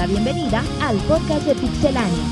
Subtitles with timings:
[0.00, 2.24] la bienvenida al podcast de Pixelania.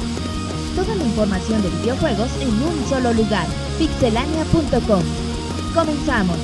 [0.74, 3.46] Toda la información de videojuegos en un solo lugar,
[3.78, 5.02] pixelania.com.
[5.74, 6.38] Comenzamos.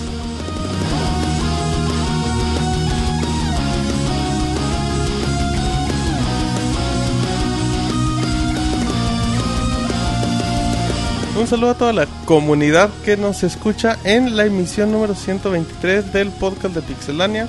[11.40, 16.28] Un saludo a toda la comunidad que nos escucha en la emisión número 123 del
[16.32, 17.48] podcast de Pixelania.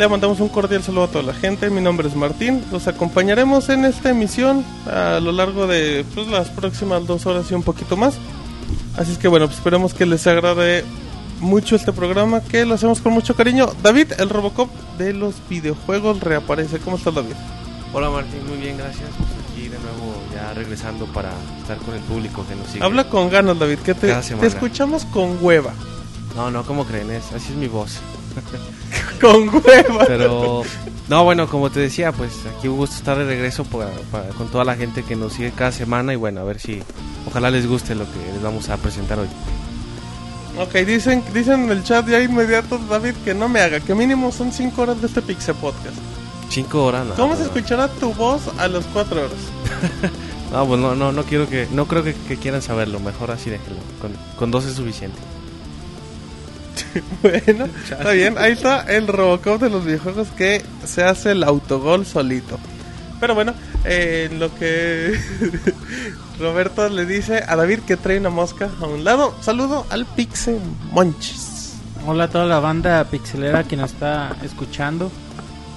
[0.00, 1.68] Le mandamos un cordial saludo a toda la gente.
[1.68, 2.64] Mi nombre es Martín.
[2.72, 7.54] Los acompañaremos en esta emisión a lo largo de pues, las próximas dos horas y
[7.54, 8.14] un poquito más.
[8.96, 10.86] Así es que bueno, pues esperemos que les agrade
[11.40, 13.68] mucho este programa que lo hacemos con mucho cariño.
[13.82, 16.78] David, el Robocop de los videojuegos reaparece.
[16.78, 17.34] ¿Cómo estás, David?
[17.92, 19.10] Hola Martín, muy bien, gracias.
[19.18, 22.82] Pues aquí de nuevo ya regresando para estar con el público que nos sigue.
[22.82, 25.74] Habla con ganas, David, que te, te escuchamos con hueva.
[26.36, 27.10] No, no, ¿cómo creen?
[27.10, 28.00] Es, así es mi voz.
[29.20, 30.04] Con hueva.
[30.06, 30.62] Pero,
[31.08, 34.48] no, bueno, como te decía, pues aquí un gusto estar de regreso para- para- con
[34.48, 36.82] toda la gente que nos sigue cada semana y bueno, a ver si,
[37.28, 39.28] ojalá les guste lo que les vamos a presentar hoy.
[40.58, 44.32] Ok, dicen, dicen en el chat ya inmediato, David, que no me haga, que mínimo
[44.32, 45.96] son 5 horas de este Pixel Podcast.
[46.50, 47.14] Cinco horas, no.
[47.14, 49.32] ¿Cómo se escuchará tu voz a las 4 horas?
[50.50, 53.48] No, pues no, no, no quiero que, no creo que, que quieran saberlo, mejor así
[53.50, 53.78] déjenlo.
[54.00, 55.16] Con, con dos es suficiente.
[57.22, 62.06] Bueno, está bien, ahí está el Robocop de los videojuegos que se hace el autogol
[62.06, 62.58] solito.
[63.20, 63.52] Pero bueno,
[63.84, 65.18] eh, lo que
[66.38, 70.58] Roberto le dice a David que trae una mosca a un lado, saludo al Pixel
[70.92, 71.74] Monchis.
[72.06, 75.10] Hola a toda la banda pixelera que nos está escuchando.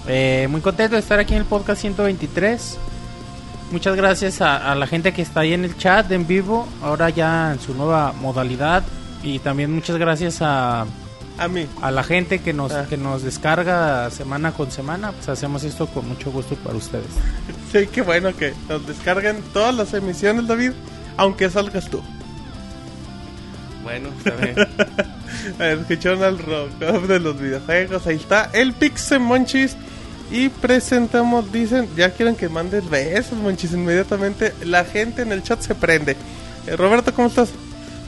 [0.08, 2.78] Eh, muy contento de estar aquí en el podcast 123.
[3.72, 7.10] Muchas gracias a, a la gente que está ahí en el chat en vivo, ahora
[7.10, 8.84] ya en su nueva modalidad.
[9.22, 10.86] Y también muchas gracias a,
[11.38, 11.68] A mí.
[11.82, 12.86] a la gente que nos, Ah.
[12.90, 15.12] que nos descarga semana con semana.
[15.12, 17.06] Pues hacemos esto con mucho gusto para ustedes.
[17.72, 20.74] Sí, qué bueno que nos descarguen todas las emisiones, David,
[21.18, 22.02] aunque salgas tú.
[23.84, 24.56] Bueno, está bien.
[24.60, 28.06] A ver, escucharon al Robocop de los videojuegos.
[28.08, 29.76] Ahí está el Pixel Monchis.
[30.32, 33.74] Y presentamos, dicen, ya quieren que mandes besos, Monchis.
[33.74, 36.16] Inmediatamente la gente en el chat se prende.
[36.66, 37.50] Eh, Roberto, ¿cómo estás?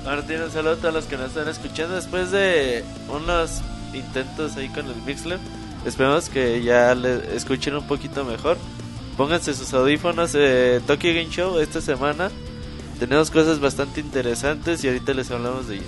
[0.06, 3.62] Martín, un saludo a todos los que nos están escuchando después de unos
[3.92, 5.40] intentos ahí con el Mixler.
[5.84, 8.58] Esperemos que ya le escuchen un poquito mejor.
[9.18, 12.30] Pónganse sus audífonos de Tokyo Game Show esta semana.
[13.00, 15.86] Tenemos cosas bastante interesantes y ahorita les hablamos de ello.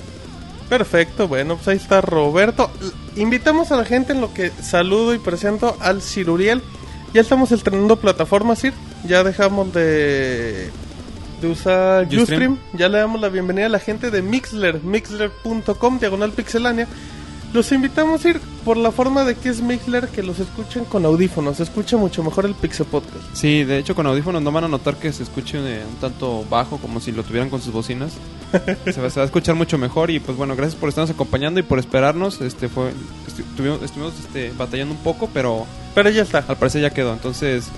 [0.67, 2.72] Perfecto, bueno, pues ahí está Roberto.
[3.16, 6.63] Invitamos a la gente en lo que saludo y presento al Ciruriel.
[7.13, 8.73] Ya estamos estrenando plataformas, Sir.
[9.06, 10.72] Ya dejamos de,
[11.41, 12.21] de usar Ustream.
[12.23, 12.57] Ustream.
[12.73, 16.87] Ya le damos la bienvenida a la gente de Mixler, mixler.com, diagonal pixelania.
[17.53, 21.05] Los invitamos a ir por la forma de que es Mixler, que los escuchen con
[21.05, 21.57] audífonos.
[21.57, 23.23] Se escucha mucho mejor el Pixel Podcast.
[23.33, 26.43] Sí, de hecho con audífonos no van a notar que se escuche eh, un tanto
[26.49, 28.11] bajo como si lo tuvieran con sus bocinas.
[28.91, 31.61] se, va, se va a escuchar mucho mejor y pues bueno, gracias por estarnos acompañando
[31.61, 32.41] y por esperarnos.
[32.41, 35.65] Este fue estu- tuvimos- estuvimos este, batallando un poco, pero
[35.95, 36.43] Pero ya está.
[36.49, 37.13] al parecer ya quedó.
[37.13, 37.69] Entonces,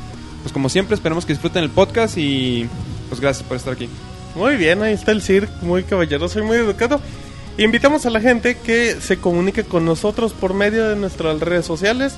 [0.42, 2.68] pues como siempre esperemos que disfruten el podcast y
[3.09, 3.90] pues gracias por estar aquí.
[4.36, 7.02] Muy bien, ahí está el Sir, muy caballeroso y muy educado.
[7.58, 12.16] Invitamos a la gente que se comunique con nosotros por medio de nuestras redes sociales.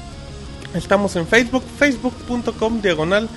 [0.75, 3.27] Estamos en Facebook, facebook.com diagonal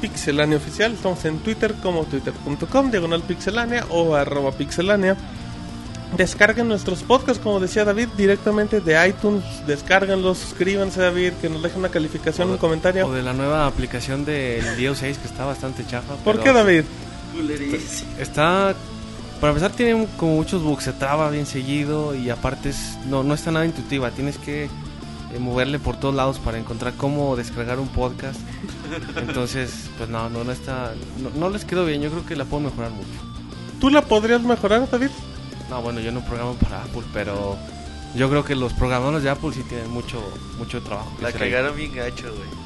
[0.00, 0.92] pixelania oficial.
[0.92, 5.16] Estamos en Twitter como twitter.com diagonal pixelania o arroba pixelania.
[6.16, 9.44] Descarguen nuestros podcasts, como decía David, directamente de iTunes.
[9.66, 13.06] Descárganlos, suscríbanse, David, que nos dejen una calificación, un comentario.
[13.06, 16.14] O de la nueva aplicación del Dio 6 que está bastante chafa.
[16.16, 16.84] ¿Por qué, David?
[18.18, 18.74] Está.
[19.40, 23.34] Para empezar, tiene como muchos bugs, se traba bien seguido y aparte es, no, no
[23.34, 24.10] está nada intuitiva.
[24.12, 28.40] Tienes que eh, moverle por todos lados para encontrar cómo descargar un podcast.
[29.16, 30.94] Entonces, pues no, no, no está.
[31.22, 33.08] No, no les quedó bien, yo creo que la puedo mejorar mucho.
[33.80, 35.10] ¿Tú la podrías mejorar, David?
[35.70, 37.56] No, bueno, yo no programo para Apple, pero
[38.14, 40.20] yo creo que los programadores de Apple sí tienen mucho,
[40.58, 41.12] mucho trabajo.
[41.16, 41.34] que La ahí.
[41.34, 42.64] cagaron bien gacho, güey.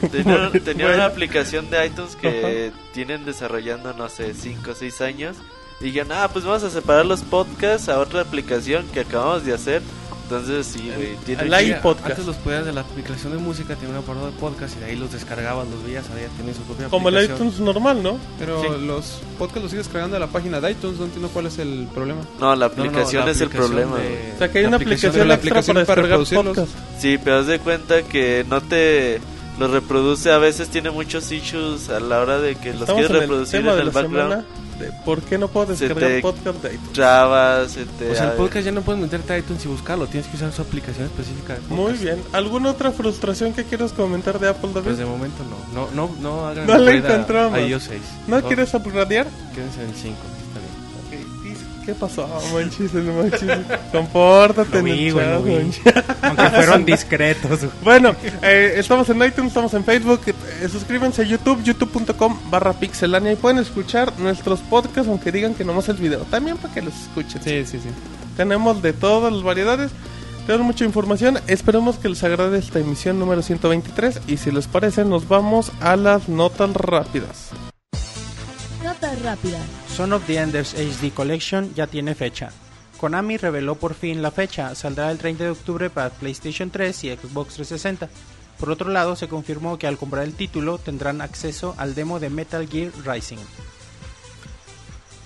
[0.10, 0.94] Tenían, tenían Bueno.
[0.94, 5.36] una aplicación de iTunes que tienen desarrollando, no sé, 5 o 6 años.
[5.80, 9.52] Y dijeron, ah, pues vamos a separar los podcasts a otra aplicación que acabamos de
[9.52, 9.82] hacer.
[10.24, 11.16] Entonces, sí, güey.
[11.26, 12.06] Sí, iPodcast.
[12.10, 14.86] Antes los podías de la aplicación de música, tenía un apartado de podcast y de
[14.86, 18.18] ahí los descargabas, los veías, ya tienen su propia Como el iTunes normal, ¿no?
[18.38, 18.68] Pero Sí.
[18.86, 21.86] los podcasts los sigues cargando de la página de iTunes, no entiendo cuál es el
[21.92, 22.22] problema.
[22.40, 24.32] No, la No, no, aplicación la es el problema, de-.
[24.34, 26.56] O sea, que hay la una aplicación de la extra aplicación para para reproducirlos.
[26.56, 26.72] podcast.
[26.98, 29.20] Sí, pero haz de cuenta que no te
[29.58, 30.32] lo reproduce.
[30.32, 33.60] A veces tiene muchos issues a la hora de que los quieres en el reproducir
[33.60, 34.30] tema en de el la background.
[34.32, 34.44] semana.
[34.78, 36.92] De por qué no puedo Se descargar te- podcast de iTunes.
[36.92, 40.06] Trabas, se te- O sea, el podcast ya no puedes meterte a iTunes y buscarlo,
[40.06, 41.54] tienes que usar su aplicación específica.
[41.54, 41.80] de podcast.
[41.80, 42.22] Muy bien.
[42.32, 44.84] ¿Alguna otra frustración que quieras comentar de Apple, David?
[44.86, 45.86] Pues de momento no.
[45.86, 47.58] No, no, no hagan No la encontramos.
[47.58, 48.02] A iOS 6.
[48.26, 49.26] ¿No quieres upgradear?
[49.54, 50.16] Quédense en el 5,
[51.84, 52.94] ¿Qué pasó, Monchis?
[52.94, 53.50] El Monchis.
[53.92, 55.52] Compórtate Lo vi, güey, lo vi.
[56.22, 57.60] Aunque fueron discretos.
[57.82, 60.20] Bueno, eh, estamos en iTunes, estamos en Facebook.
[60.26, 65.64] eh, suscríbanse a YouTube, youtube.com barra pixelania y pueden escuchar nuestros podcasts, aunque digan que
[65.64, 66.20] nomás el video.
[66.30, 67.42] También para que los escuchen.
[67.42, 67.90] Sí, sí, sí.
[68.36, 69.90] Tenemos de todas las variedades.
[70.46, 71.38] Tenemos mucha información.
[71.46, 74.20] Esperemos que les agrade esta emisión número 123.
[74.26, 77.50] Y si les parece, nos vamos a las notas rápidas.
[79.88, 82.50] Son of the Enders HD Collection ya tiene fecha.
[82.98, 87.16] Konami reveló por fin la fecha, saldrá el 30 de octubre para PlayStation 3 y
[87.16, 88.08] Xbox 360.
[88.58, 92.30] Por otro lado, se confirmó que al comprar el título tendrán acceso al demo de
[92.30, 93.38] Metal Gear Rising.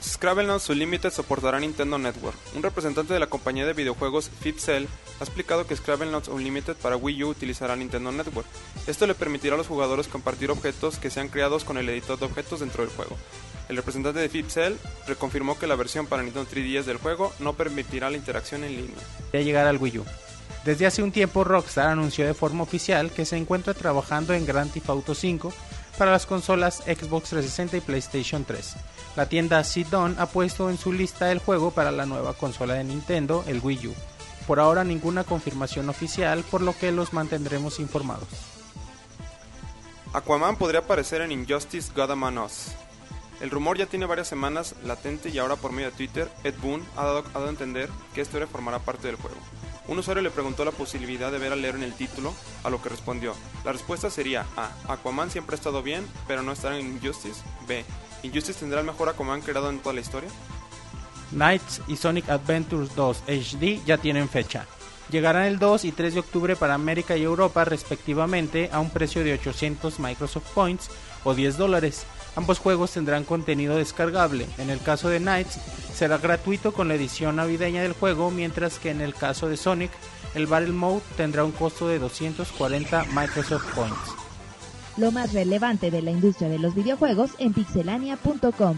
[0.08, 2.36] Scrabble Unlimited soportará Nintendo Network.
[2.54, 4.88] Un representante de la compañía de videojuegos FitCell
[5.20, 8.48] ha explicado que Scrabble Unlimited para Wii U utilizará Nintendo Network.
[8.86, 12.24] Esto le permitirá a los jugadores compartir objetos que sean creados con el editor de
[12.24, 13.16] objetos dentro del juego.
[13.68, 18.08] El representante de FitCell reconfirmó que la versión para Nintendo 3DS del juego no permitirá
[18.08, 18.96] la interacción en línea.
[19.34, 20.04] ya llegar al Wii U.
[20.64, 24.72] Desde hace un tiempo Rockstar anunció de forma oficial que se encuentra trabajando en Grand
[24.72, 25.52] Theft Auto 5
[25.98, 28.76] para las consolas Xbox 360 y PlayStation 3.
[29.16, 32.84] La tienda Sidon ha puesto en su lista el juego para la nueva consola de
[32.84, 33.94] Nintendo, el Wii U.
[34.46, 38.28] Por ahora ninguna confirmación oficial, por lo que los mantendremos informados.
[40.14, 42.68] Aquaman podría aparecer en Injustice God Among Us.
[43.40, 46.82] El rumor ya tiene varias semanas latente y ahora por medio de Twitter, Ed Boon
[46.96, 49.36] ha dado, ha dado a entender que esta historia formará parte del juego.
[49.88, 52.80] Un usuario le preguntó la posibilidad de ver al héroe en el título, a lo
[52.80, 53.34] que respondió.
[53.64, 54.70] La respuesta sería A.
[54.92, 57.42] Aquaman siempre ha estado bien, pero no estará en Injustice.
[57.66, 57.84] B.
[58.22, 60.28] Injustice tendrá el mejor Aquaman creado en toda la historia.
[61.30, 64.66] Knights y Sonic Adventures 2 HD ya tienen fecha.
[65.10, 69.24] Llegarán el 2 y 3 de octubre para América y Europa respectivamente a un precio
[69.24, 70.90] de 800 Microsoft Points
[71.24, 72.04] o 10 dólares.
[72.38, 74.46] Ambos juegos tendrán contenido descargable.
[74.58, 75.58] En el caso de Knights
[75.92, 79.90] será gratuito con la edición navideña del juego, mientras que en el caso de Sonic
[80.36, 84.14] el Battle Mode tendrá un costo de 240 Microsoft Points.
[84.96, 88.76] Lo más relevante de la industria de los videojuegos en pixelania.com.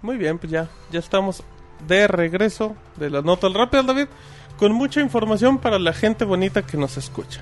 [0.00, 1.44] Muy bien, pues ya, ya estamos
[1.86, 4.06] de regreso de las notas rápidas, David,
[4.62, 7.40] con mucha información para la gente bonita que nos escucha.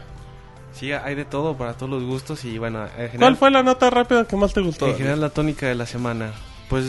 [0.72, 3.62] Sí, hay de todo para todos los gustos y bueno, en general, ¿Cuál fue la
[3.62, 4.88] nota rápida que más te gustó?
[4.88, 6.32] en general la tónica de la semana.
[6.70, 6.87] Pues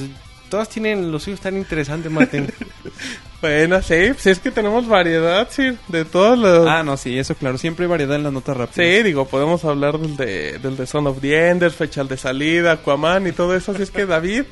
[0.48, 2.50] todas tienen los suyos tan interesantes, Martín.
[3.42, 6.68] Bueno, sí, pues es que tenemos variedad, sí, de todos los...
[6.68, 7.58] Ah, no, sí, eso claro.
[7.58, 8.76] Siempre hay variedad en las notas rápidas.
[8.76, 12.74] Sí, digo, podemos hablar del de, del de Son of the Enders, fecha de salida,
[12.74, 13.72] Aquaman y todo eso.
[13.72, 14.44] Así es que David,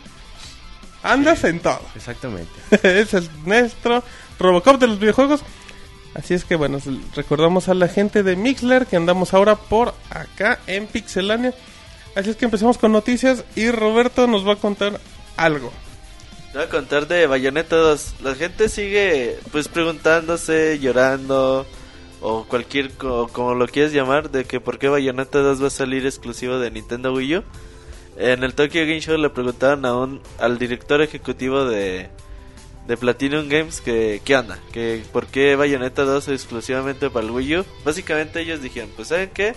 [1.03, 1.81] andas en todo.
[1.95, 2.51] Exactamente.
[2.83, 4.03] es el nuestro
[4.39, 5.43] Robocop de los videojuegos.
[6.19, 6.79] Así es que bueno,
[7.15, 11.53] recordamos a la gente de Mixler que andamos ahora por acá en Pixelania.
[12.15, 14.99] Así es que empezamos con noticias y Roberto nos va a contar
[15.37, 15.71] algo.
[16.53, 18.15] Voy a contar de Bayonetta 2.
[18.23, 21.65] La gente sigue pues preguntándose, llorando
[22.21, 25.69] o cualquier co- como lo quieras llamar de que por qué Bayonetta 2 va a
[25.71, 27.43] salir exclusivo de Nintendo Wii U.
[28.17, 32.09] En el Tokyo Game Show le preguntaron a un al director ejecutivo de
[32.89, 37.57] de Platinum Games que qué onda, que por qué Bayonetta 2 exclusivamente para el Wii
[37.59, 37.65] U.
[37.85, 39.53] Básicamente ellos dijeron, pues saben qué,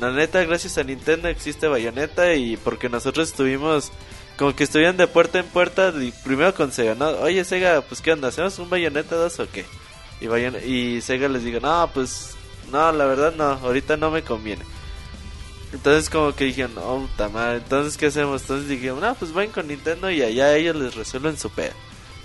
[0.00, 3.92] la neta gracias a Nintendo existe Bayonetta y porque nosotros estuvimos
[4.36, 7.08] como que estuvieran de puerta en puerta, y primero con Sega, ¿no?
[7.20, 9.64] Oye Sega, pues qué onda, ¿hacemos un Bayonetta 2 o qué?
[10.20, 12.34] Y, Bayon- y Sega les digo, no, pues
[12.72, 14.64] no, la verdad no, ahorita no me conviene.
[15.72, 18.42] Entonces como que dijeron, oh, puta madre, entonces ¿qué hacemos?
[18.42, 21.72] Entonces dijeron, no, pues vayan con Nintendo y allá ellos les resuelven su pedo.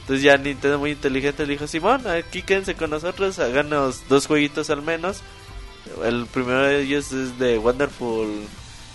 [0.07, 4.69] Entonces ya Nintendo muy inteligente le dijo, Simón, aquí quédense con nosotros, háganos dos jueguitos
[4.69, 5.17] al menos.
[6.01, 8.47] El primero de ellos es de Wonderful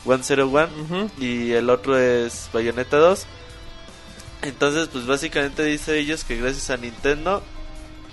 [0.07, 1.11] 101 Ujú.
[1.19, 3.27] y el otro es Bayonetta 2.
[4.41, 7.43] Entonces, pues básicamente dice ellos que gracias a Nintendo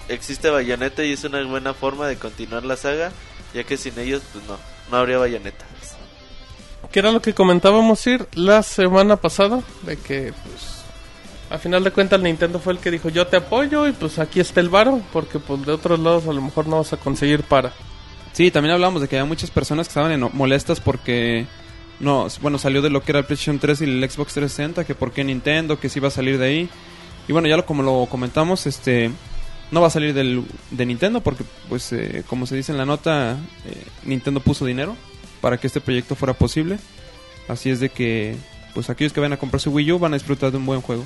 [0.09, 3.13] existe Bayonetta y es una buena forma de continuar la saga,
[3.53, 4.57] ya que sin ellos pues no,
[4.91, 5.63] no habría Bayonetta.
[6.91, 10.78] Que era lo que comentábamos ir la semana pasada, de que pues
[11.49, 14.39] a final de cuentas Nintendo fue el que dijo yo te apoyo y pues aquí
[14.39, 17.43] está el varo, porque pues de otros lados a lo mejor no vas a conseguir
[17.43, 17.73] para.
[18.33, 21.45] Sí, también hablamos de que había muchas personas que estaban eno- molestas porque
[21.99, 24.95] no, bueno, salió de lo que era el PlayStation 3 y el Xbox 360, que
[24.95, 26.69] por qué Nintendo, que sí iba a salir de ahí.
[27.27, 29.11] Y bueno, ya lo, como lo comentamos, este
[29.71, 32.85] no va a salir del, de Nintendo porque pues eh, como se dice en la
[32.85, 34.95] nota, eh, Nintendo puso dinero.
[35.41, 36.77] para que este proyecto fuera posible.
[37.47, 38.35] Así es de que,
[38.73, 40.81] pues aquellos que vayan a comprar su Wii U van a disfrutar de un buen
[40.81, 41.05] juego.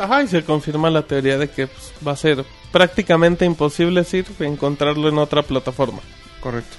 [0.00, 4.04] Ajá, y se confirma la teoría de que pues, va a ser prácticamente imposible
[4.40, 6.00] encontrarlo en otra plataforma.
[6.40, 6.76] Correcto.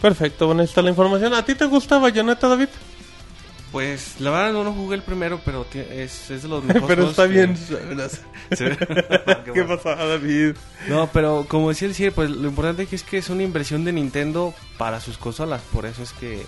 [0.00, 1.32] Perfecto, bueno, ahí está la información.
[1.34, 2.68] ¿A ti te gusta Bayonetta, David?
[3.70, 7.08] Pues la verdad no lo jugué el primero, pero es, es de los mejores Pero
[7.08, 7.56] está que- bien.
[7.56, 7.74] Sí.
[9.54, 10.56] ¿Qué pasa, David?
[10.88, 13.92] No, pero como decía el Cier, pues lo importante es que es una inversión de
[13.92, 15.62] Nintendo para sus consolas.
[15.72, 16.42] Por eso es que,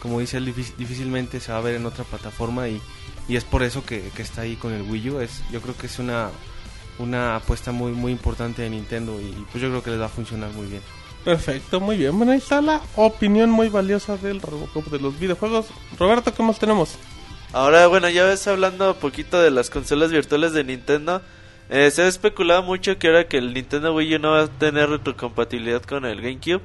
[0.00, 2.80] como dice él, difí- difícilmente se va a ver en otra plataforma y,
[3.28, 5.20] y es por eso que, que está ahí con el Wii U.
[5.20, 6.30] Es, yo creo que es una,
[6.98, 10.10] una apuesta muy, muy importante de Nintendo y pues yo creo que les va a
[10.10, 10.82] funcionar muy bien.
[11.24, 12.16] Perfecto, muy bien.
[12.16, 15.66] Bueno, ahí está la opinión muy valiosa del Robocop de los videojuegos.
[15.98, 16.96] Roberto, ¿qué más tenemos?
[17.52, 21.22] Ahora, bueno, ya ves hablando un poquito de las consolas virtuales de Nintendo.
[21.68, 24.46] eh, se ha especulado mucho que ahora que el Nintendo Wii U no va a
[24.46, 26.62] tener retrocompatibilidad con el GameCube,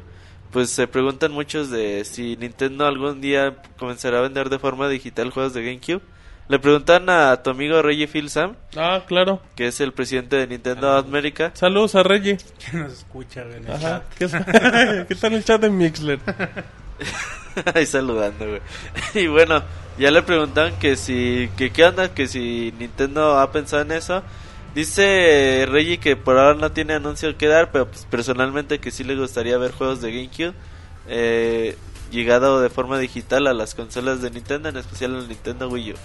[0.51, 5.31] pues se preguntan muchos de si Nintendo algún día comenzará a vender de forma digital
[5.31, 6.01] juegos de GameCube.
[6.51, 9.39] Le preguntan a tu amigo Reggie Phil Sam, Ah, claro.
[9.55, 11.51] que es el presidente de Nintendo América.
[11.53, 12.39] Saludos a Reggie.
[12.59, 13.79] Que nos escucha güey, en el Ajá.
[13.79, 14.03] chat.
[14.17, 14.45] ¿Qué está,
[15.07, 16.19] ¿Qué está en el chat de Mixler?
[17.73, 18.61] Ahí saludando, güey.
[19.13, 19.63] Y bueno,
[19.97, 24.21] ya le preguntaron que si, que qué onda, que si Nintendo ha pensado en eso.
[24.75, 29.05] Dice Reggie que por ahora no tiene anuncio que dar, pero pues personalmente que sí
[29.05, 30.53] le gustaría ver juegos de GameCube
[31.07, 31.77] eh,
[32.11, 35.95] llegado de forma digital a las consolas de Nintendo, en especial al Nintendo Wii U.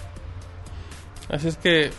[1.29, 1.91] Así es que,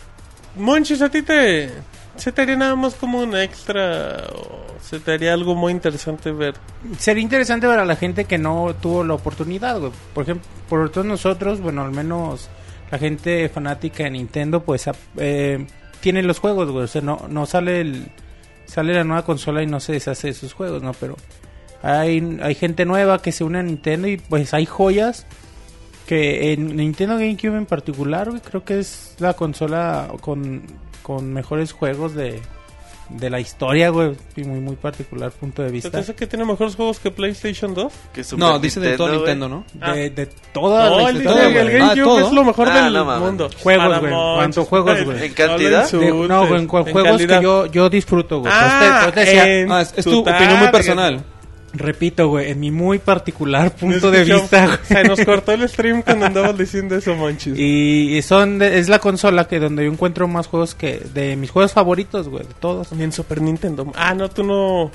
[0.55, 1.69] Monchis, ¿a ti te,
[2.15, 6.31] se te haría nada más como un extra o se te haría algo muy interesante
[6.31, 6.55] ver?
[6.97, 9.91] Sería interesante ver a la gente que no tuvo la oportunidad, güey.
[10.13, 12.49] Por ejemplo, por todos nosotros, bueno, al menos
[12.91, 15.65] la gente fanática de Nintendo, pues eh,
[15.99, 16.85] tiene los juegos, güey.
[16.85, 18.07] O sea, no, no sale el,
[18.65, 20.93] sale la nueva consola y no se deshace de sus juegos, ¿no?
[20.93, 21.15] Pero
[21.81, 25.25] hay, hay gente nueva que se une a Nintendo y pues hay joyas
[26.09, 30.63] que en Nintendo GameCube en particular, güey, creo que es la consola con,
[31.03, 32.41] con mejores juegos de,
[33.09, 34.13] de la historia, güey.
[34.35, 35.89] Y muy, muy particular punto de vista.
[35.89, 37.93] ¿Entonces que tiene mejores juegos que PlayStation 2?
[38.11, 39.13] Que Super No, dice de todo.
[39.13, 39.65] Nintendo, ¿no?
[39.79, 39.93] Ah.
[39.93, 41.53] De, de toda la No, el, historia, el.
[41.71, 42.19] GameCube Ah, ¿todo?
[42.27, 43.49] es lo mejor Ah, del no mundo.
[43.61, 44.11] Juegos, güey.
[44.11, 45.25] ¿Cuántos juegos, güey?
[45.25, 45.91] ¿En cantidad?
[45.91, 46.29] No lo De- insultes.
[46.29, 47.37] no, güey, en, juegos calidad.
[47.37, 48.51] que yo, yo disfruto, güey.
[48.51, 51.23] Ah, Pues te- pues te decía- Ah, es, es tu opinión muy personal.
[51.73, 54.77] Repito, güey, en mi muy particular punto de vista, güey.
[54.83, 57.53] Se nos cortó el stream cuando andabas diciendo eso, Monchis.
[57.57, 61.51] Y son de- es la consola que donde yo encuentro más juegos que de mis
[61.51, 62.89] juegos favoritos, güey, de todos.
[62.97, 63.91] Y en Super Nintendo.
[63.95, 64.91] Ah, no, tú no...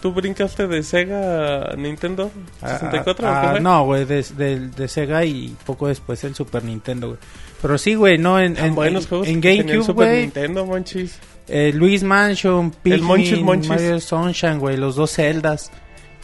[0.00, 4.86] ¿Tú brincaste de Sega a Nintendo 64 o Ah, ah, no, güey, de, de- de
[4.86, 7.18] Sega y poco después el Super Nintendo, güey.
[7.60, 10.20] Pero sí, güey, no en, Tan en, buenos en- en GameCube, Super güey.
[10.20, 11.18] Nintendo, Monchis.
[11.48, 13.68] Eh, Luis Mansion, Pikmin, Monchis Monchis.
[13.70, 15.72] Mario Sunshine, güey, los dos Zeldas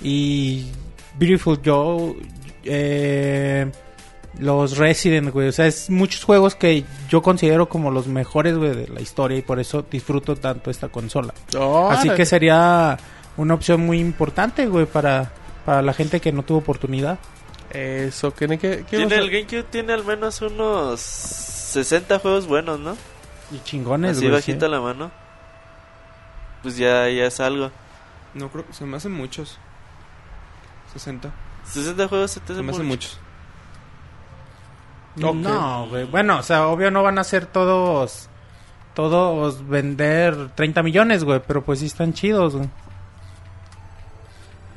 [0.03, 0.67] y
[1.19, 2.17] Beautiful Joe,
[2.65, 3.71] eh,
[4.39, 8.75] los Resident, güey, o sea, es muchos juegos que yo considero como los mejores, güey,
[8.75, 11.33] de la historia y por eso disfruto tanto esta consola.
[11.91, 12.99] Así que sería
[13.37, 15.33] una opción muy importante, güey, para,
[15.65, 17.19] para la gente que no tuvo oportunidad.
[17.71, 22.97] Eso, ¿qué, qué, qué Tiene el GameCube tiene al menos unos 60 juegos buenos, ¿no?
[23.51, 24.33] Y chingones, Así güey.
[24.33, 24.73] bajita sí.
[24.73, 25.11] la mano.
[26.63, 27.71] Pues ya, ya es algo.
[28.33, 29.59] No creo, se me hacen muchos.
[30.95, 31.31] 60.
[31.65, 32.83] 60 juegos se te hacen mucho.
[32.83, 33.19] muchos.
[35.23, 35.35] Ok.
[35.35, 36.05] No, güey.
[36.05, 38.29] Bueno, o sea, obvio no van a ser todos.
[38.95, 41.41] Todos vender 30 millones, güey.
[41.47, 42.69] Pero pues sí están chidos, güey.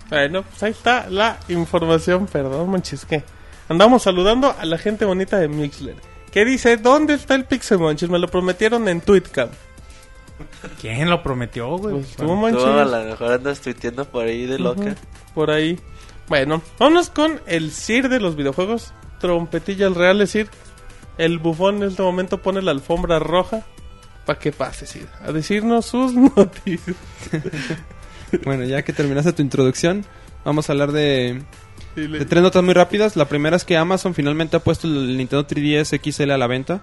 [0.09, 3.23] Bueno, pues ahí está la información, perdón, Monchis, que
[3.67, 5.95] andamos saludando a la gente bonita de Mixler.
[6.31, 8.09] Que dice, ¿dónde está el Pixel Monchis?
[8.09, 9.49] Me lo prometieron en Tweetcam.
[10.81, 11.95] ¿Quién lo prometió, güey?
[11.95, 12.25] Pues tú.
[12.25, 14.95] Tú a lo mejor andas tuiteando por ahí de loca.
[15.33, 15.79] Por ahí.
[16.27, 18.93] Bueno, vámonos con el Sir de los videojuegos.
[19.19, 20.49] Trompetilla al real, es Sir.
[21.17, 23.65] El bufón en este momento pone la alfombra roja.
[24.25, 25.07] Para que pase, Sir.
[25.23, 26.95] A decirnos sus noticias.
[28.43, 30.05] Bueno, ya que terminaste tu introducción,
[30.43, 31.41] vamos a hablar de,
[31.95, 33.15] de tres notas muy rápidas.
[33.15, 36.81] La primera es que Amazon finalmente ha puesto el Nintendo 3DS XL a la venta.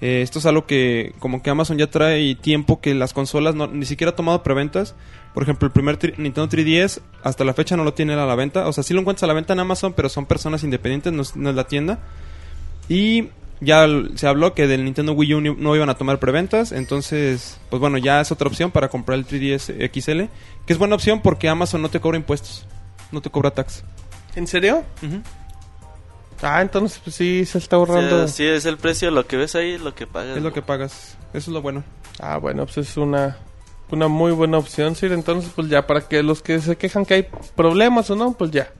[0.00, 3.66] Eh, esto es algo que como que Amazon ya trae tiempo que las consolas no,
[3.66, 4.94] ni siquiera ha tomado preventas.
[5.34, 8.34] Por ejemplo, el primer tri- Nintendo 3DS hasta la fecha no lo tiene a la
[8.34, 8.68] venta.
[8.68, 11.22] O sea, sí lo encuentras a la venta en Amazon, pero son personas independientes, no
[11.22, 11.98] es, no es la tienda.
[12.88, 13.28] Y
[13.60, 16.70] ya se habló que del Nintendo Wii U no iban a tomar preventas.
[16.72, 20.22] Entonces, pues bueno, ya es otra opción para comprar el 3DS XL.
[20.66, 22.66] Que es buena opción porque Amazon no te cobra impuestos.
[23.12, 23.82] No te cobra tax.
[24.36, 24.84] ¿En serio?
[26.42, 28.28] Ah, entonces pues sí se está ahorrando.
[28.28, 30.36] sí, es el precio, lo que ves ahí es lo que pagas.
[30.36, 31.16] Es lo que pagas.
[31.32, 31.82] Eso es lo bueno.
[32.20, 33.38] Ah, bueno, pues es una,
[33.90, 35.12] una muy buena opción, Sir.
[35.12, 37.26] Entonces, pues ya, para que los que se quejan que hay
[37.56, 38.72] problemas o no, pues ya.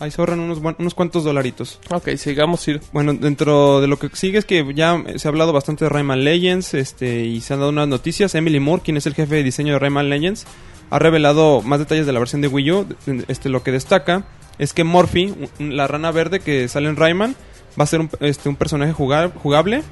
[0.00, 1.80] Ahí se ahorran unos, buen- unos cuantos dolaritos.
[1.90, 2.80] Ok, sigamos ir.
[2.92, 6.22] Bueno, dentro de lo que sigue es que ya se ha hablado bastante de Rayman
[6.22, 8.34] Legends este, y se han dado unas noticias.
[8.36, 10.46] Emily Moore, quien es el jefe de diseño de Rayman Legends,
[10.90, 12.86] ha revelado más detalles de la versión de Wii U.
[13.26, 14.24] Este, lo que destaca
[14.58, 17.36] es que Morphy, la rana verde que sale en Rayman,
[17.78, 19.82] va a ser un, este, personaje jugable.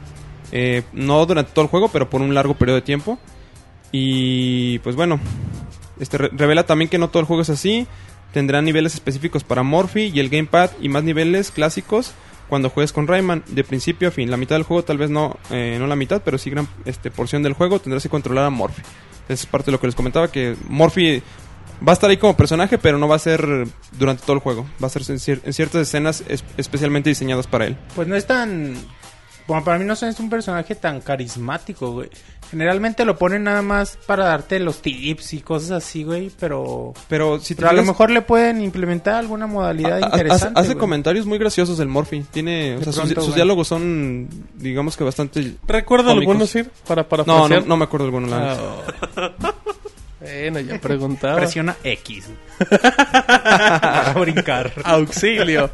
[0.53, 3.19] eh, no durante todo el juego, pero por un largo periodo de tiempo.
[3.93, 5.21] Y pues bueno,
[6.01, 7.87] este re- revela también que no todo el juego es así.
[8.33, 12.13] Tendrá niveles específicos para Morphy y el Gamepad y más niveles clásicos
[12.49, 14.31] cuando juegues con Rayman de principio a fin.
[14.31, 17.11] La mitad del juego tal vez no, eh, no la mitad, pero sí gran este,
[17.11, 18.83] porción del juego tendrás que controlar a Morphy.
[19.29, 21.23] Esa es parte de lo que les comentaba, que Morphy
[21.87, 23.67] va a estar ahí como personaje, pero no va a ser
[23.99, 24.67] durante todo el juego.
[24.83, 27.77] Va a ser en, cier- en ciertas escenas es- especialmente diseñadas para él.
[27.95, 28.75] Pues no es tan...
[29.47, 32.11] Bueno, para mí no es un personaje tan carismático, güey.
[32.51, 36.95] Generalmente lo ponen nada más para darte los tips y cosas así, güey, pero...
[37.09, 40.47] Pero si te Pero a lo mejor le pueden implementar alguna modalidad interesante.
[40.47, 40.79] Hace, hace güey.
[40.79, 42.25] comentarios muy graciosos el Morphy.
[42.33, 43.35] Tiene, o sea, sus, pronto, sus güey.
[43.37, 45.55] diálogos son, digamos que bastante.
[45.67, 46.23] ¿Recuerda Cómicos.
[46.33, 46.69] algunos, Sir?
[46.87, 47.63] Para No, parafrasear.
[47.63, 48.27] no, no me acuerdo alguno.
[48.27, 49.55] la neta.
[50.27, 51.37] Bueno, ya preguntaba.
[51.37, 52.27] Presiona X.
[52.71, 54.73] para brincar.
[54.85, 55.71] Auxilio.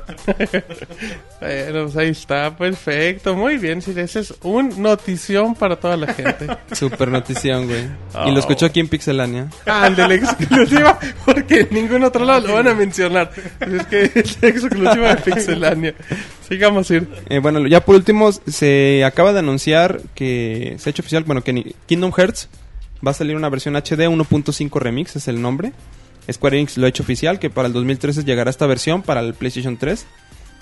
[1.41, 3.35] bueno, pues ahí está, perfecto.
[3.37, 3.99] Muy bien, Sir.
[3.99, 6.47] Ese es un notición para toda la gente.
[6.73, 7.85] Super notición, güey.
[8.15, 8.29] Oh.
[8.29, 9.49] Y lo escuchó aquí en Pixelania.
[9.67, 13.31] Ah, el de la exclusiva, porque en ningún otro lado lo van a mencionar.
[13.59, 15.95] Pues es que es la exclusiva de Pixelania.
[16.49, 17.09] Sigamos, Sir.
[17.29, 21.43] Eh, bueno, ya por último, se acaba de anunciar que se ha hecho oficial, bueno,
[21.43, 22.49] que ni- Kingdom Hearts
[23.07, 25.73] va a salir una versión HD 1.5 Remix, es el nombre.
[26.31, 29.35] Square Enix lo ha hecho oficial, que para el 2013 llegará esta versión para el
[29.35, 30.07] PlayStation 3.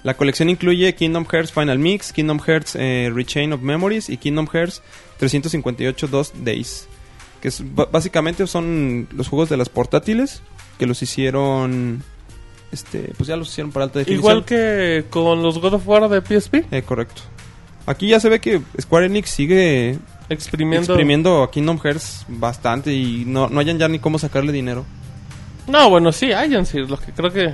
[0.02, 4.47] La colección incluye Kingdom Hearts Final Mix, Kingdom Hearts eh, Rechain of Memories y Kingdom
[4.50, 4.80] Hearts
[5.18, 6.88] 358 2 Days.
[7.42, 10.42] Que es- básicamente son los juegos de las portátiles
[10.78, 12.02] que los hicieron...
[12.73, 14.20] Este, pues ya los hicieron para alta definición.
[14.30, 17.21] Igual que con los God of War de PSP, Eh, correcto.
[17.84, 19.99] Aquí ya se ve que Square Enix sigue
[20.30, 20.93] exprimiendo.
[20.93, 24.86] exprimiendo a Kingdom Hearts bastante y no, no hayan ya ni cómo sacarle dinero.
[25.66, 26.88] No, bueno, sí, hayan, Sir.
[26.90, 27.52] Lo que creo que.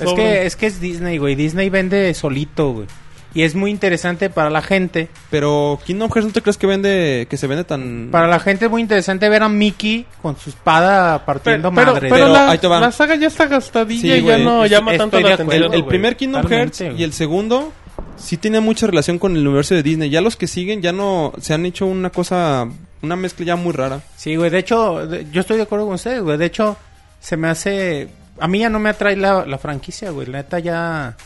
[0.00, 1.34] Es que, es que es Disney, güey.
[1.34, 2.86] Disney vende solito, güey.
[3.34, 5.08] Y es muy interesante para la gente.
[5.30, 8.66] Pero Kingdom Hearts no te crees que vende que se vende tan Para la gente
[8.66, 12.08] es muy interesante ver a Mickey con su espada partiendo Pero, pero, madre.
[12.10, 12.78] pero Pero la, ahí te va.
[12.80, 15.64] la saga ya está gastadilla Sí, y ya no Es- llama tanto la atención.
[15.64, 17.72] el, el primer Kingdom Hearts y el segundo
[18.16, 20.10] sí tiene mucha relación con el universo de Disney.
[20.10, 22.68] Ya los que siguen ya no se han hecho una cosa
[23.02, 24.00] una mezcla ya muy rara.
[24.16, 24.50] Sí, güey.
[24.50, 26.38] De hecho, yo estoy de acuerdo con ustedes, güey.
[26.38, 26.76] De hecho,
[27.20, 28.08] se me hace...
[28.38, 30.26] A mí ya no me atrae la, la franquicia, güey.
[30.28, 31.16] La neta ya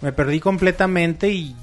[0.00, 1.54] me perdí completamente y...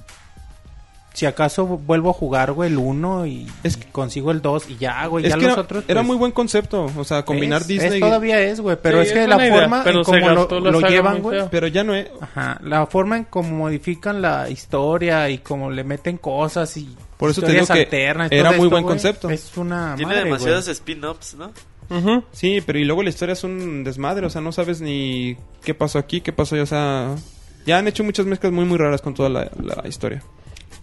[1.15, 4.75] Si acaso vuelvo a jugar, güey, el 1 y, Es y consigo el 2 y
[4.75, 5.23] ya, güey.
[5.23, 5.83] ya que los era, otros...
[5.87, 8.77] era pues, muy buen concepto, o sea, combinar es- Disney es todavía es, güey.
[8.81, 10.29] Pero Sí, es que la idea, forma en se cómo
[10.69, 11.43] lo, llevan, güey...
[11.49, 15.85] pero ya no es Ajá, la forma en cómo modifican la historia y cómo le
[15.85, 19.29] meten cosas y Por eso te digo que alternas, era todo muy esto, buen concepto.
[19.29, 21.51] Es una Tiene madre, demasiados spin-offs, ¿no?
[21.89, 22.23] Ujú.
[22.33, 25.73] Sí, pero y luego la historia es un desmadre, o sea, no sabes ni qué
[25.73, 27.15] pasó aquí, qué pasó allá, o sea,
[27.65, 30.21] ya han hecho muchas mezclas muy muy raras con toda la, la historia.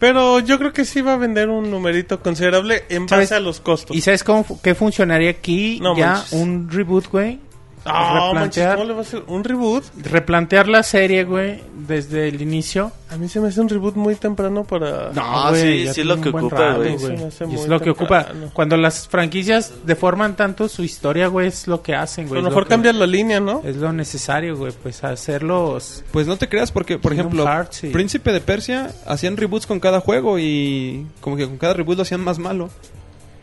[0.03, 3.31] Pero yo creo que sí va a vender un numerito considerable en ¿Sabes?
[3.31, 3.97] base a los costos.
[3.97, 5.79] ¿Y sabes cómo qué funcionaría aquí?
[5.81, 6.33] No ya manches.
[6.33, 7.39] un reboot, güey.
[7.85, 9.85] Ah, manches, replantear, ¿cómo le va a hacer un reboot?
[10.03, 12.93] replantear la serie, güey, desde el inicio.
[13.11, 15.11] A mí se me hace un reboot muy temprano para...
[15.13, 16.95] No, güey, sí, sí tiene lo que ocupa, güey.
[16.95, 18.27] Es lo que ocupa.
[18.53, 22.43] Cuando las franquicias deforman tanto su historia, güey, es lo que hacen, A güey.
[22.43, 23.63] lo es mejor cambias la línea, ¿no?
[23.65, 26.05] Es lo necesario, güey, pues hacerlos...
[26.13, 27.89] Pues no te creas porque, por Kingdom ejemplo, Hearts, sí.
[27.89, 32.03] Príncipe de Persia hacían reboots con cada juego y como que con cada reboot lo
[32.03, 32.71] hacían más malo.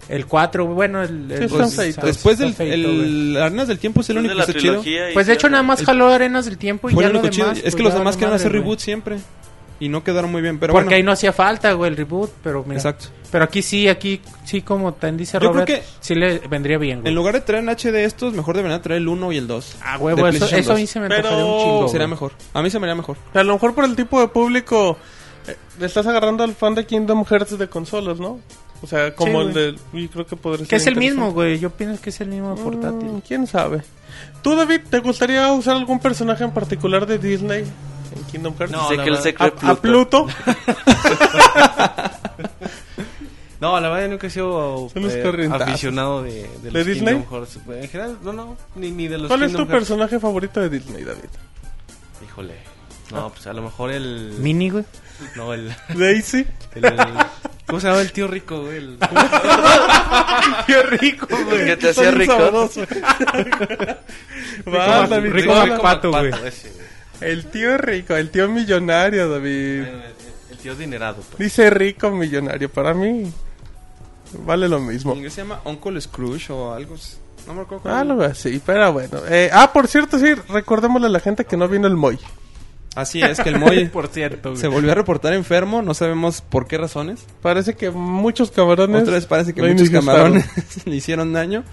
[0.10, 1.48] El 4, bueno, el...
[1.50, 2.06] Pues, feito.
[2.06, 2.72] Después del güey.
[2.74, 4.84] el Arenas del Tiempo es el único que está chido.
[5.14, 5.68] Pues de hecho nada güey.
[5.68, 7.46] más jaló Arenas del Tiempo y Fue ya el lo único chido.
[7.48, 8.62] demás, Es pues, que los ya demás madre, hacer güey.
[8.62, 9.18] reboot siempre
[9.80, 10.96] y no quedaron muy bien, pero Porque bueno.
[10.98, 12.76] ahí no hacía falta, güey, el reboot, pero mira.
[12.78, 13.06] Exacto.
[13.32, 16.78] Pero aquí sí, aquí sí, como tan dice Yo creo Robert, que- sí le vendría
[16.80, 17.10] bien, güey.
[17.10, 19.76] En lugar de traer en HD estos, mejor deberían traer el 1 y el 2.
[19.84, 20.80] Ah, huevo, de eso, eso a 2.
[20.82, 22.10] mí se me Pero un chingo, Sería güey.
[22.16, 22.32] mejor.
[22.54, 23.16] A mí se me haría mejor.
[23.34, 24.98] A lo mejor por el tipo de público
[25.48, 28.40] eh, le estás agarrando al fan de Kingdom Hearts de consolas, ¿no?
[28.82, 29.76] O sea, como Sí, el de...
[29.94, 31.60] Y creo que podría Que ser es el mismo, güey.
[31.60, 33.10] Yo pienso que es el mismo portátil.
[33.10, 33.82] Mm, ¿Quién sabe?
[34.42, 38.72] ¿Tú, David, te gustaría usar algún personaje en particular de Disney en Kingdom Hearts?
[38.72, 39.22] No, Sé que él verdad.
[39.24, 40.28] se cree a, a Pluto.
[43.62, 47.16] No, la verdad nunca he sido eh, aficionado de, de, ¿De los Disney?
[47.16, 47.60] Kingdom Hearts.
[47.68, 49.88] En general, no, no, ni, ni de los ¿Cuál es tu Kingdom Hearts.
[49.90, 51.26] personaje favorito de Disney, David?
[52.24, 52.54] Híjole.
[53.12, 54.36] No, pues a lo mejor el...
[54.40, 54.86] Mini, güey.
[55.36, 55.74] No, el...
[55.96, 56.46] Daisy.
[56.76, 56.96] el-
[57.66, 58.78] ¿Cómo se llama el tío rico, güey?
[58.78, 58.98] El-
[60.68, 61.66] Qué rico, güey.
[61.66, 62.34] ¿Qué te hacía rico?
[62.38, 62.86] sabroso.
[64.66, 65.54] Rico David, Rico.
[65.56, 66.32] Mac- Pato, güey.
[67.22, 69.82] El tío rico, el tío millonario, David.
[69.84, 71.16] Bueno, el, el tío dinerado.
[71.18, 71.38] pues.
[71.38, 73.32] Dice rico millonario, para mí
[74.46, 75.14] vale lo En mismo.
[75.16, 76.96] inglés se llama Uncle Scrooge o algo.
[76.96, 77.18] así.
[77.46, 77.94] No me acuerdo.
[77.94, 79.20] Algo así, pero bueno.
[79.28, 82.18] Eh, ah, por cierto, sí, recordémosle a la gente que no vino el Moy.
[82.96, 84.62] Así es, que el Moy Por cierto, güey.
[84.62, 85.82] se volvió a reportar enfermo.
[85.82, 87.26] No sabemos por qué razones.
[87.42, 89.02] Parece que muchos camarones.
[89.04, 90.46] Otra vez parece que muchos camarones
[90.86, 91.64] le hicieron daño.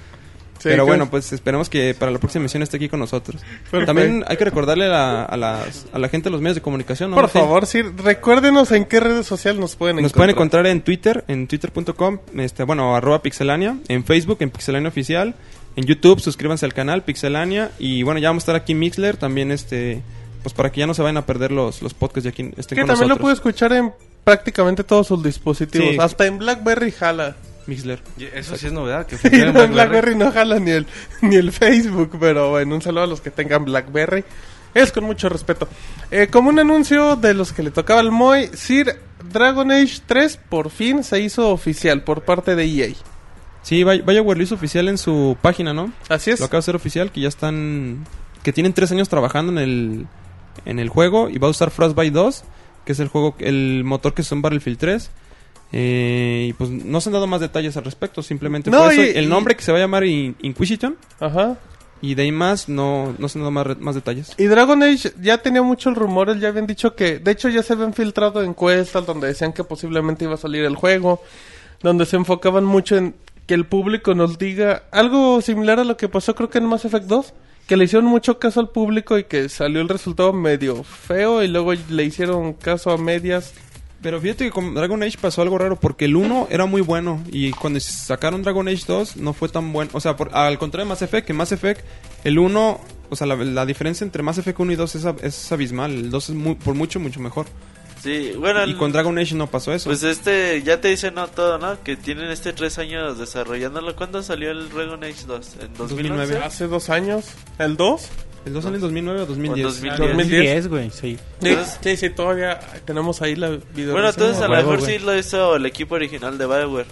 [0.59, 3.43] Sí, Pero bueno, pues esperemos que para la próxima emisión esté aquí con nosotros.
[3.85, 6.63] También hay que recordarle a la, a, las- a la gente de los medios de
[6.63, 7.11] comunicación.
[7.11, 10.17] ¿no, Por favor, sí, recuérdenos en qué redes sociales nos pueden Nos encontrar.
[10.19, 15.35] pueden encontrar en Twitter, en twitter.com, este, bueno, arroba pixelania, en Facebook, en pixelania oficial,
[15.77, 19.19] en YouTube, suscríbanse al canal pixelania y bueno, ya vamos a estar aquí en Mixler,
[19.19, 20.01] también este,
[20.47, 22.77] pues para que ya no se vayan a perder los, los podcasts de aquí estén
[22.77, 25.89] Que con también lo puede escuchar en prácticamente todos sus dispositivos.
[25.89, 25.97] Sí.
[25.99, 27.35] Hasta en BlackBerry jala.
[27.67, 28.01] Mixler.
[28.17, 29.09] Y Eso sí es novedad.
[29.09, 29.73] Que Sí, no, en BlackBerry.
[29.73, 30.87] BlackBerry no jala ni el,
[31.21, 34.23] ni el Facebook, pero bueno, un saludo a los que tengan BlackBerry.
[34.73, 35.67] Es con mucho respeto.
[36.13, 39.01] Eh, como un anuncio de los que le tocaba al Moy, Sir
[39.33, 42.95] Dragon Age 3 por fin se hizo oficial por parte de EA.
[43.63, 45.91] Sí, vaya, vaya lo hizo oficial en su página, ¿no?
[46.09, 46.39] Así es.
[46.39, 48.07] Lo acaba de hacer oficial, que ya están,
[48.45, 50.07] que tienen tres años trabajando en el,
[50.65, 52.45] en el juego y va a usar Frostbite 2,
[52.85, 55.11] que es el juego, el motor que es un Battlefield 3.
[55.73, 59.03] Eh, y pues no se han dado más detalles al respecto, simplemente No, fue eso.
[59.03, 61.57] y- el y- nombre que se va a llamar In- Inquisition Ajá.
[62.01, 64.33] y de ahí más no, no se han dado más detalles.
[64.39, 67.73] Y Dragon Age ya tenía muchos rumores, ya habían dicho que, de hecho ya se
[67.73, 71.21] habían filtrado encuestas donde decían que posiblemente iba a salir el juego,
[71.83, 73.17] donde se enfocaban mucho en
[73.47, 76.85] que el público nos diga algo similar a lo que pasó creo que en Mass
[76.85, 77.35] Effect 2,
[77.67, 81.49] que le hicieron mucho caso al público y que salió el resultado medio feo y
[81.49, 83.55] luego le hicieron caso a medias.
[84.03, 87.23] Pero fíjate que con Dragon Age pasó algo raro porque el 1 era muy bueno
[87.33, 89.91] y cuando sacaron Dragon Age 2 no fue tan bueno.
[89.95, 91.81] O sea, por- al contrario de Mass Effect, que Mass Effect,
[92.23, 95.51] el 1, o sea, la, la diferencia entre Mass Effect 1 y 2 es, es
[95.53, 95.91] abismal.
[95.93, 97.47] El 2 es por mucho, mucho mejor.
[98.07, 99.91] Sí, bueno, Y con Dragon Age no pasó eso.
[99.91, 101.83] pues este, ya te dicen no todo, ¿no?
[101.83, 103.97] Que tienen este tres años desarrollándolo.
[103.97, 105.57] ¿Cuándo salió el Dragon Age 2?
[105.63, 105.79] ¿En 2009?
[105.79, 106.45] 2009.
[106.45, 107.27] Hace dos años,
[107.59, 108.09] el 2.
[108.47, 109.67] el 2 salió en 2009 o 2010.
[109.67, 109.99] O 2010.
[109.99, 110.19] 2010.
[110.19, 111.17] 2010, güey, sí.
[111.41, 113.93] Sí, Entonces- sí, sí, todavía tenemos ahí la video.
[113.93, 116.87] Bueno, entonces a lo mejor sí lo hizo el equipo original de Bioware.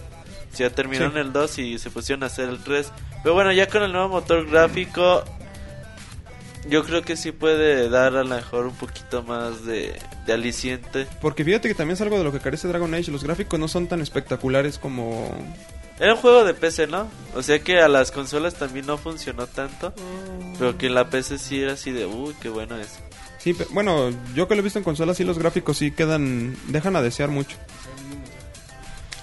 [0.58, 2.90] Ya terminaron el 2 y se pusieron a hacer el 3.
[3.22, 5.24] Pero bueno, ya con el nuevo motor gráfico,
[6.68, 9.94] yo creo que sí puede dar a lo mejor un poquito más de,
[10.26, 11.06] de aliciente.
[11.20, 13.10] Porque fíjate que también es algo de lo que carece Dragon Age.
[13.10, 15.30] Los gráficos no son tan espectaculares como...
[16.00, 17.08] Era un juego de PC, ¿no?
[17.36, 19.92] O sea que a las consolas también no funcionó tanto.
[20.58, 22.98] Pero que en la PC sí era así de, uy, qué bueno es.
[23.38, 26.56] Sí, pe- bueno, yo que lo he visto en consolas, sí los gráficos sí quedan...
[26.68, 27.56] Dejan a desear mucho.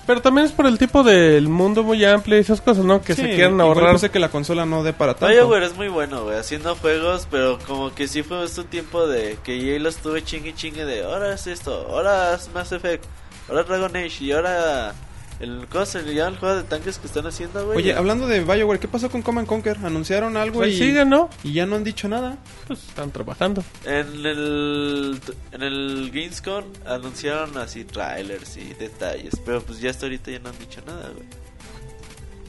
[0.07, 3.01] Pero también es por el tipo del mundo muy amplio y esas cosas, ¿no?
[3.01, 3.93] Que Sí, se quieran ahorrar.
[3.93, 5.33] puse que la consola no dé para tanto.
[5.33, 9.37] BioWare es muy bueno, güey, haciendo juegos, pero como que sí fue este tiempo de
[9.43, 13.05] que EA los tuve chingue chingue de ahora es esto, ahora es Mass Effect,
[13.47, 14.93] ahora Dragon Age y ahora
[15.41, 17.77] el ¿cómo se le llama el juego de tanques que están haciendo, güey?
[17.80, 19.77] Oye, hablando de BioWare, ¿qué pasó con Command Conquer?
[19.84, 21.30] Anunciaron algo Pues y, siguen, ¿no?
[21.43, 22.38] y ya no han dicho nada.
[22.67, 23.63] Pues están trabajando.
[23.86, 25.19] En el
[25.51, 30.49] en el Gamescom anunciaron así trailers y detalles, pero pues ya hasta ahorita ya no
[30.49, 31.25] han dicho nada, güey.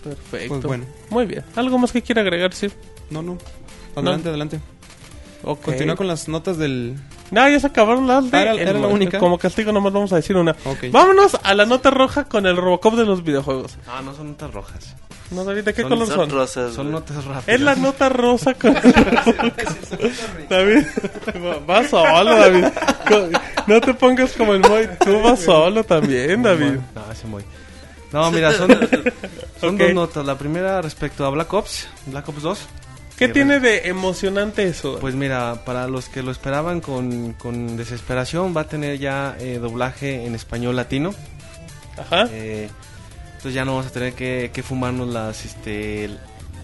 [0.03, 0.49] Perfecto.
[0.49, 1.45] Pues bueno, Muy bien.
[1.57, 2.69] ¿Algo más que quiera agregar, sí?
[3.11, 3.39] no, no.
[3.95, 4.31] Adelante, No.
[4.31, 4.61] adelante.
[5.45, 5.63] Ok.
[5.63, 6.97] Continúa con las notas del...
[7.33, 8.37] No, ya se acabaron las de...
[8.39, 9.19] Ah, era- era la única.
[9.19, 10.53] Como castigo nomás vamos a decir una.
[10.65, 10.85] Ok.
[10.93, 13.77] Vámonos a la nota roja con el Robocop de los videojuegos.
[13.89, 14.95] Ah, no son notas rojas.
[15.31, 16.31] No, David, ¿de qué Son- color Son son?
[16.31, 16.75] rosas.
[16.75, 17.49] Son notas rápidas.
[17.49, 18.75] Es la nota rosa con...
[20.49, 20.85] David,
[21.67, 22.65] vas solo, David.
[23.67, 24.89] No te pongas como el Moy.
[25.05, 26.79] Tú vas solo también, David.
[26.95, 27.43] No, ese muy.
[28.13, 28.69] No, mira, son,
[29.61, 29.81] son Ok.
[29.81, 30.27] dos notas.
[30.27, 32.59] La primera respecto a Black Ops, Black Ops 2.
[33.27, 34.99] ¿Qué tiene de emocionante eso?
[35.01, 39.59] Pues mira, para los que lo esperaban con, con desesperación, va a tener ya eh,
[39.61, 41.15] doblaje en español latino.
[41.97, 42.27] Ajá.
[42.31, 42.69] Eh,
[43.27, 46.11] entonces ya no vamos a tener que, que fumarnos las este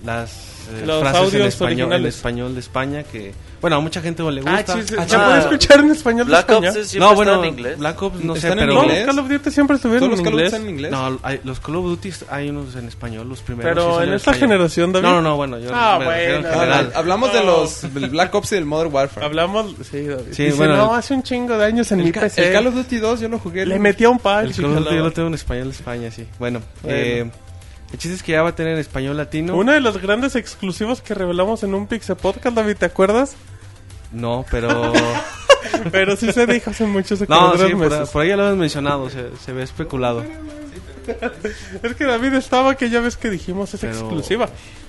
[0.05, 0.31] las
[0.71, 2.17] eh, Los frases en audios español, en originales.
[2.17, 4.75] español de España que bueno a mucha gente no le Ah, gusta.
[4.75, 6.71] sí, sí, Ah, ¿Se ah, puede escuchar en español de Black España?
[6.71, 7.79] Ops siempre no, bueno, en inglés.
[7.79, 8.99] Black Ops no sé, ¿Están en pero inglés?
[8.99, 10.53] los Call of Duty siempre estuvieron ¿Todos los en Call of Duty inglés.
[10.53, 10.91] están en inglés?
[10.93, 13.71] no, hay- los Call of Duty hay unos en español, los primeros.
[13.71, 14.41] sí Pero son en esta español.
[14.51, 15.07] generación, David.
[15.07, 16.59] No, no, no, bueno, yo Ah, me refiero en bueno.
[16.61, 16.93] general.
[16.95, 17.47] Ah, hablamos de No.
[17.47, 19.27] los del Black Ops y del Modern Warfare.
[19.27, 20.23] Hablamos, sí, David.
[20.33, 22.47] Sí, Dice, bueno, no, el- hace un chingo de años en mi el, ca- PC.
[22.49, 23.65] el Call of Duty 2 yo lo jugué.
[23.65, 24.51] Le metía un El patch.
[24.51, 25.07] y Call of Duty yo jalaba.
[25.09, 26.27] lo tengo en español de España, sí.
[26.39, 26.97] Bueno, Bueno.
[26.97, 27.31] eh,
[27.93, 29.57] el chiste es que ya va a tener en español latino.
[29.57, 33.37] Uno de los grandes exclusivos que revelamos en un Pixel Podcast, David, ¿te acuerdas?
[34.13, 34.93] No, pero...
[35.91, 39.37] Pero sí se dijo hace muchos no, sí, por, ahí ya lo hemos mencionado, se,
[39.37, 40.25] se ve especulado.
[41.83, 44.49] Es que David estaba que ya ves que dijimos es Pero- exclusiva.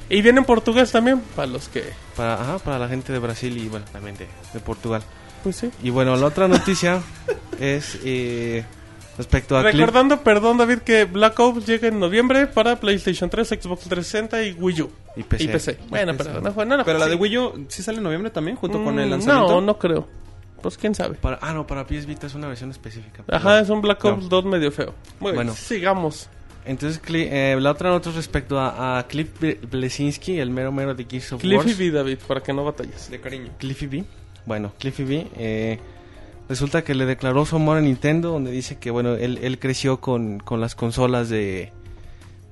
[0.09, 1.83] Y viene en portugués también, para los que...
[2.15, 5.03] Para, ajá, para la gente de Brasil y bueno, también de, de Portugal.
[5.43, 5.69] Pues sí.
[5.83, 7.01] Y bueno, la otra noticia
[7.59, 8.65] es eh,
[9.19, 9.75] respecto a Cliff.
[9.75, 14.53] Recordando, perdón David, que Black Ops llega en noviembre para PlayStation 3, Xbox 360 y
[14.53, 14.91] Wii U.
[15.15, 15.43] y PC.
[15.43, 15.77] Y PC.
[15.89, 17.11] Bueno, pero no, fue- no, no Pero la sí.
[17.11, 19.53] de Wii U sí sale en noviembre también, junto con el Mm, lanzamiento.
[19.53, 20.07] No, no creo.
[20.61, 21.15] Pues quién sabe.
[21.15, 23.23] Para, ah, no, para PS Vita es una versión específica.
[23.29, 24.09] Ajá, es un Black No.
[24.11, 24.93] Ops 2 medio feo.
[25.19, 25.51] Muy Bueno.
[25.51, 26.27] bien, sigamos.
[26.65, 30.71] Entonces, Cli- eh, la otra nota es respecto a, a Cliff Ble- Blesinski, el mero
[30.73, 31.63] mero de Gears of War.
[31.63, 33.09] Cliffy B, David, para que no batalles.
[33.09, 33.51] De cariño.
[33.57, 34.03] Cliffy B.
[34.45, 35.27] Bueno, Cliffy B.
[35.37, 35.79] eh,
[36.49, 40.01] resulta que le declaró su amor a Nintendo, donde dice que, bueno, él, él creció
[40.01, 41.71] con, con las consolas de,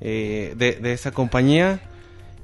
[0.02, 1.82] eh, de, de esta compañía.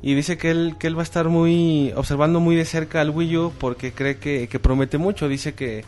[0.02, 3.12] Y dice que él, que él va a estar muy observando muy de cerca al
[3.12, 5.30] Wii U porque cree que, que promete mucho.
[5.30, 5.86] Dice que,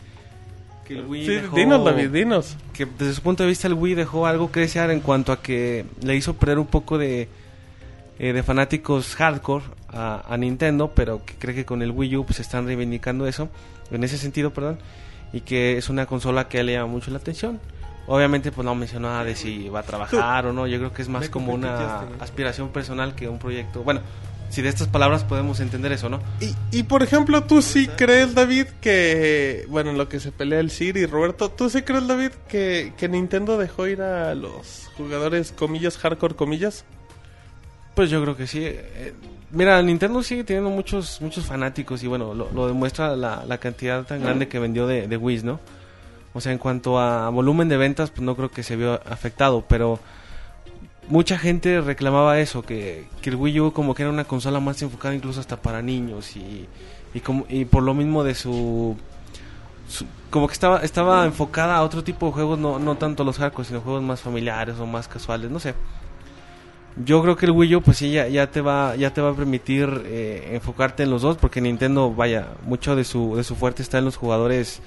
[0.86, 2.56] que el Wii Sí, dejó- dinos, David, dinos.
[2.72, 5.42] que desde su punto de vista el Wii dejó algo que desear en cuanto a
[5.42, 7.28] que le hizo perder un poco de,
[8.18, 12.24] eh, de fanáticos hardcore a, a Nintendo, pero que cree que con el Wii U
[12.24, 13.50] pues están reivindicando eso,
[13.90, 14.78] en ese sentido, perdón,
[15.36, 17.60] y que es una consola que le llama mucho la atención.
[18.06, 21.02] Obviamente pues no mencionó nada de si va a trabajar o no, yo creo que
[21.02, 23.82] es más como una aspiración personal que un proyecto.
[23.82, 24.00] Bueno,
[24.48, 26.20] si de estas palabras podemos entender eso, ¿no?
[26.40, 29.66] Y, y por ejemplo, ¿tú sí crees, David, que...
[29.68, 32.94] Bueno, en lo que se pelea el Sir y Roberto, ¿tú sí crees, David, que,
[32.96, 36.86] que Nintendo dejó ir a los jugadores, comillas, hardcore, comillas?
[37.96, 38.60] Pues yo creo que sí.
[38.64, 39.14] Eh,
[39.50, 44.22] mira, Nintendo sigue teniendo muchos muchos fanáticos y bueno, lo, demuestra la, la cantidad tan
[44.22, 45.58] grande que vendió de, Wii, ¿no?
[46.34, 49.64] O sea, en cuanto a volumen de ventas, pues no creo que se vio afectado,
[49.66, 49.98] pero
[51.08, 54.82] mucha gente reclamaba eso, que, que el Wii U como que era una consola más
[54.82, 56.68] enfocada incluso hasta para niños y,
[57.14, 58.96] y, como, y por lo mismo de su...
[59.88, 63.38] su- como que estaba estaba enfocada a otro tipo de juegos, no, no tanto los
[63.38, 65.74] hardcore, sino juegos más familiares o más casuales, no sé.
[67.04, 69.30] Yo creo que el Wii U pues sí ya, ya te va ya te va
[69.30, 73.54] a permitir eh, enfocarte en los dos porque Nintendo vaya mucho de su de su
[73.54, 74.80] fuerte está en los jugadores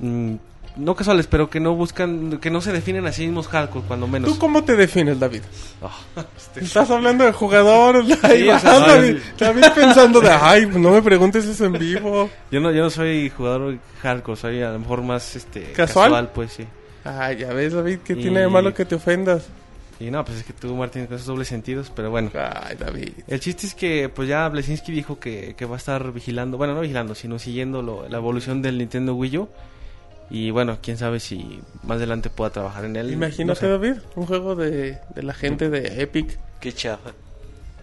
[0.00, 0.34] mm,
[0.74, 4.08] no casuales pero que no buscan que no se definen a sí mismos hardcore cuando
[4.08, 4.32] menos.
[4.32, 5.42] ¿Tú cómo te defines, David?
[5.84, 10.30] Ah, este, Estás hablando de jugadores, ahí o sea, vas, no, David, David pensando de,
[10.40, 12.30] ay, no me preguntes eso en vivo.
[12.50, 16.30] yo no yo no soy jugador hardcore soy a lo mejor más este ¿Casual?
[16.34, 16.66] pues sí.
[17.04, 19.44] Ay, ya ves, David, ¿qué Y- tiene de malo que te ofendas?
[20.02, 22.30] Y no pues es que tú Martín con esos dobles sentidos pero bueno.
[22.34, 23.10] Ay, David.
[23.28, 26.74] El chiste es que pues ya Blesinski dijo que, que va a estar vigilando, bueno,
[26.74, 29.48] no vigilando, sino siguiendo lo- la evolución del Nintendo Wii U.
[30.30, 33.12] Y bueno, quién sabe si más adelante pueda trabajar en él.
[33.12, 33.68] Imagínate, no sé.
[33.68, 36.38] David, un juego de, de la gente de Epic.
[36.60, 37.10] Qué chafa.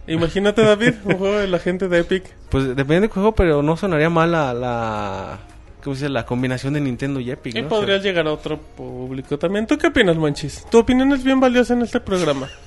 [0.08, 2.24] Imagínate, David, un juego de la gente de Epic.
[2.50, 5.40] Pues depende del juego, pero no sonaría mal la, la
[5.84, 6.10] ¿cómo se dice?
[6.10, 7.70] La combinación de Nintendo y Epic, Y ¿no?
[7.70, 9.68] podrías llegar a otro público también.
[9.68, 10.66] ¿Tú qué opinas, Manchis?
[10.70, 12.48] Tu opinión es bien valiosa en este programa.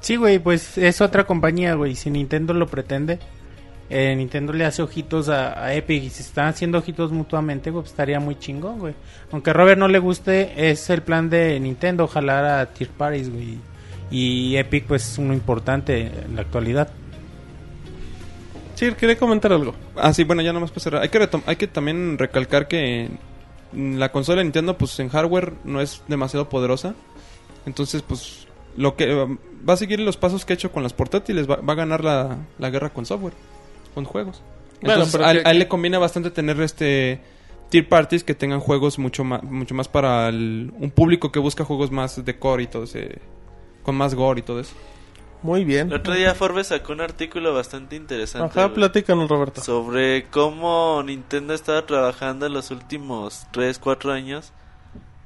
[0.00, 1.94] Sí, güey, pues es otra compañía, güey.
[1.94, 3.18] Si Nintendo lo pretende,
[3.90, 6.04] eh, Nintendo le hace ojitos a, a Epic.
[6.04, 8.94] Y si están haciendo ojitos mutuamente, güey, pues estaría muy chingón, güey.
[9.30, 13.30] Aunque a Robert no le guste, es el plan de Nintendo, jalar a Tier Paris,
[13.30, 13.58] güey.
[14.10, 16.88] Y Epic, pues es uno importante en la actualidad.
[18.80, 19.74] Sí, quería comentar algo.
[19.94, 21.02] Ah, sí, bueno, ya nomás para cerrar.
[21.02, 23.10] Hay que, hay que también recalcar que
[23.74, 26.94] la consola de Nintendo, pues en hardware no es demasiado poderosa.
[27.66, 28.46] Entonces, pues,
[28.78, 29.36] lo que um,
[29.68, 32.02] va a seguir los pasos que ha hecho con las portátiles, va, va a ganar
[32.02, 33.34] la, la guerra con software,
[33.94, 34.40] con juegos.
[34.80, 37.20] Bueno, Entonces, pero a, que- a él le conviene bastante tener este
[37.68, 41.66] tier parties que tengan juegos mucho más, mucho más para el- un público que busca
[41.66, 43.18] juegos más de core y todo ese,
[43.82, 44.72] con más gore y todo eso.
[45.42, 45.88] Muy bien.
[45.88, 48.60] El otro día Forbes sacó un artículo bastante interesante.
[48.60, 49.60] Ajá, platícanos, Roberto.
[49.62, 54.52] sobre cómo Nintendo estaba trabajando en los últimos 3, 4 años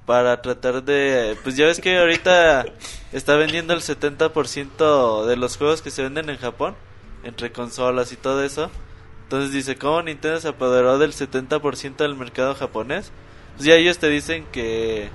[0.07, 1.37] para tratar de...
[1.42, 2.66] Pues ya ves que ahorita
[3.12, 6.74] está vendiendo el 70% de los juegos que se venden en Japón,
[7.24, 8.70] entre consolas y todo eso.
[9.24, 13.11] Entonces dice, ¿cómo Nintendo se apoderó del 70% del mercado japonés?
[13.57, 15.09] Pues ya ellos te dicen que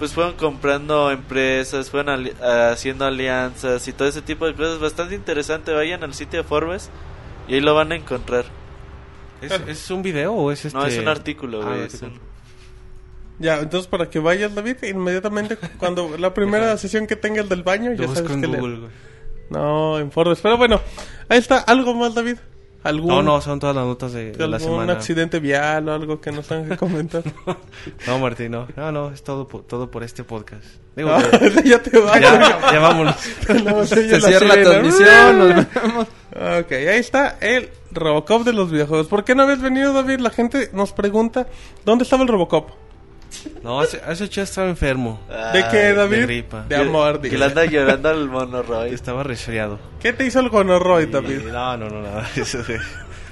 [0.00, 4.80] pues fueron comprando empresas, fueron ali- haciendo alianzas y todo ese tipo de cosas.
[4.80, 6.90] Bastante interesante, vayan al sitio de Forbes
[7.46, 8.46] y ahí lo van a encontrar.
[9.40, 10.76] ¿Es, es un video o es este?
[10.76, 11.78] No, es un artículo, Ah, güey.
[11.80, 12.20] un es artículo.
[12.20, 12.30] un-
[13.38, 17.62] Ya, entonces para que vayas, David, inmediatamente cuando la primera sesión que tenga el del
[17.62, 18.46] baño, ya sabes que.
[18.46, 18.88] Google.
[19.50, 20.40] No, en Forbes.
[20.42, 20.80] Pero bueno,
[21.28, 21.58] ahí está.
[21.58, 22.36] ¿Algo más, David?
[22.82, 24.92] ¿Algún, No, no, son todas las notas de, de la algún semana.
[24.94, 27.22] accidente vial o algo que nos tengan que comentar?
[28.06, 28.68] No, Martín, no.
[28.76, 30.64] No, no, es todo por, todo por este podcast.
[30.96, 32.18] Digo, No, ya te vas.
[32.20, 33.16] ya, ya vámonos.
[33.64, 36.06] No, se Se cierra la transmisión, nos vemos.
[36.60, 39.08] Ok, ahí está el Robocop de los videojuegos.
[39.08, 40.20] ¿Por qué no habías venido, David?
[40.20, 41.48] La gente nos pregunta,
[41.84, 42.70] ¿dónde estaba el Robocop?
[43.62, 45.20] No, ese, ese chat estaba enfermo.
[45.52, 46.16] ¿De qué, David?
[46.18, 46.64] de gripa.
[46.68, 48.92] De amor, Que le anda llorando al monorroid.
[48.92, 49.78] Estaba resfriado.
[50.00, 51.42] ¿Qué te hizo el gonorroid, David?
[51.52, 52.28] No, no, no, nada.
[52.36, 52.80] Eso de-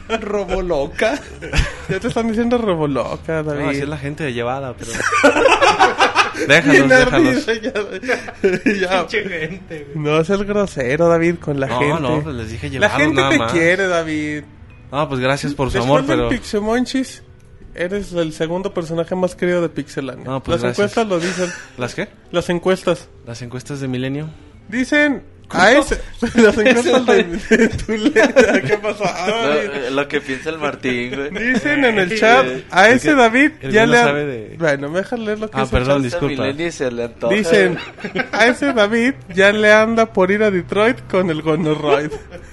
[0.20, 1.18] Robo loca.
[1.88, 3.61] Ya te están diciendo reboloca, David.
[3.62, 4.90] No, así es la gente de llevada, pero.
[6.48, 6.92] Déjalos.
[6.92, 7.72] ardido, ya,
[9.06, 9.84] ya.
[9.94, 12.00] No seas grosero, David, con la No, gente.
[12.00, 13.52] no, pues les dije la llevados gente nada te más.
[13.52, 14.44] quiere, David.
[14.92, 16.28] No, pues gracias por su Después amor, pero.
[16.28, 17.22] Pixemonchis,
[17.78, 20.24] eres el segundo personaje más querido de Pixelania.
[20.24, 20.96] No, pues Las gracias.
[20.96, 21.50] encuestas lo dicen.
[21.78, 22.08] ¿Las qué?
[22.30, 23.08] Las encuestas.
[23.26, 24.28] Las encuestas de Milenio.
[24.68, 25.98] Dicen a ese.
[26.34, 27.24] Las encuestas de,
[27.56, 28.60] de Tuleta.
[28.60, 29.04] ¿Qué pasó?
[29.26, 31.52] Lo, eh, lo que piensa el Martín, güey.
[31.52, 35.18] Dicen en el chat a ese que- David el ya le de- Bueno, me dejas
[35.20, 36.42] leer lo que Ah, dice el perdón, disculpa.
[36.42, 37.34] Millennium se le antoja.
[37.34, 37.78] Dicen,
[38.32, 42.10] a ese David ya le anda por ir a Detroit con el gonorroid.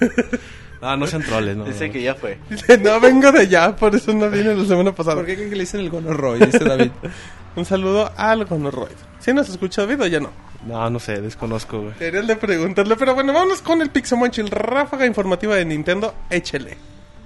[0.80, 1.64] Ah, no sean troles, no.
[1.64, 2.38] Dice que ya fue.
[2.50, 5.16] Dice, no vengo de allá, por eso no vine la semana pasada.
[5.16, 6.40] ¿Por qué creen que le dicen el gonorroy?
[6.40, 6.90] Dice David.
[7.56, 8.96] Un saludo al gonorroid.
[9.18, 10.30] ¿Sí nos escucha David o ya no?
[10.66, 11.94] No, no sé, desconozco, güey.
[11.98, 16.76] Deberías de preguntarle, pero bueno, vámonos con el Pixemonchil, ráfaga informativa de Nintendo, échele.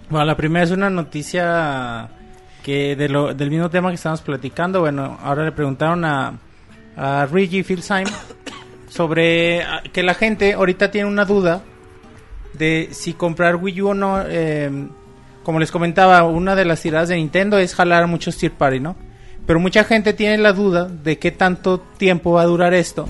[0.08, 2.08] Bueno, la primera es una noticia
[2.62, 4.80] que de lo, del mismo tema que estamos platicando.
[4.80, 6.38] Bueno, ahora le preguntaron a,
[6.96, 8.06] a Reggie Filsheim
[8.88, 11.62] sobre ah, que la gente ahorita tiene una duda
[12.54, 14.22] de si comprar Wii U o no.
[14.26, 14.88] eh,
[15.42, 18.78] como les comentaba, una de las tiradas de Nintendo es jalar a muchos tier party,
[18.80, 18.96] ¿no?
[19.46, 23.08] Pero mucha gente tiene la duda de qué tanto tiempo va a durar esto.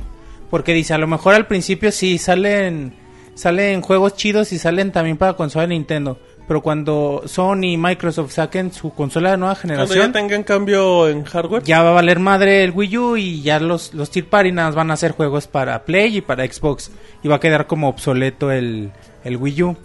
[0.49, 2.95] Porque dice, a lo mejor al principio sí salen,
[3.35, 6.19] salen juegos chidos y salen también para consola de Nintendo.
[6.49, 11.09] Pero cuando Sony y Microsoft saquen su consola de nueva Cuando generación, ya tengan cambio
[11.09, 11.63] en hardware.
[11.63, 14.69] ya va a valer madre el Wii U y ya los, los Tier Party nada
[14.69, 16.91] más van a hacer juegos para Play y para Xbox.
[17.23, 18.91] Y va a quedar como obsoleto el,
[19.25, 19.77] el Wii U.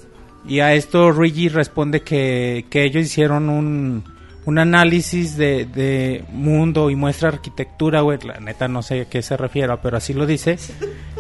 [0.48, 4.04] Y a esto Reggie responde que, que ellos hicieron un,
[4.46, 8.20] un análisis de, de mundo y muestra arquitectura, güey.
[8.24, 10.58] La neta no sé a qué se refiere, pero así lo dice.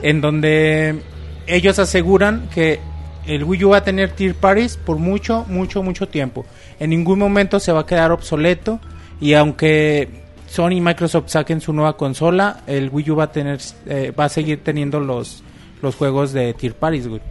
[0.04, 1.01] En donde
[1.47, 2.80] ellos aseguran que
[3.25, 6.45] el Wii U va a tener tier parties por mucho, mucho, mucho tiempo.
[6.80, 8.80] En ningún momento se va a quedar obsoleto.
[9.19, 10.10] Y aunque
[10.47, 14.25] Sony y Microsoft saquen su nueva consola, el Wii U va a tener, eh, va
[14.25, 15.43] a seguir teniendo los,
[15.82, 17.21] los juegos de tier parties, güey.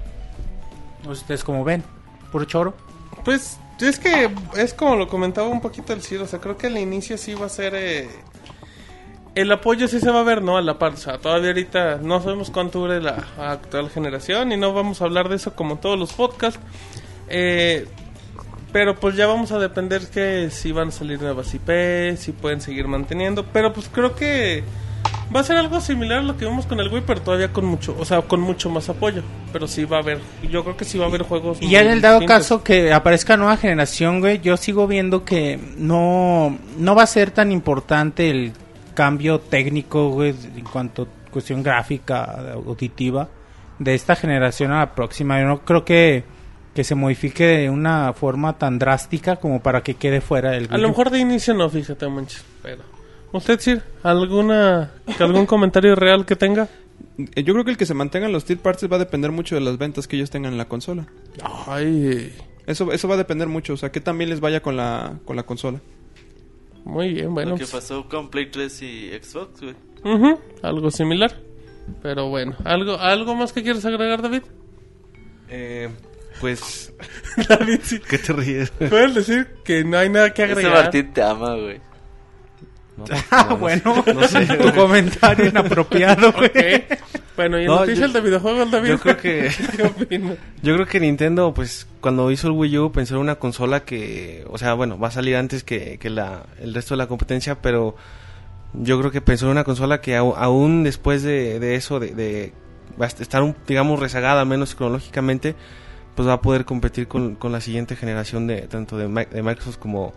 [1.06, 1.82] Ustedes como ven,
[2.32, 2.74] puro choro.
[3.24, 6.68] Pues es que es como lo comentaba un poquito el Ciro, o sea, creo que
[6.68, 7.74] al inicio sí va a ser...
[7.74, 8.08] eh,
[9.34, 10.56] el apoyo sí se va a ver, ¿no?
[10.56, 14.56] A la par, o sea, todavía ahorita no sabemos cuánto dure la actual generación y
[14.56, 16.60] no vamos a hablar de eso como todos los podcasts.
[17.28, 17.88] Eh,
[18.72, 22.60] pero pues ya vamos a depender que si van a salir nuevas IP, si pueden
[22.60, 23.44] seguir manteniendo.
[23.52, 24.62] Pero pues creo que
[25.34, 27.64] va a ser algo similar a lo que vimos con el Wii, pero todavía con
[27.64, 29.22] mucho, o sea, con mucho más apoyo.
[29.52, 30.18] Pero sí va a haber,
[30.50, 31.58] yo creo que sí va a haber juegos.
[31.60, 32.36] Y ya en el dado distintos.
[32.36, 37.30] caso que aparezca nueva generación, güey, yo sigo viendo que no, no va a ser
[37.30, 38.52] tan importante el
[38.94, 43.28] cambio técnico, güey, en cuanto a cuestión gráfica, auditiva,
[43.78, 45.40] de esta generación a la próxima.
[45.40, 46.24] Yo no creo que,
[46.74, 50.78] que se modifique de una forma tan drástica como para que quede fuera del A
[50.78, 52.44] lo mejor de inicio no, fíjate, manches.
[52.62, 52.93] Pero.
[53.34, 53.82] ¿Usted, Sir?
[54.02, 56.68] ¿Alguna, algún comentario real que tenga?
[57.16, 59.60] Yo creo que el que se mantengan los tier parties va a depender mucho de
[59.60, 61.06] las ventas que ellos tengan en la consola.
[61.66, 62.32] Ay,
[62.66, 65.34] Eso, eso va a depender mucho, o sea, que también les vaya con la, con
[65.36, 65.80] la consola.
[66.84, 67.50] muy bien, bueno.
[67.50, 69.74] Lo que pues, pasó con Play 3 y Xbox, güey.
[70.04, 71.36] ujú, algo similar.
[72.02, 74.42] Pero bueno, ¿algo, ¿algo más que quieres agregar, David?
[75.50, 75.88] Eh,
[76.40, 76.92] pues,
[77.48, 77.98] David, sí.
[78.08, 78.70] ¿qué te ríes?
[78.70, 80.84] Puedes decir que no hay nada que Ese agregar.
[80.84, 81.80] Martín te ama, güey.
[82.96, 84.46] No, Ah, no, no bueno, sé, no sé.
[84.58, 86.84] tu comentario inapropiado, güey.
[87.36, 88.88] Bueno, y No, noticias yo- de videojuegos, David.
[88.90, 89.50] yo creo que-.
[90.62, 94.44] Yo creo que Nintendo, pues, cuando hizo el Wii U, pensó en una consola que,
[94.48, 97.56] o sea, bueno, va a salir antes que, que la, el resto de la competencia,
[97.60, 97.96] pero
[98.74, 102.52] yo creo que pensó en una consola que aún después de, de eso, de, de
[103.18, 105.56] estar, un, digamos, rezagada, al menos cronológicamente,
[106.14, 109.78] pues va a poder competir con, con la siguiente generación de tanto de, de Microsoft
[109.78, 110.14] como,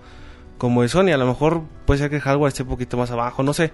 [0.58, 1.10] como de Sony.
[1.14, 3.72] A lo mejor puede ser que el hardware esté un poquito más abajo, no sé.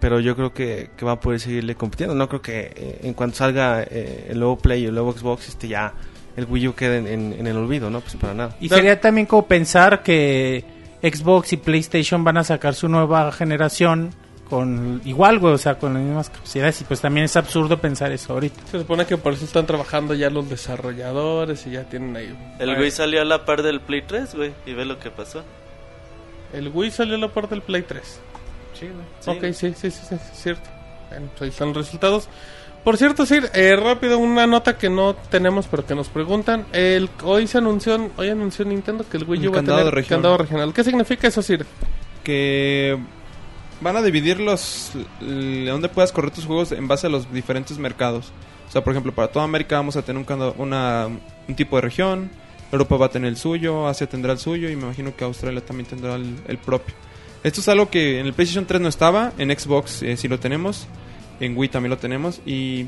[0.00, 2.14] Pero yo creo que, que va a poder seguirle compitiendo.
[2.14, 5.48] No creo que eh, en cuanto salga eh, el nuevo Play y el nuevo Xbox,
[5.48, 5.92] este ya
[6.36, 8.00] el Wii U quede en, en- en el olvido, ¿no?
[8.00, 8.56] Pues para nada.
[8.60, 10.64] Y sería también como pensar que
[11.02, 14.10] Xbox y PlayStation van a sacar su nueva generación
[14.48, 16.80] con igual, güey, o sea, con las mismas capacidades.
[16.80, 18.58] Y pues también es absurdo pensar eso ahorita.
[18.70, 22.36] Se supone que por eso están trabajando ya los desarrolladores y ya tienen ahí.
[22.58, 24.52] El güey salió a la par del Play 3, güey.
[24.66, 25.44] Y ve lo que pasó.
[26.52, 28.20] El Wii salió a la parte del Play 3.
[28.78, 28.88] Sí.
[29.30, 30.68] Ok, sí, sí, sí, sí, es cierto.
[31.10, 32.28] Bueno, pues ahí están los resultados.
[32.84, 36.64] Por cierto, Sir, eh, rápido una nota que no tenemos pero que nos preguntan.
[36.72, 39.94] El, hoy se anunció, hoy anunció Nintendo que el Wii U va a candado tener
[39.94, 40.16] regional.
[40.22, 40.72] candado regional.
[40.72, 41.66] ¿Qué significa eso, Sir?
[42.24, 42.98] Que
[43.82, 48.32] van a dividir los donde puedas correr tus juegos en base a los diferentes mercados.
[48.68, 51.76] O sea, por ejemplo, para toda América vamos a tener un, cando- una, un tipo
[51.76, 52.30] de región,
[52.72, 55.64] Europa va a tener el suyo, Asia tendrá el suyo y me imagino que Australia
[55.64, 56.94] también tendrá el, propio.
[57.42, 60.38] Esto es algo que en el PlayStation 3 no estaba, en Xbox eh, sí lo
[60.38, 60.86] tenemos,
[61.40, 62.86] en Wii también lo tenemos y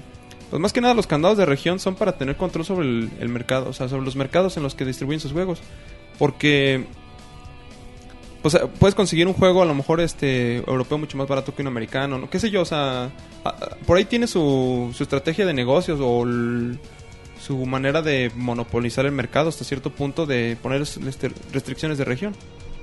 [0.50, 3.70] pues más que nada los candados de región son para tener control sobre el, mercado,
[3.70, 5.60] o sea, sobre los mercados en los que distribuyen sus juegos.
[6.18, 6.84] Porque
[8.42, 11.62] pues eh, puedes conseguir un juego a lo mejor este europeo mucho más barato que
[11.62, 12.28] un americano, ¿no?
[12.28, 13.10] qué sé yo, o sea,
[13.86, 16.78] por ahí tiene su, su estrategia de negocios o el-
[17.52, 22.34] su manera de monopolizar el mercado hasta cierto punto de poner este, restricciones de región.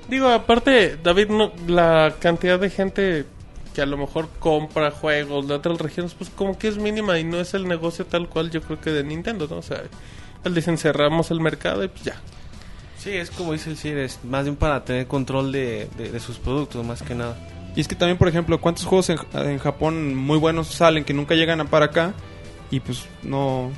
[0.07, 3.25] Digo, aparte, David, no, la cantidad de gente
[3.73, 7.23] que a lo mejor compra juegos de otras regiones, pues como que es mínima y
[7.23, 9.57] no es el negocio tal cual yo creo que de Nintendo, ¿no?
[9.57, 9.81] O sea,
[10.43, 12.15] pues dicen cerramos el mercado y pues ya.
[12.97, 16.19] Sí, es como dice el Sir, es más bien para tener control de, de- de
[16.19, 17.37] sus productos, más que nada.
[17.75, 21.13] Y es que también, por ejemplo, ¿cuántos juegos en, en Japón muy buenos salen que
[21.13, 22.13] nunca llegan a para acá
[22.71, 23.71] y pues no,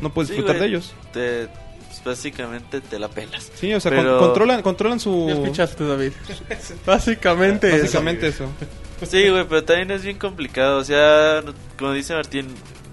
[0.00, 0.70] no puedes Sí, disfrutar güey.
[0.70, 0.94] de ellos?
[1.12, 1.48] Te,
[1.88, 3.50] pues, básicamente te la pelas.
[3.54, 5.26] Sí, o sea, Pero- con- controlan, controlan su...
[5.28, 6.12] ¿Ya escuchaste, David?
[6.86, 7.82] Básicamente eso.
[7.82, 8.46] Básicamente eso.
[9.06, 10.78] Sí, güey, pero también es bien complicado.
[10.78, 11.42] O sea,
[11.78, 12.46] como dice Martín,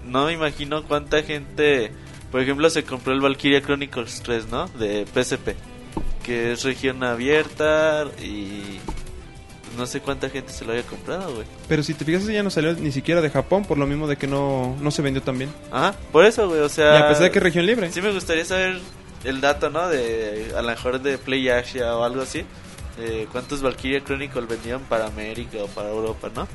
[0.06, 1.92] no me imagino cuánta gente,
[2.30, 4.68] por ejemplo, se compró el Valkyria Chronicles 3, ¿no?
[4.68, 5.54] De PSP,
[6.22, 8.78] que es región abierta y
[9.76, 11.46] no sé cuánta gente se lo haya comprado, güey.
[11.68, 14.16] Pero si te fijas, ya no salió ni siquiera de Japón, por lo mismo de
[14.16, 15.50] que no, no se vendió tan bien.
[15.70, 16.98] Ajá, por eso, güey, o Y sea...
[17.06, 17.90] a pesar de que región libre.
[17.92, 18.78] Sí me gustaría saber
[19.24, 19.88] el dato, ¿no?
[19.88, 22.44] De a lo mejor de Play Asia o algo así.
[22.98, 26.48] Eh, ¿Cuántos Valkyria Chronicles vendían para América o para Europa, no?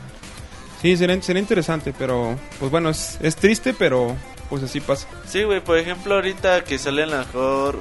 [0.81, 4.15] Sí, sería, sería interesante, pero pues bueno, es, es triste, pero
[4.49, 5.07] pues así pasa.
[5.25, 7.79] Sí, güey, por ejemplo, ahorita que sale a lo mejor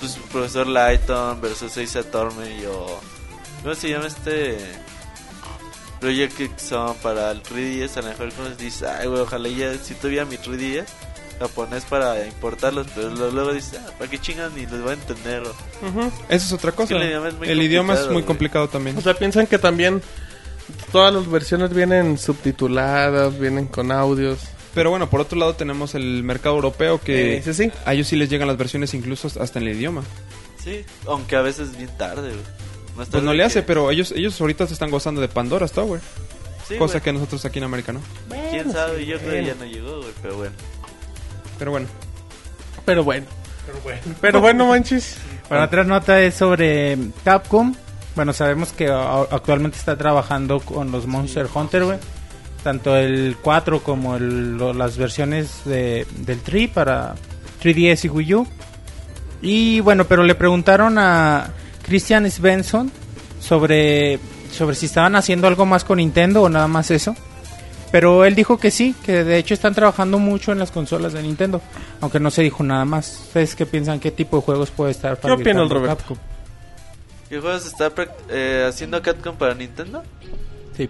[0.00, 2.98] pues, Profesor Lighton versus Ace Attorney o...
[3.62, 4.56] ¿Cómo se llama este...?
[6.00, 9.74] Project X son para el 3DS, a lo mejor como dices, ay, güey, ojalá ya
[9.78, 10.84] si tuviera mi 3DS
[11.38, 15.42] japonés para importarlos, pero luego dices, ah, ¿para qué chingan ni les voy a entender?
[15.42, 16.00] o- Ujú.
[16.28, 16.94] Eso es otra cosa.
[16.96, 18.26] el idioma es muy el idioma es complicado, muy güey.
[18.26, 18.98] complicado también.
[18.98, 20.02] O sea, piensan que también
[20.92, 24.40] todas las versiones vienen subtituladas, vienen con audios.
[24.74, 27.72] Pero bueno, por otro lado tenemos el mercado europeo que Eh, sí, sí.
[27.86, 30.02] a ellos sí les llegan las versiones incluso hasta en el idioma.
[30.62, 32.42] Sí, aunque a veces bien tarde, güey.
[32.96, 35.72] Más Pues no le que- hace, pero ellos ellos ahorita se están gozando de Pandora's
[35.72, 36.00] Tower.
[36.66, 37.02] Sí, cosa güey.
[37.04, 38.00] que nosotros aquí en América no.
[38.50, 39.04] ¿Quién sabe?
[39.06, 39.46] Yo creo que bueno.
[39.48, 40.54] ya no llegó, güey, pero bueno.
[41.58, 41.88] Pero bueno.
[42.84, 43.26] Pero bueno.
[44.20, 45.16] Pero bueno, manches.
[45.48, 47.74] Bueno, otra nota es sobre Capcom.
[48.14, 51.98] Bueno, sabemos que actualmente está trabajando con los Monster Hunter, güey.
[52.62, 57.14] Tanto el 4 como el- lo- las versiones de, del 3 para
[57.62, 58.46] 3DS y Wii U.
[59.42, 61.50] Y bueno, pero le preguntaron a
[61.86, 62.90] Christian Svensson
[63.40, 64.18] sobre,
[64.52, 67.14] sobre si estaban haciendo algo más con Nintendo o nada más eso.
[67.92, 71.22] Pero él dijo que sí, que de hecho están trabajando mucho en las consolas de
[71.22, 71.62] Nintendo,
[72.00, 73.20] aunque no se dijo nada más.
[73.28, 74.00] ¿Ustedes qué piensan?
[74.00, 75.96] ¿Qué tipo de juegos puede estar ¿Qué opina el Roberto?
[75.98, 76.16] Capcom?
[77.28, 77.92] ¿Qué juegos está
[78.28, 80.02] eh, haciendo Capcom para Nintendo?
[80.76, 80.88] Sí.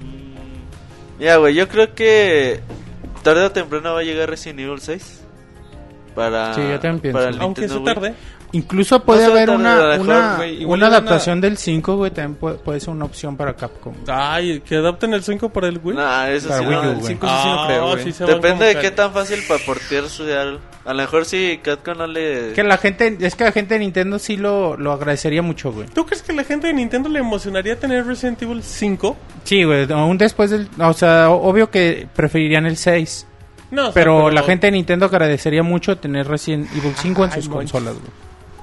[0.00, 2.60] Mm, Mira, güey, yo creo que
[3.22, 5.20] tarde o temprano va a llegar Resident Evil 6.
[6.14, 7.18] Para, Sí, yo también pienso.
[7.18, 8.14] para el Aunque Nintendo se Wii.
[8.54, 12.90] Incluso puede No haber una, una, una adaptación del 5, güey, también puede, puede ser
[12.90, 13.94] una opción para Capcom.
[14.06, 15.96] Ay, que adapten el 5 para el Wii.
[15.96, 17.06] Nah, eso Para sí, Wii no, el güey.
[17.06, 17.94] cinco sí, sí, no creo, güey.
[17.94, 20.58] Ah, sí se van Depende de qué tan fácil para portear su algo.
[20.84, 22.52] A lo mejor si Capcom no le...
[22.54, 25.86] Que la gente, es que la gente de Nintendo sí lo, lo agradecería mucho, güey.
[25.88, 29.16] ¿Tú crees que la gente de Nintendo le emocionaría tener Resident Evil 5?
[29.44, 33.26] Sí, güey, aún después del, o sea, obvio que preferirían el 6.
[33.70, 37.30] No, o sea, Pero, la gente de Nintendo agradecería mucho tener Resident Evil 5 en
[37.32, 37.72] Ay, sus manches.
[37.72, 38.10] consolas, güey.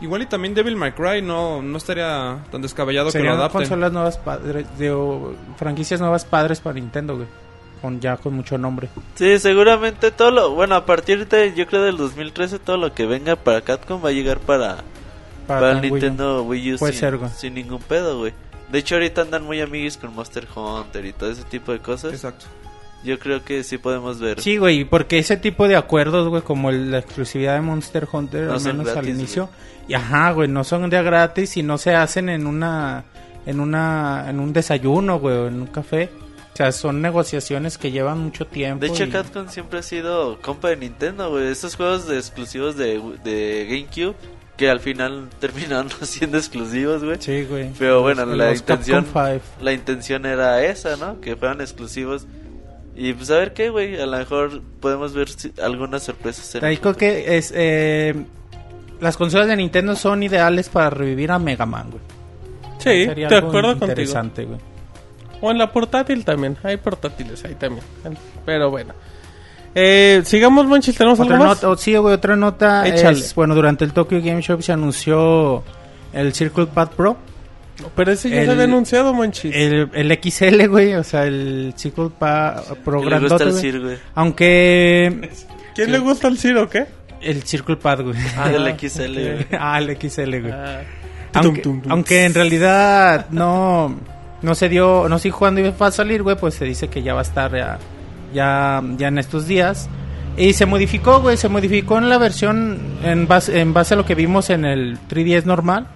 [0.02, 3.62] Igual y también Devil May Cry no, no estaría tan descabellado que lo adapten.
[3.62, 7.28] consolas nuevas padres, de, o franquicias nuevas padres para Nintendo, güey.
[7.82, 8.89] Con, ya con mucho nombre.
[9.16, 10.52] Sí, seguramente todo lo...
[10.52, 14.10] Bueno, a partir de, yo creo del 2013, todo lo que venga para Capcom va
[14.10, 14.84] a llegar para,
[15.47, 15.93] para, Wii U.
[15.93, 17.32] Nintendo Wii U Puede sin, ser, güey.
[17.32, 18.34] sin ningún pedo, güey.
[18.70, 22.14] De hecho, ahorita andan muy amiguis con Monster Hunter y todo ese tipo de cosas.
[22.14, 22.45] Exacto.
[23.04, 24.41] Yo creo que sí podemos ver.
[24.41, 28.47] Sí, güey, porque ese tipo de acuerdos, güey, como el- la exclusividad de Monster Hunter,
[28.47, 29.50] No al menos al inicio,
[29.88, 33.06] y ajá, güey, no son de gratis y no se hacen en una,
[33.45, 36.10] en una, en un desayuno, güey, o en un café.
[36.54, 38.82] O sea, son negociaciones que llevan mucho tiempo.
[38.82, 41.47] De hecho, y- Capcom siempre ha sido compa de Nintendo, güey.
[41.47, 44.16] Estos juegos de exclusivos de, de GameCube
[44.58, 47.16] que al final terminaron siendo exclusivos, güey.
[47.22, 47.72] Sí, güey.
[47.80, 49.06] Pero bueno, Los- la los intención-.
[49.62, 51.22] La intención era esa, ¿no?
[51.22, 52.28] Que fueran exclusivos.
[53.02, 54.00] Y pues a ver qué, güey.
[54.00, 56.54] A lo mejor podemos ver si- algunas sorpresas.
[56.56, 58.14] en Ahí el creo que es, eh,
[59.00, 62.04] las consolas de Nintendo son ideales para revivir a Mega Man, güey.
[62.80, 63.91] Sí, Sería de algo acuerdo contigo.
[63.91, 64.60] interesante, güey.
[65.41, 66.58] O en la portátil también.
[66.62, 67.86] Hay portátiles ahí también.
[68.45, 68.93] Pero bueno.
[69.76, 70.97] Eh, sigamos, Monchis.
[70.97, 71.56] ¿Tenemos Otra algo más?
[71.58, 73.18] nota, oh, sí, güey, otra nota Échale.
[73.20, 75.64] es, bueno, durante el Tokyo Game Show se anunció
[76.12, 77.16] el Circle Pad Pro,
[77.96, 79.56] Pero ese ya El- se había anunciado, Monchis.
[79.56, 83.54] el, el XL, güey, o sea, el Circle Pad Pro le gusta el.
[83.54, 83.98] Sir, güey.
[84.16, 85.30] Aunque
[85.76, 86.86] ¿Quién le gusta el Ciro o qué?
[87.22, 88.16] el Circle Pad, güey.
[88.38, 89.46] Ah, del XL, güey.
[89.60, 90.52] ah, el XL, güey.
[90.54, 90.82] Ah.
[91.34, 91.92] Aunque, Tum, tum, tum.
[91.92, 93.96] aunque en realidad no
[94.42, 97.14] no se dio, no sé cuándo iba a salir, güey, pues se dice que ya
[97.14, 97.78] va a estar ya,
[98.34, 99.90] ya, ya en estos días.
[100.38, 104.06] Y se modificó, güey, se modificó en la versión en base, en base a lo
[104.06, 105.88] que vimos en el 3DS normal.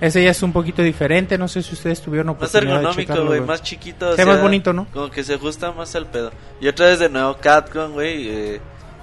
[0.00, 3.24] Ese ya es un poquito diferente, no sé si ustedes tuvieron Más oportunidad de ergonómico,
[3.26, 4.08] güey, más chiquito.
[4.10, 4.86] o Se ve más bonito, ¿no?
[4.92, 6.30] Como que se ajusta más al pedo.
[6.60, 8.60] Y otra vez de nuevo Capcom, güey, eh,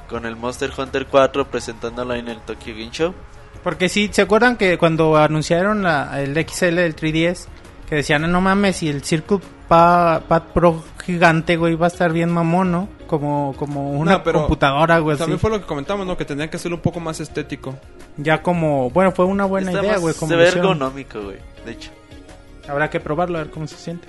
[0.09, 3.13] con el Monster Hunter 4 presentándolo ahí en el Tokyo Game Show.
[3.63, 7.47] Porque sí, ¿se acuerdan que cuando anunciaron la- el XL del 3DS,
[7.89, 12.11] que decían, no mames, y el Circle Pa- Pad Pro gigante, güey, va a estar
[12.13, 12.89] bien mamón, ¿no?
[13.07, 15.17] Como, como una No, pero computadora, güey.
[15.17, 15.41] También así.
[15.41, 16.17] fue lo que comentamos, ¿no?
[16.17, 17.77] Que tenían que hacerlo un poco más estético.
[18.17, 20.13] Ya como, bueno, fue una buena Está idea, güey.
[20.15, 21.91] como Se ve ergonómico, güey, de hecho.
[22.67, 24.07] Habrá que probarlo, a ver cómo se siente.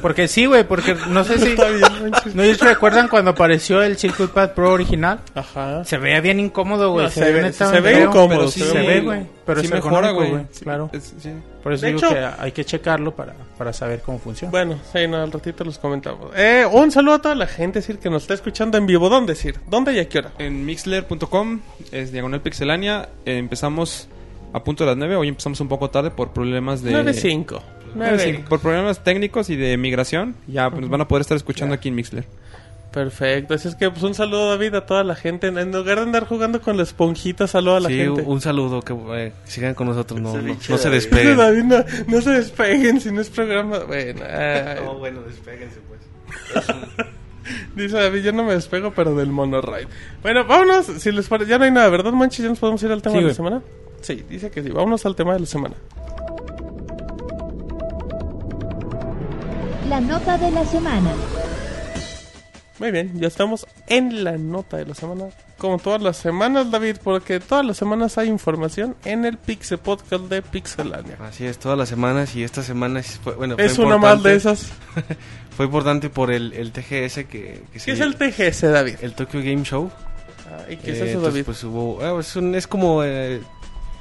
[0.00, 1.48] Porque sí, güey, porque no sé si...
[1.50, 2.34] Está bien, Monchis.
[2.34, 5.20] ¿No ellos recuerdan cuando apareció el Circle Pad Pro original?
[5.34, 5.84] Ajá.
[5.84, 7.06] Se veía bien incómodo, güey.
[7.06, 9.26] No, se ve- neta se ve incómodo, pero se sí, Se ve ve, güey.
[9.44, 10.46] Pero sí es mejora, güey.
[10.52, 10.88] Sí, Claro.
[10.92, 11.30] Es- sí.
[11.62, 14.50] Por eso De digo hecho- que hay que checarlo para, para saber cómo funciona.
[14.52, 16.30] Bueno, sí, no, al ratito los comentamos.
[16.36, 19.08] Eh, un saludo a toda la gente, decir que nos está escuchando en vivo.
[19.08, 19.58] ¿Dónde, decir?
[19.68, 20.30] ¿Dónde y a qué hora?
[20.38, 21.60] En mixler.com
[21.92, 23.08] es diagonal pixelania.
[23.26, 24.08] eh, empezamos
[24.52, 25.16] a punto de las 9.
[25.16, 26.92] Hoy empezamos un poco tarde por problemas de.
[26.92, 27.60] 9.5.
[27.96, 30.34] 9.5, Por problemas técnicos y de migración.
[30.46, 32.24] Ya pues, nos van a poder estar escuchando aquí en Mixler.
[32.92, 33.52] Perfecto.
[33.52, 35.48] Así es que, pues, un saludo, David, a toda la gente.
[35.48, 38.22] En lugar de andar jugando con la esponjita, saludo a la Sí, gente.
[38.22, 41.36] un saludo, que eh, sigan con nosotros, no, no, no se despeguen.
[41.36, 43.80] David, no, no se despeguen si no es programa.
[43.80, 44.78] Bueno, ay.
[44.98, 46.64] bueno, despéguense pues.
[47.76, 49.88] dice David, yo no me despego, pero del monoride.
[50.22, 50.86] Bueno, vámonos.
[50.86, 52.44] Si les parece, ya no hay nada, ¿verdad, Manchis?
[52.44, 53.62] ¿Ya nos podemos ir al tema Sí, de la semana?
[54.00, 54.70] Sí, dice que sí.
[54.70, 55.74] Vámonos al tema de la semana.
[59.88, 61.12] La nota de la semana.
[62.78, 65.26] Muy bien, ya estamos en la nota de la semana.
[65.58, 70.24] Como todas las semanas, David, porque todas las semanas hay información en el Pixel Podcast
[70.24, 71.16] de Pixelania.
[71.26, 74.34] Así es, todas las semanas y esta semana fue, bueno, fue Es una más de
[74.34, 74.66] esas.
[75.56, 78.96] Fue importante por el, el TGS que, que se ¿Qué es el TGS, David?
[79.00, 79.90] el Tokyo Game Show.
[80.50, 81.44] Ah, ¿Y qué es Eh, eso, entonces, David?
[81.46, 83.40] Pues hubo, ah, es, un- es como, eh,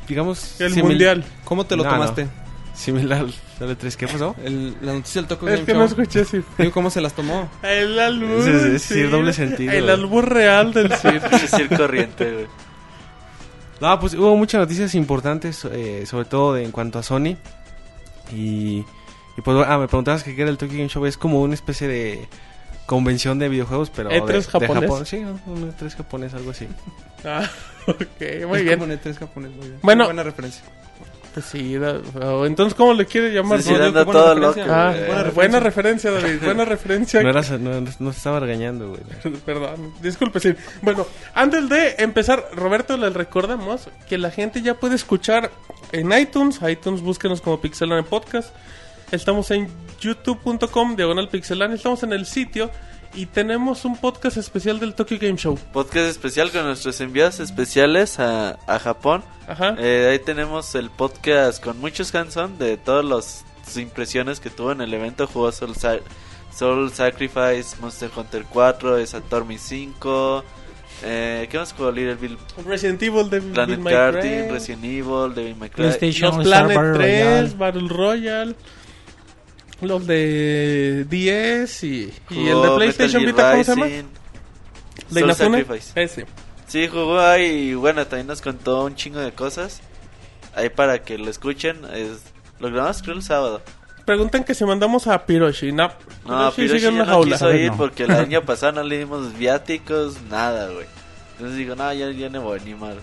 [0.05, 1.23] digamos, el simil- mundial.
[1.45, 2.27] ¿Cómo te lo No, tomaste?
[2.73, 3.25] Similar
[3.59, 3.95] al al E3.
[3.95, 4.35] ¿Qué pasó?
[4.43, 5.79] El- la noticia del Tokyo Es Game que Show.
[5.79, 6.41] no escuché así.
[6.57, 7.49] Digo, ¿Cómo se las tomó?
[7.63, 8.43] El albur.
[8.43, 9.71] Sí, sí, sí, doble sentido.
[9.71, 11.29] El albur real del circo.
[11.29, 12.47] Pinche Sir corriente, güey.
[13.81, 17.35] No, pues hubo muchas noticias importantes, eh, sobre todo de- en cuanto a Sony.
[18.31, 18.85] Y,
[19.37, 21.05] y pues, ah, me preguntabas que qué era el Tokyo Game Show.
[21.05, 22.27] Es como una especie de
[22.85, 24.83] convención de videojuegos, pero ¿E3 de, de japonés?
[24.89, 25.05] Japón.
[25.05, 26.67] Sí, un E3 japonés, algo así.
[27.27, 27.49] Ah,
[27.87, 28.77] ok, muy Es bien.
[28.79, 29.79] como en E3 japonés, muy bien.
[29.81, 30.05] Bueno.
[30.05, 30.63] buena referencia.
[31.35, 33.61] Pues sí, da- o entonces, ¿cómo le quiere llamar?
[33.61, 34.63] Sí, No, todo referencia.
[34.63, 35.05] loco, Ah, güey.
[35.05, 36.39] buena, Buena referencia, David.
[36.41, 37.21] Buena referencia.
[37.21, 39.01] No, era, no, no se estaba regañando, güey.
[39.45, 40.55] Perdón, disculpe, sí.
[40.81, 45.51] Bueno, antes de empezar, Roberto, les recordamos que la gente ya puede escuchar
[45.91, 46.61] en iTunes.
[46.65, 48.55] iTunes, búsquenos como Pixelania Podcast.
[49.11, 49.67] Estamos en
[49.99, 51.75] youtube.com, diagonal Pixelania.
[51.75, 52.71] Estamos en el sitio
[53.15, 55.57] y tenemos un podcast especial del Tokyo Game Show.
[55.73, 59.23] Podcast especial con nuestros envíos especiales a, a Japón.
[59.47, 59.75] Ajá.
[59.77, 64.71] Eh, ahí tenemos el podcast con muchos hands-on de todas las sus impresiones que tuvo
[64.73, 65.27] en el evento.
[65.27, 65.99] Jugó Soul, Sa-
[66.55, 70.43] Soul Sacrifice, Monster Hunter 4, Saturn 5.
[71.03, 71.91] Eh, ¿Qué más jugó?
[71.91, 75.83] Little Bill Resident Evil, Devil Planet Cry, Resident Evil, Devil May Cry.
[75.87, 77.49] PlayStation Los Planet Battle 3, Royale.
[77.57, 78.55] Battle Royale.
[79.81, 83.85] Los de 10 y, y el de PlayStation Vita, ¿cómo se llama?
[83.87, 84.05] ¿De
[85.21, 85.35] Soul?
[85.35, 86.01] Sacrifice.
[86.01, 86.25] Ese.
[86.67, 89.81] Sí, jugó ahí y bueno, también nos contó un chingo de cosas.
[90.55, 91.83] Ahí para que lo escuchen.
[91.93, 92.23] Es,
[92.59, 93.61] lo grabamos creo el sábado.
[94.05, 95.71] Preguntan que si mandamos a Piroshi.
[95.71, 95.91] No,
[96.25, 97.35] No, Piroshi Piroshi sigue en la no jaula.
[97.35, 97.77] quiso ir no.
[97.77, 100.85] porque el año pasado no le dimos viáticos, nada, güey.
[101.33, 102.95] Entonces digo, no, ya, ya no voy ni más.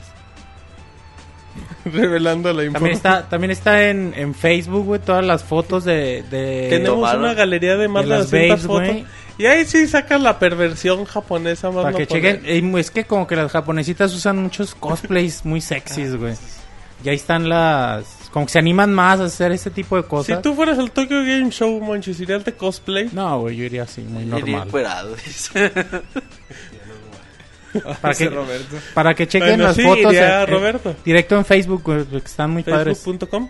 [1.85, 2.97] Revelando la También información.
[2.97, 6.23] está, también está en, en Facebook, güey, todas las fotos de...
[6.31, 8.89] de Tenemos tomaron una galería de más de de las 200 babes, fotos.
[9.03, 9.07] güey.
[9.39, 12.41] Y ahí sí saca la perversión japonesa más Para no que poder.
[12.43, 16.35] chequen, eh, es que como que las japonesitas usan muchos cosplays muy sexys, güey.
[17.05, 18.05] Y ahí están las...
[18.31, 20.43] Como que se animan más a hacer este tipo de Si cosas.
[20.43, 23.09] tú fueras el Tokyo Game Show, Monchis, ¿irías de cosplay?
[23.13, 25.17] No, güey, yo iría así, muy Iría normal.
[25.27, 25.73] dice.
[28.01, 28.77] Para que, Roberto.
[28.95, 30.95] para que chequen Bueno, las sí, fotos iría Roberto.
[31.05, 32.99] directo en Facebook, porque están muy padres.
[32.99, 33.49] Facebook.com.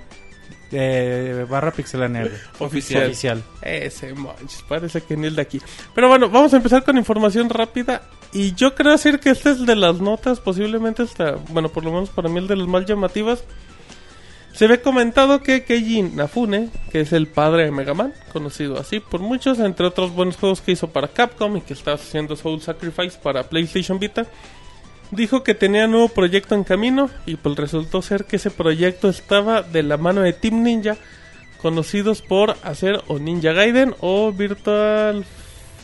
[0.71, 2.23] eh, barra pixelania.
[2.23, 2.33] güey.
[2.61, 3.07] Oficial.
[3.07, 3.43] Oficial.
[3.61, 5.61] Ese manches, parece que ni el de aquí.
[5.95, 8.03] Pero bueno, vamos a empezar con información rápida.
[8.33, 11.93] Y yo creo decir que este es de las notas, posiblemente hasta, bueno, por lo
[11.93, 13.45] menos para mí el de las más llamativas.
[14.53, 19.01] Se ve comentado que Keiji Nafune, que es el padre de Mega Man, conocido así
[19.01, 22.61] por muchos, entre otros buenos juegos que hizo para Capcom y que está haciendo Soul
[22.61, 24.27] Sacrifice para PlayStation Vita,
[25.11, 29.09] dijo que tenía un nuevo proyecto en camino y pues resultó ser que ese proyecto
[29.09, 30.97] estaba de la mano de Team Ninja,
[31.63, 35.25] conocidos por hacer o Ninja Gaiden o Virtual...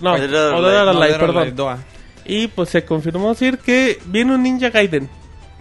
[0.00, 1.84] No, la perdón.
[2.24, 5.08] Y pues se confirmó decir que viene un Ninja Gaiden.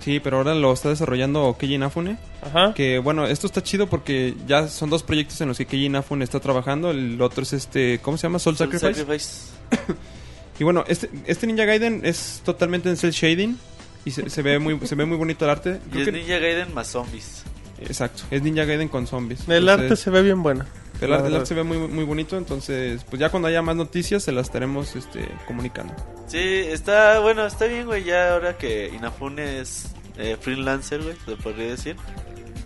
[0.07, 2.15] Sí, pero ahora lo está desarrollando Keiji Inafune.
[2.41, 2.73] Ajá.
[2.73, 6.23] Que bueno, esto está chido porque ya son dos proyectos en los que Keiji Inafune
[6.23, 6.91] está trabajando.
[6.91, 8.39] El otro es este, ¿cómo se llama?
[8.39, 9.01] Soul Soul Sacrifice.
[9.03, 9.93] Sacrifice.
[10.59, 13.57] Y bueno, este, este Ninja Gaiden es totalmente en cel shading
[14.05, 15.79] y se, se ve muy se ve muy bonito el arte.
[15.93, 17.43] Y es que- Ninja Gaiden más zombies.
[17.81, 19.41] exacto, es Ninja Gaiden con zombies.
[19.49, 20.65] El Entonces, arte se ve bien bueno.
[21.01, 23.75] el, arte, el arte se ve muy muy bonito, entonces pues ya cuando haya más
[23.75, 25.93] noticias se las estaremos este comunicando.
[26.27, 28.03] Sí, está bueno, está bien, güey.
[28.03, 29.85] Ya ahora que Inafune es
[30.17, 31.95] eh, freelancer, güey, se podría decir.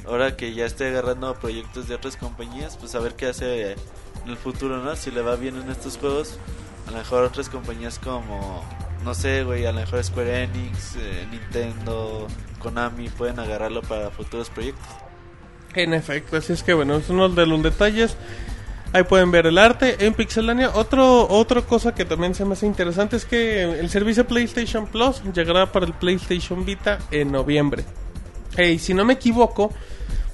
[0.06, 3.78] Ahora que ya esté agarrando proyectos de otras compañías, pues a ver qué hace en
[4.30, 4.96] el futuro, ¿no?
[4.96, 6.38] Si le va bien en estos juegos,
[6.88, 8.64] a lo mejor otras compañías como,
[9.04, 12.28] no sé, güey, a lo mejor Square Enix, eh, Nintendo,
[12.60, 14.88] Konami pueden agarrarlo para futuros proyectos.
[15.74, 18.18] En efecto, así es que bueno, es uno de los detalles.
[18.94, 20.72] Ahí pueden ver el arte en Pixelania.
[20.74, 25.22] Otro, otra cosa que también se me hace interesante es que el servicio PlayStation Plus
[25.34, 27.86] llegará para el PlayStation Vita en noviembre.
[28.58, 29.72] Y si no me equivoco,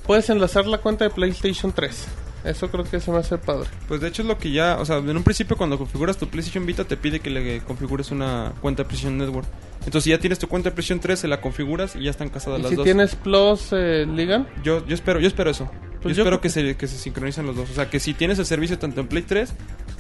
[0.08, 2.08] puedes enlazar la cuenta de PlayStation 3.
[2.46, 3.68] Eso creo que se me hace padre.
[3.88, 6.28] Pues de hecho es lo que ya, o sea, en un principio cuando configuras tu
[6.28, 9.48] PlayStation Vita te pide que le configures una cuenta de PlayStation Network.
[9.86, 12.30] Entonces si ya tienes tu cuenta de PlayStation 3, se la configuras y ya están
[12.30, 12.86] casadas Y las si dos.
[12.86, 14.48] tienes Plus, eh, Ligan.
[14.64, 15.70] Yo, yo espero, yo espero eso.
[16.02, 17.70] Pues yo yo espero que se, que se sincronicen los dos.
[17.70, 19.54] O sea, que si tienes el servicio tanto en Play 3,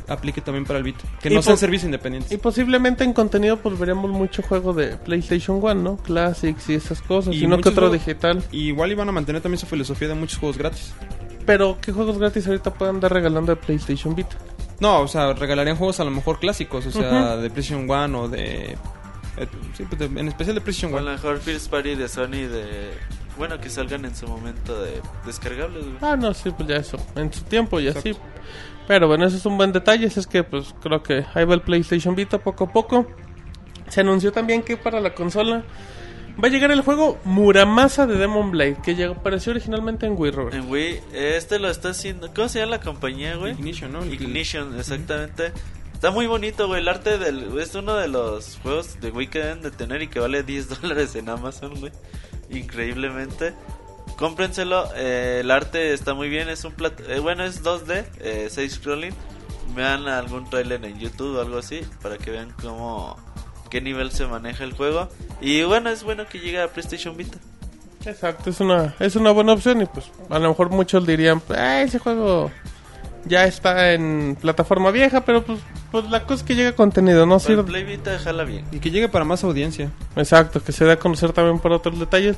[0.07, 1.03] aplique también para el Vita.
[1.21, 2.31] Que Y no sean servicios independientes.
[2.31, 5.97] Y posiblemente en contenido pues veremos mucho juego de PlayStation 1, ¿no?
[5.97, 7.35] Classics y esas cosas.
[7.35, 8.43] Y no que otro juegos- digital.
[8.51, 10.93] Y igual iban a mantener también su filosofía de muchos juegos gratis.
[11.45, 14.37] Pero, ¿qué juegos gratis ahorita pueden andar regalando de PlayStation Vita?
[14.79, 18.27] No, o sea, regalarían juegos a lo mejor clásicos, o sea, de PlayStation 1 o
[18.29, 18.73] de...
[18.73, 21.09] eh, sí, pues de- en especial de PlayStation O a 1.
[21.09, 22.91] lo mejor First Party de Sony de...
[23.37, 25.97] Bueno, que salgan en su momento de descargables, güey.
[26.01, 26.97] Ah, no, sí, pues ya eso.
[27.15, 28.15] En su tiempo y así.
[28.87, 30.07] Pero bueno, eso es un buen detalle.
[30.07, 33.07] Es que, pues creo que ahí va el PlayStation Vita poco a poco.
[33.89, 35.63] Se anunció también que para la consola
[36.41, 40.31] va a llegar el juego Muramasa de Demon Blade, que llegó, apareció originalmente en Wii,
[40.31, 40.55] Robert.
[40.55, 42.33] En Wii, este lo está haciendo.
[42.33, 43.53] ¿Cómo se llama la compañía, güey?
[43.53, 44.05] Ignition, ¿no?
[44.05, 45.51] Ignition, exactamente.
[45.93, 46.81] Está muy bonito, güey.
[46.81, 47.57] El arte del.
[47.59, 50.69] Es uno de los juegos de Wii que deben de tener y que vale 10
[50.81, 51.91] dólares en Amazon, güey.
[52.49, 53.53] Increíblemente.
[54.17, 54.87] Cómprenselo.
[54.95, 56.49] eh, el arte está muy bien.
[56.49, 59.13] Es un plat eh, Bueno, es 2D, eh, 6 scrolling.
[59.75, 63.17] Vean algún trailer en YouTube o algo así para que vean cómo.
[63.69, 65.09] qué nivel se maneja el juego.
[65.41, 67.37] Y bueno, es bueno que llegue a PlayStation Vita.
[68.05, 71.81] Exacto, es una, es una buena opción y pues a lo mejor muchos dirían, "Ah,
[71.81, 72.49] ese juego
[73.27, 75.59] ya está en plataforma vieja, pero pues,
[75.91, 77.63] pues la cosa es que llega contenido, no el sirve.
[77.63, 78.65] Play Vita, jala bien.
[78.71, 79.91] Y que llegue para más audiencia.
[80.15, 82.37] Exacto, que se dé a conocer también por otros detalles.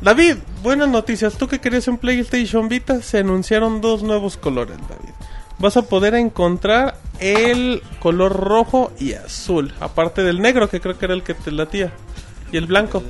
[0.00, 1.36] David, buenas noticias.
[1.38, 5.14] Tú que querías un PlayStation Vita, se anunciaron dos nuevos colores, David.
[5.58, 11.04] Vas a poder encontrar el color rojo y azul, aparte del negro, que creo que
[11.04, 11.92] era el que te latía,
[12.52, 13.02] y el blanco.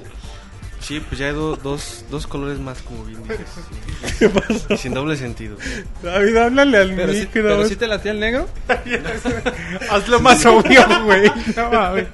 [0.87, 4.68] Sí, pues ya hay do- dos, dos colores más, como bien dices.
[4.70, 5.57] Y sin doble sentido.
[6.03, 8.49] David, háblale al Pero, pero sí te latía el negro.
[9.91, 11.30] Hazlo más obvio, güey.
[11.57, 12.07] No mames.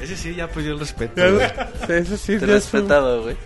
[0.00, 1.14] Ese sí ya perdió el respeto.
[1.16, 1.48] Ya- güey.
[1.86, 3.36] sí, Eso sí, Te respetado, güey.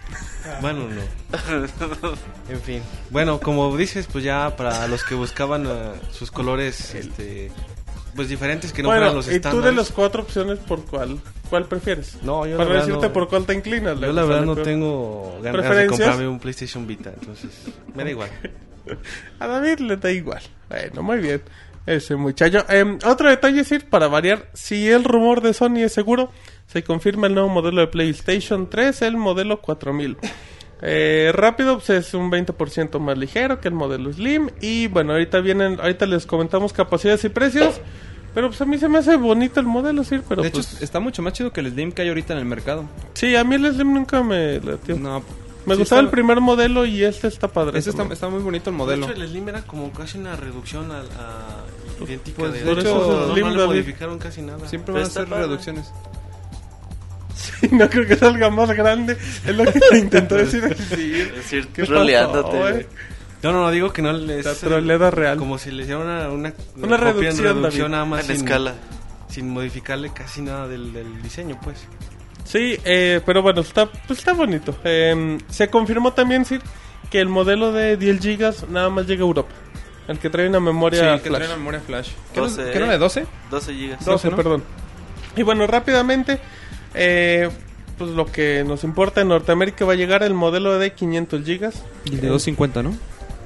[0.60, 2.12] Bueno, no.
[2.48, 2.82] En fin.
[3.10, 7.50] Bueno, como dices, pues ya para los que buscaban eh, sus colores, este,
[8.14, 9.76] pues diferentes que no Bueno, fueran los y tú de estándares.
[9.76, 11.18] las cuatro opciones, ¿por cuál?
[11.50, 12.18] ¿Cuál prefieres?
[12.22, 13.98] No, yo la Para verdad decirte no- por cuál te inclinas.
[14.00, 14.66] Yo la verdad no peor.
[14.66, 17.50] tengo ganas de comprarme un PlayStation Vita, entonces
[17.94, 18.30] me da igual.
[19.40, 20.42] A David le da igual.
[20.68, 21.42] Bueno, muy bien.
[21.86, 22.64] Ese muchacho.
[22.68, 26.30] Em, otro detalle es ir, para variar, si el rumor de Sony es seguro,
[26.66, 30.18] se confirma el nuevo modelo de PlayStation 3, el modelo 4000.
[30.80, 34.48] Eh, rápido, pues es un 20% más ligero que el modelo Slim.
[34.60, 37.80] Y bueno, ahorita vienen, ahorita les comentamos capacidades y precios.
[38.34, 40.80] Pero pues a mí se me hace bonito el modelo, sí, pero de hecho, pues,
[40.82, 42.84] está mucho más chido que el Slim que hay ahorita en el mercado.
[43.14, 44.96] sí, a mí el Slim nunca me latió.
[44.96, 45.20] No,
[45.66, 47.78] me sí gustaba está- el primer modelo y este está padre.
[47.78, 49.06] Ese está, está muy bonito el modelo.
[49.06, 52.72] De hecho, el Slim era como casi una reducción a, a idéntica Pues, de, de
[52.72, 53.66] hecho, no, no Slim le David.
[53.66, 54.68] modificaron casi nada.
[54.68, 55.42] Siempre Pero van a hacer padre.
[55.44, 55.90] reducciones.
[57.38, 59.12] Sí, no creo que salga más grande.
[59.46, 60.76] Es lo que te intentó decir.
[60.90, 62.72] Sí, Es decir, ¿Qué roleándote, pasó, güey.
[62.72, 62.86] güey?
[63.42, 64.44] No, no, no, digo que no les...
[64.44, 65.38] La troleada real.
[65.38, 67.00] Como si le hiciera una, una, Una copia en
[67.38, 68.74] reducción, reducción nada más En sin, escala.
[69.28, 71.78] sin modificarle casi nada del, del diseño, pues.
[72.44, 74.76] Sí, eh, pero bueno, está, pues está bonito.
[74.82, 76.58] Eh, se confirmó también, sí,
[77.10, 79.50] que el modelo de 10 GB nada más llega a Europa.
[80.08, 81.36] El que trae una Sí, memoria que flash.
[81.38, 82.10] trae una memoria flash.
[82.34, 83.26] ¿Qué, no- 12, qué no era de 12?
[83.50, 84.04] 12 gigas.
[84.04, 84.36] 12, ¿no?
[84.36, 84.64] perdón.
[85.36, 86.40] Y bueno, rápidamente,
[86.94, 87.48] eh,
[87.96, 91.72] pues lo que nos importa en Norteamérica va a llegar el modelo de 500 GB.
[92.04, 92.94] Y el de 250, ¿no?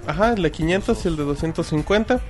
[0.06, 2.20] Ajá, el de 500 y el de 250.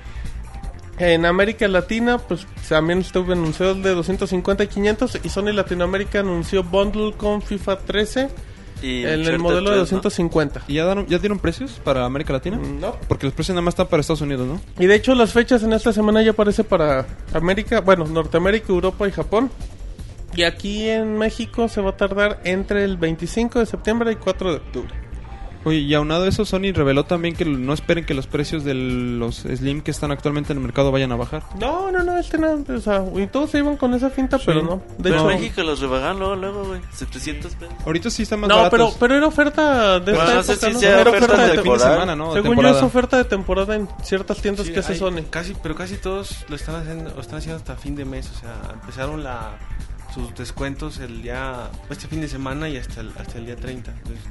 [0.99, 5.19] En América Latina, pues también estuvo anunciado el de 250 y 500.
[5.25, 8.29] Y Sony Latinoamérica anunció bundle con FIFA 13
[8.83, 9.99] Y en el modelo de 3, ¿no?
[10.01, 10.63] 250.
[10.69, 12.59] ¿Y ya, daron- ya dieron precios para América Latina?
[12.59, 12.97] No.
[13.09, 14.61] Porque los precios nada más están para Estados Unidos, ¿no?
[14.79, 19.09] Y de hecho las fechas en esta semana ya aparece para América, bueno, Norteamérica, Europa
[19.09, 19.51] y Japón.
[20.35, 24.51] Y aquí en México se va a tardar entre el 25 de septiembre y 4
[24.51, 24.95] de octubre.
[25.65, 28.75] Oye, y aunado a eso, Sony reveló también que no esperen que los precios de
[28.75, 31.45] los Slim que están actualmente en el mercado vayan a bajar.
[31.61, 34.61] No, no, no, este no, o sea, y todos se iban con esa finta, pero
[34.65, 34.83] no.
[34.99, 36.81] De Pero hecho, en México los rebajan luego, luego, güey.
[36.91, 37.75] 700 pesos.
[37.87, 38.97] Ahorita sí están más no, pero, baratos.
[38.99, 40.81] pero era oferta de esta no sé época, si ¿no?
[40.81, 41.93] sea Era oferta oferta de de fin de temporada.
[41.93, 42.33] semana, ¿no?
[42.33, 42.73] Según Temporada.
[42.73, 45.23] yo es oferta de temporada en ciertas tiendas Sí, que hace Sony.
[45.31, 48.29] Casi, pero casi todos lo están haciendo, lo están haciendo hasta fin de mes.
[48.37, 49.53] O sea, empezaron la,
[50.15, 53.91] sus descuentos el día, este fin de semana y hasta el, hasta el día 30.
[53.91, 54.25] Entonces,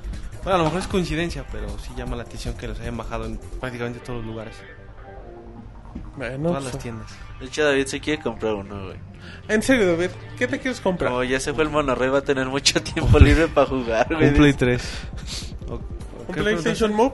[0.43, 3.25] bueno, a lo mejor es coincidencia, pero sí llama la atención que los hayan bajado
[3.25, 4.55] en prácticamente todos los lugares,
[6.15, 7.11] Bueno, todas pues, las tiendas.
[7.39, 8.97] De hecho, David se quiere comprar uno, güey.
[9.47, 11.11] en serio, David, ¿qué te quieres comprar?
[11.11, 14.29] Como ya se fue el monorrey, va a tener mucho tiempo libre para jugar, güey.
[14.29, 14.82] Un Play 3.
[15.67, 15.79] O- o
[16.27, 17.13] ¿Un ¿qué PlayStation Move?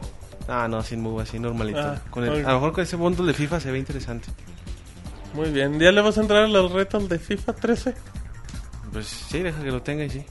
[0.50, 1.80] Ah, no, sin move, así normalito.
[1.82, 4.30] Ah, Con el- a lo mejor con ese bundle de FIFA se ve interesante.
[5.34, 7.94] Muy bien, ¿ya le vas a entrar a los retos de FIFA 13?
[8.92, 10.24] Pues sí, deja que lo tenga y sí.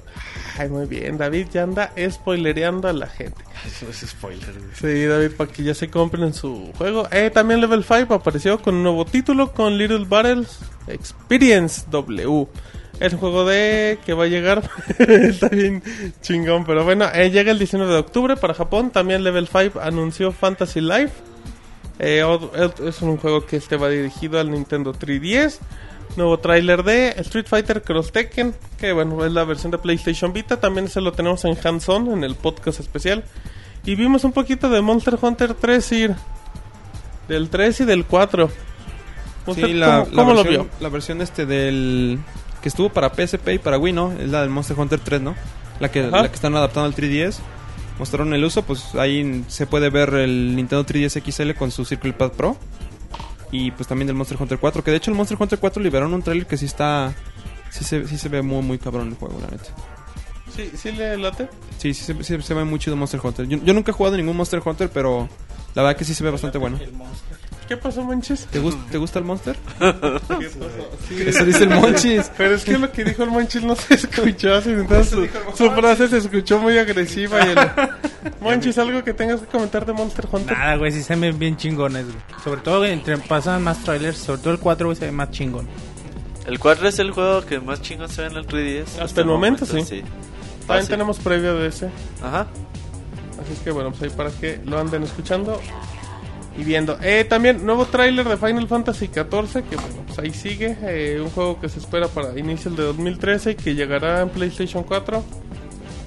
[0.58, 3.44] Ay, muy bien, David ya anda spoilereando a la gente.
[3.66, 4.74] Eso es spoiler, güey.
[4.74, 7.06] Sí, David, para que ya se compren su juego.
[7.10, 12.46] Eh, también Level 5 apareció con un nuevo título, con Little Battles Experience W.
[12.98, 15.82] El juego de que va a llegar está bien
[16.22, 18.90] chingón, pero bueno, eh, llega el 19 de octubre para Japón.
[18.90, 21.12] También Level 5 anunció Fantasy Life.
[21.98, 22.22] Eh,
[22.84, 25.58] es un juego que este va dirigido al Nintendo 3DS.
[26.16, 30.58] Nuevo tráiler de Street Fighter Cross Tekken, que bueno, es la versión de PlayStation Vita.
[30.58, 33.24] También se lo tenemos en hands-on en el podcast especial.
[33.84, 36.14] Y vimos un poquito de Monster Hunter 3, Sir.
[37.28, 38.50] Del 3 y del 4.
[39.46, 40.76] ¿Usted Sí, la, cómo, la cómo lo versión, vio?
[40.80, 42.18] La versión este del...
[42.62, 44.12] Que estuvo para PSP y para Wii, ¿no?
[44.12, 45.34] Es la del Monster Hunter 3, ¿no?
[45.78, 46.22] La que, Ajá.
[46.22, 47.36] la que están adaptando al 3DS.
[47.98, 52.12] Mostraron el uso, pues ahí se puede ver el Nintendo 3DS XL con su Circle
[52.12, 52.56] Pad Pro.
[53.52, 54.82] Y pues también del Monster Hunter 4.
[54.82, 57.14] Que de hecho el Monster Hunter 4 liberaron un trailer que sí está...
[57.70, 59.64] Sí se, sí se ve muy, muy cabrón el juego, la neta.
[60.54, 61.48] Sí, sí le late.
[61.78, 63.46] Sí, sí, se- sí se ve muy chido Monster Hunter.
[63.46, 65.28] Yo, yo nunca he jugado ningún Monster Hunter, pero
[65.74, 66.78] la verdad que sí se ve bastante bueno.
[67.68, 68.46] ¿Qué pasó, Monchis?
[68.46, 69.56] ¿Te, gus- ¿te gusta el Monster?
[71.26, 72.30] Eso dice el Monchis.
[72.36, 74.54] Pero es que lo que dijo el Monchis no se escuchó.
[74.54, 77.44] así, entonces su, su frase se escuchó muy agresiva.
[77.44, 77.58] Y el...
[78.40, 80.56] Monchis, ¿algo que tengas que comentar de Monster Hunter?
[80.56, 82.18] Nada, güey, sí se ven bien chingones, güey.
[82.44, 85.66] Sobre todo, entre pasan más trailers, sobre todo el 4, güey, se ve más chingón.
[86.46, 89.00] El 4 es el juego que más chingón se ve en el 3DS.
[89.00, 89.82] Hasta el momento, sí.
[89.82, 90.02] sí.
[90.66, 91.90] También tenemos previo de ese.
[92.22, 92.46] Ajá.
[93.42, 95.60] Así es que bueno, pues ahí para que lo anden escuchando
[96.58, 96.98] y viendo.
[97.02, 100.76] Eh, también nuevo tráiler de Final Fantasy XIV, que bueno, pues ahí sigue.
[100.82, 104.82] eh, un juego que se espera para inicio de 2013 y que llegará en PlayStation
[104.82, 105.22] 4.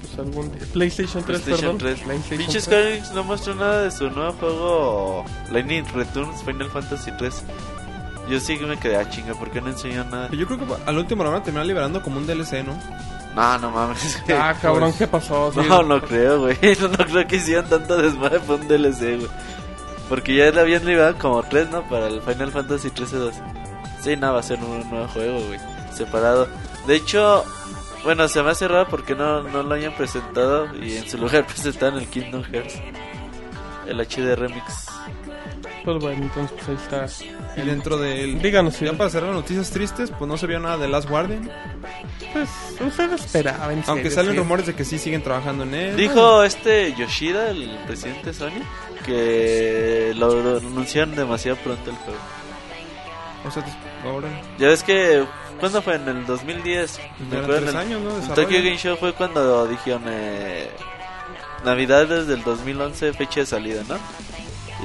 [0.02, 1.96] Pues algún día- PlayStation 3, PlayStation perdón.
[1.96, 2.00] 3.
[2.00, 2.64] PlayStation Pinche 3.
[2.64, 7.44] Square Enix no mostró nada de su nuevo juego Lightning Returns Final Fantasy 3.
[8.28, 10.28] Yo sí que me quedé a chinga porque no enseñó nada.
[10.32, 12.76] Yo creo que al último lo van a terminar liberando como un DLC, ¿no?
[13.34, 14.20] No, no mames.
[14.26, 14.36] güey.
[14.38, 15.52] Ah, cabrón, ¿qué pasó?
[15.52, 15.60] Sí.
[15.68, 16.56] No, no creo, güey.
[16.80, 19.28] No, no creo que hicieran tanto desmadre por un DLC, güey.
[20.10, 21.88] Porque ya le habían liberado como 3, ¿no?
[21.88, 23.34] Para el Final Fantasy 13 2.
[24.02, 25.58] Sí, no, va a ser un nuevo juego, güey.
[25.94, 26.48] Separado.
[26.86, 27.44] De hecho,
[28.04, 31.46] bueno, se me hace raro porque no, no lo hayan presentado y en su lugar
[31.46, 32.74] presentaron el Kingdom Hearts.
[33.86, 34.86] El HD Remix.
[35.84, 37.62] Pues bueno, entonces pues ahí está.
[37.62, 38.40] Y dentro del...
[38.42, 38.96] Díganos, Ya sí.
[38.96, 41.50] para cerrar noticias tristes, pues no se vio nada de Last Guardian.
[42.32, 42.48] Pues
[42.86, 44.38] usted esperaba, en Aunque serio, salen sí.
[44.38, 45.96] rumores de que sí siguen trabajando en él.
[45.96, 48.62] Dijo este Yoshida, el presidente de Sony,
[49.04, 52.18] que lo, lo anunciaron demasiado pronto el juego.
[53.46, 53.64] O sea,
[54.04, 54.28] ahora...
[54.58, 55.24] Ya ves que,
[55.58, 55.94] ¿cuándo fue?
[55.96, 56.96] En el 2010.
[56.96, 58.08] Ya Me eran acuerdo, tres en el- años, ¿no?
[58.10, 58.42] de En desarrollo.
[58.48, 60.70] Tokyo Game Show fue cuando dijeron eh,
[61.64, 63.96] Navidades del 2011, fecha de salida, ¿no?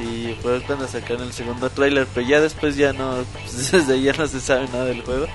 [0.02, 4.04] Y fue cuando sacaron el segundo tráiler, pero ya después ya no, pues, desde ahí
[4.04, 5.26] ya no se sabe nada del juego.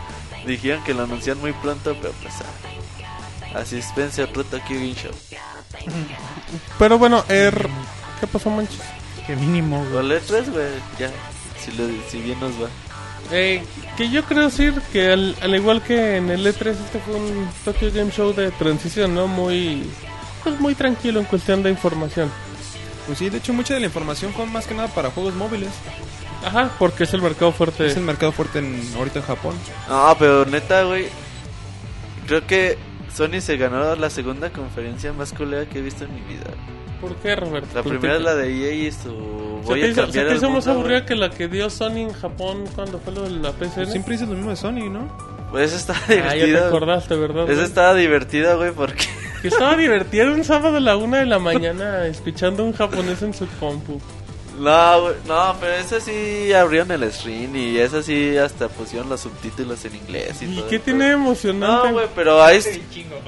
[0.47, 2.35] Dijeron que lo anuncian muy pronto, pero pues
[3.55, 5.13] ah, así espérense otro Tokyo Game Show.
[6.79, 7.69] Pero bueno, er...
[8.21, 8.81] ¿qué pasó, Monchis?
[9.27, 10.07] Que mínimo, güey.
[10.07, 10.67] letras, güey,
[10.99, 11.11] ya.
[11.59, 12.69] Si, lo- si bien nos va.
[13.33, 13.63] Eh,
[13.97, 17.49] que yo creo decir que al, al igual que en el E3 este fue un
[17.65, 19.27] Tokyo Game Show de transición, ¿no?
[19.29, 19.85] Muy
[20.43, 22.31] pues muy tranquilo en cuestión de información.
[23.07, 25.69] Pues sí, de hecho mucha de la información fue más que nada para juegos móviles.
[26.45, 27.87] Ajá, porque es el mercado fuerte.
[27.87, 29.55] Es el mercado fuerte en, ahorita en Japón.
[29.89, 31.07] No, pero neta, güey.
[32.27, 32.79] Creo que
[33.15, 36.47] Sony se ganó la segunda conferencia más culera que he visto en mi vida.
[37.01, 37.69] ¿Por qué, Roberto?
[37.75, 39.09] La ¿Por primera es la de EA y su.
[39.63, 41.97] ¿Se Voy te a hizo, se te hizo más aburrida que la que dio Sony
[41.99, 43.73] en Japón cuando fue lo de la PSN?
[43.75, 45.09] Pues siempre dices lo mismo de Sony, ¿no?
[45.51, 46.69] Pues esa estaba Ah, ya te divertida.
[46.69, 47.51] acordaste, ¿verdad?
[47.51, 49.05] esa estaba divertida, güey, porque.
[49.43, 53.35] Que estaba divertido un sábado a la una de la mañana escuchando un japonés en
[53.35, 54.01] su compu.
[54.61, 59.21] No, güey, no, pero esa sí abrieron el stream y esa sí hasta pusieron los
[59.23, 60.69] subtítulos en inglés y, ¿Y todo.
[60.69, 61.89] qué tiene de emocionante?
[61.89, 62.79] No, güey, pero ahí est-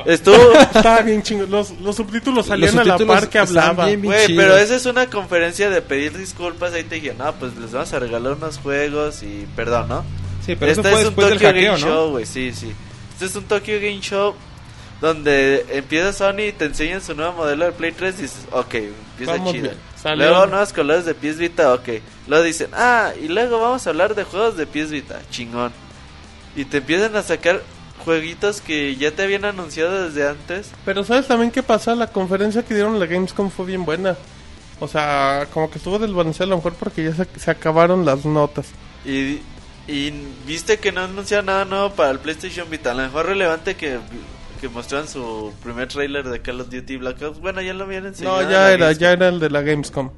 [0.05, 0.53] estuvo.
[0.61, 1.47] Estaba bien chingo.
[1.47, 3.87] Los, los subtítulos salían a la subtítulos par que hablaba.
[3.97, 6.75] Güey, pero esa es una conferencia de pedir disculpas.
[6.75, 10.05] Ahí te dije, no, pues les vamos a regalar unos juegos y perdón, ¿no?
[10.45, 11.87] Sí, pero este eso fue es un después Tokyo del hackeo, Game ¿no?
[11.87, 12.73] Show, güey, sí, sí.
[13.15, 14.35] Este es un Tokyo Game Show
[15.01, 18.75] donde empieza Sony y te enseñan su nuevo modelo de Play 3 y dices, ok,
[18.75, 19.63] empieza Vamos chido.
[19.65, 19.77] bien.
[20.03, 21.89] Salió- Luego nuevos colores de PS Vita, ok.
[22.27, 25.73] Luego dicen, ah, y luego vamos a hablar de juegos de PS Vita, chingón.
[26.57, 27.63] Y te empiezan a sacar
[28.05, 30.71] jueguitos que ya te habían anunciado desde antes.
[30.85, 31.95] Pero ¿sabes también qué pasa?
[31.95, 34.17] La conferencia que dieron la Gamescom fue bien buena.
[34.81, 38.25] O sea, como que estuvo desbalanceada a lo mejor porque ya se, se acabaron las
[38.25, 38.67] notas.
[39.05, 39.39] Y,
[39.87, 40.13] y
[40.47, 42.91] viste que no anunciaron nada nuevo para el PlayStation Vita.
[42.91, 44.01] A lo mejor relevante que,
[44.63, 47.41] que mostraron su primer trailer de Call of Duty Black Ops.
[47.41, 48.41] Bueno, ya lo habían enseñado.
[48.43, 50.11] No, ya era, ya era el de la Gamescom.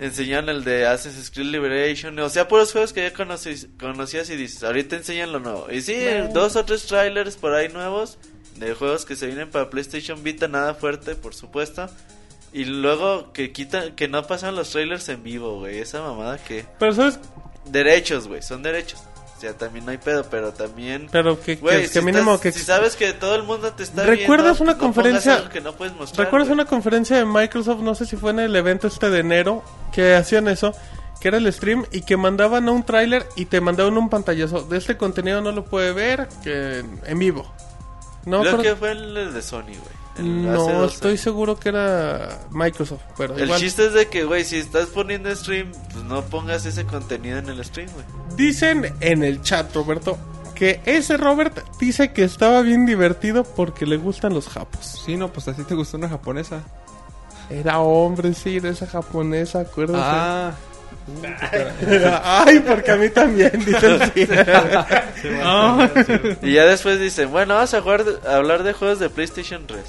[0.00, 2.18] Enseñaron el de Assassin's Creed Liberation.
[2.18, 5.68] O sea, puros juegos que ya conocí- conocías y dices, ahorita enseñan lo nuevo.
[5.70, 6.30] Y sí, Bueno.
[6.32, 8.18] dos o tres trailers por ahí nuevos
[8.56, 10.48] de juegos que se vienen para PlayStation Vita.
[10.48, 11.88] Nada fuerte, por supuesto.
[12.52, 15.78] Y luego que quitan, que no pasan los trailers en vivo, güey.
[15.78, 16.64] Esa mamada que...
[16.78, 17.20] Pero ¿sabes?
[17.66, 19.02] Derechos, güey, son derechos.
[19.36, 21.08] O sea, también no hay pedo, pero también...
[21.10, 22.52] Pero que, Güey, que, si, que mínimo estás- que...
[22.52, 25.60] si sabes que todo el mundo te está ¿Recuerdas viendo, una no pongas conferencia- que
[25.60, 26.54] no puedes mostrar, ¿Recuerdas güey.
[26.60, 27.80] una conferencia de Microsoft?
[27.80, 29.62] No sé si fue en el evento este de enero
[29.92, 30.72] que hacían eso.
[31.20, 34.62] Que era el stream y que mandaban a un tráiler y te mandaban un pantallazo.
[34.62, 37.50] De este contenido no lo puede ver que en vivo.
[38.26, 40.03] No, Creo pero- que fue el de Sony, güey.
[40.18, 43.02] No estoy seguro que era Microsoft.
[43.16, 43.60] Pero El igual.
[43.60, 47.48] chiste es de que, güey, si estás poniendo stream, pues no pongas ese contenido en
[47.48, 48.04] el stream, güey.
[48.36, 50.16] Dicen en el chat, Roberto,
[50.54, 55.02] que ese Robert dice que estaba bien divertido porque le gustan los japos.
[55.04, 56.62] Sí, no, pues así te gustó una japonesa.
[57.50, 60.00] Era hombre, sí, era esa japonesa, acuérdate.
[60.02, 60.52] Ah,
[62.22, 64.12] Ay, porque a mí también, dice.
[66.42, 69.80] Y ya después dicen, bueno, vamos a, jugar a hablar de juegos de PlayStation 3.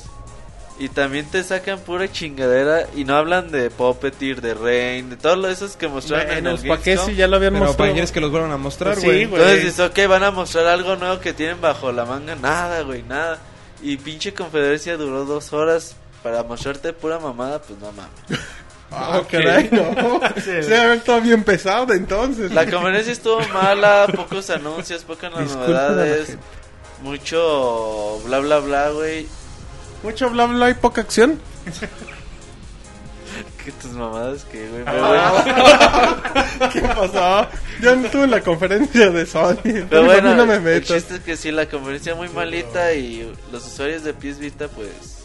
[0.77, 5.49] Y también te sacan pura chingadera y no hablan de Puppeteer, de Rain, de todos
[5.49, 7.93] esos que mostraron en el ¿para qué si ya lo habían pero ¿para mostrado?
[7.93, 9.23] quieres que los vuelvan a mostrar, Pues sí, güey?
[9.23, 12.35] Entonces dices, ok, van a mostrar algo nuevo que tienen bajo la manga.
[12.35, 13.39] Nada, güey, nada.
[13.81, 18.11] Y pinche conferencia duró dos horas para mostrarte pura mamada, pues no mames.
[18.91, 20.21] Ah, caray, no.
[20.41, 22.51] Se debe haber todo bien pesado entonces.
[22.53, 26.37] La conferencia estuvo mala, pocos anuncios, pocas Disculpen novedades,
[27.01, 29.27] mucho bla bla bla, güey.
[30.03, 31.39] Mucho bla bla y poca acción.
[33.65, 34.83] Que tus mamadas que, güey.
[34.83, 35.43] Bueno,
[36.71, 37.47] ¿Qué pasó?
[37.81, 39.55] Yo no estuve en la conferencia de Sony.
[39.89, 40.93] pero a bueno mí no me el meto.
[40.93, 45.24] chiste es que sí, la conferencia muy malita y los usuarios de PS Vita, pues.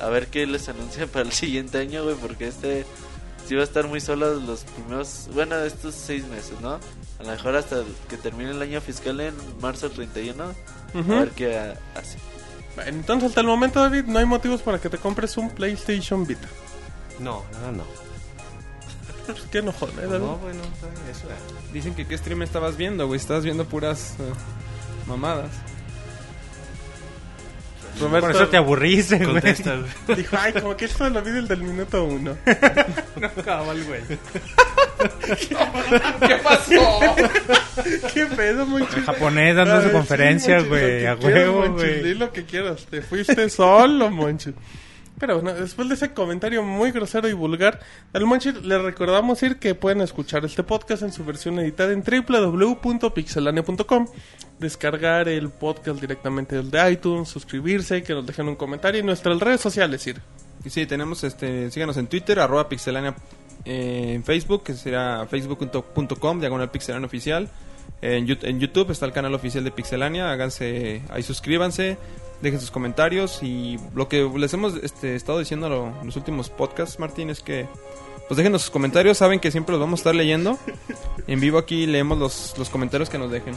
[0.00, 2.84] A ver qué les anuncian para el siguiente año, güey, porque este
[3.46, 5.28] sí va a estar muy solo los primeros.
[5.34, 6.74] Bueno, estos seis meses, ¿no?
[7.18, 10.44] A lo mejor hasta que termine el año fiscal en marzo 31.
[10.94, 11.12] Ujú.
[11.12, 12.18] A ver qué ha- hace.
[12.76, 16.24] Bueno, entonces hasta el momento, David, no hay motivos para que te compres un PlayStation
[16.26, 16.46] Vita.
[17.18, 17.84] No, nada, no.
[19.26, 20.24] Pues qué enojón, ¿eh, David?
[20.24, 20.60] No, bueno,
[21.10, 21.72] eso es.
[21.72, 23.18] Dicen que qué stream estabas viendo, güey.
[23.20, 24.32] Estabas viendo puras eh,
[25.06, 25.50] mamadas.
[28.00, 29.42] Roberto Por eso te aburriste, güey.
[30.16, 32.36] Dijo, ay, como que esto lo vi del del minuto uno.
[33.44, 34.00] Cabal, güey.
[36.26, 37.16] ¿Qué pasó?
[38.12, 39.04] ¿Qué pedo, Monchis?
[39.04, 42.02] japonés dando su conferencia, güey, que a huevo, güey.
[42.02, 42.86] Di lo que quieras.
[42.86, 44.54] Te fuiste solo, Monchis.
[45.18, 47.80] Pero bueno, después de ese comentario muy grosero y vulgar,
[48.12, 52.04] al Monchis le recordamos ir que pueden escuchar este podcast en su versión editada en
[52.04, 54.06] www.pixelania.com,
[54.60, 59.60] descargar el podcast directamente desde iTunes, suscribirse, que nos dejen un comentario y nuestras redes
[59.60, 60.20] sociales, ir.
[60.64, 63.16] Y sí, tenemos, este, síganos en Twitter, arroba pixelania
[63.64, 67.48] eh, en Facebook, que será facebook.com, diagonal pixelania oficial.
[68.00, 71.98] En, en YouTube está el canal oficial de Pixelania, háganse, ahí suscríbanse,
[72.42, 76.98] dejen sus comentarios y lo que les hemos este, estado diciendo en los últimos podcasts,
[76.98, 77.66] Martín, es que
[78.28, 79.18] pues déjenos sus comentarios.
[79.18, 80.58] Saben que siempre los vamos a estar leyendo.
[81.26, 83.54] En vivo aquí leemos los, los comentarios que nos dejen.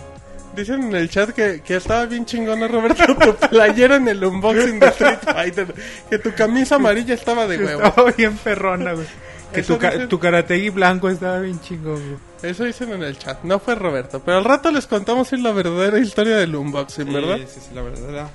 [0.55, 4.79] Dicen en el chat que, que estaba bien chingona, Roberto, tu playera en el unboxing
[4.79, 5.73] de Street Fighter.
[6.09, 7.83] Que tu camisa amarilla estaba de huevo.
[7.83, 9.07] Estaba bien perrona, güey.
[9.53, 12.51] Que tu, dicen- tu karategui blanco estaba bien chingón, güey.
[12.51, 14.21] Eso dicen en el chat, no fue Roberto.
[14.25, 17.37] Pero al rato les contamos la verdadera historia del unboxing, ¿verdad?
[17.37, 18.29] Sí, sí, sí, la verdadera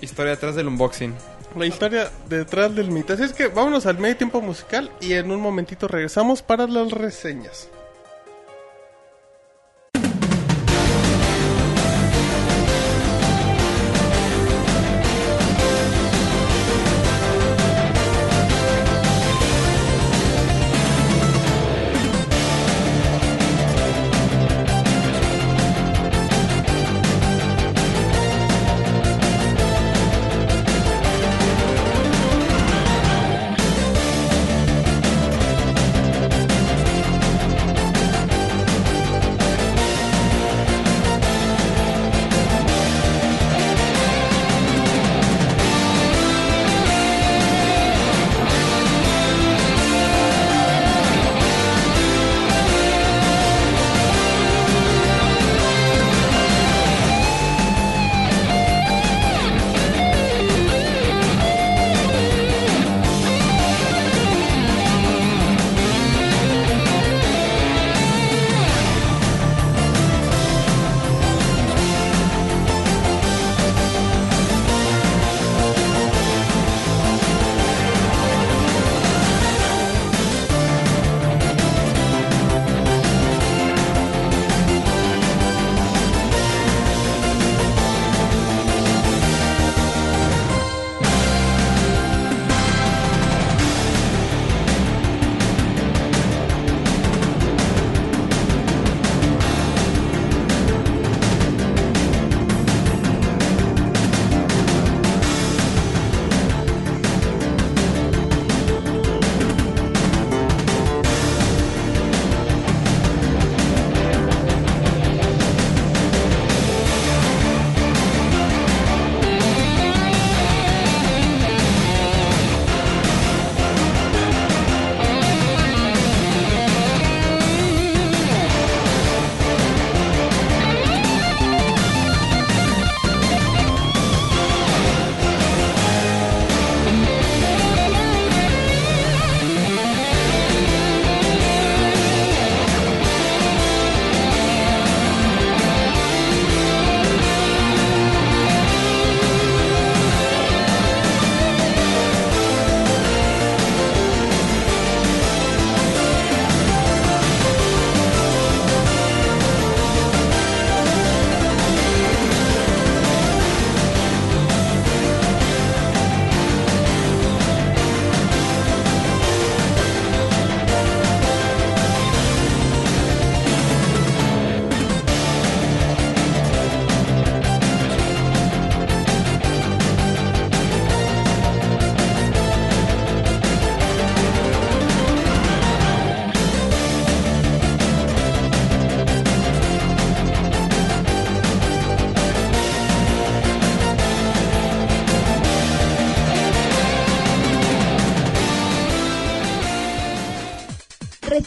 [0.00, 1.14] historia detrás del unboxing.
[1.56, 3.12] La historia detrás del mito.
[3.12, 6.92] Así es que vámonos al medio tiempo musical y en un momentito regresamos para las
[6.92, 7.68] reseñas.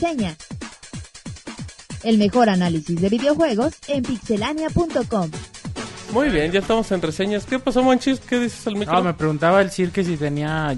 [0.03, 0.35] Reseña.
[2.03, 5.31] El mejor análisis de videojuegos en pixelania.com.
[6.11, 7.45] Muy bien, ya estamos en reseñas.
[7.45, 8.19] ¿Qué pasó, Monchis?
[8.19, 8.93] ¿Qué dices al micro?
[8.95, 10.75] No, me preguntaba el Sir que si tenía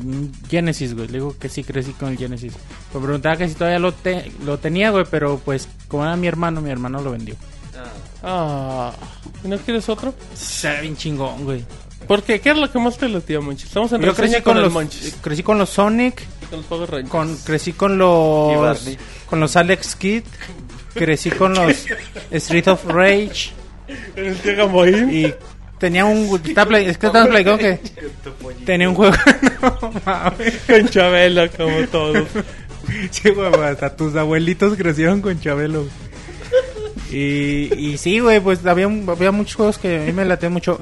[0.47, 1.07] Genesis, güey.
[1.07, 2.53] Le digo que sí crecí con el Genesis.
[2.93, 6.27] Me preguntaba que si todavía lo, te- lo tenía, güey, pero pues como era mi
[6.27, 7.35] hermano, mi hermano lo vendió.
[8.21, 8.93] Ah,
[9.43, 10.13] ¿y no quieres otro?
[10.33, 11.65] Está bien chingón, güey.
[12.07, 12.39] ¿Por qué?
[12.39, 13.65] ¿Qué es lo que más te latía, Monchis?
[13.65, 15.15] Estamos en Yo reseña crecí con, los, Monchis.
[15.21, 17.09] crecí con los Sonic, y Con los Power Rangers.
[17.09, 18.97] con, crecí con Y los Barney.
[19.29, 20.23] Con los Alex Kidd,
[20.93, 21.85] crecí con los
[22.31, 23.51] Street of Rage
[24.15, 24.35] el
[25.11, 25.33] y
[25.79, 26.27] tenía un
[26.65, 27.25] play- es que estaba
[28.65, 29.15] tenía un juego
[29.61, 30.53] no mames.
[30.67, 32.27] Con Chabela, como todos.
[33.11, 35.85] Sí, güey, hasta tus abuelitos crecieron con Chabelo.
[37.11, 40.79] Y, y sí, güey, pues había, había muchos juegos que a mí me laté mucho.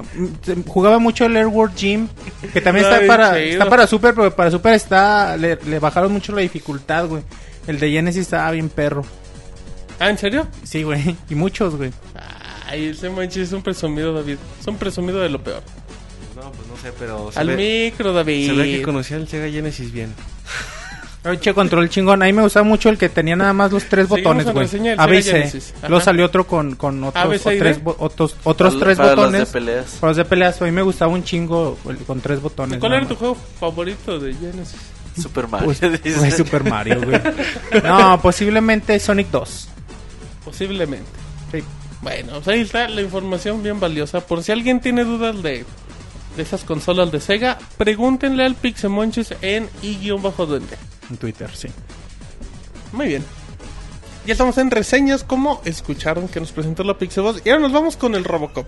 [0.66, 2.08] Jugaba mucho el Airworld Gym,
[2.52, 6.32] que también Está para, está para Super, pero para Super está le, le bajaron mucho
[6.32, 7.22] la dificultad, güey.
[7.66, 9.04] El de Genesis estaba bien perro.
[9.98, 10.48] ¿Ah, en serio?
[10.64, 11.90] Sí, güey, y muchos, güey.
[12.66, 14.36] Ay, ese Monchis es un presumido, David.
[14.60, 15.62] Es un presumido de lo peor.
[16.34, 18.46] No, pues no sé, pero se Al ve, micro, David.
[18.48, 20.12] se ve que conocía el Sega Genesis bien.
[21.24, 22.22] Oye, control chingón.
[22.22, 24.66] A mí me gustaba mucho el que tenía nada más los tres botones, güey.
[24.66, 25.48] reseña del A, B y Sega C.
[25.48, 25.74] Genesis.
[25.78, 25.88] Ajá.
[25.88, 29.40] Luego salió otro con, con otros, tres otros, otros tres para botones.
[29.40, 29.86] Los de peleas.
[30.00, 30.60] Para los de peleas.
[30.60, 32.78] A mí me gustaba un chingo el con tres botones.
[32.78, 34.80] ¿Cuál era tu juego favorito de Genesis?
[35.20, 35.74] Super Mario.
[35.80, 37.20] Pues, Super Mario, güey.
[37.84, 39.68] No, posiblemente Sonic 2.
[40.44, 41.10] Posiblemente.
[41.52, 41.62] Sí.
[42.02, 44.20] Bueno, pues ahí está la información bien valiosa.
[44.20, 45.64] Por si alguien tiene dudas de,
[46.36, 50.76] de esas consolas de Sega, pregúntenle al Pixemonchis en i-duende.
[51.10, 51.68] En Twitter, sí.
[52.92, 53.24] Muy bien.
[54.26, 57.42] Ya estamos en reseñas, como escucharon que nos presentó la Pixeboss.
[57.44, 58.66] Y ahora nos vamos con el Robocop.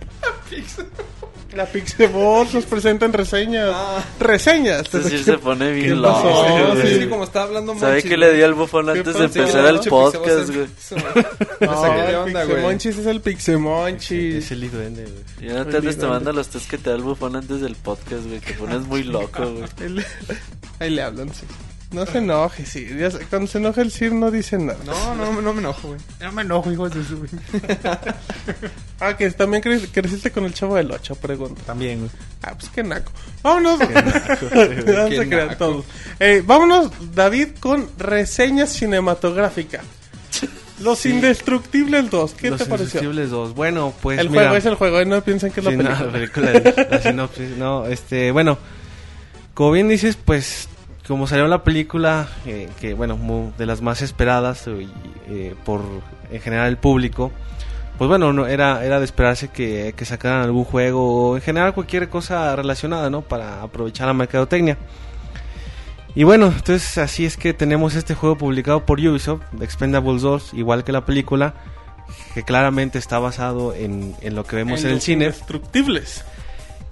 [1.56, 3.74] La Pixeboss nos presenta en reseñas.
[4.20, 4.82] Reseñas.
[4.82, 6.44] Este sí se pone ¿Qué bien loco.
[6.82, 9.24] Sí, que como estaba hablando ¿Sabe Monchis, qué le dio al bufón ¿Qué antes de
[9.24, 10.66] empezar Sí, el podcast, güey?
[11.60, 12.56] No sé qué de el onda, güey.
[12.56, 14.34] Pixemonchis es el Pixemonchis.
[14.34, 15.50] Es el duende, güey.
[15.50, 18.26] Y no te andes tomando los test que te da el bufón antes del podcast,
[18.26, 18.40] güey.
[18.40, 19.64] Te pones muy loco, güey.
[20.78, 21.46] Ahí le hablan, sí.
[21.92, 22.86] No se enoje, sí.
[23.30, 24.78] Cuando se enoja el Sir no dice nada.
[24.84, 26.00] No, no, no me enojo, güey.
[26.20, 27.26] No me enojo, hijos de su...
[29.00, 31.62] Ah, que también cre- creciste con el chavo del 8, pregunta.
[31.64, 32.10] También, güey.
[32.42, 33.12] Ah, pues qué naco.
[33.42, 33.78] Vámonos.
[33.88, 35.56] No se Qué crean naco.
[35.58, 35.84] todos.
[36.18, 39.82] Eh, vámonos, David, con reseña cinematográfica.
[40.80, 42.34] Los Indestructibles 2.
[42.34, 43.00] ¿Qué Los te pareció?
[43.00, 43.54] Indestructibles 2.
[43.54, 45.76] Bueno, pues el mira, juego es el juego, eh, no piensen que es la Sí,
[45.78, 48.58] no, la película de- la sinopsis, no, este, bueno,
[49.54, 50.68] como bien dices, pues,
[51.06, 53.18] como salió la película, eh, que bueno,
[53.56, 54.90] de las más esperadas y,
[55.28, 55.82] eh, por
[56.30, 57.30] en general el público,
[57.98, 61.72] pues bueno, no, era, era de esperarse que, que sacaran algún juego o en general
[61.74, 63.22] cualquier cosa relacionada, ¿no?
[63.22, 64.76] Para aprovechar la mercadotecnia.
[66.14, 70.82] Y bueno, entonces así es que tenemos este juego publicado por Ubisoft, Expendables 2, igual
[70.82, 71.54] que la película,
[72.34, 75.26] que claramente está basado en, en lo que vemos en, el los cine.
[75.26, 76.24] Indestructibles.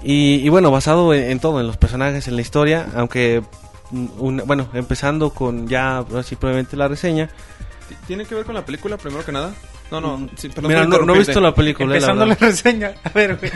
[0.03, 3.43] Y, y bueno, basado en, en todo, en los personajes, en la historia, aunque,
[3.95, 7.29] mm, bueno, empezando con ya así probablemente la reseña.
[8.07, 9.55] ¿Tiene que ver con la película primero que nada?
[9.91, 10.29] No, no.
[10.37, 11.95] sí, perdón Mira, no, no he visto la película.
[11.95, 12.95] Empezando la, reseña.
[13.05, 13.53] A ver, güey.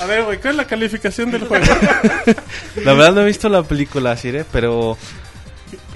[0.00, 1.64] A ver, güey, ¿cuál es la calificación del juego?
[2.84, 4.98] La verdad no he visto la película, Sire, pero...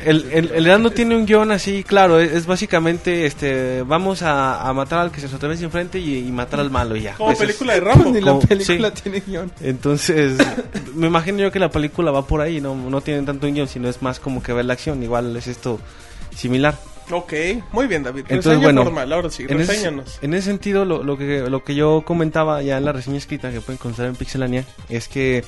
[0.04, 4.68] El, el, el Heraldo tiene un guion así, claro, es, es básicamente, este, vamos a,
[4.68, 7.14] a matar al que se nos atraviesa enfrente y, y matar al malo y ya.
[7.14, 8.10] Como Eso es- película de Rambo.
[8.10, 9.02] Ni la Como- película sí.
[9.02, 9.50] tiene guion.
[9.60, 10.36] Entonces,
[10.94, 13.68] me imagino yo que la película va por ahí, no, no tienen tanto un guion,
[13.68, 15.80] sino es más como que ver la acción, igual es esto
[16.34, 16.76] similar.
[17.10, 17.32] Ok,
[17.72, 18.20] muy bien, David.
[18.22, 19.86] Entonces, Reseña bueno, formal, ahora sí, En ese,
[20.22, 23.50] en ese sentido, lo, lo que, lo que yo comentaba ya en la reseña escrita
[23.50, 25.44] que pueden encontrar en Pixelania es que,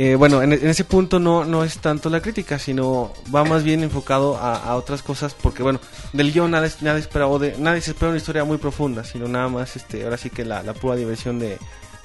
[0.00, 3.64] eh, bueno, en, en ese punto no, no es tanto la crítica, sino va más
[3.64, 5.80] bien enfocado a, a otras cosas, porque, bueno,
[6.12, 9.26] del guion nada, es- nada, esperaba de, nadie se espera una historia muy profunda, sino
[9.26, 11.58] nada más, este, ahora sí que la, la pura diversión de,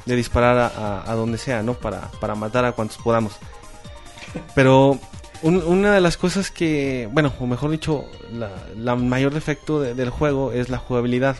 [0.05, 1.75] de disparar a, a- a donde sea, ¿no?
[1.75, 3.33] Para, para matar a cuantos podamos.
[4.55, 4.99] Pero
[5.43, 9.93] un- una de las cosas que, bueno, o mejor dicho, la, la mayor defecto de-
[9.93, 11.37] del juego es la jugabilidad.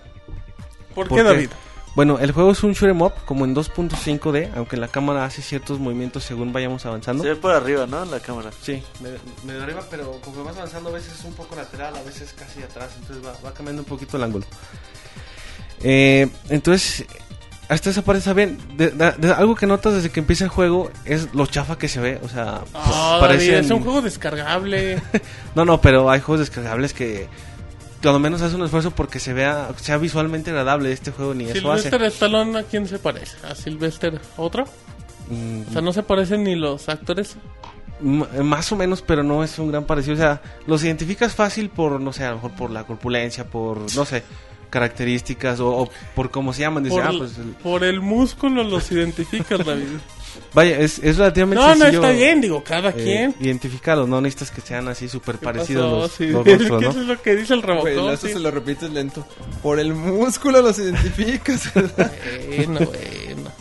[0.94, 1.30] ¿Por ¿por qué, qué?
[1.30, 1.50] David?
[1.96, 5.78] Bueno, el juego es un shoot'em up como en 2.5D, aunque la cámara hace ciertos
[5.80, 7.22] movimientos según vayamos avanzando.
[7.24, 8.04] Se ve por arriba, ¿no?
[8.06, 8.50] La cámara.
[8.64, 12.34] Sí, medio, medio arriba, pero como vas avanzando a veces un poco lateral, a veces
[12.38, 14.46] casi atrás, entonces va, va cambiando un poquito el ángulo.
[15.84, 17.06] Eh, entonces,
[17.70, 18.58] hasta esa parte está bien.
[18.76, 21.88] De- de- de- algo que notas desde que empieza el juego es lo chafa que
[21.88, 25.00] se ve, o sea, parecen- David, es un juego descargable.
[25.56, 27.28] No, no, pero hay juegos descargables que
[28.04, 31.72] cuando menos hace un esfuerzo porque se vea sea visualmente agradable este juego ni eso
[31.72, 31.84] hace.
[31.90, 33.36] Sylvester Stallone, ¿a quién se parece?
[33.48, 34.66] ¿A Sylvester otro?
[35.30, 37.38] Mm, O sea, no se parecen ni los actores.
[38.02, 40.14] M- más o menos, pero no es un gran parecido.
[40.16, 43.80] O sea, los identificas fácil por, no sé, a lo mejor por la corpulencia, por,
[43.96, 44.24] no sé,
[44.70, 46.84] características o, o por cómo se llaman.
[46.84, 49.98] Dice, Por, ah, pues, el- por el músculo los identificas, David.
[50.54, 52.02] Vaya, es, es relativamente No, no sencillo.
[52.02, 53.36] está bien, digo, cada eh, quien.
[53.40, 56.00] Identificarlos, no necesitas que sean así súper ¿Qué parecidos pasó?
[56.00, 56.90] los, Sí, los rostros, ¿no?
[56.92, 57.88] eso es lo que dice el Robocop.
[58.14, 58.34] eso sí.
[58.34, 59.26] se lo repites lento.
[59.62, 61.70] Por el músculo los identificas.
[62.58, 63.52] Bueno, bueno.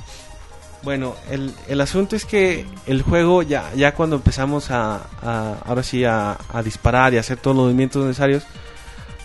[0.83, 5.85] Bueno, el, el asunto es que el juego ya, ya cuando empezamos a, a- ahora
[5.85, 8.43] sí a, a disparar y a hacer todos los movimientos necesarios,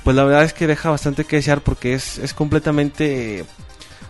[0.04, 3.44] pues la verdad es que deja bastante que desear porque es, es completamente,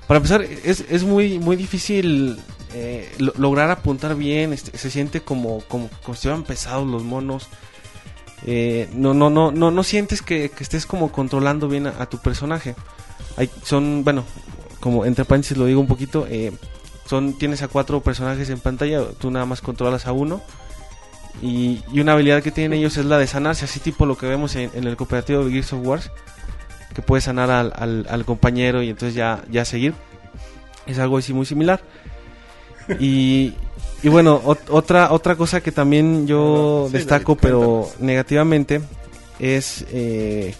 [0.07, 2.37] para empezar, es, es muy, muy difícil
[2.73, 7.03] eh, lo- lograr apuntar bien, este, se siente como, como, como si estuvieran pesados los
[7.03, 7.47] monos.
[8.45, 12.19] Eh, no, no, no, no, no sientes que, que estés como controlando bien a, tu
[12.19, 12.75] personaje.
[13.35, 14.23] Hay, son, bueno,
[14.79, 16.51] como entre paréntesis lo digo un poquito, eh,
[17.07, 20.41] son tienes a cuatro personajes en pantalla, tú nada más controlas a uno.
[21.41, 24.25] Y, y una habilidad que tienen ellos es la de sanarse, así tipo lo que
[24.27, 26.01] vemos en, el cooperativo de Gears of War,
[26.95, 29.93] que puedes sanar al, al- al compañero y entonces ya, ya seguir.
[30.87, 31.81] Es algo así muy similar.
[32.99, 33.53] Y,
[34.03, 38.81] y bueno, ot- otra, otra cosa que también yo Sí, destaco, David, pero negativamente,
[39.39, 40.55] es eh,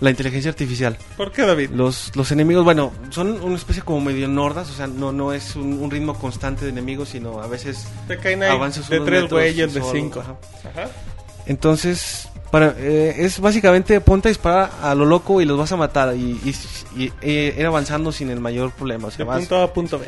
[0.00, 0.96] la inteligencia artificial.
[1.16, 1.70] ¿Por qué, David?
[1.70, 5.56] Los, los enemigos, bueno, son una especie como medio nordas, o sea, no, no es
[5.56, 9.06] un, un ritmo constante de enemigos, sino a veces Te caen ahí avanzas de unos
[9.08, 10.20] tres güeyes, de cinco.
[10.20, 10.36] ajá.
[10.68, 10.90] Ajá.
[11.46, 15.76] Entonces, para, eh, es básicamente ponte a disparar a lo loco y los vas a
[15.76, 19.08] matar y, y- y, eh, ir avanzando sin el mayor problema.
[19.08, 20.06] O sea, De vas- punto A a punto B.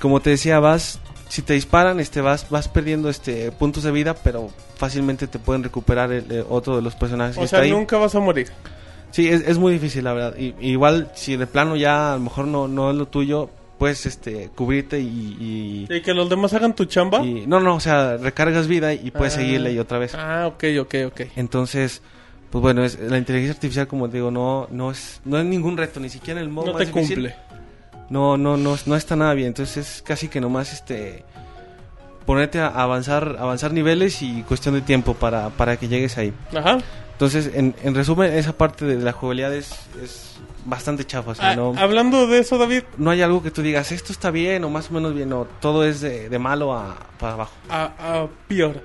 [0.00, 0.98] como te decía, vas,
[1.28, 5.62] si te disparan, este, vas, vas perdiendo este puntos de vida, pero fácilmente te pueden
[5.62, 7.70] recuperar el, eh, otro de los personajes que O está sea, ahí.
[7.70, 8.48] nunca vas a morir.
[9.12, 10.36] Sí, es, es muy difícil, la verdad.
[10.38, 14.06] Y, igual, si de plano ya a lo mejor no, no es lo tuyo, puedes
[14.06, 15.06] este, cubrirte y,
[15.88, 17.24] y- Y que los demás hagan tu chamba.
[17.24, 19.38] y- No, no, o sea, recargas vida y puedes Ah.
[19.38, 20.14] seguirle y otra vez.
[20.14, 21.20] Ah, ok, ok, ok.
[21.36, 22.02] Entonces,
[22.50, 25.76] pues bueno, es, la inteligencia artificial, como te digo, no, no, es, no es ningún
[25.76, 27.16] reto, ni siquiera en el modo No más te difícil.
[27.16, 27.34] cumple.
[28.10, 29.48] No, no, no, no está nada bien.
[29.48, 31.24] Entonces es casi que nomás este
[32.26, 36.32] ponerte a avanzar, avanzar niveles y cuestión de tiempo para, para que llegues ahí.
[36.56, 36.78] Ajá.
[37.12, 39.72] Entonces, en, en resumen, esa parte de la jugabilidad es,
[40.02, 41.32] es bastante chafa.
[41.32, 44.12] O sea, Ah, no, Hablando de eso, David, no hay algo que tú digas, esto
[44.12, 45.28] está bien o más o menos bien.
[45.28, 47.52] No, todo es de, de malo a para abajo.
[47.68, 48.82] a, a peor.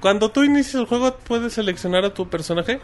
[0.00, 2.80] Cuando tú inicias el juego, puedes seleccionar a tu personaje.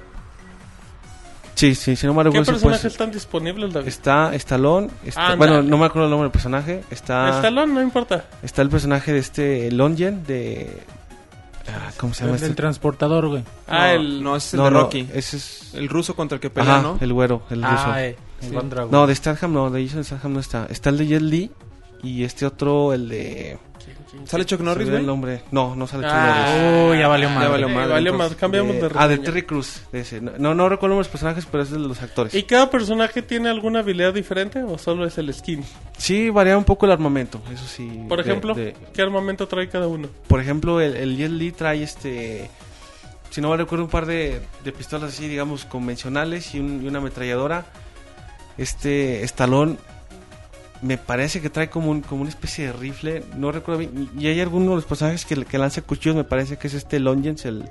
[1.62, 3.86] Sí, sí, si no me ¿Qué personajes pues, están disponibles, David?
[3.86, 5.36] está Stallone, está, Ándale.
[5.38, 7.36] bueno, no me acuerdo el nombre del personaje, está...
[7.36, 8.24] Stallone, no importa.
[8.42, 10.82] Está el personaje de este Longen de...
[11.68, 12.60] ah, ¿Cómo se llama El del este?
[12.60, 13.44] transportador, güey.
[13.68, 14.22] Ah, no, el...
[14.24, 15.08] no, ese es el No, de no, Rocky.
[15.14, 15.70] ese es...
[15.74, 16.98] El ruso contra el que pelea, Ajá, ¿no?
[17.00, 17.74] el güero, el ruso.
[17.86, 18.56] Ah, eh, el Sí.
[18.90, 20.66] No, de Statham no, de Jason Statham no está.
[20.68, 21.50] Está el de Jet Li
[22.02, 23.56] y este otro, el de...
[24.26, 25.42] ¿Sale Chuck Norris, el nombre.
[25.50, 26.90] No, no sale Chuck Ah, Norris.
[26.92, 27.48] Uy, ya valió Ya madre.
[27.88, 29.18] valió Eh, más, cambiamos de, De- ah, de.
[29.18, 30.20] Terry Cruz, de ese.
[30.20, 32.34] No, no, recuerdo los personajes, pero es de los actores.
[32.34, 35.64] ¿Y cada personaje tiene alguna habilidad diferente o solo es el skin?
[35.96, 38.04] Sí, varía un poco el armamento, eso sí.
[38.08, 40.08] Por de- ejemplo, de- ¿qué armamento trae cada uno?
[40.28, 42.50] por ejemplo, el, el Jet Li trae este...
[43.30, 46.88] Si no me recuerdo, un par de, de pistolas así, digamos, convencionales y, un- y
[46.88, 47.64] una ametralladora.
[48.58, 49.78] Este Estalón
[50.82, 53.22] me parece que trae como, un- como una especie de rifle.
[53.36, 54.10] No recuerdo bien.
[54.18, 56.16] Y hay alguno de los personajes que, lanza cuchillos.
[56.16, 57.64] Me parece que es este Longens, el,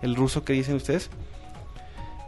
[0.00, 1.10] el ruso que dicen ustedes.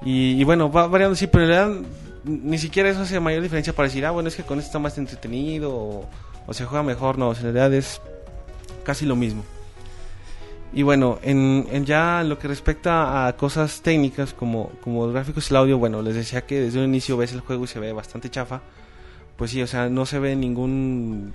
[0.04, 1.86] Y, bueno, va variando así, pero en realidad
[2.24, 4.78] ni siquiera eso hace mayor diferencia para decir, ah, bueno, es que con esto está
[4.78, 6.08] más entretenido o,
[6.52, 7.16] se juega mejor.
[7.16, 8.02] No, en realidad es
[8.82, 9.44] casi lo mismo.
[10.74, 15.54] Y bueno, en, en ya lo que respecta a cosas técnicas como, como gráficos y
[15.54, 17.92] el audio, bueno, les decía que desde un inicio ves el juego y se ve
[17.92, 18.60] bastante chafa.
[19.36, 21.34] Pues sí, o sea, no se ve ningún...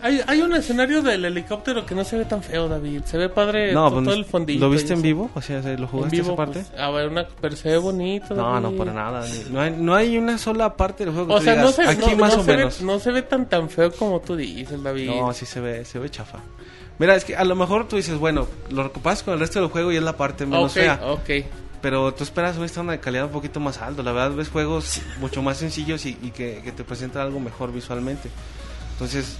[0.00, 3.02] Hay, hay un escenario del helicóptero que no se ve tan feo, David.
[3.04, 4.58] Se ve padre No, con pues, todo el fondillo.
[4.60, 5.30] ¿Lo viste en vivo?
[5.34, 6.64] O sea, ¿lo En jugaste vivo, esa parte?
[6.68, 8.34] pues, a ver, una, pero se ve bonito.
[8.34, 9.24] no, no, para nada.
[9.50, 11.82] No hay, no hay una sola parte del juego que O tú sea, no se,
[11.84, 12.80] aquí no, más o se menos.
[12.80, 15.08] Ve, no se ve tan tan feo como tú dices, David.
[15.08, 16.40] No, sí se ve, se ve chafa.
[16.98, 19.68] Mira, es que a lo mejor tú dices, bueno, lo recuperas con el resto del
[19.68, 21.00] juego y es la parte menos ok, fea.
[21.04, 21.30] ok.
[21.82, 24.02] Pero tú esperas un estándar de calidad un poquito más alto.
[24.04, 27.72] La verdad, ves juegos mucho más sencillos y, y que, que te presentan algo mejor
[27.72, 28.30] visualmente.
[28.92, 29.36] Entonces,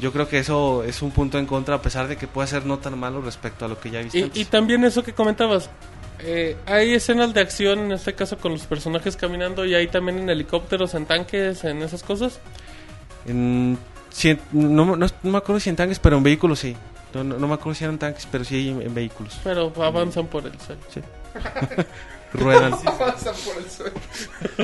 [0.00, 2.64] yo creo que eso es un punto en contra, a pesar de que pueda ser
[2.64, 4.18] no tan malo respecto a lo que ya viste.
[4.18, 4.40] Y, antes.
[4.40, 5.68] y también eso que comentabas.
[6.20, 10.18] eh, hay escenas de acción, en este caso con los personajes caminando, y hay también
[10.18, 12.40] en helicópteros, en tanques, en esas cosas.
[13.26, 13.76] En-
[14.10, 16.74] sí, en- no, no- no me acuerdo si en tanques, pero en vehículos sí.
[17.14, 19.38] No, no- no me acuerdo si eran tanques, pero sí en, en vehículos.
[19.44, 20.80] Pero avanzan por el suelo.
[22.32, 22.72] Ruedan.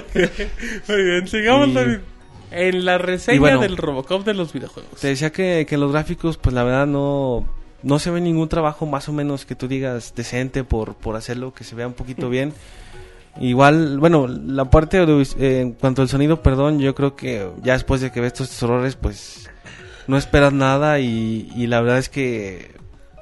[0.89, 1.99] Muy bien, sigamos, Y- David.
[2.55, 5.01] En la reseña y bueno, del Robocop de los videojuegos.
[5.01, 7.47] Te decía que, que los gráficos, pues la verdad no,
[7.83, 11.55] no se ve ningún trabajo más o menos que tú digas decente por, por hacerlo,
[11.55, 12.53] que se vea un poquito bien.
[13.41, 17.73] Igual, bueno, la parte de, eh, en cuanto al sonido, perdón, yo creo que ya
[17.73, 19.49] después de que ves estos errores, pues
[20.07, 22.73] no esperas nada y, y la verdad es que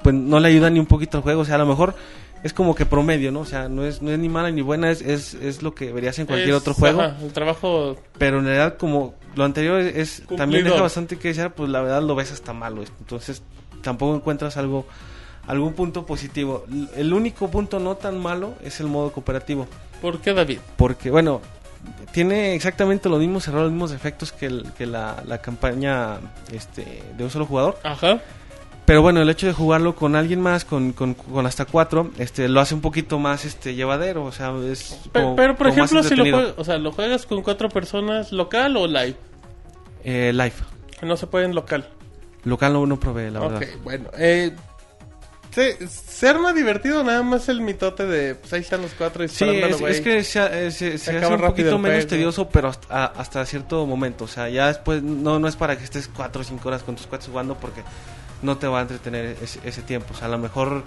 [0.03, 1.41] pues no le ayuda ni un poquito al juego.
[1.43, 1.95] O sea, a lo mejor
[2.43, 3.41] es como que promedio, ¿no?
[3.41, 5.91] O sea, no es, no es ni mala ni buena, es, es, es lo que
[5.93, 7.01] verías en cualquier Es- otro juego.
[7.01, 7.95] ajá, el trabajo.
[8.17, 11.81] Pero en realidad, como lo anterior es, es- también deja bastante que desear, pues la
[11.81, 12.83] verdad lo ves hasta malo.
[12.99, 13.41] Entonces,
[13.81, 14.85] tampoco encuentras algo
[15.47, 16.65] algún punto positivo.
[16.95, 19.67] El único punto no tan malo es el modo cooperativo.
[20.01, 20.59] ¿Por qué, David?
[20.77, 21.41] Porque, bueno,
[22.11, 26.19] tiene exactamente los mismos errores, los mismos efectos que, el- que la, la campaña
[26.51, 27.79] este, de un solo jugador.
[27.83, 28.19] Ajá.
[28.85, 32.49] Pero bueno, el hecho de jugarlo con alguien más, con, con, con hasta cuatro, este,
[32.49, 34.25] lo hace un poquito más este, llevadero.
[34.25, 36.91] O sea, es como- pero, por como más ejemplo, si lo, juegas, o sea, lo
[36.91, 39.15] juegas con cuatro personas, local o live.
[40.03, 40.53] Eh, live.
[41.03, 41.87] No se puede en local.
[42.43, 43.57] Local no, no provee, la verdad.
[43.61, 44.09] Ok, bueno.
[44.17, 44.55] eh,
[45.53, 49.43] Se, se arma divertido nada más el mitote de pues ahí están los cuatro Sí,
[49.45, 53.05] disparando es, que se, eh, se- se hace acaba un poquito menos tedioso, pero hasta,
[53.07, 54.23] hasta cierto momento.
[54.23, 56.95] O sea, ya después no, no es para que estés 4 o 5 horas con
[56.95, 57.83] tus cuates jugando porque
[58.41, 60.13] no te va a entretener ese, ese tiempo.
[60.13, 60.83] O sea, a lo mejor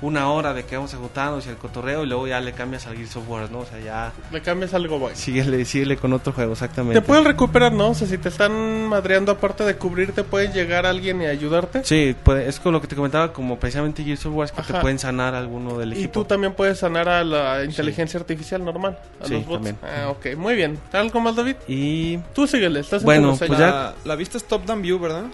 [0.00, 2.94] una hora de que vamos agotados y el cotorreo y luego ya le cambias al
[2.96, 3.60] Gears of War, ¿no?
[3.60, 5.16] O sea, ya Le cambias algo, güey.
[5.16, 7.00] síguele, síguele con otro juego, exactamente.
[7.00, 7.88] Te pueden recuperar, ¿no?
[7.90, 11.82] O sea, si te están madreando, aparte de cubrirte, puede llegar alguien y ayudarte.
[11.84, 14.62] Sí, puede- es con lo que te comentaba, como precisamente Gears of War, es que
[14.62, 14.80] te Ajá.
[14.80, 16.12] pueden sanar alguno del Y equipo.
[16.12, 19.54] tú también puedes sanar a la inteligencia artificial normal, a Sí, los bots.
[19.64, 19.78] también.
[19.82, 20.78] Ah, ok, muy bien.
[20.92, 21.56] ¿Algo más, David?
[21.66, 24.98] Y Tú síguele, estás en Bueno, pues ya- La, la vista es top down view,
[24.98, 25.24] ¿verdad?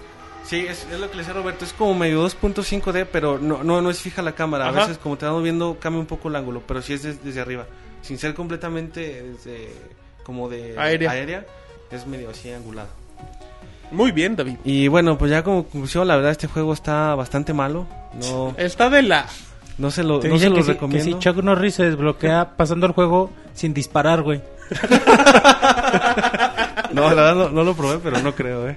[0.45, 3.81] Sí, es, es lo que le decía Roberto, es como medio 2.5D, pero no, no,
[3.81, 4.67] no es fija la cámara.
[4.67, 4.81] A Ajá.
[4.81, 7.41] veces, como te vamos viendo, cambia un poco el ángulo, pero sí es des- desde
[7.41, 7.67] arriba.
[8.03, 9.71] Sin ser completamente desde,
[10.23, 11.47] como de Aérea.
[11.91, 12.89] es medio así angulado.
[13.91, 14.57] Muy bien, David.
[14.65, 17.87] Y bueno, pues ya como conclusión, la verdad, este juego está bastante malo.
[18.21, 19.27] No, Está de la...
[19.79, 21.05] no se lo, no se lo que, si, que recomiendo.
[21.05, 24.43] si Chuck Norris se desbloquea pasando el juego sin disparar, güey.
[26.93, 28.77] No, la verdad no, no lo probé, pero no creo, eh.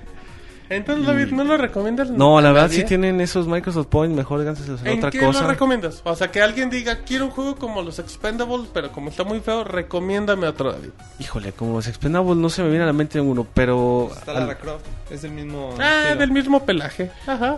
[0.69, 2.09] Entonces, David, ¿no lo recomiendas?
[2.09, 2.81] No, la verdad, nadie?
[2.81, 5.41] si tienen esos Microsoft Points, mejor gánselos en ¿En otra qué cosa.
[5.43, 6.01] lo recomiendas?
[6.03, 9.39] O sea, que alguien diga, quiero un juego como los Expendables, pero como está muy
[9.39, 10.89] feo, recomiéndame otro, David.
[11.19, 14.09] Híjole, como los Expendables no se me viene a la mente ninguno, pero...
[14.13, 14.85] Está al- Lara Croft.
[15.09, 15.73] Es del mismo.
[15.79, 16.19] Ah, estilo.
[16.19, 17.11] del mismo pelaje.
[17.25, 17.57] Ajá.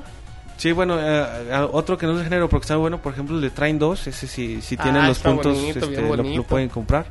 [0.57, 3.35] Sí, bueno, eh, eh, otro que no es de género, porque está bueno, por ejemplo,
[3.37, 6.35] el de Train 2, ese si, si Ah, tienen los está puntos, bonito, este, bien
[6.37, 7.05] lo- pueden comprar.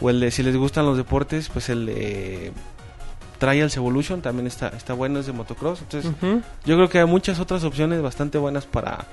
[0.00, 2.52] O el de, si les gustan los deportes, pues el de
[3.42, 5.80] Trials Evolution también está, está bueno, es de motocross.
[5.80, 6.42] Entonces, Ujú.
[6.64, 9.04] yo creo que hay muchas otras opciones bastante buenas para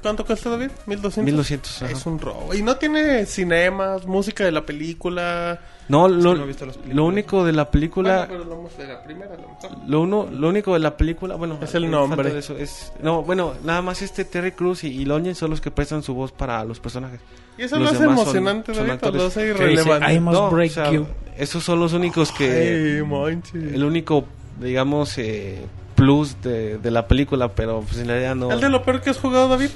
[0.00, 0.70] ¿Cuánto cuesta, David?
[0.86, 1.22] ¿1200?
[1.22, 1.82] 1200.
[1.82, 1.92] ajá.
[1.92, 2.52] Es un robo.
[2.54, 5.60] Y no tiene cinemas, música de la película.
[5.88, 6.44] No, lo, no
[6.92, 8.26] lo único de la película...
[8.26, 9.70] Bueno, pero la, de la primera, a lo mejor.
[9.88, 12.32] Lo, uno, lo único de la película, bueno, Es el eh, nombre.
[12.32, 15.60] de eso, es, no, bueno, nada más este Terry Cruz y, y Longen son los
[15.60, 17.20] que prestan su voz para los personajes.
[17.58, 20.14] Y eso Los lo hace son- emocionante, son David, o lo hace dice, irrelevante.
[20.14, 21.06] I must No, break o sea, you.
[21.36, 22.96] Esos son los únicos que...
[22.98, 23.72] Ay, manches.
[23.74, 24.26] el único,
[24.60, 25.64] digamos, eh,
[25.94, 28.50] plus de, de la película, pero pues en realidad no...
[28.52, 29.70] ¿El de lo peor que has jugado, David?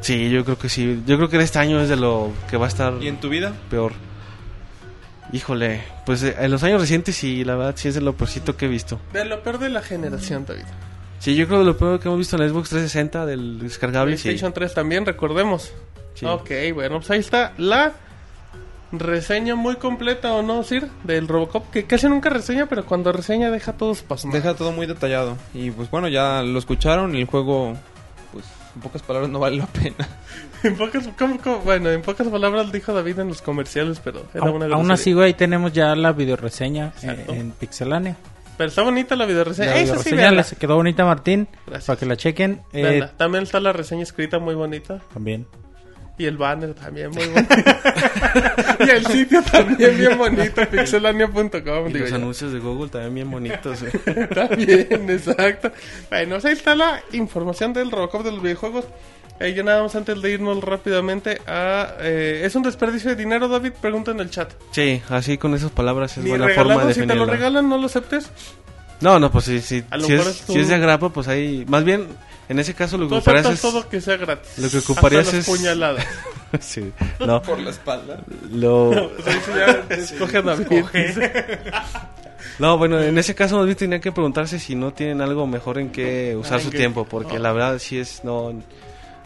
[0.00, 1.02] Sí, yo creo que sí.
[1.06, 3.28] Yo creo que este año es de lo que va a estar ¿Y en tu
[3.28, 3.52] vida?
[3.70, 3.92] peor.
[5.32, 8.56] Híjole, pues eh, en los años recientes sí, la verdad sí es de lo peorcito
[8.56, 9.00] que he visto.
[9.12, 10.64] De lo peor de la generación, David.
[11.18, 14.16] Sí, yo creo de lo peor que hemos visto en la Xbox 360 del descargable,
[14.16, 14.24] sí.
[14.24, 15.72] PlayStation 3 también, recordemos.
[16.14, 16.26] Sí.
[16.26, 17.92] Ok, bueno, pues ahí está la
[19.00, 20.88] reseña muy completa, ¿o no, Sir?
[21.04, 24.42] Del Robocop, que casi nunca reseña, pero cuando reseña deja todos pasmados.
[24.42, 25.36] Deja todo muy detallado.
[25.54, 27.74] Y pues bueno, ya lo escucharon el juego,
[28.32, 28.44] pues
[28.74, 29.96] en pocas palabras, no vale la pena.
[30.64, 31.58] En pocas, ¿cómo- cómo?
[31.58, 35.12] bueno, en pocas palabras dijo David en los comerciales, pero era Aún, una aún así,
[35.12, 38.16] güey, tenemos ya la videoreseña eh, en Pixelania.
[38.56, 39.72] Pero está bonita la videoreseña.
[39.72, 40.38] La Esa sí, véanla.
[40.38, 41.84] les quedó bonita, Martín, Gracias.
[41.86, 42.62] para que la chequen.
[42.72, 43.06] Eh.
[43.18, 45.00] También está la reseña escrita muy bonita.
[45.12, 45.46] también.
[46.16, 47.54] Y el banner también muy bonito.
[48.86, 51.88] y el sitio también bien bonito, pixelania.com.
[51.88, 52.16] Y digo los yo.
[52.16, 53.82] anuncios de Google también bien bonitos.
[54.06, 54.56] eh.
[54.56, 55.72] Bien, exacto.
[56.10, 58.84] Bueno, pues ahí está la información del Robocop de los videojuegos.
[59.40, 61.94] Eh, yo nada más antes de irnos rápidamente a...
[61.98, 63.72] eh, ¿Es un desperdicio de dinero, David?
[63.80, 64.52] Pregunta en el chat.
[64.70, 67.26] Sí, así con esas palabras es Ni buena forma de si te lo definirlo.
[67.26, 68.30] regalan, no lo aceptes.
[69.00, 71.64] No, no, pues lo Si mejor es, si es de agrapa, pues ahí...
[71.66, 72.06] Más bien,
[72.48, 73.60] en ese caso lo que ocuparías es...
[73.60, 74.58] todo que sea gratis.
[74.58, 76.06] Lo que ocuparías Hasta las es- puñaladas.
[76.60, 78.20] sí, no, Por la espalda.
[78.50, 79.10] lo...
[79.24, 81.98] Pues sí ya escoge a.
[82.58, 85.78] No, bueno, en ese caso más bien tenía que preguntarse si no tienen algo mejor
[85.78, 87.40] en qué usar Ah, su qué- tiempo, porque oh.
[87.40, 88.22] la verdad sí es...
[88.22, 88.52] no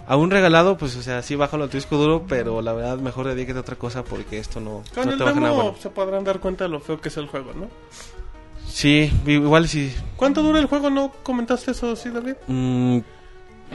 [0.07, 2.97] A un regalado, pues, o sea, sí bájalo a tu disco duro, pero la verdad
[2.99, 5.63] mejor dedíquete a otra cosa porque esto no, Con no el te baja nada demo
[5.65, 5.79] bueno.
[5.79, 7.69] se podrán dar cuenta de lo feo que es el juego, ¿no?
[8.69, 9.95] Sí, igual sí.
[10.17, 10.91] ¿Cuánto dura el juego?
[10.91, 12.35] ¿No comentaste eso, sí, David?
[12.47, 12.99] Mm,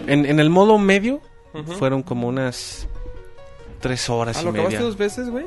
[0.07, 1.21] en, en el modo medio
[1.77, 2.87] fueron como unas
[3.79, 4.63] tres horas ¿Ah, y lo media.
[4.65, 5.45] acabaste dos veces, güey?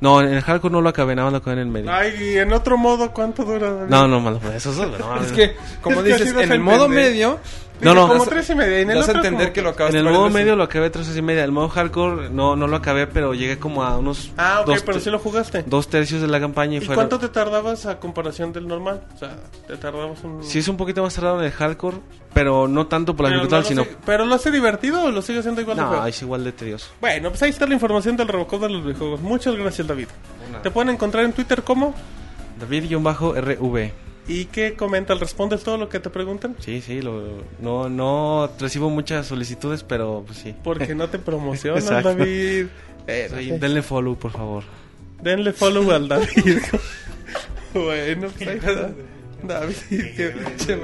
[0.00, 1.92] No, en el hardcore no lo acabé, nada más lo acabé en el medio.
[1.92, 3.90] Ay, y en otro modo, ¿cuánto dura, David?
[3.90, 4.76] No, no, malo, eso es...
[4.98, 7.38] No, Es que, como Es dices, en el modo medio,
[7.80, 8.08] No, no.
[8.08, 8.80] Como Das- tres y media.
[8.80, 10.90] En el das otro entender como- que lo En acabaste el modo medio lo acabé
[10.90, 11.44] tres y media.
[11.44, 14.82] El modo hardcore no, no lo acabé, pero llegué como a unos Ah, ok, dos,
[14.82, 15.62] pero sí lo jugaste.
[15.66, 19.02] dos tercios de la campaña y, ¿Y cuánto te tardabas a comparación del normal?
[19.14, 19.36] O sea,
[19.66, 20.42] te tardabas un...
[20.42, 21.98] Sí es un poquito más tardado en el hardcore,
[22.34, 23.98] pero no tanto por la pero, dificultad, no sino...
[24.04, 26.06] ¿Pero lo hace divertido o lo sigue haciendo igual de No, feo?
[26.06, 26.88] es igual de tedioso.
[27.00, 29.20] Bueno, pues ahí está la información del Robocop de los videojuegos.
[29.20, 30.08] Muchas gracias, David.
[30.62, 31.94] Te pueden encontrar en Twitter como...
[32.58, 33.92] David-RV.
[34.28, 35.18] ¿Y qué comentas?
[35.18, 36.54] ¿Respondes todo lo que te preguntan?
[36.58, 40.54] Sí, sí, lo, no, no recibo muchas solicitudes, pero pues sí.
[40.62, 42.14] Porque no te promocionan, Exacto.
[42.14, 42.66] David.
[43.06, 44.64] Eh, Sí, denle follow, por favor.
[45.22, 46.58] Denle follow al David.
[47.74, 48.90] bueno, pues ahí está.
[49.42, 49.74] David,
[50.16, 50.78] qué pinche.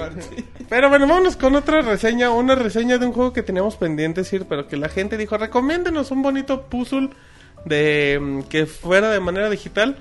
[0.68, 4.46] Pero bueno, vámonos con otra reseña, una reseña de un juego que teníamos pendiente decir,
[4.48, 7.10] pero que la gente dijo, recomiéndenos un bonito puzzle
[7.64, 9.98] de mm, que fuera de manera digital.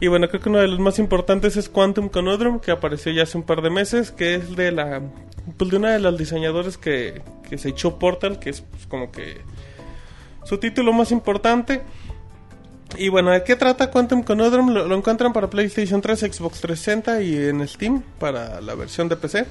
[0.00, 3.22] Y bueno, creo que uno de los más importantes es Quantum Conundrum, que apareció ya
[3.22, 5.02] hace un par de meses, que es de la
[5.56, 9.10] pues de una de las diseñadores que, que se echó Portal, que es pues, como
[9.10, 9.40] que
[10.44, 11.82] su título más importante.
[12.98, 14.70] Y bueno, ¿de qué trata Quantum Conundrum?
[14.70, 19.16] Lo, lo encuentran para PlayStation 3, Xbox 360 y en Steam para la versión de
[19.16, 19.46] PC.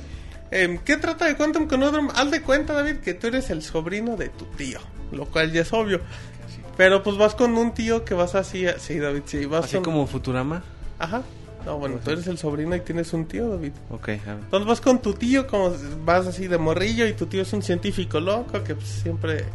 [0.51, 2.09] Em, ¿Qué trata de Quantum Conundrum?
[2.15, 4.79] Haz de cuenta, David, que tú eres el sobrino de tu tío,
[5.11, 6.01] lo cual ya es obvio.
[6.77, 9.83] Pero pues vas con un tío que vas así, sí, David, sí, vas Así con-
[9.85, 10.61] como Futurama.
[10.99, 11.21] Ajá.
[11.65, 13.71] No, bueno, tú eres el sobrino y tienes un tío, David.
[13.89, 14.09] Ok.
[14.09, 15.73] Entonces vas con tu tío, como
[16.05, 19.45] vas así de morrillo, y tu tío es un científico loco que pues, siempre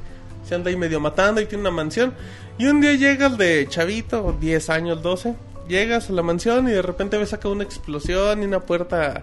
[0.44, 2.12] se anda ahí medio matando y tiene una mansión.
[2.58, 5.36] Y un día llegas de chavito, 10 años, 12,
[5.68, 9.22] llegas a la mansión y de repente ves acá una explosión y una puerta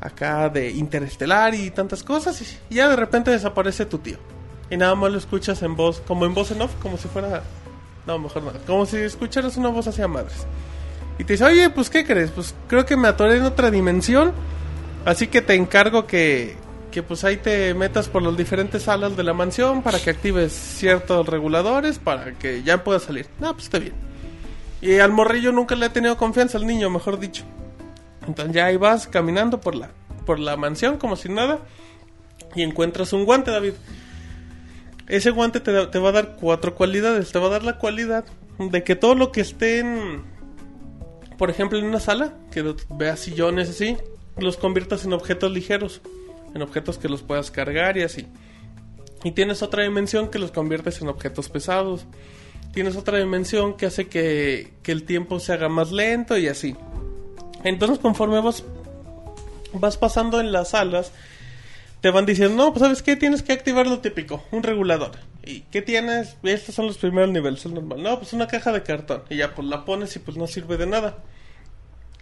[0.00, 2.42] acá de interestelar y tantas cosas.
[2.68, 4.18] Y ya de repente desaparece tu tío.
[4.74, 7.44] Y nada más lo escuchas en voz, como en voz en off, como si fuera...
[8.08, 8.50] No, mejor no.
[8.66, 10.48] Como si escucharas una voz hacia madres.
[11.16, 12.32] Y te dice, oye, pues ¿qué crees?
[12.32, 14.32] Pues creo que me atoré en otra dimensión.
[15.04, 16.56] Así que te encargo que,
[16.90, 20.52] que pues ahí te metas por las diferentes salas de la mansión para que actives
[20.52, 23.28] ciertos reguladores para que ya puedas salir.
[23.38, 23.94] No, pues está bien.
[24.80, 27.44] Y al morrillo nunca le he tenido confianza, al niño, mejor dicho.
[28.26, 29.90] Entonces ya ahí vas caminando por la,
[30.26, 31.60] por la mansión como si nada.
[32.56, 33.74] Y encuentras un guante, David.
[35.08, 37.32] Ese guante te, va a dar cuatro cualidades.
[37.32, 38.24] Te va a dar la cualidad
[38.58, 40.22] de que todo lo que esté en,
[41.36, 43.96] por ejemplo, en una sala, que veas sillones así,
[44.38, 46.00] los conviertas en objetos ligeros,
[46.54, 48.26] en objetos que los puedas cargar y así.
[49.24, 52.06] Y tienes otra dimensión que los conviertes en objetos pesados.
[52.72, 56.76] Tienes otra dimensión que hace que, que el tiempo se haga más lento y así.
[57.62, 58.64] Entonces, conforme vas,
[59.72, 61.12] vas pasando en las salas,
[62.04, 65.12] te van diciendo, no, pues sabes qué, tienes que activar lo típico, un regulador.
[65.42, 66.36] ¿Y qué tienes?
[66.42, 68.02] Estos son los primeros niveles, el normal.
[68.02, 69.22] No, pues una caja de cartón.
[69.30, 71.16] Y ya pues la pones y pues no sirve de nada.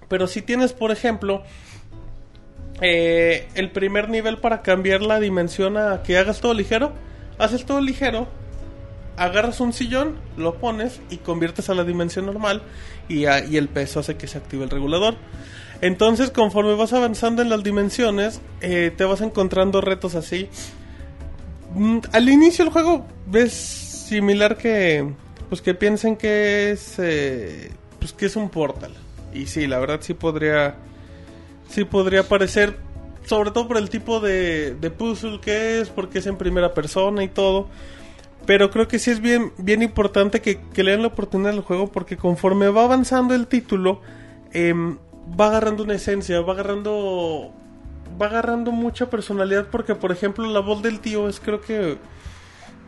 [0.08, 1.42] Pero si tienes, por ejemplo,
[2.80, 6.92] eh, el primer nivel para cambiar la dimensión a que hagas todo ligero,
[7.40, 8.28] haces todo ligero,
[9.16, 12.62] agarras un sillón, lo pones y conviertes a la dimensión normal
[13.08, 15.16] y, y el peso hace que se active el regulador.
[15.82, 20.48] Entonces, conforme vas avanzando en las dimensiones, eh, te vas encontrando retos así.
[21.74, 25.12] Mm, al inicio del juego ves similar que
[25.48, 28.92] pues que piensen que es eh, pues que es un portal.
[29.34, 30.76] Y sí, la verdad sí podría
[31.68, 32.76] sí podría parecer
[33.24, 37.24] sobre todo por el tipo de, de puzzle que es, porque es en primera persona
[37.24, 37.68] y todo.
[38.46, 41.60] Pero creo que sí es bien, bien importante que, que le den la oportunidad al
[41.62, 44.00] juego porque conforme va avanzando el título,
[44.52, 44.98] em,
[45.38, 47.52] va agarrando una esencia, va agarrando
[48.20, 51.98] va agarrando mucha personalidad porque por ejemplo la voz del tío es creo que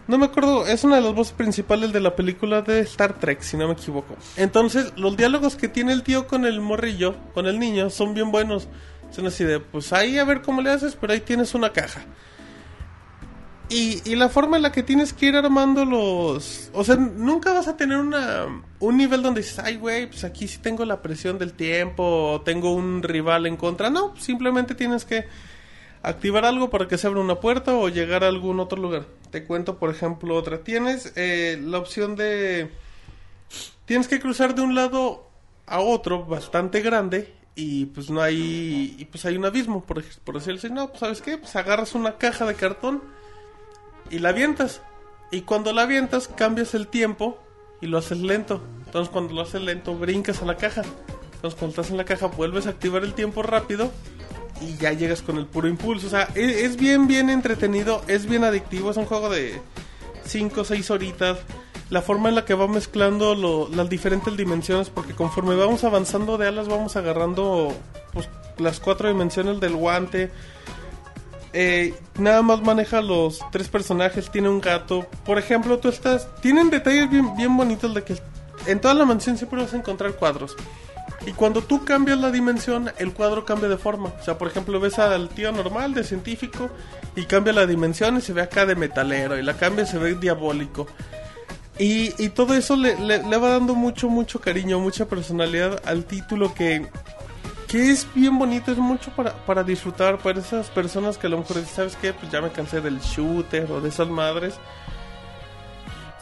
[0.06, 3.40] no me acuerdo, es una de las voces principales de la película de Star Trek,
[3.40, 4.14] si no me equivoco.
[4.36, 8.30] Entonces, los diálogos que tiene el tío con el morrillo, con el niño, son bien
[8.30, 8.68] buenos.
[9.10, 12.02] Son así de, pues ahí a ver cómo le haces, pero ahí tienes una caja.
[13.70, 16.70] Y, y la forma en la que tienes que ir armando los...
[16.74, 18.46] O sea, nunca vas a tener una,
[18.78, 22.40] un nivel donde dices, ay, güey, pues aquí sí tengo la presión del tiempo, o
[22.42, 23.88] tengo un rival en contra.
[23.88, 25.24] No, simplemente tienes que
[26.02, 29.06] activar algo para que se abra una puerta o llegar a algún otro lugar.
[29.30, 30.58] Te cuento, por ejemplo, otra.
[30.62, 32.70] Tienes eh, la opción de...
[33.86, 35.30] Tienes que cruzar de un lado
[35.66, 38.94] a otro bastante grande y pues no hay...
[38.98, 40.68] Y pues hay un abismo, por, por decirlo así.
[40.68, 43.02] No, pues sabes qué, pues agarras una caja de cartón
[44.10, 44.82] y la avientas.
[45.30, 47.38] Y cuando la avientas cambias el tiempo
[47.80, 48.62] y lo haces lento.
[48.86, 50.82] Entonces cuando lo haces lento brincas a la caja.
[51.34, 53.90] Entonces cuando estás en la caja vuelves a activar el tiempo rápido
[54.60, 56.06] y ya llegas con el puro impulso.
[56.06, 59.60] O sea, es, es bien, bien entretenido, es bien adictivo, es un juego de
[60.24, 61.38] 5 o 6 horitas.
[61.90, 66.48] La forma en la que va mezclando las diferentes dimensiones, porque conforme vamos avanzando de
[66.48, 67.76] alas vamos agarrando
[68.12, 68.28] pues,
[68.58, 70.30] las cuatro dimensiones del guante.
[71.56, 75.06] Eh, nada más maneja los tres personajes, tiene un gato.
[75.24, 76.26] Por ejemplo, tú estás...
[76.40, 78.16] Tienen detalles bien, bien bonitos de que
[78.66, 80.56] en toda la mansión siempre vas a encontrar cuadros.
[81.26, 84.12] Y cuando tú cambias la dimensión, el cuadro cambia de forma.
[84.20, 86.68] O sea, por ejemplo, ves al tío normal de científico
[87.14, 89.38] y cambia la dimensión y se ve acá de metalero.
[89.38, 90.86] Y la cambia y se ve diabólico.
[91.78, 96.04] Y, y todo eso le, le- le va dando mucho, mucho cariño, mucha personalidad al
[96.04, 96.86] título que,
[97.74, 101.38] que es bien bonito, es mucho para, para disfrutar, para esas personas que a lo
[101.38, 102.12] mejor dicen, ¿sabes qué?
[102.12, 104.54] Pues ya me cansé del shooter o de esas madres.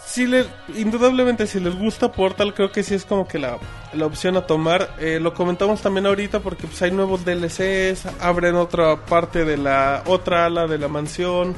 [0.02, 0.46] sí le,
[0.78, 3.58] indudablemente si les gusta Portal creo que sí es como que la,
[3.92, 4.96] la opción a tomar.
[4.98, 10.04] Eh, lo comentamos también ahorita porque pues hay nuevos DLCs, abren otra parte de la
[10.06, 11.54] otra ala de la mansión.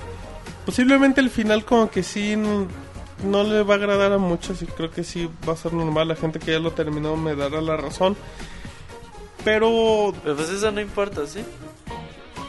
[0.67, 4.91] Posiblemente el final como que sí no le va a agradar a muchos y creo
[4.91, 6.09] que sí va a ser normal.
[6.09, 8.17] La gente que ya lo terminó me dará la razón.
[9.45, 11.41] Pero pues eso no importa, ¿sí?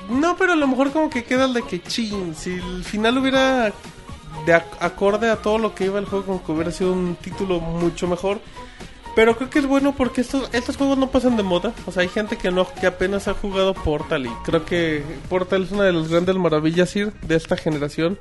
[0.09, 3.17] no, pero a lo mejor como que queda el de que chin, si el final
[3.17, 3.73] hubiera
[4.45, 7.15] de ac- acorde a todo lo que iba el juego, como que hubiera sido un
[7.15, 8.39] título mucho mejor.
[9.15, 11.73] Pero creo que es bueno porque estos, estos juegos no pasan de moda.
[11.85, 15.63] O sea, hay gente que no que apenas ha jugado Portal y creo que Portal
[15.63, 18.19] es una de las grandes maravillas Sir, de esta generación.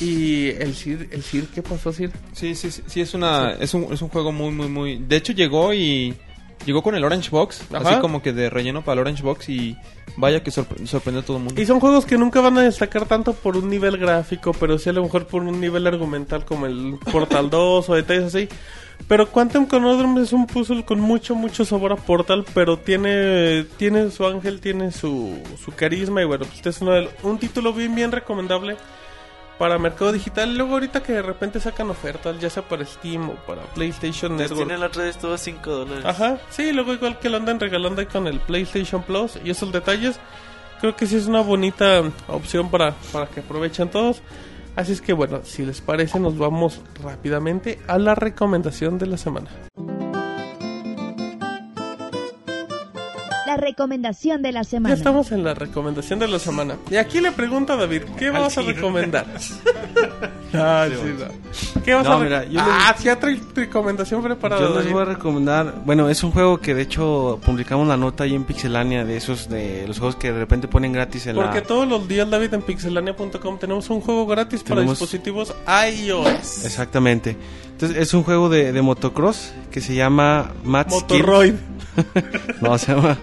[0.00, 2.10] Y el Sir, el Sir, ¿qué pasó Sir?
[2.32, 4.98] Sí, sí, sí, sí, es, una, es, un, es un juego muy, muy, muy...
[4.98, 6.14] De hecho llegó y...
[6.66, 7.88] Llegó con el Orange Box, Ajá.
[7.90, 9.76] así como que de relleno para el Orange Box y
[10.16, 11.60] vaya que sorpre- sorprendió a todo el mundo.
[11.60, 14.90] Y son juegos que nunca van a destacar tanto por un nivel gráfico, pero sí
[14.90, 18.48] a lo mejor por un nivel argumental como el Portal 2 o detalles así.
[19.08, 24.10] Pero Quantum Conundrum es un puzzle con mucho, mucho sabor a Portal, pero tiene, tiene
[24.10, 27.72] su ángel, tiene su, su carisma y bueno, pues este es uno de- un título
[27.72, 28.76] bien, bien recomendable
[29.60, 30.56] para mercado digital.
[30.56, 34.60] Luego ahorita que de repente sacan ofertas, ya sea para Steam o para PlayStation Network.
[34.60, 36.04] Destiny el otro día estuvo a 5 dólares.
[36.06, 39.70] Ajá, sí, luego igual que lo andan regalando ahí con el PlayStation Plus y esos
[39.70, 40.18] detalles,
[40.80, 44.22] creo que sí es una bonita opción para, para que aprovechen todos.
[44.76, 49.18] Así es que bueno, si les parece nos vamos rápidamente a la recomendación de la
[49.18, 49.50] semana.
[53.50, 54.94] La recomendación de la Ya semana.
[54.94, 56.76] estamos en la recomendación de la semana.
[56.88, 59.26] Y aquí le pregunto a David, ¿qué vas a recomendar?
[60.52, 61.82] Ah, sí, no.
[61.84, 64.60] ¿Qué vas No, a mira, yo Ah, ya trae recomendación preparada.
[64.62, 64.92] Yo les David.
[64.92, 68.42] voy a recomendar, bueno, es un juego que de hecho publicamos la nota ahí en
[68.42, 71.86] Pixelania de esos de los juegos que de repente ponen gratis en Porque la todos
[71.86, 75.54] los días, David, en pixelania.com tenemos un juego gratis para dispositivos
[75.88, 76.64] iOS.
[76.64, 77.36] Exactamente.
[77.70, 81.54] Entonces es un juego de, de motocross que se llama Mad Motoroid.
[82.60, 83.18] No, se llama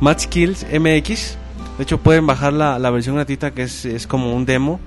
[0.00, 1.36] Mad Skills MX.
[1.78, 4.80] De hecho pueden bajar la, la versión gratuita que es, es como un demo.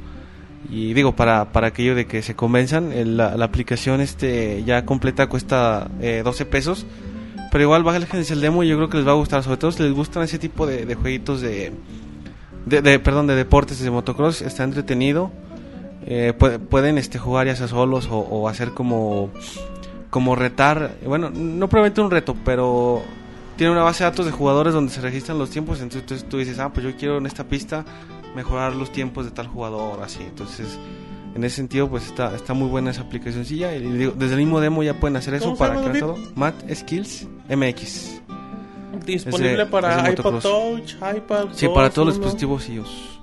[0.69, 5.89] Y digo, para, para aquello de que se convenzan, la, aplicación este ya completa cuesta
[6.01, 6.85] eh, 12 pesos.
[7.51, 9.43] Pero igual bájenles el demo y yo creo que les va a gustar.
[9.43, 11.71] Sobre todo si les gustan ese tipo de, jueguitos de,
[12.65, 14.41] de, perdón, de deportes de motocross.
[14.41, 15.31] Está entretenido.
[16.07, 19.29] Eh, pu- pueden este, jugar ya solos o, o hacer como,
[20.09, 20.95] como retar.
[21.05, 23.03] Bueno, no probablemente un reto, pero
[23.57, 25.81] tiene una base de datos de jugadores donde se registran los tiempos.
[25.81, 27.85] Entonces tú, dices, ah, pues yo quiero en esta pista
[28.35, 30.23] mejorar los tiempos de tal jugador, así.
[30.23, 30.77] Entonces,
[31.35, 33.75] en ese sentido, pues está, está muy buena esa aplicacioncilla.
[33.75, 36.17] Y digo, desde el mismo demo ya pueden hacer eso ¿Cómo se para crear todo.
[36.35, 38.21] Mat Skills MX.
[39.05, 40.39] Disponible de- para iPod.
[40.41, 41.47] Touch, iPad.
[41.53, 43.19] Sí, para 2, todos los dispositivos iOS.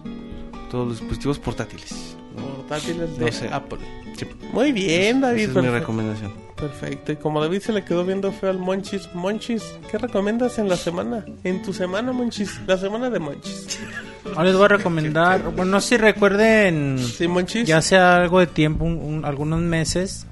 [0.70, 2.16] Todos los dispositivos portátiles.
[2.36, 3.48] Portátiles de No sé.
[3.52, 3.78] Apple.
[4.16, 4.26] Sí.
[4.52, 5.42] Muy bien, David.
[5.42, 5.78] Esa es mi perfecto.
[5.80, 6.32] recomendación.
[6.56, 7.12] Perfecto.
[7.12, 10.76] Y como David se le quedó viendo feo al Monchis, Monchis, ¿qué recomiendas en la
[10.76, 11.24] semana?
[11.42, 12.60] En tu semana, Monchis.
[12.66, 13.80] La semana de Monchis.
[14.36, 17.66] Ahora les voy a recomendar, bueno, no sé si recuerden, Sí, Monchis.
[17.66, 20.26] ya hace algo de tiempo, un- un- algunos meses,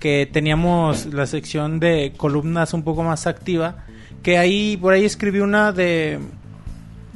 [0.00, 3.84] que teníamos la sección de columnas un poco más activa,
[4.22, 6.18] que ahí, por ahí escribí una de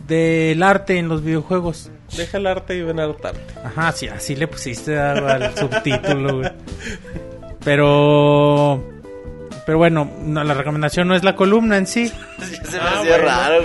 [0.07, 1.90] del arte en los videojuegos.
[2.17, 3.41] Deja el arte y ven a hartarte.
[3.65, 6.51] Ajá, sí, así le pusiste al, al subtítulo, güey.
[7.65, 8.85] Pero...
[9.67, 12.11] Pero bueno, no, la recomendación no es la columna en sí.
[12.39, 13.27] Ya se me Ah, hacía bueno.
[13.29, 13.63] raro,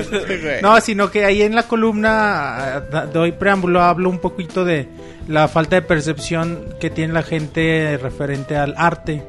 [0.00, 0.60] este güey.
[0.62, 4.86] No, sino que ahí en la columna doy preámbulo, hablo un poquito de
[5.28, 9.22] la falta de percepción que tiene la gente referente al arte.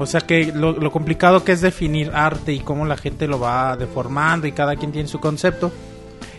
[0.00, 3.76] O sea que lo, complicado que es definir arte y cómo la gente lo va
[3.76, 5.70] deformando y cada quien tiene su concepto.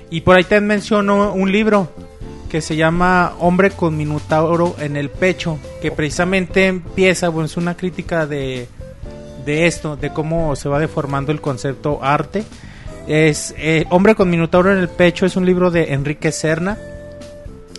[0.10, 1.92] Y por ahí te menciono un libro
[2.50, 7.78] que se llama Hombre con Minotauro en el pecho, que precisamente empieza, bueno, es una
[7.78, 8.68] crítica de,
[9.46, 12.44] de esto, de cómo se va deformando el concepto arte.
[13.08, 16.80] Es eh, Hombre con Minotauro en el pecho es un libro de Enrique Serna,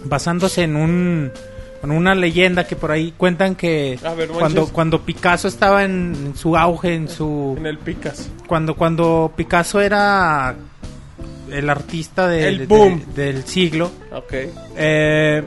[0.05, 1.33] basándose en un
[1.83, 6.57] en una leyenda que por ahí cuentan que ver, cuando cuando Picasso estaba en, su
[6.57, 8.29] auge, en su En el Picas.
[8.47, 10.55] cuando cuando Picasso era
[11.51, 13.03] el artista de- El de- boom.
[13.15, 14.33] del siglo, Ok.
[14.77, 15.43] eh,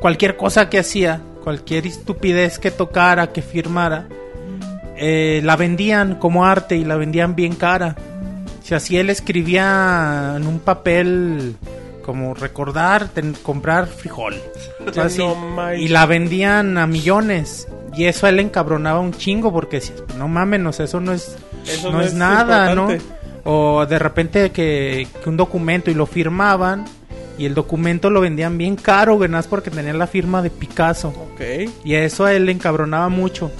[0.00, 4.08] cualquier cosa que hacía, cualquier estupidez que tocara, que firmara,
[4.96, 7.94] eh, la vendían como arte y la vendían bien cara.
[8.62, 11.56] Si así él escribía en un papel
[12.04, 14.34] como recordar, ten- comprar frijol.
[14.80, 17.66] No y la vendían a millones.
[17.96, 21.00] Y eso a él le encabronaba un chingo porque decía, no mames, o sea, eso
[21.00, 21.36] no es,
[21.66, 22.88] Eso no no es es nada, ¿no?
[23.44, 26.84] O de repente que, que un documento y lo firmaban
[27.38, 31.08] Y el documento lo vendían bien caro, más porque tenía la firma de Picasso.
[31.08, 31.40] Ok.
[31.84, 33.50] Y eso a él le encabronaba mucho.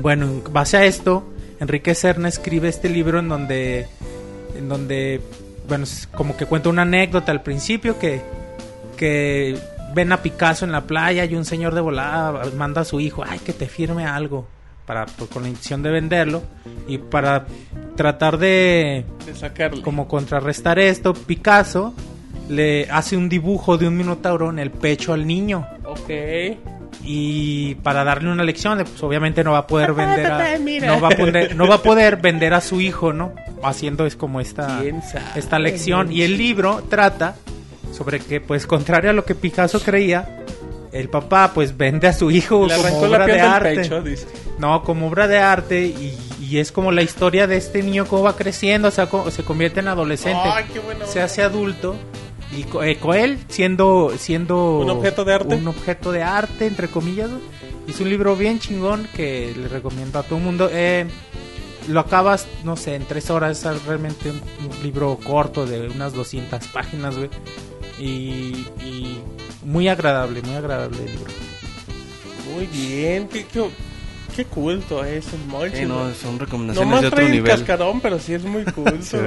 [0.00, 1.24] Bueno, en base a esto,
[1.60, 3.86] Enrique Serna escribe este libro en donde,
[4.56, 5.20] en donde,
[5.68, 8.20] bueno, es como que cuenta una anécdota al principio que,
[8.96, 9.58] que
[9.94, 13.24] ven a Picasso en la playa y un señor de volada manda a su hijo,
[13.26, 14.46] ay, que te firme algo,
[14.86, 16.42] para, pues, con la intención de venderlo
[16.86, 17.46] y para
[17.96, 19.82] tratar de, De sacarle.
[19.82, 21.94] como contrarrestar esto, Picasso
[22.48, 26.10] le hace un dibujo de un minotauro en el pecho al niño Ok.
[27.02, 31.00] Y para darle una lección de, pues obviamente no va a poder vender a, no
[31.00, 34.40] va a poder no va a poder vender a su hijo no haciendo es como
[34.40, 34.80] esta
[35.34, 36.12] esta lección.
[36.12, 37.36] Y el libro trata
[37.92, 40.40] sobre que pues contrario a lo que Picasso creía
[40.92, 43.76] el papá pues vende a su hijo Le como obra de arte.
[43.76, 44.26] pecho, dice.
[44.58, 48.22] no como obra de arte y, y es como la historia de este niño cómo
[48.22, 51.96] va creciendo o sea co- se convierte en adolescente Ay, qué buena se hace adulto
[52.56, 55.54] y co- eh, con él siendo siendo Un objeto de arte.
[55.56, 57.30] un objeto de arte entre comillas
[57.88, 61.06] es un libro bien chingón que le recomiendo a todo el mundo Eh,
[61.88, 64.36] lo acabas no sé en tres horas es realmente un,
[64.70, 67.28] un libro corto de unas 200 páginas güey
[67.98, 69.18] y, y
[69.64, 71.32] muy agradable muy agradable el libro
[72.54, 73.28] Muy bien.
[73.28, 73.68] Qué, qué,
[74.34, 75.78] qué culto es el Monchis.
[75.80, 77.50] Sí, no, son recomendaciones Nomás de otro trae el nivel.
[77.50, 79.18] cascarón, pero sí es muy culto.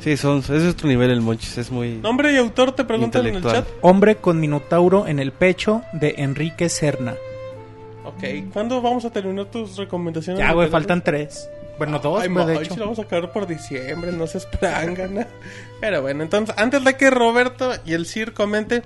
[0.00, 0.16] Sí.
[0.16, 1.96] Son, es de otro nivel el Monchis, es muy...
[1.96, 3.66] Nombre y autor te preguntan en el chat.
[3.82, 7.14] Hombre con Minotauro en el pecho de Enrique Serna.
[8.04, 10.40] Ok, ¿cuándo vamos a terminar tus recomendaciones?
[10.40, 11.48] Ya, güey, faltan tres.
[11.78, 12.76] Bueno, dos, Ay, pues, de hecho.
[12.76, 14.96] lo vamos a acabar por diciembre, no se esperan,
[15.80, 18.82] Pero bueno, entonces, antes de que Roberto y el Sir comente,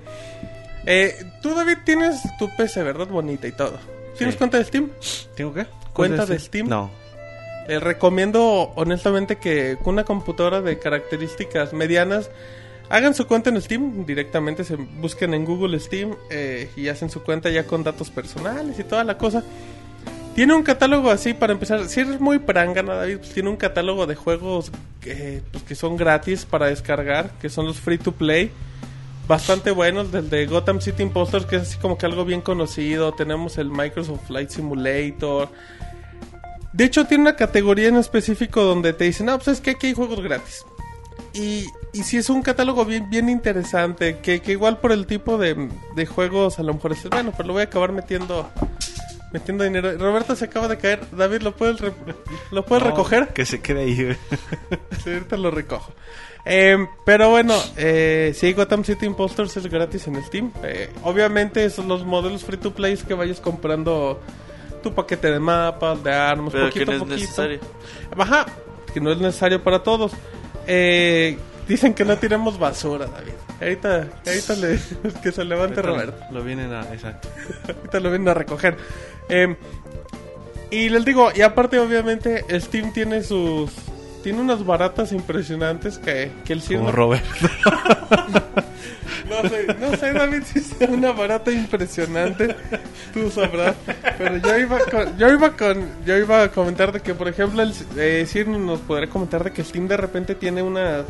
[0.85, 3.07] eh, tú, David, tienes tu PC, ¿verdad?
[3.07, 3.77] Bonita y todo.
[4.17, 4.39] ¿Tienes Sí.
[4.39, 4.89] cuenta de Steam?
[5.35, 5.65] ¿Tengo qué?
[5.93, 6.39] ¿Cuenta ¿Cuál de?
[6.39, 6.67] Steam?
[6.67, 6.89] No.
[7.67, 12.29] Les recomiendo honestamente que con una computadora de características medianas
[12.89, 17.23] hagan su cuenta en Steam directamente, se busquen en Google Steam eh, y hacen su
[17.23, 19.43] cuenta ya con datos personales y toda la cosa.
[20.35, 21.87] Tiene un catálogo así para empezar.
[21.87, 24.69] Si eres muy prangana, David, pues tiene un catálogo de juegos
[25.01, 28.51] que, pues, que son gratis para descargar, que son los free to play.
[29.27, 33.11] Bastante buenos, del de Gotham City Impostors, que es así como que algo bien conocido.
[33.13, 35.49] Tenemos el Microsoft Flight Simulator.
[36.73, 39.87] De hecho, tiene una categoría en específico donde te dicen, ah, pues es que aquí
[39.87, 40.63] hay juegos gratis.
[41.33, 45.37] Y, y si es un catálogo bien, bien interesante, que, que igual por el tipo
[45.37, 48.49] de, de juegos a lo mejor es bueno, pero lo voy a acabar metiendo
[49.33, 49.97] metiendo dinero.
[49.97, 51.01] Roberto se acaba de caer.
[51.11, 51.93] David, ¿lo puedes, re-
[52.51, 53.29] ¿lo puedes No, recoger?
[53.29, 54.17] Que se quede ahí.
[55.03, 55.91] Sí, ahorita lo recojo.
[56.45, 60.51] Eh, pero bueno, eh, sí, Gotham City Impostors es gratis en Steam.
[60.63, 64.19] Eh, obviamente, son los modelos free to play es que vayas comprando
[64.83, 67.21] tu paquete de mapas, de armas, Pero que poquito no a es poquito.
[67.21, 67.59] necesario.
[68.17, 68.45] Ajá,
[68.93, 70.11] que no es necesario para todos.
[70.67, 73.33] Eh, dicen que no tiremos basura, David.
[73.59, 74.79] Ahorita, ahorita le,
[75.23, 76.23] que se levante Roberto.
[76.31, 76.81] Lo vienen a...
[76.93, 77.29] Exacto.
[77.67, 78.77] Ahorita lo vienen a recoger.
[79.29, 79.55] Eh,
[80.71, 83.71] y les digo, y aparte, obviamente, Steam tiene sus.
[84.25, 87.23] Tiene unas baratas impresionantes que, que el Sir Como Robert.
[89.29, 92.55] No sé, no sé, David, si sea una barata impresionante.
[93.13, 93.75] Tú sabrás.
[94.17, 97.61] Pero yo iba con, yo iba con, yo iba a comentar de que, por ejemplo,
[97.61, 101.05] el eh, Sir nos podría comentar de que Steam de repente tiene unas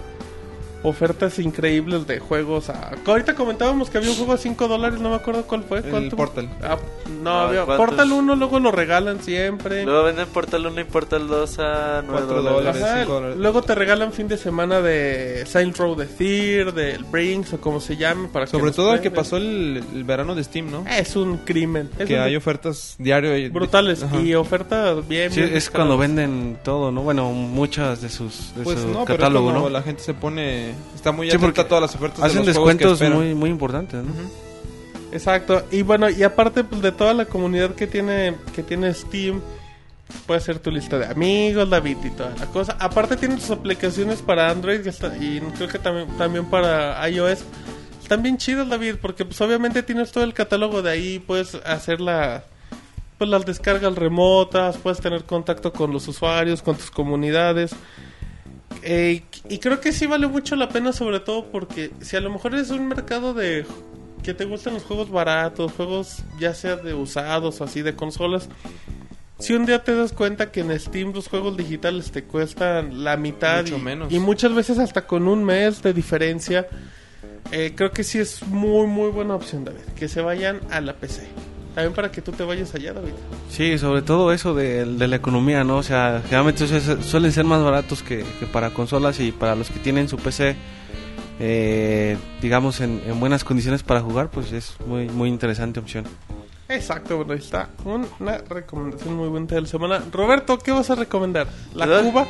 [0.89, 2.69] ofertas increíbles de juegos.
[2.69, 5.81] A, ahorita comentábamos que había un juego a 5 dólares, no me acuerdo cuál fue.
[5.81, 6.17] ¿Cuál El tuvo?
[6.17, 6.49] Portal.
[6.63, 6.77] Ah,
[7.09, 7.85] no, No, había, ¿cuántos?
[7.87, 9.83] Portal 1 luego lo regalan siempre.
[9.83, 13.37] Luego venden Portal 1 y Portal 2 a 9 Cuatro dólares.
[13.37, 17.79] luego te regalan fin de semana de Saint Row de Fear, del Brinks o como
[17.79, 18.27] se llame.
[18.29, 20.85] Para Sobre todo el que pasó el, el verano de Steam, ¿no?
[20.87, 21.89] Es un crimen.
[21.97, 24.21] Es que un- hay ofertas diario y- brutales Ajá.
[24.21, 25.31] y ofertas bien.
[25.31, 27.01] Sí, bien es cuando venden todo, ¿no?
[27.01, 29.69] Bueno, muchas de sus de Pues su no, pero es catálogo, cuando ¿no?
[29.69, 30.74] la gente se pone...
[30.95, 33.15] Está muy Sí, atenta porque a todas las ofertas de Hacen los juegos que descuentos
[33.15, 34.11] muy muy importantes, ¿no?
[35.11, 35.63] Exacto.
[35.71, 39.41] Y bueno, y aparte pues, de toda la comunidad que tiene que tiene Steam,
[40.25, 42.75] puede ser tu lista de amigos, David y toda la cosa.
[42.79, 44.81] Aparte tiene sus aplicaciones para Android
[45.19, 47.43] y creo que también también para iOS.
[48.01, 52.01] Están bien chidas, David, porque pues obviamente tienes todo el catálogo de ahí, puedes hacer
[52.01, 52.43] la
[53.17, 57.71] pues las descargas remotas, puedes tener contacto con los usuarios, con tus comunidades.
[58.81, 62.29] Eh, y creo que sí vale mucho la pena, sobre todo porque si a lo
[62.31, 63.65] mejor es un mercado de
[64.23, 68.49] que te gustan los juegos baratos, juegos ya sea de usados o así de consolas.
[69.37, 73.17] Si un día te das cuenta que en Steam los juegos digitales te cuestan la
[73.17, 74.13] mitad Mucho y, menos.
[74.13, 76.67] y muchas veces hasta con un mes de diferencia,
[77.51, 80.93] eh, creo que sí es muy muy buena opción, David, que se vayan a la
[80.93, 81.27] PC.
[81.75, 83.11] También para que tú te vayas allá, David.
[83.49, 85.77] Sí, sobre todo eso de, de la economía, ¿no?
[85.77, 89.69] O sea, generalmente su- suelen ser más baratos que, que para consolas y para los
[89.69, 90.55] que tienen su PC,
[91.39, 96.05] eh, digamos, en, en buenas condiciones para jugar, pues es muy, muy interesante opción.
[96.69, 100.01] Exacto, bueno, ahí está una recomendación muy buena de la semana.
[100.11, 101.47] Roberto, ¿qué vas a recomendar?
[101.75, 102.09] ¿La ¿Verdad?
[102.09, 102.27] Cuba?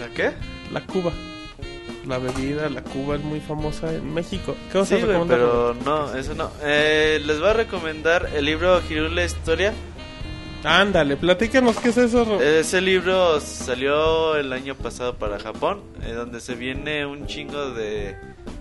[0.00, 0.32] ¿La qué?
[0.72, 1.12] La Cuba.
[2.06, 4.56] La bebida, la Cuba es muy famosa en México.
[4.70, 4.96] ¿Qué vas Sí,
[5.28, 6.50] pero no, eso no.
[6.62, 9.72] Eh, les voy a recomendar el libro Hirule Historia.
[10.64, 12.40] Ándale, platícanos qué es eso.
[12.40, 18.16] Ese libro salió el año pasado para Japón, eh, donde se viene un chingo de,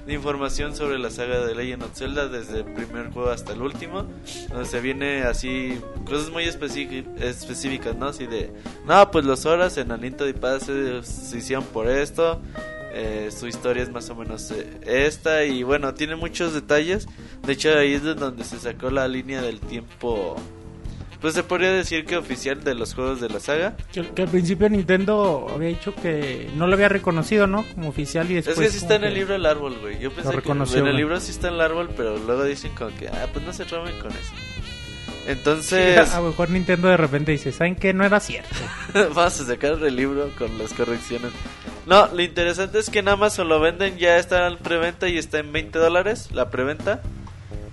[0.06, 3.62] de información sobre la saga de Legend of Zelda desde el primer juego hasta el
[3.62, 4.06] último,
[4.50, 8.08] donde se viene así cosas muy específicas, ¿no?
[8.08, 8.52] Así de,
[8.88, 12.42] no, pues los horas en Aliento de Paz se, se hicieron por esto,
[12.94, 17.08] eh, su historia es más o menos eh, esta y bueno, tiene muchos detalles,
[17.46, 20.36] de hecho ahí es de donde se sacó la línea del tiempo.
[21.22, 23.78] Pues se podría decir que oficial de los juegos de la saga.
[23.94, 27.64] Que, que al principio Nintendo había dicho que no lo había reconocido, ¿no?
[27.76, 28.68] Como oficial y Es después...
[28.68, 30.00] que sí está en el libro el árbol, güey.
[30.00, 33.08] Yo pensé que en el libro sí está el árbol, pero luego dicen como que,
[33.08, 34.34] ah, pues no se roben con eso.
[35.24, 37.94] Sí, Entonces, a lo mejor Nintendo de repente dice, ¿saben qué?
[37.94, 38.56] No era cierto.
[38.94, 41.32] vamos a sacar el libro con las correcciones.
[41.86, 45.40] No, lo interesante es que en Amazon lo venden, ya está en preventa y está
[45.40, 47.02] en 20 dólares la preventa.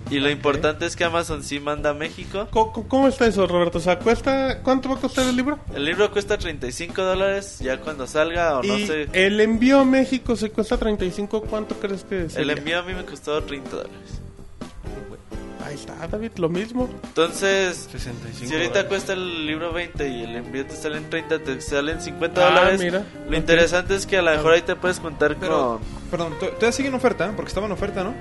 [0.09, 2.47] Y lo importante es que Amazon sí manda a México.
[2.49, 3.77] ¿Cómo, cómo está eso, Roberto?
[3.77, 5.59] O sea, ¿cuesta, ¿cuánto va a costar el libro?
[5.75, 9.07] El libro cuesta 35 dólares ya cuando salga o no y sé.
[9.13, 12.35] el envío a México se cuesta 35, ¿cuánto crees que es?
[12.37, 14.21] El envío a mí me costó 30 dólares.
[15.69, 16.89] Ahí está, David, lo mismo.
[17.03, 18.89] Entonces, 65 Si ahorita dólares.
[18.89, 22.49] cuesta el libro 20 y el envío te sale en 30, te salen 50 Ah,
[22.49, 22.79] dólares.
[22.81, 23.03] mira.
[23.25, 23.35] Lo Ok.
[23.37, 26.09] interesante es que a lo mejor ahí te puedes contar Pero- con...
[26.09, 28.15] Perdón, to- todavía sigue en oferta, porque estaba en oferta, ¿no?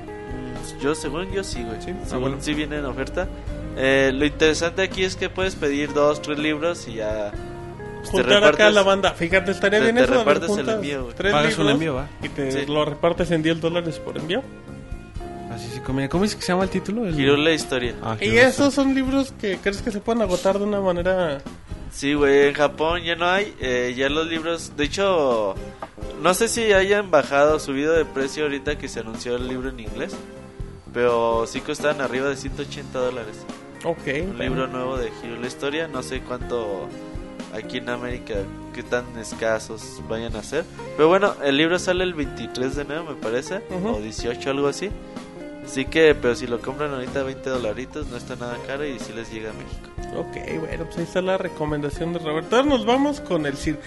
[0.82, 1.80] Yo, según yo, sí, güey.
[1.80, 2.36] Sí, ah, Según bueno.
[2.40, 3.26] sí viene en oferta.
[3.78, 7.30] Eh, lo interesante aquí es que puedes pedir dos, tres libros y ya...
[8.00, 9.10] pues, te Juntar acá repartes- la banda.
[9.12, 10.10] Fíjate, estaría te- bien te eso.
[10.12, 11.14] ver, repartes el envío, güey.
[11.14, 12.08] tres Pagas un libros envío, ¿va?
[12.22, 12.66] Y te Sí.
[12.66, 14.42] lo repartes en 10 dólares por envío.
[15.50, 16.08] Así se conviene.
[16.08, 17.06] ¿Cómo es que se llama el título?
[17.06, 17.18] El...
[17.18, 17.94] Hirule Historia.
[18.02, 21.38] Ah, Y esos son libros que crees que se pueden agotar de una manera.
[21.90, 23.54] Sí, güey, en Japón ya no hay.
[23.60, 25.54] eh, ya los libros, de hecho,
[26.22, 29.70] no sé si hayan bajado o subido de precio ahorita que se anunció el libro
[29.70, 30.14] en inglés.
[30.92, 33.36] Pero sí costaban arriba de 180 dólares.
[33.84, 33.98] Ok.
[34.06, 34.42] Un bueno.
[34.42, 35.86] libro nuevo de Hero la Historia.
[35.88, 36.88] No sé cuánto
[37.54, 38.34] aquí en América,
[38.74, 40.64] qué tan escasos vayan a ser.
[40.96, 43.62] Pero bueno, el libro sale el 23 de enero, me parece.
[43.70, 43.96] Ujú.
[43.96, 44.90] O 18, algo así.
[45.68, 49.12] Así que, pero si lo compran ahorita 20 dolaritos, no está nada caro y sí
[49.14, 50.18] les llega a México.
[50.18, 52.56] Ok, bueno, pues ahí está la recomendación de Roberto.
[52.56, 53.78] Ahora nos vamos con el Sir.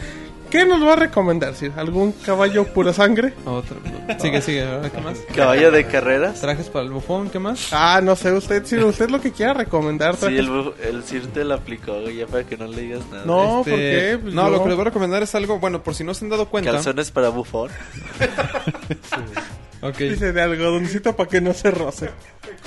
[0.52, 1.72] ¿Qué nos va a recomendar, Sir?
[1.78, 3.34] ¿Algún caballo pura sangre?
[3.46, 3.78] Otra.
[4.20, 4.92] Sigue, sigue, ¿verdad?
[4.92, 5.18] ¿qué más?
[5.34, 6.42] Caballo de carreras.
[6.42, 7.70] Trajes para el bufón, ¿qué más?
[7.72, 10.16] Ah, no sé, usted, Sir, usted lo que quiera recomendar.
[10.16, 13.02] Sí, trajes- el, bu- el Sir te lo aplicó, ya para que no le digas
[13.12, 13.24] nada.
[13.26, 14.20] No, Este, ¿por qué?
[14.22, 16.14] Pues no, yo- lo que les voy a recomendar es algo, bueno, por si no
[16.14, 16.72] se han dado cuenta.
[16.74, 17.72] Calzones para bufón.
[19.82, 19.98] Ok.
[19.98, 22.10] Dice de algodoncito para que no se roce.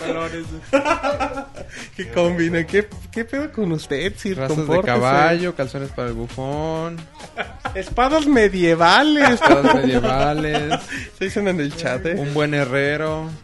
[0.04, 0.44] Colores.
[1.96, 2.66] que combine.
[2.66, 4.36] ¿Qué, ¿Qué pedo con usted, Sir?
[4.38, 6.96] Razas de caballo, calzones para el bufón,
[7.74, 9.30] Espadas medievales.
[9.30, 10.80] espadas medievales,
[11.18, 12.14] Se dicen en el chat, ¿eh?
[12.18, 13.30] un buen herrero.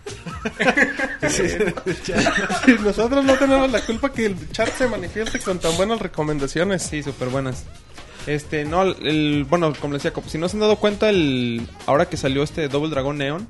[1.28, 1.42] Sí,
[2.82, 6.82] nosotros no tenemos la culpa que el chat se manifieste con tan buenas recomendaciones.
[6.82, 7.64] Sí, súper buenas.
[8.26, 12.08] Este, no, el, bueno, como les decía, si no se han dado cuenta, el, ahora
[12.08, 13.48] que salió este Double Dragon Neon,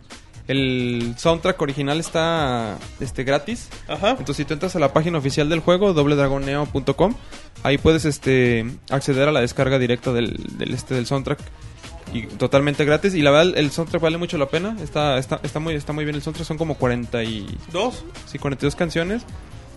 [0.49, 3.69] el soundtrack original está este, gratis.
[3.87, 4.11] Ajá.
[4.11, 7.15] Entonces, si tú entras a la página oficial del juego, doubledragonneo.com,
[7.63, 11.39] ahí puedes este, acceder a la descarga directa del, del, este, del soundtrack.
[12.13, 13.15] Y totalmente gratis.
[13.15, 14.77] Y la verdad, el soundtrack vale mucho la pena.
[14.83, 16.47] Está, está, está, muy, está muy bien el soundtrack.
[16.47, 18.05] Son como 40 y, Dos.
[18.27, 19.23] sí, 42 canciones.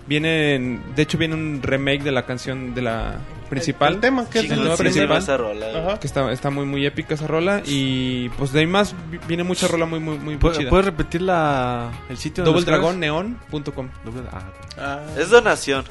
[0.07, 3.15] Vienen, de hecho, viene un remake de la canción de la
[3.49, 3.93] principal.
[3.95, 5.17] El tema que es el tema principal.
[5.17, 5.99] esa rola.
[5.99, 7.61] Que está, está muy, muy épica esa rola.
[7.65, 10.69] Y pues de ahí más vi- viene mucha rola muy, muy, muy, ¿Puedes, chida.
[10.69, 12.43] puedes repetir la, el sitio?
[14.03, 14.41] Doble- ah.
[14.77, 14.99] Ah.
[15.17, 15.85] Es donación.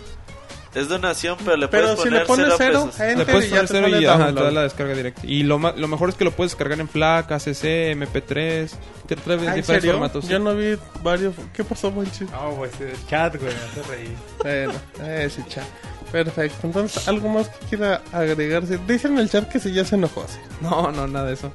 [0.74, 3.00] Es donación, pero le Pero puedes si poner le pones cero cero, pesos.
[3.00, 4.94] enter Le puedes y ya poner te cero sale y ajá, te da la descarga
[4.94, 5.20] directa.
[5.24, 7.62] Y lo, ma- lo mejor es que lo puedes descargar en FLAC, ACC,
[7.94, 8.70] MP3.
[9.06, 9.92] Te trae Ah, ¿En diferentes serio?
[9.92, 10.28] formatos.
[10.28, 11.34] Yo no vi varios.
[11.52, 12.24] ¿Qué pasó, Monchi?
[12.24, 14.16] No, pues el chat, güey, me hace reír.
[14.42, 14.72] Bueno,
[15.06, 15.64] ese chat.
[16.10, 16.66] Perfecto.
[16.66, 18.78] Entonces, ¿algo más que quiera agregarse?
[18.86, 20.24] Dicen en el chat que si ya se enojó.
[20.28, 20.38] ¿sí?
[20.62, 21.52] No, no, nada de eso.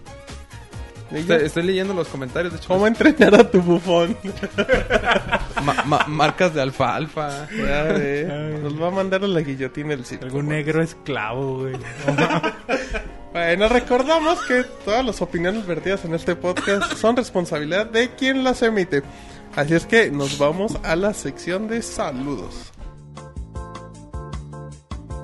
[1.11, 2.51] ¿Y Estoy, leyendo los comentarios.
[2.53, 4.17] De hecho, ¿Cómo entrenar a tu bufón?
[5.63, 7.47] ma- ma- marcas de alfalfa.
[7.49, 10.25] Ya ve, Nos va a mandar a la guillotina el sitio.
[10.27, 11.75] Algún negro esclavo, güey.
[13.33, 18.63] Bueno, recordamos que todas las opiniones vertidas en este podcast son responsabilidad de quien las
[18.63, 19.03] emite.
[19.55, 22.71] Así es que nos vamos a la sección de saludos.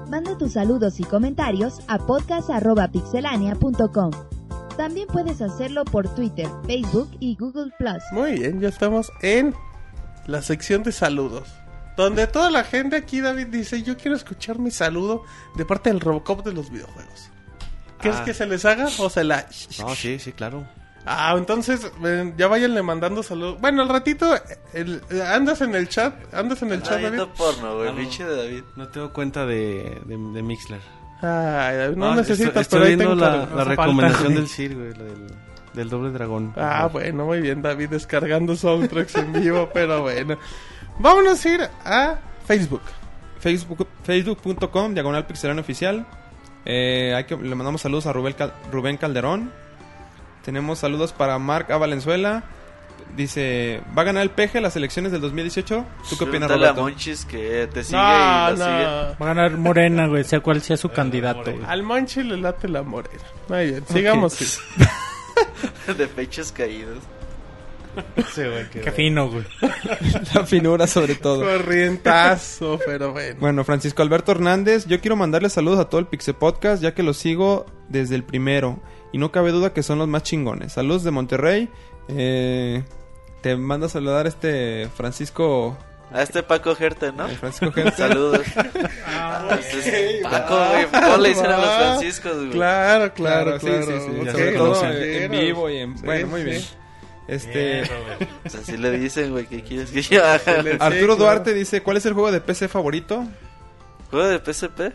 [0.10, 4.12] Manda tus saludos y comentarios a podcast.pixelania.com.
[4.78, 8.02] También puedes hacerlo por Twitter, Facebook y Google Plus.
[8.12, 9.54] Muy bien, ya estamos en
[10.26, 11.48] la sección de saludos.
[11.96, 15.24] Donde toda la gente aquí, David, dice, yo quiero escuchar mi saludo
[15.56, 17.30] de parte del Robocop de los videojuegos.
[18.00, 18.26] ¿Quieres Ah.
[18.26, 19.46] que se les haga o se la...
[19.80, 20.68] No, sí, sí, claro.
[21.06, 23.62] Ah, entonces eh, ya váyanle mandando saludos.
[23.62, 24.34] Bueno, al ratito,
[24.74, 27.16] el- eh, andas en el chat, andas en el Está chat, David.
[27.18, 27.90] viendo porno, güey.
[27.90, 27.98] Ah, no.
[27.98, 28.64] Pinche de David.
[28.76, 30.80] No tengo cuenta de, de, de Mixler.
[31.24, 33.64] Ay, David, no, Ah, necesitas, estoy, pero estoy ahí viendo la, falta.
[33.64, 35.28] recomendación del Sir, güey, la del,
[35.74, 36.54] del doble dragón.
[36.58, 40.38] Ah, bueno, muy bien, David, descargando soundtracks en vivo, pero bueno.
[41.00, 42.82] Vámonos a ir a Facebook.
[43.40, 46.06] Facebook, Facebook.com, diagonal pixelano oficial.
[46.66, 49.52] Eh, hay que, le mandamos saludos a Rubén, Cal- Rubén Calderón.
[50.46, 51.78] Tenemos saludos para Marc A.
[51.78, 52.44] Valenzuela.
[53.16, 55.86] Dice, ¿va a ganar el peje las elecciones del 2018?
[56.10, 56.82] ¿Tú qué opinas, Pregúntale a Roberto?
[56.82, 59.26] Monchis que te sigue No, y la no.
[59.26, 61.52] Va a ganar Morena, güey, sea cual sea su candidato.
[61.52, 61.64] güey.
[61.68, 63.24] Al Monchi le late la morena.
[63.50, 64.34] Muy bien, sigamos.
[64.34, 64.58] sí.
[65.96, 67.00] de pechos caídos.
[68.72, 69.44] Qué fino, güey.
[70.34, 71.42] La finura sobre todo.
[71.42, 73.36] Corrientazo, pero bueno.
[73.40, 77.04] Bueno, Francisco Alberto Hernández, yo quiero mandarle saludos a todo el Pixel Podcast, ya que
[77.04, 78.80] los sigo desde el primero.
[79.12, 80.74] Y no cabe duda que son los más chingones.
[80.74, 81.70] Saludos de Monterrey.
[82.08, 82.84] Eh,
[83.44, 85.78] te manda a saludar este Francisco.
[86.12, 87.28] A este Paco Gerte, ¿no?
[87.28, 87.92] eh, Francisco Gente.
[87.98, 88.42] Saludos.
[89.06, 90.86] Ah, ese es Paco, güey.
[90.92, 92.50] ¿Cómo le dicen a los Franciscos, güey?
[92.52, 93.86] Claro, claro, sí, claro.
[93.86, 94.20] sí, sí.
[94.22, 95.98] Ok, Sobre todo en, en vivo y en...
[95.98, 96.46] Sí, bueno, muy sí.
[96.46, 96.62] bien.
[97.28, 97.84] Este...
[98.42, 100.40] Pues así le dicen, güey, ¿qué quieres que yo haga?
[100.40, 101.16] Sí, Arturo claro.
[101.16, 103.26] Duarte dice, ¿cuál es el juego de PC favorito?
[104.10, 104.94] ¿Juego de PSP?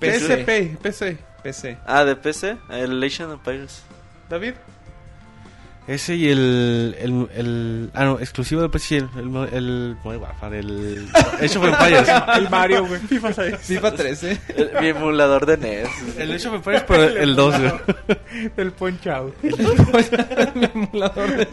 [0.00, 1.18] PSP, PC.
[1.42, 1.78] PC.
[1.86, 3.82] Ah, de PC, el Legend of Empires.
[4.28, 4.54] David.
[5.88, 9.08] Ese y el, el, el- Ah, no, exclusivo de PC, el...
[9.16, 9.36] El...
[9.52, 9.96] el,
[10.54, 11.08] el
[11.42, 12.08] Age of Empires.
[12.36, 13.00] El Mario, güey.
[13.00, 13.56] FIFA 6.
[13.58, 14.40] FIFA 13.
[14.56, 15.88] El- mi emulador de NES.
[16.18, 17.72] el Age of Empires, pero el 2, güey.
[18.56, 19.34] El Punch Out.
[19.42, 21.48] Mi emulador de-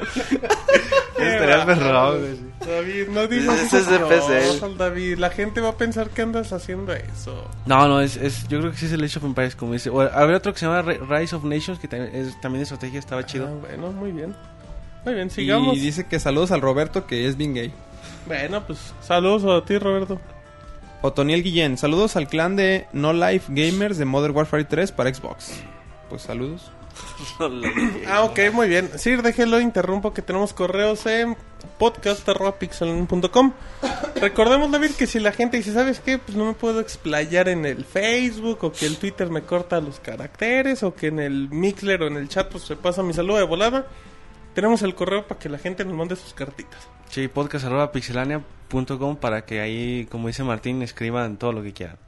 [1.18, 2.46] Estaría güey.
[2.66, 4.46] David, no digas Ese es de PC.
[4.60, 5.18] cosas, David.
[5.18, 7.48] La gente va a pensar que andas haciendo eso.
[7.64, 9.88] No, no, es, es, yo creo que sí es el Age of Empires, como dice.
[9.90, 12.64] O, había otro que se llama Ri- Rise of Nations, que también, es, también de
[12.64, 13.46] estrategia estaba chido.
[13.46, 14.34] Ah, bueno, muy bien.
[15.04, 15.76] Muy bien, sigamos.
[15.76, 17.72] Y dice que saludos al Roberto, que es bien gay.
[18.26, 20.20] Bueno, pues saludos a ti, Roberto.
[21.02, 25.52] Otoniel Guillén, saludos al clan de No Life Gamers de Modern Warfare 3 para Xbox.
[26.08, 26.70] Pues saludos.
[28.08, 28.90] Ah, ok, muy bien.
[28.96, 31.36] Sí, déjelo, interrumpo que tenemos correos en
[31.78, 33.52] podcast.pixel.com.
[34.20, 36.18] Recordemos, David, que si la gente dice, ¿sabes qué?
[36.18, 40.00] Pues no me puedo explayar en el Facebook, o que el Twitter me corta los
[40.00, 43.38] caracteres, o que en el Mixler o en el chat pues se pasa mi saludo
[43.38, 43.86] de volada.
[44.54, 46.88] Tenemos el correo para que la gente nos mande sus cartitas.
[47.10, 51.98] Sí, podcast.pixelania.com para que ahí, como dice Martín, escriban todo lo que quieran.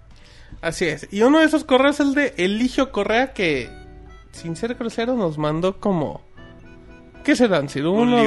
[0.61, 1.07] Así es.
[1.11, 3.71] Y uno de esos correos es el de Eligio Correa que,
[4.33, 6.23] sin ser grosero, nos mandó como...
[7.25, 7.69] ¿Qué serán?
[7.85, 8.23] Una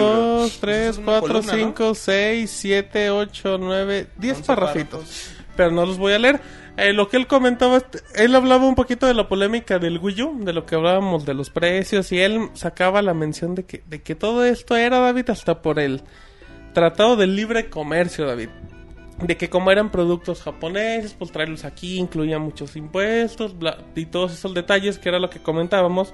[1.04, 1.58] cuatro, columna, ¿no?
[1.58, 5.32] cinco, seis, siete, ocho, nueve, diez 11 parrafitos.
[5.56, 6.40] Pero no los voy a leer.
[6.78, 7.82] Eh, lo que él comentaba,
[8.16, 11.34] él hablaba un poquito de la polémica del Wii U, de lo que hablábamos de
[11.34, 15.30] los precios, y él sacaba la mención de que, de que todo esto era, David,
[15.32, 16.02] hasta por el
[16.74, 18.50] Tratado de Libre Comercio, David.
[19.20, 24.34] De que como eran productos japoneses, pues traerlos aquí incluía muchos impuestos bla- y todos
[24.34, 26.14] esos detalles que era lo que comentábamos.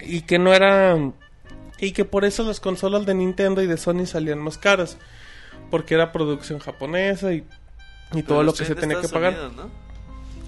[0.00, 1.14] Y que no eran...
[1.78, 4.98] Y que por eso las consolas de Nintendo y de Sony salían más caras.
[5.70, 7.44] Porque era producción japonesa y,
[8.12, 9.34] y todo lo que se tenía que pagar.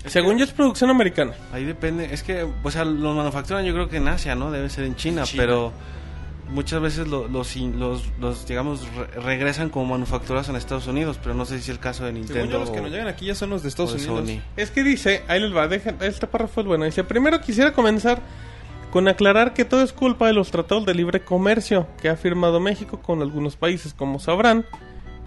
[0.04, 1.32] Según yo es producción americana.
[1.52, 4.52] Ahí depende, es que, o sea, los manufacturan yo creo que en Asia, ¿no?
[4.52, 5.42] Debe ser en China, China.
[5.42, 5.72] pero
[6.50, 11.18] muchas veces lo- los, in- los, los, digamos, re- regresan como manufacturas en Estados Unidos,
[11.22, 13.08] pero no sé si es el caso de Nintendo Según yo, los que nos llegan
[13.08, 14.28] aquí ya son los de Estados de Unidos.
[14.28, 14.40] Sony.
[14.56, 16.84] Es que dice, ahí les va, dejen, este párrafo es bueno.
[16.84, 18.20] Dice, primero quisiera comenzar
[18.92, 22.60] con aclarar que todo es culpa de los tratados de libre comercio que ha firmado
[22.60, 24.64] México con algunos países, como sabrán.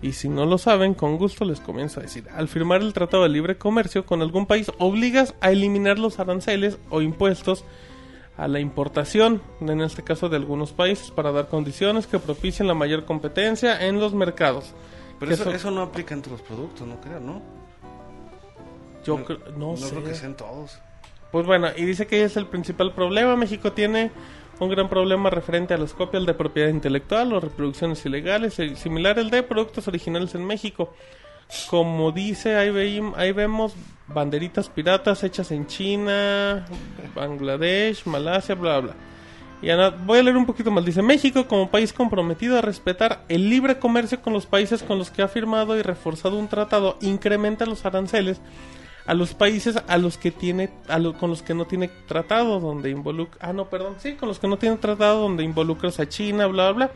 [0.02, 3.24] Y si no lo saben, con gusto les comienzo a decir, al firmar el tratado
[3.24, 7.66] de libre comercio con algún país, obligas a eliminar los aranceles o impuestos
[8.40, 12.74] a la importación, en este caso de algunos países, para dar condiciones que propicien la
[12.74, 14.74] mayor competencia en los mercados.
[15.20, 17.41] Pero eso, eso- eso no aplica en todos los productos, no creo, ¿no?
[19.03, 19.90] Yo No- creo- no, No sé.
[19.91, 20.80] creo que sean todos.
[21.32, 23.36] Pues bueno, y dice que es el principal problema.
[23.36, 24.11] México tiene
[24.60, 29.20] un gran problema referente a las copias de propiedad intelectual o reproducciones ilegales, eh, similar
[29.20, 30.94] al de productos originales en México.
[31.69, 33.73] Como dice, ahí, veim- ahí vemos
[34.07, 36.65] banderitas piratas hechas en China,
[37.15, 38.93] Bangladesh, Malasia, bla, bla.
[39.61, 40.85] Y Ana- voy a leer un poquito más.
[40.85, 45.09] Dice, México como país comprometido a respetar el libre comercio con los países con los
[45.09, 48.39] que ha firmado y reforzado un tratado, incrementa los aranceles
[49.05, 52.59] a los países a los que tiene a lo- con los que no tiene tratado
[52.59, 56.07] donde involucra ah no perdón sí con los que no tiene tratado donde involucras a
[56.07, 56.91] China bla bla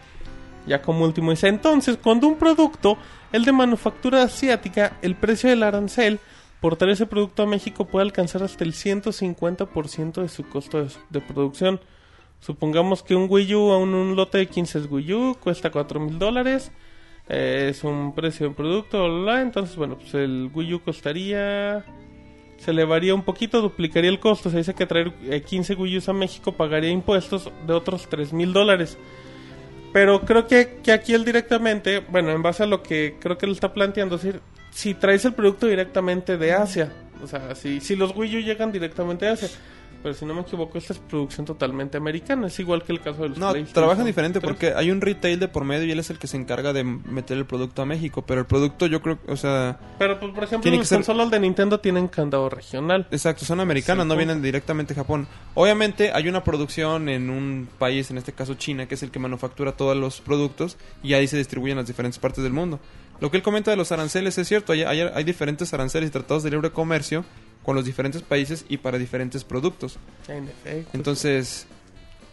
[0.67, 2.97] ya como último dice entonces cuando un producto
[3.33, 6.19] el de manufactura asiática el precio del arancel
[6.61, 11.21] por traer ese producto a México puede alcanzar hasta el 150% de su costo de,
[11.21, 11.81] producción
[12.39, 16.71] supongamos que un Wii U un, un lote de 15 Wii cuesta 4 mil dólares
[17.29, 19.05] eh, es un precio de producto,
[19.37, 21.85] entonces bueno, pues el Wii U costaría,
[22.57, 26.09] se elevaría un poquito, duplicaría el costo, se dice que traer eh, 15 Wii U's
[26.09, 28.97] a México pagaría impuestos de otros 3 mil dólares.
[29.93, 33.45] Pero creo que, que aquí él directamente, bueno, en base a lo que creo que
[33.45, 34.41] él está planteando, es decir,
[34.71, 36.91] si traes el producto directamente de Asia,
[37.23, 39.49] o sea, si, si los Wii U llegan directamente de Asia,
[40.03, 43.23] pero si no me equivoco, esta es producción totalmente americana, es igual que el caso
[43.23, 44.47] de los No, trabajan diferente 3.
[44.51, 46.83] porque hay un retail de por medio y él es el que se encarga de
[46.83, 48.21] meter el producto a México.
[48.23, 51.39] Pero el producto yo creo, o sea, Pero, pues, por ejemplo, los ser- consolas de
[51.39, 53.07] Nintendo tienen candado regional.
[53.11, 55.25] exacto, son americanas, Sí, no vienen directamente de Japón.
[55.55, 59.19] Obviamente hay una producción en un país, en este caso China, que es el que
[59.19, 62.79] manufactura todos los productos y ahí se distribuyen en las diferentes partes del mundo.
[63.19, 66.11] Lo que él comenta de los aranceles es cierto, hay, hay, hay diferentes aranceles y
[66.11, 67.23] tratados de libre comercio
[67.63, 69.97] con los diferentes países y para diferentes productos.
[70.27, 70.91] En efecto.
[70.93, 71.65] Entonces,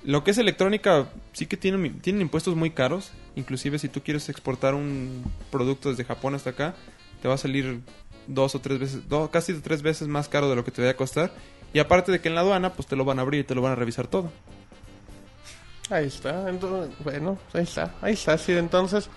[0.04, 3.12] lo que es electrónica sí que tienen, tienen impuestos muy caros.
[3.36, 6.74] Inclusive si tú quieres exportar un producto desde Japón hasta acá,
[7.22, 7.80] te va a salir
[8.26, 10.92] dos o tres veces, do- casi tres veces más caro de lo que te vaya
[10.92, 11.32] a costar.
[11.72, 13.54] Y aparte de que en la aduana, pues te lo van a abrir y te
[13.54, 14.32] lo van a revisar todo.
[15.90, 16.48] Ahí está.
[16.48, 17.94] Entonces, bueno, ahí está.
[18.00, 18.38] Ahí está.
[18.38, 19.08] Sí, entonces,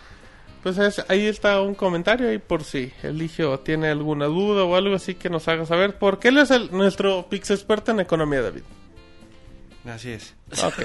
[0.64, 4.96] pues es- ahí está un comentario ahí por si Eligio tiene alguna duda o algo
[4.96, 5.98] así que nos haga saber.
[6.00, 8.64] Porque él es el, nuestro Pix experto en economía, David.
[9.86, 10.34] Así es.
[10.64, 10.82] Ok,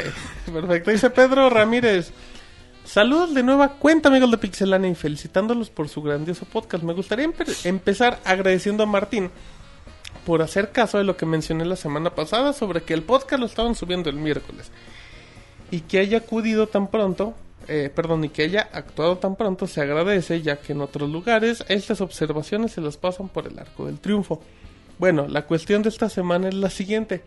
[0.52, 0.90] perfecto.
[0.90, 2.12] Dice Pedro Ramírez.
[2.84, 6.82] Saludos de nueva cuenta, amigos de Pixelania, y felicitándolos por su grandioso podcast.
[6.82, 9.30] Me gustaría empe- empezar agradeciendo a Martín
[10.24, 13.46] por hacer caso de lo que mencioné la semana pasada sobre que el podcast lo
[13.46, 14.70] estaban subiendo el miércoles
[15.70, 17.34] y que haya acudido tan pronto,
[17.66, 21.64] eh, perdón, y que haya actuado tan pronto se agradece, ya que en otros lugares
[21.68, 24.40] estas observaciones se las pasan por el arco del triunfo.
[24.98, 27.22] Bueno, la cuestión de esta semana es la siguiente.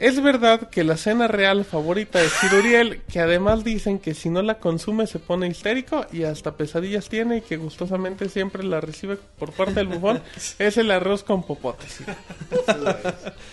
[0.00, 4.30] Es verdad que la cena real favorita de Sir Uriel, que además dicen que si
[4.30, 8.80] no la consume se pone histérico y hasta pesadillas tiene y que gustosamente siempre la
[8.80, 10.22] recibe por parte del bufón,
[10.58, 11.86] es el arroz con popote.
[11.86, 12.06] Sir.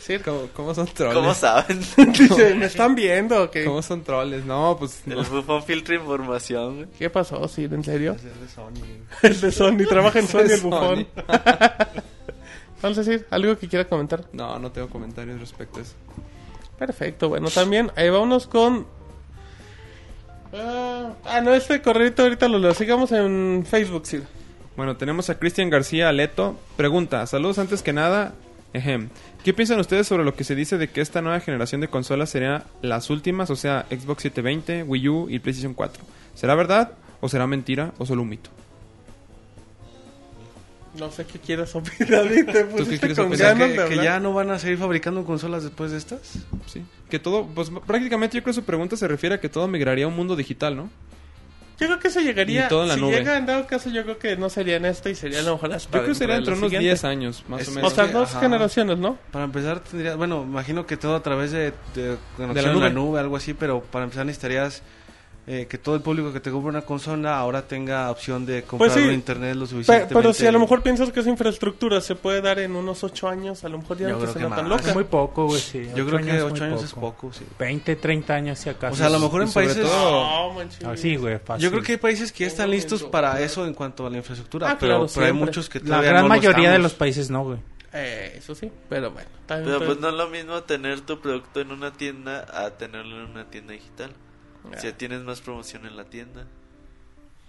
[0.02, 1.16] Sir, ¿Cómo, cómo son troles?
[1.16, 1.82] ¿Cómo saben?
[2.14, 3.44] dice, ¿me están viendo?
[3.44, 3.66] o qué?
[3.66, 4.46] ¿Cómo son troles?
[4.46, 5.02] No, pues...
[5.06, 5.24] El no.
[5.26, 6.88] bufón filtra información, güey.
[6.98, 7.74] ¿Qué pasó, Sir?
[7.74, 8.14] ¿En serio?
[8.14, 8.72] Es de Sony.
[9.22, 10.70] El de Sony, trabaja en Sony el Sony.
[10.70, 11.08] bufón.
[12.76, 14.24] Entonces, Sir, ¿algo que quiera comentar?
[14.32, 15.96] No, no tengo comentarios respecto a eso.
[16.78, 18.86] Perfecto, bueno, también ahí vámonos con...
[20.54, 22.74] Ah, ah, no, este correo ahorita lo leo.
[22.74, 24.24] Sigamos en Facebook, Sir.
[24.76, 26.56] Bueno, tenemos a Cristian García Aleto.
[26.78, 28.34] Pregunta, saludos antes que nada.
[28.74, 29.10] Ejem.
[29.44, 32.30] ¿Qué piensan ustedes sobre lo que se dice de que esta nueva generación de consolas
[32.30, 36.04] serían las últimas, o sea, Xbox 720, Wii U y PlayStation 4?
[36.36, 36.92] ¿Será verdad
[37.22, 38.50] o será mentira o solo un mito?
[41.00, 42.28] No sé qué quieras opinar.
[42.52, 43.58] Te pusiste quieres con opinar?
[43.58, 46.40] ganas que, de que ya no van a seguir fabricando consolas después de estas.
[46.66, 46.84] Sí.
[47.10, 50.06] Que todo, pues prácticamente yo creo que su pregunta se refiere a que todo migraría
[50.06, 50.90] a un mundo digital, ¿no?
[51.80, 52.66] Yo creo que eso llegaría.
[52.66, 53.18] Y todo en la si nube.
[53.18, 55.54] llega en dado caso, yo creo que no sería en este y sería a lo
[55.54, 55.86] mejor hasta.
[55.90, 56.88] Yo creo que sería dentro de unos siguiente.
[56.88, 57.94] 10 años, más Es- o O menos.
[57.94, 58.40] sea, Sí, dos ajá.
[58.40, 59.18] generaciones, ¿no?
[59.32, 62.80] Para empezar, tendría, bueno, imagino que todo a través de, de conexión De la en
[62.80, 62.94] la nube.
[62.94, 64.82] nube, algo así, pero para empezar necesitarías
[65.50, 68.92] eh, que todo el público que te compra una consola ahora tenga opción de comprar
[68.92, 69.08] Pues sí.
[69.08, 70.14] un internet lo suficientemente.
[70.14, 73.30] pero si a lo mejor piensas que esa infraestructura se puede dar en unos 8
[73.30, 74.90] años, a lo mejor ya Yo no te creo suena que tan loca.
[74.90, 75.88] Es muy poco, güey, sí.
[75.96, 77.46] Yo creo que es 8 muy años es poco, sí.
[77.58, 78.94] 20, 30 años si acaso.
[78.94, 79.78] O sea, a lo mejor en países...
[79.82, 80.60] todo- No.
[80.86, 81.64] Ah, sí, güey, fácil.
[81.64, 84.18] Yo creo que hay países que ya están listos para eso en cuanto a la
[84.18, 86.76] infraestructura, Ah, pero, claro, pero hay muchos que La todavía gran no lo mayoría de
[86.76, 86.84] estamos.
[86.84, 87.60] los países no, güey.
[87.94, 89.30] Eh, eso sí, pero bueno.
[89.46, 92.72] también Pero pues- pues no es lo mismo tener tu producto en una tienda a
[92.72, 94.12] tenerlo en una tienda digital.
[94.66, 94.78] Ah.
[94.80, 96.46] Si ya tienes más promoción en la tienda.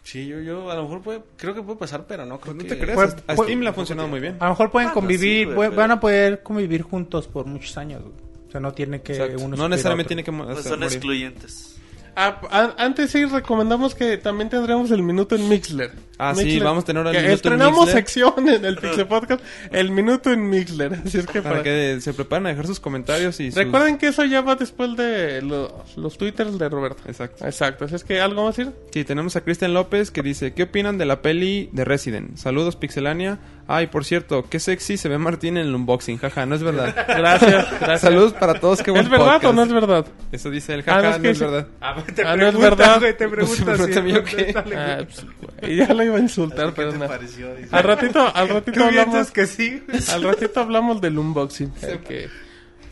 [0.03, 2.65] Sí, yo, yo a lo mejor puede, creo que puede pasar, pero no creo Pues
[2.65, 2.77] no que...
[2.77, 4.37] te creas, Pues- a pues- Steam le ha funcionado muy bien.
[4.41, 7.27] A lo mejor pueden Ah, no, convivir, sí, güey, puede- van a poder convivir juntos
[7.27, 8.15] por muchos años, güey.
[8.49, 9.43] O sea, no tiene que Exacto.
[9.45, 10.85] uno No necesariamente tiene que Pues son morir.
[10.95, 11.78] excluyentes.
[12.21, 15.93] Ah, a- antes sí recomendamos que también tendremos el minuto en Mixler.
[16.19, 17.95] Ah, sí, vamos a tener ahora el minuto en Estrenamos Mixler.
[17.97, 19.41] sección en el Pixel Podcast,
[19.71, 20.95] el minuto en Mixler.
[21.07, 23.99] Así es que Para para- que se preparen a dejar sus comentarios y sus- Recuerden
[23.99, 27.01] que eso ya va después de los, los twitters de Roberto.
[27.07, 27.45] Exacto.
[27.47, 28.73] Exacto, así es que algo más decir.
[28.93, 32.37] Sí, tenemos a Cristian López que dice, ¿qué opinan de la peli de Resident?
[32.37, 33.39] Saludos, Pixelania.
[33.71, 36.17] Ay, por cierto, qué sexy se ve Martín en el unboxing.
[36.17, 36.95] Jaja, no es verdad.
[37.07, 38.01] Gracias, gracias.
[38.01, 39.45] Saludos para todos, qué buen ¿Es verdad podcast.
[39.45, 40.07] o no es verdad?
[40.33, 41.67] Eso dice él, Ah, jaja, no, es no, que es verdad.
[42.15, 42.99] te Ah, no es verdad.
[42.99, 43.77] güey, te Pues, preguntas.
[43.77, 44.55] pregúntame sí, yo qué.
[44.75, 47.07] Ah, pues, y ya lo iba a insultar, ¿Qué pero te no.
[47.07, 47.49] pareció?
[47.71, 49.31] Al ratito, al ratito ¿Tú hablamos.
[49.33, 49.83] que sí?
[50.13, 51.71] Al ratito hablamos del unboxing.
[51.83, 52.29] eh, que,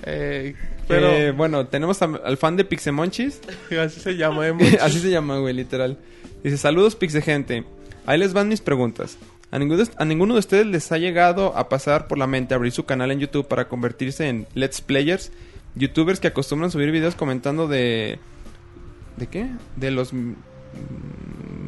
[0.05, 0.55] eh,
[0.86, 3.40] pero Eh, bueno, tenemos al fan de Pixemonchis.
[3.82, 5.97] así se llama, eh, Así se llama, güey, literal.
[6.44, 7.65] Dice, saludos Pixe gente.
[8.05, 9.16] Ahí les van mis preguntas.
[9.51, 12.55] ¿A ninguno, de, a ninguno de ustedes les ha llegado a pasar por la mente
[12.55, 15.31] abrir su canal en YouTube para convertirse en Let's Players?
[15.77, 18.18] Youtubers que acostumbran subir videos comentando de...
[19.16, 19.48] ¿De qué?
[19.77, 20.12] De los...
[20.12, 20.35] mm,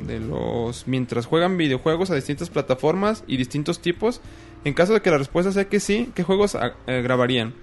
[0.06, 0.86] De los...
[0.88, 4.20] Mientras juegan videojuegos a distintas plataformas y distintos tipos.
[4.64, 7.55] En caso de que la respuesta sea que sí, ¿qué juegos ah, eh, grabarían?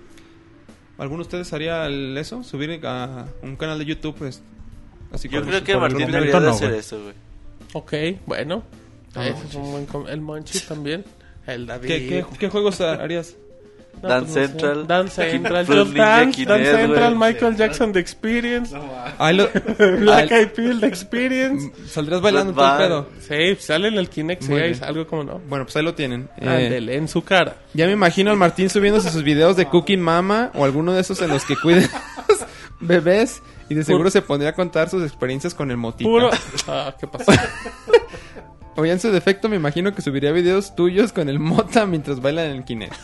[0.98, 2.42] ¿Alguno de ustedes haría el- eso?
[2.44, 4.16] ¿Subir a un canal de YouTube?
[4.16, 4.42] Pues,
[5.12, 7.16] así Yo creo que Martín debería de no, hacer eso, güey.
[7.74, 8.64] Ok, bueno.
[9.22, 11.04] Ese es un buen com- el Monchis también.
[11.48, 11.88] El David.
[11.88, 13.36] ¿Qué, qué, qué juegos harías?
[14.04, 14.48] No, Dance pues no sé.
[14.50, 14.88] Central.
[14.88, 15.66] Dance Central.
[15.66, 16.46] Fruit Just Ninja Dance.
[16.46, 17.16] Dance Central.
[17.16, 18.76] Michael Jackson The Experience.
[18.76, 19.50] Lo-
[20.00, 21.72] Black Eyed Peas The Experience.
[21.88, 23.08] Saldrás bailando todo el pedo.
[23.22, 24.80] Sí, sale en el Kinect Muy 6.
[24.80, 24.90] bien.
[24.90, 25.40] Algo como no.
[25.48, 26.28] Bueno, pues ahí lo tienen.
[26.38, 27.56] Eh, Ándele, en su cara.
[27.74, 31.22] ya me imagino al Martín subiéndose sus videos de Cooking Mama o alguno de esos
[31.22, 31.88] en los que cuiden
[32.82, 36.10] bebés y de seguro se pondría a contar sus experiencias con el motita.
[36.10, 36.30] Puro.
[36.68, 37.32] Ah, ¿qué pasó?
[38.76, 42.22] O ya en su defecto me imagino que subiría videos tuyos con el mota mientras
[42.22, 42.96] bailan en el Kinect.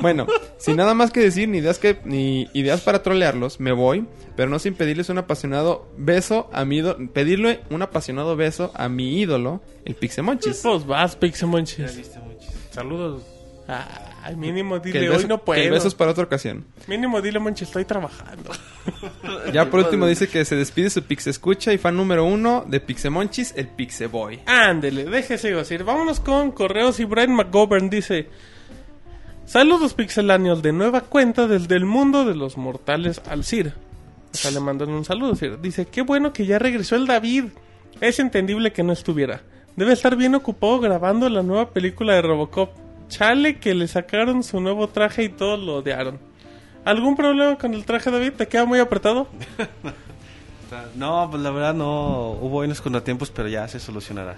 [0.00, 0.26] Bueno,
[0.58, 4.48] sin nada más que decir ni ideas que ni ideas para trolearlos, me voy, pero
[4.48, 9.20] no sin pedirles un apasionado beso a mi ídolo, pedirle un apasionado beso a mi
[9.20, 10.60] ídolo, el Pixemonchis.
[10.62, 11.96] Pues vas, Pixemonchis.
[11.96, 13.22] Viste mucho.
[14.22, 15.60] Ay, mínimo Que dile, beso, hoy no que puedo.
[15.62, 16.64] el beso es para otra ocasión.
[16.86, 18.50] Mínimo dile, Monchis, estoy trabajando.
[19.52, 22.80] Ya por último dice que se despide su Pixe Escucha y fan número uno de
[22.80, 24.40] Pixemonchis, el Pixeboy.
[24.46, 25.84] Ándele, déjese decir.
[25.84, 28.28] Vámonos con correos y Brian McGovern dice:
[29.44, 33.74] Saludos pixeláneos de nueva cuenta desde el mundo de los mortales al Sir.
[34.32, 35.60] O sea, le mandan un saludo, Sir.
[35.60, 37.44] Dice: Qué bueno que ya regresó el David.
[38.00, 39.42] Es entendible que no estuviera.
[39.76, 42.70] Debe estar bien ocupado grabando la nueva película de Robocop.
[43.12, 46.18] Chale que le sacaron su nuevo traje y todos lo odiaron.
[46.86, 48.32] ¿Algún problema con el traje, David?
[48.38, 49.28] ¿Te queda muy apretado?
[50.94, 54.36] No, pues la verdad no hubo unos contratiempos, pero ya se solucionará.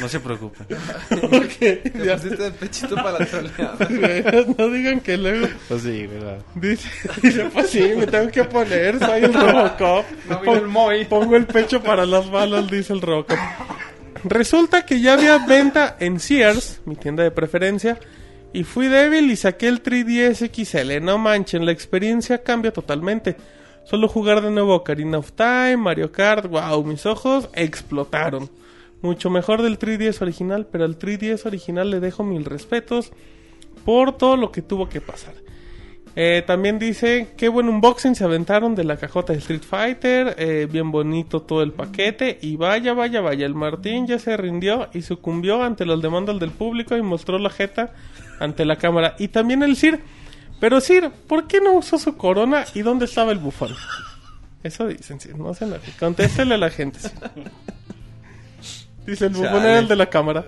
[0.00, 0.66] No se preocupen.
[1.58, 3.76] Te pusiste de pechito para la troleada.
[4.58, 6.38] no digan que luego Pues sí, ¿verdad?
[6.54, 6.88] Dice,
[7.20, 10.06] dice, pues sí, me tengo que poner, soy el Robocop.
[10.30, 11.04] No el Moy.
[11.04, 13.36] Pongo el pecho para las balas, dice el Robocop.
[14.24, 17.98] Resulta que ya había venta en Sears, mi tienda de preferencia,
[18.52, 21.04] y fui débil y saqué el 3DS XL.
[21.04, 23.36] No manchen, la experiencia cambia totalmente.
[23.84, 28.50] Solo jugar de nuevo Ocarina of Time, Mario Kart, wow, mis ojos explotaron.
[29.02, 33.12] Mucho mejor del 3DS original, pero al 3DS original le dejo mil respetos
[33.84, 35.34] por todo lo que tuvo que pasar.
[36.18, 40.66] Eh, también dice, qué buen unboxing se aventaron de la cajota de Street Fighter, eh,
[40.70, 45.02] bien bonito todo el paquete y vaya, vaya, vaya, el Martín ya se rindió y
[45.02, 47.92] sucumbió ante las demandas del público y mostró la jeta
[48.40, 49.14] ante la cámara.
[49.18, 50.00] Y también el Sir,
[50.58, 53.74] pero Sir, ¿por qué no usó su corona y dónde estaba el bufón?
[54.62, 56.98] Eso dicen, Sir, no se enoje, contéstele a la gente.
[59.06, 59.68] Dice, el bufón Chale.
[59.68, 60.46] era el de la cámara.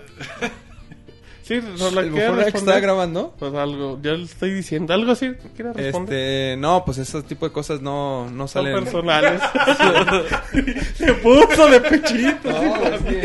[1.57, 3.35] ¿No la ¿El quiere bufón estaba grabando?
[3.39, 4.93] Pues algo, ya le estoy diciendo.
[4.93, 5.31] ¿Algo así?
[5.55, 6.13] ¿Quiere responder?
[6.15, 8.83] Este, no, pues ese tipo de cosas no, no Son salen.
[8.83, 9.41] personales.
[10.95, 12.49] Se puso de pechito.
[13.07, 13.15] sí.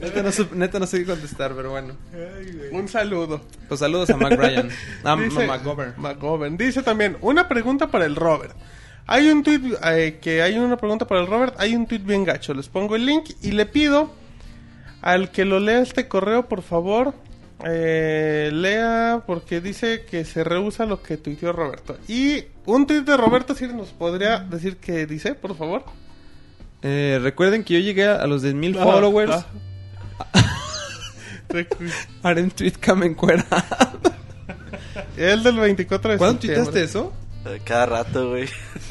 [0.00, 1.94] Neta no, neta no sé qué contestar, pero bueno.
[2.72, 3.40] Un saludo.
[3.68, 4.68] Pues saludos a Mac Bryan.
[5.04, 5.94] Ah, Dice- McGovern.
[5.96, 6.56] McGovern.
[6.56, 8.54] Dice también, una pregunta para el Robert.
[9.06, 11.54] Hay un tweet eh, que hay una pregunta para el Robert.
[11.58, 12.52] Hay un tweet bien gacho.
[12.54, 14.10] Les pongo el link y le pido
[15.00, 17.14] al que lo lea este correo, por favor,
[17.64, 21.96] eh, lea porque dice que se rehúsa lo que tuiteó Roberto.
[22.08, 25.84] Y un tweet de Roberto, si nos podría decir qué dice, por favor.
[26.82, 29.32] Eh, recuerden que yo llegué a los 10.000 Ah, followers.
[29.32, 29.46] ah.
[32.22, 33.44] Haré un tweet cam encuera.
[35.16, 37.12] El del 24 de ¿Cuándo tuitaste eso?
[37.46, 38.48] Eh, Cada rato, güey.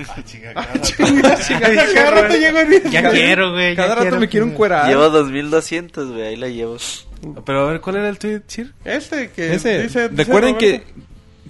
[0.09, 3.75] Ah, chinga, Ah, chinga, chinga, cada rato llego en Ya quiero, güey.
[3.75, 4.87] Cada rato me quiero que- encuerar.
[4.87, 6.21] Llevo 2200, güey.
[6.23, 6.77] Ahí la llevo.
[7.45, 8.73] Pero a ver, ¿cuál era el tweet, Sir?
[8.85, 9.83] Este que Ese.
[9.83, 10.09] dice...
[10.09, 11.01] dice Recuerden que, Roberto,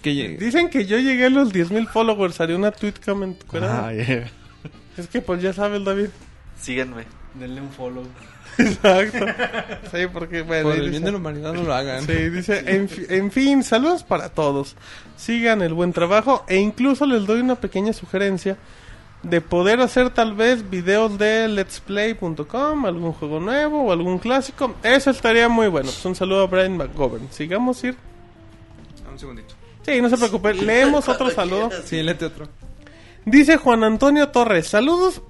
[0.01, 2.39] que llegué- Dicen que yo llegué a los 10.000 followers.
[2.41, 3.37] Haré una tweet comment.
[3.61, 4.29] Ah, yeah.
[4.97, 6.07] Es que pues ya sabes, David.
[6.59, 7.03] Síganme.
[7.35, 8.03] Denle un follow.
[8.57, 9.25] Exacto.
[9.91, 10.41] Sí, porque...
[10.41, 12.05] Bueno, por el bien dice- de la humanidad no lo hagan.
[12.05, 14.75] Sí, dice, en, fi- en fin, saludos para todos.
[15.15, 18.57] Sigan el buen trabajo e incluso les doy una pequeña sugerencia
[19.23, 24.75] de poder hacer tal vez videos de letsplay.com, algún juego nuevo o algún clásico.
[24.83, 25.89] Eso estaría muy bueno.
[25.89, 27.27] Pues un saludo a Brian McGovern.
[27.31, 27.95] Sigamos ir.
[29.11, 29.55] Un segundito.
[29.83, 30.53] Sí, no se preocupe.
[30.53, 31.69] Leemos otro saludo.
[31.85, 32.47] Sí, léete otro.
[33.25, 35.21] Dice Juan Antonio Torres, saludos.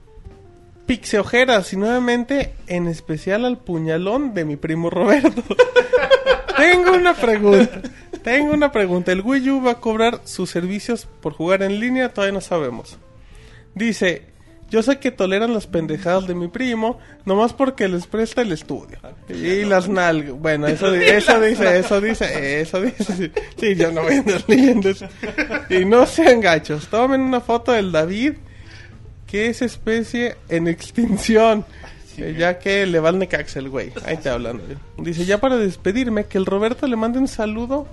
[0.88, 5.44] Pixeojeras y nuevamente en especial al puñalón de mi primo Roberto.
[6.58, 7.82] Tengo una pregunta.
[8.24, 9.12] Tengo una pregunta.
[9.12, 12.14] ¿El Wii U va a cobrar sus servicios por jugar en línea?
[12.14, 12.98] Todavía no sabemos.
[13.76, 14.24] Dice,
[14.70, 18.98] yo sé que toleran las pendejadas de mi primo, nomás porque les presta el estudio.
[19.30, 20.34] Y las nalgas.
[20.40, 23.32] Bueno, eso, eso dice, eso dice, eso dice.
[23.58, 25.08] Sí, yo no voy a andar leyendo eso.
[25.70, 26.88] Y no sean gachos.
[26.88, 28.34] Tomen una foto del David,
[29.28, 31.66] que es especie en extinción.
[32.18, 33.92] Eh, ya que le va al Necaxa el güey.
[34.06, 34.64] Ahí te hablando.
[34.98, 37.88] Dice, ya para despedirme, que el Roberto le mande un saludo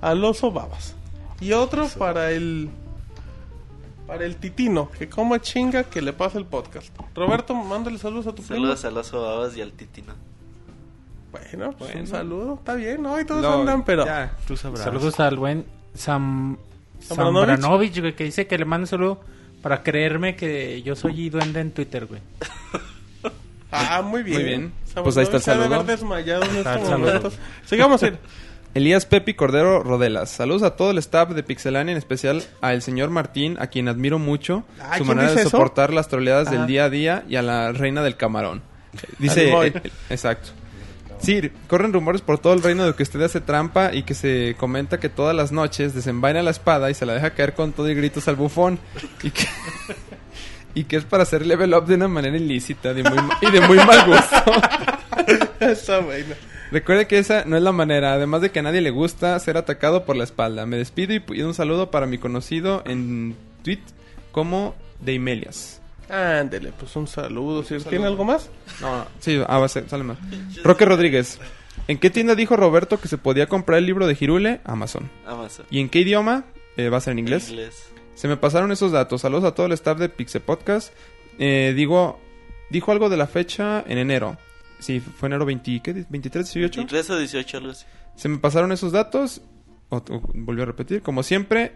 [0.00, 0.94] al oso babas.
[1.40, 2.68] Y otro para el...
[4.06, 6.88] Para el titino, que coma chinga que le pase el podcast.
[7.14, 8.54] Roberto, mándale saludos a tu primo.
[8.56, 10.14] Saludos al oso babas y al titino.
[11.30, 12.00] Bueno, pues Bueno.
[12.00, 13.20] un saludo, está bien, ¿no?
[13.20, 14.06] Y todos No, andan, pero...
[14.06, 14.32] ya.
[14.46, 14.84] Tú sabrás.
[14.84, 16.56] Saludos al buen Sam...
[17.02, 19.20] Zambranovich, güey, que dice que le mande un saludo
[19.62, 22.20] para creerme que yo soy duende en Twitter, güey.
[23.70, 24.36] Ah, muy bien.
[24.38, 24.72] Muy bien.
[25.02, 25.74] Pues ahí está el saludo.
[25.74, 26.98] haber desmayado en estos saludo.
[26.98, 27.34] momentos.
[27.66, 28.02] Sigamos.
[28.74, 30.30] Elías Pepi Cordero Rodelas.
[30.30, 34.18] Saludos a todo el staff de Pixelania, en especial al señor Martín, a quien admiro
[34.18, 35.50] mucho, Ah, su ¿quién manera de eso?
[35.50, 36.50] soportar las troleadas Ah.
[36.52, 38.62] del día a día y a la reina del camarón.
[39.18, 39.52] Dice,
[40.10, 40.50] exacto.
[41.20, 44.54] Sí, corren rumores por todo el reino de que usted hace trampa y que se
[44.58, 47.90] comenta que todas las noches desenvaina la espada y se la deja caer con todo
[47.90, 48.78] y gritos al bufón.
[49.22, 49.46] Y que,
[50.74, 53.60] y que es para hacer level up de una manera ilícita de muy y de
[53.60, 54.52] muy mal gusto.
[55.60, 56.34] Está bueno.
[56.70, 59.56] Recuerde que esa no es la manera, además de que a nadie le gusta ser
[59.56, 60.66] atacado por la espalda.
[60.66, 63.34] Me despido y pido un saludo para mi conocido en
[63.64, 63.80] tweet
[64.32, 65.77] como Deimelias.
[66.08, 67.62] Ándele, pues un saludo.
[67.62, 67.82] Sir.
[67.84, 68.50] ¿Tiene algo más?
[68.80, 70.18] No, sí, ah, va a ser, sale más.
[70.64, 71.38] Roque Rodríguez.
[71.86, 74.60] ¿En qué tienda dijo Roberto que se podía comprar el libro de Girule?
[74.64, 75.10] Amazon.
[75.26, 75.66] Amazon.
[75.70, 76.44] ¿Y en qué idioma?
[76.76, 77.50] Eh, va a ser en inglés.
[77.50, 77.90] Inglés.
[78.14, 79.20] Se me pasaron esos datos.
[79.20, 80.92] Saludos a todo el staff de Pixel Podcast.
[81.38, 82.20] Eh, digo,
[82.70, 84.36] dijo algo de la fecha en enero.
[84.80, 86.04] Sí, fue enero 20, ¿qué?
[86.08, 86.80] 23, 18.
[86.80, 87.84] 23 o 18, algo así.
[88.16, 89.40] Se me pasaron esos datos.
[89.88, 91.00] O- o- volvió a repetir.
[91.02, 91.72] Como siempre,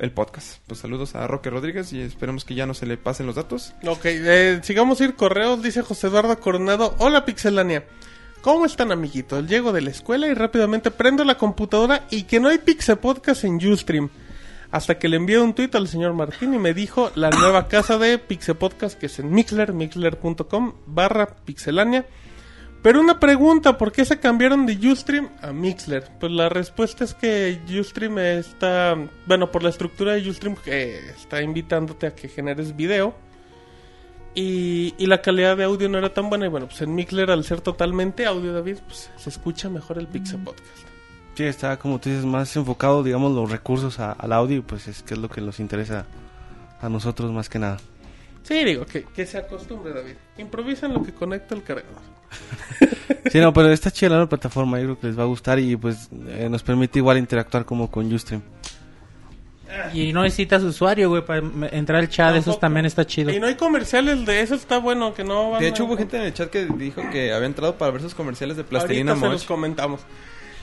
[0.00, 0.58] el, podcast.
[0.66, 3.74] Pues saludos a Roque Rodríguez y esperemos que ya no se le pasen los datos.
[3.86, 6.94] Ok, eh, sigamos ir correos, dice José Eduardo Coronado.
[6.98, 7.84] Hola Pixelania.
[8.40, 9.46] ¿Cómo están amiguitos?
[9.46, 13.44] Llego de la escuela y rápidamente prendo la computadora y que no hay Pixel Podcast
[13.44, 14.10] en Ustream.
[14.72, 17.98] Hasta que le envié un tweet al señor Martín y me dijo la nueva casa
[17.98, 22.04] de Pixel Podcast que es en Mixler, mixler.com barra pixelania.
[22.82, 26.10] Pero una pregunta, ¿por qué se cambiaron de Ustream a Mixler?
[26.18, 28.96] Pues la respuesta es que Ustream está,
[29.26, 33.14] bueno, por la estructura de Ustream que está invitándote a que generes video.
[34.34, 36.46] Y, y la calidad de audio no era tan buena.
[36.46, 40.08] Y bueno, pues en Mixler, al ser totalmente audio, David, pues se escucha mejor el
[40.08, 40.66] Pixel Podcast.
[41.36, 44.88] Sí, está, como tú dices, más enfocado, digamos, los recursos a- al audio, y pues
[44.88, 46.04] es que es lo que nos interesa
[46.80, 47.78] a nosotros más que nada.
[48.42, 50.14] Sí, digo, que, que se acostumbre, David.
[50.36, 52.11] Improvisa en lo que conecta el cargador.
[53.30, 55.58] Sí, no, pero está chida la nueva plataforma, yo creo que les va a gustar
[55.58, 58.42] y pues eh, nos permite igual interactuar como con Ustream.
[59.94, 61.40] Y no necesitas usuario, güey, para
[61.70, 62.36] entrar al chat.
[62.36, 63.30] Eso también está chido.
[63.30, 65.96] Y no hay comerciales de eso, está bueno, que no van De a- hecho, hubo
[65.96, 69.12] gente en el chat que dijo que había entrado para ver sus comerciales de Plastilina
[69.12, 70.00] Ahorita se los comentamos.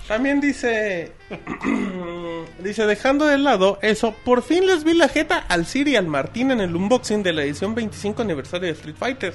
[0.08, 1.12] También dice,
[2.64, 6.08] dice, dejando de lado eso, por fin les vi la jeta al Siri y al
[6.08, 9.34] Martín en el unboxing de la edición 25 aniversario de Street Fighter.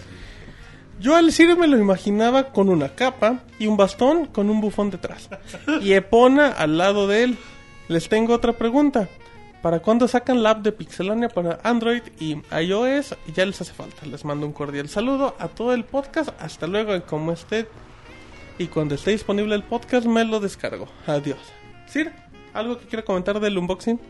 [1.00, 4.90] Yo al Siri me lo imaginaba con una capa y un bastón con un bufón
[4.90, 5.28] detrás.
[5.82, 7.38] Y Epona al lado de él.
[7.88, 9.08] Les tengo otra pregunta.
[9.60, 13.16] ¿Para cuándo sacan la app de Pixelania para Android y iOS?
[13.34, 14.06] Ya les hace falta.
[14.06, 16.30] Les mando un cordial saludo a todo el podcast.
[16.40, 17.66] Hasta luego y como esté
[18.58, 20.86] y cuando esté disponible el podcast me lo descargo.
[21.06, 21.38] Adiós.
[21.86, 22.12] Sir,
[22.52, 24.00] ¿algo que quiera comentar del unboxing?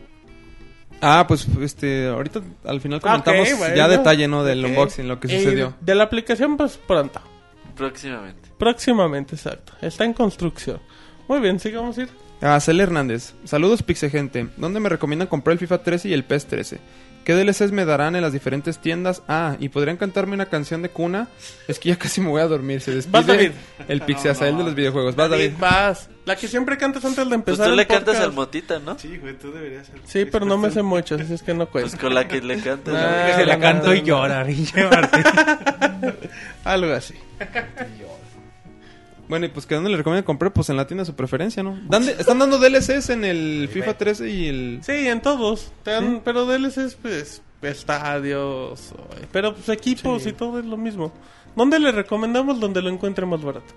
[1.01, 3.75] Ah, pues este, ahorita al final Ah, comentamos bueno.
[3.75, 4.43] ya detalle, ¿no?
[4.43, 5.73] Del unboxing, lo que Eh, sucedió.
[5.81, 7.19] de la aplicación, pues pronto.
[7.75, 8.49] Próximamente.
[8.57, 9.73] Próximamente, exacto.
[9.81, 10.79] Está en construcción.
[11.27, 12.09] Muy bien, sigamos ir.
[12.41, 13.33] Ah, Cel Hernández.
[13.43, 14.47] Saludos, Pixe Gente.
[14.57, 16.79] ¿Dónde me recomiendan comprar el FIFA 13 y el PES 13?
[17.25, 19.23] ¿Qué DLCs me darán en las diferentes tiendas?
[19.27, 21.27] Ah, y podrían cantarme una canción de cuna.
[21.67, 22.81] Es que ya casi me voy a dormir.
[22.81, 23.49] Se Vas, David.
[23.51, 23.53] despide
[23.87, 25.15] el Pixe Azael de los videojuegos.
[25.15, 25.51] Vas, David.
[25.59, 26.09] vas.
[26.25, 28.97] La que siempre cantas antes de Pues empezar tú el le cantas al motita, ¿no?
[28.97, 29.95] Sí, güey, tú deberías ser.
[30.05, 31.97] Sí, pero no me sé mucho, así es que no Pues cuenta.
[31.99, 32.93] con la que le cantas.
[32.95, 34.05] Ah, la Se la no, canto no, y no.
[34.05, 34.81] llora, pinche.
[36.63, 37.15] Algo así.
[39.27, 41.63] Bueno, y pues que dónde le recomiendan comprar, pues en la tienda de su preferencia,
[41.63, 41.79] ¿no?
[41.89, 44.79] Dan de- están dando DLCs en el FIFA 13 y el...
[44.83, 45.71] Sí, en todos.
[45.83, 48.91] Te dan- Pero DLCs, pues, estadios.
[48.91, 51.11] o- Pero pues equipos y todo es lo mismo.
[51.55, 53.73] ¿Dónde le recomendamos donde lo encuentre más barato?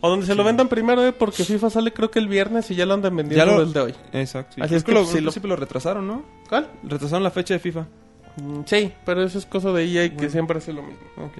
[0.00, 2.74] O donde se lo vendan primero, eh, porque FIFA sale creo que el viernes y
[2.74, 3.94] ya lo andan vendiendo Ya lo- desde hoy.
[4.12, 4.54] Exacto.
[4.56, 4.60] sí.
[4.60, 6.24] Así Creo es que que lo, al lo- retrasaron, ¿no?
[6.48, 6.68] ¿Cuál?
[6.82, 7.86] Retrasaron la fecha de FIFA.
[8.36, 10.98] Mm, Sí, pero eso es cosa de EA que siempre hace lo mismo.
[11.18, 11.34] Ok.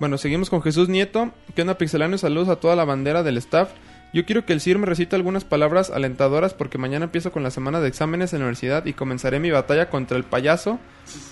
[0.00, 1.32] Bueno, seguimos con Jesús Nieto.
[1.54, 2.18] ¿Qué onda, pixelano?
[2.18, 3.70] Saludos a toda la bandera del staff.
[4.14, 7.50] Yo quiero que el CIR me recite algunas palabras alentadoras porque mañana empiezo con la
[7.50, 10.78] semana de exámenes en la universidad y comenzaré mi batalla contra el payaso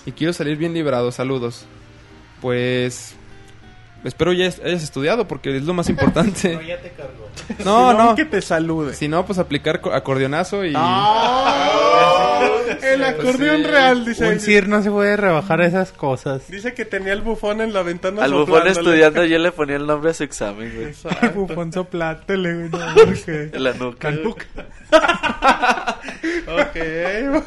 [0.05, 1.11] y quiero salir bien librado.
[1.11, 1.65] Saludos.
[2.41, 3.16] Pues...
[4.03, 6.59] Espero ya hayas estudiado porque es lo más importante.
[6.67, 7.27] ya te cargo.
[7.65, 8.15] No, no.
[8.15, 8.93] Que te salude.
[8.93, 10.69] Si no, pues aplicar co- acordeonazo y...
[12.81, 13.63] el acordeón sí.
[13.63, 14.29] real, dice.
[14.29, 16.47] Un CIR no se puede rebajar esas cosas.
[16.49, 18.23] Dice que tenía el bufón en la ventana.
[18.23, 18.71] Al bufón soplándole.
[18.71, 20.87] estudiando yo le ponía el nombre a su examen, güey.
[20.87, 21.31] Exacto.
[21.31, 22.69] Bufón soplátele, güey.
[22.69, 23.49] No, porque...
[23.53, 24.11] En la nuca.
[24.11, 24.35] güey.
[26.47, 27.43] ok.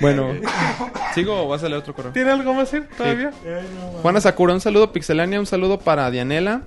[0.00, 0.32] Bueno,
[1.14, 2.12] ¿sigo o vas a leer otro correo?
[2.12, 3.32] ¿Tiene algo más decir todavía?
[4.02, 6.62] Juana Sakura, un saludo Pixelania, un saludo para Dianela,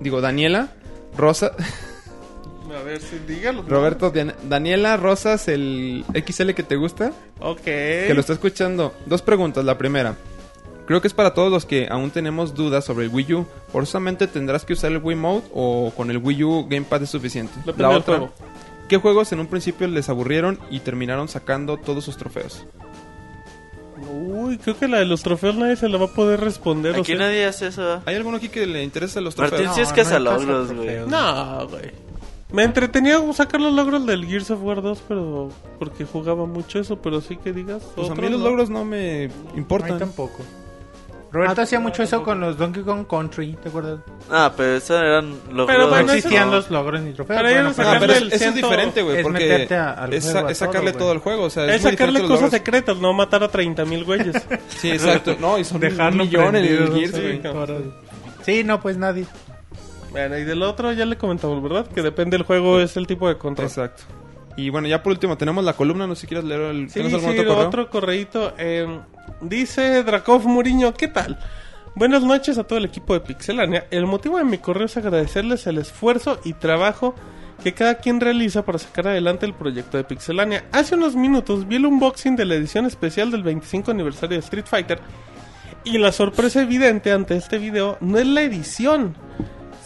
[0.00, 0.68] digo Daniela,
[1.16, 1.52] Rosa,
[2.70, 3.64] A ver si dígalo.
[3.68, 7.10] Roberto, Dian- Daniela Rosas, el XL que te gusta,
[7.40, 7.62] Ok.
[7.62, 8.94] que lo está escuchando.
[9.06, 10.14] Dos preguntas, la primera.
[10.86, 13.46] Creo que es para todos los que aún tenemos dudas sobre el Wii U.
[13.72, 17.52] ¿Forzosamente tendrás que usar el Wii Mode o con el Wii U Gamepad es suficiente?
[17.76, 18.32] La otra, juego.
[18.90, 22.66] ¿Qué juegos en un principio les aburrieron y terminaron sacando todos sus trofeos?
[24.12, 26.96] Uy, creo que la de los trofeos nadie se la va a poder responder.
[26.96, 28.02] o Aquí sea- nadie hace eso.
[28.06, 29.62] ¿Hay alguno aquí que le interesa los trofeos?
[29.62, 31.06] Martín sí es cazalogros, güey.
[31.06, 31.90] No, güey.
[32.52, 36.96] Me entretenía sacar los logros del Gears of War 2, pero porque jugaba mucho eso,
[37.00, 37.82] pero sí que digas.
[37.94, 38.46] Pues a mí los no.
[38.48, 39.98] logros no me A mí importan.
[40.00, 40.38] tampoco.
[41.32, 44.00] Roberto hacía mucho eso con los Donkey Kong Country, ¿te acuerdas?
[44.30, 45.66] Ah, pero esos eran logros.
[45.68, 46.56] Pero No bueno, eso existían no.
[46.56, 47.38] los logros ni trofeos.
[47.40, 49.74] Pero ellos Bueno, no pero- Ah, pero es- eso es diferente, güey, es porque meterte
[49.76, 51.96] a- al es, juego, a es sacarle todo, todo, el juego, o sea, Es diferente
[52.02, 52.50] sacarle cosas logros.
[52.50, 54.34] secretas, no matar a 30 mil güeyes.
[54.68, 55.36] Sí, exacto.
[55.40, 57.40] No, y son Dejarlo el prendido, Gears, sí.
[58.42, 59.26] Sí, no, pues nadie.
[60.10, 61.86] bueno, y del otro ya le comentamos, ¿verdad?
[61.86, 63.68] Que depende del juego, es el tipo de control.
[63.68, 64.02] Exacto.
[64.60, 66.94] Y bueno, ya por último tenemos la columna, no sé si quieres leer el Sí,
[67.00, 67.90] ¿tienes sí, algún otro, otro correo?
[67.90, 68.54] correíto.
[68.58, 69.00] eh,
[69.40, 71.38] dice Drakov Muriño, ¿qué tal?
[71.94, 73.86] Buenas noches a todo el equipo de Pixelania.
[73.90, 77.14] El motivo de mi correo es agradecerles el esfuerzo y trabajo
[77.62, 80.64] que cada quien realiza para sacar adelante el proyecto de Pixelania.
[80.72, 84.66] Hace unos minutos vi el unboxing de la edición especial del 25 aniversario de Street
[84.66, 85.00] Fighter
[85.84, 89.14] y la sorpresa evidente ante este video no es la edición,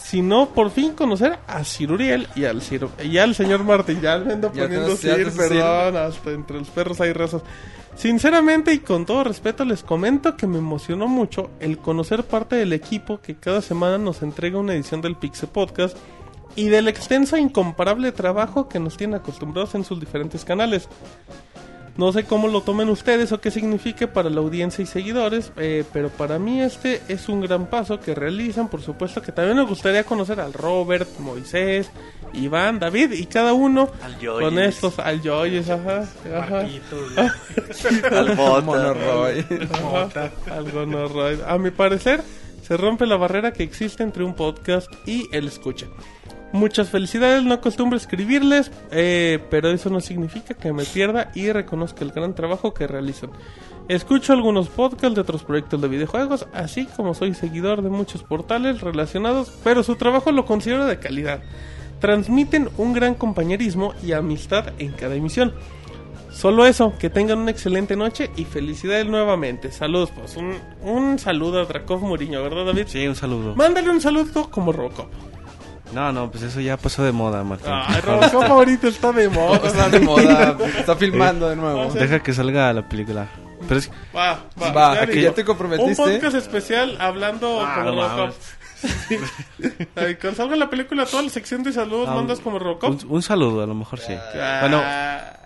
[0.04, 4.00] sino por fin conocer a Ciruriel y al, Cir- y al señor Martín.
[4.02, 7.40] Ya me ando poniendo te- perdón, hasta entre los perros hay razas.
[7.96, 12.72] Sinceramente y con todo respeto les comento que me emocionó mucho el conocer parte del
[12.72, 15.96] equipo que cada semana nos entrega una edición del Pixel Podcast
[16.56, 20.88] y del extenso e incomparable trabajo que nos tienen acostumbrados en sus diferentes canales.
[21.96, 25.84] No sé cómo lo tomen ustedes o qué signifique para la audiencia y seguidores, eh,
[25.92, 28.68] pero para mí este es un gran paso que realizan.
[28.68, 31.90] Por supuesto que también me gustaría conocer al Robert, Moisés,
[32.32, 36.60] Iván, David y cada uno Al con estos, al Joyes, ajá, ajá,
[38.10, 38.36] Al.
[38.36, 39.46] Monoroy.
[40.50, 41.44] al.
[41.46, 42.22] A mi parecer,
[42.66, 45.86] se rompe la barrera que existe entre un podcast y el escucha.
[46.54, 52.04] Muchas felicidades, no acostumbro escribirles, eh, pero eso no significa que me pierda y reconozca
[52.04, 53.30] el gran trabajo que realizan.
[53.88, 58.82] Escucho algunos podcasts de otros proyectos de videojuegos, así como soy seguidor de muchos portales
[58.82, 61.42] relacionados, pero su trabajo lo considero de calidad.
[61.98, 65.52] Transmiten un gran compañerismo y amistad en cada emisión.
[66.30, 69.72] Solo eso, que tengan una excelente noche y felicidades nuevamente.
[69.72, 72.84] Saludos, pues un, un saludo a Drakov Muriño, ¿verdad David?
[72.86, 73.56] Sí, un saludo.
[73.56, 75.08] Mándale un saludo como Robocop.
[75.92, 77.70] No, no, pues eso ya pasó de moda, Martín.
[77.72, 79.60] Ay, Robocop ahorita está de moda.
[79.64, 81.92] Está de moda, está filmando de nuevo.
[81.92, 83.28] Deja que salga la película.
[83.68, 84.72] Pero es Va, va.
[84.72, 86.02] Va, ya ya te comprometiste.
[86.02, 88.34] Un podcast especial hablando Ah, como no Robocop.
[89.08, 89.16] Sí.
[89.94, 92.90] Ay, Cuando salga la película, toda la sección de saludos Ah, mandas como Robocop.
[92.90, 94.12] un, un saludo, a lo mejor sí.
[94.14, 94.82] Ah, Bueno,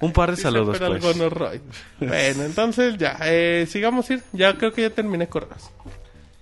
[0.00, 1.02] un par de sí saludos, pues.
[1.02, 1.60] gonorroid.
[2.00, 4.22] Bueno, entonces ya, eh, sigamos ir.
[4.32, 5.70] Ya creo que ya terminé correos.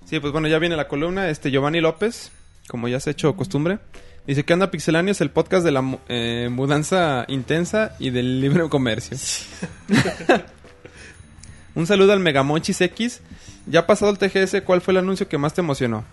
[0.07, 1.29] Sí, pues bueno, ya viene la columna.
[1.29, 2.31] Este Giovanni López,
[2.69, 3.79] como ya se ha hecho costumbre,
[4.27, 8.69] dice que anda Pixelania es el podcast de la eh, mudanza intensa y del libre
[8.69, 9.17] comercio.
[11.75, 13.21] Un saludo al Megamonchis X.
[13.67, 16.05] Ya pasado el TGS, ¿cuál fue el anuncio que más te emocionó?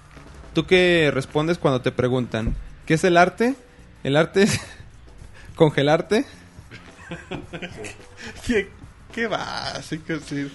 [0.54, 2.56] ¿Tú qué respondes cuando te preguntan?
[2.86, 3.56] ¿Qué es el arte?
[4.04, 4.60] ¿El arte es
[5.56, 6.26] congelarte?
[8.46, 8.70] Qué,
[9.14, 10.52] qué básico, sí.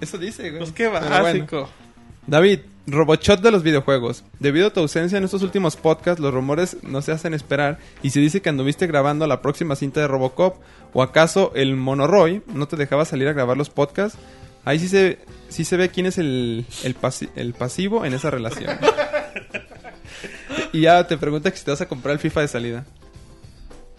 [0.00, 0.58] Eso dice, güey.
[0.58, 1.68] Pues qué básico.
[2.30, 4.22] David, Robochot de los videojuegos.
[4.38, 8.10] Debido a tu ausencia en estos últimos podcasts, los rumores no se hacen esperar y
[8.10, 10.56] se dice que anduviste grabando la próxima cinta de Robocop
[10.92, 14.16] o acaso el Monoroy no te dejaba salir a grabar los podcasts.
[14.64, 18.30] Ahí sí se, sí se ve quién es el, el, pasi- el pasivo en esa
[18.30, 18.78] relación.
[20.72, 22.86] y ya te pregunta que si te vas a comprar el FIFA de salida.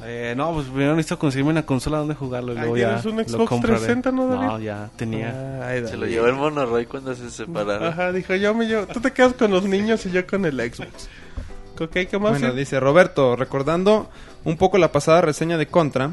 [0.04, 3.06] Eh, no, pues primero necesito conseguirme una consola donde jugarlo y Ahí luego ya tienes
[3.06, 3.78] un lo Xbox compraré.
[3.78, 4.48] 360, ¿no, David?
[4.48, 5.68] No, ya tenía.
[5.68, 7.88] Ay, Se lo llevó el monorroy cuando se separaron.
[7.88, 8.88] Ajá, dijo, yo me llevo.
[8.88, 11.08] Tú te quedas con los niños y yo con el Xbox.
[11.80, 12.40] Ok, ¿qué más?
[12.40, 14.10] Bueno, dice Roberto, recordando
[14.44, 16.12] un poco la pasada reseña de Contra,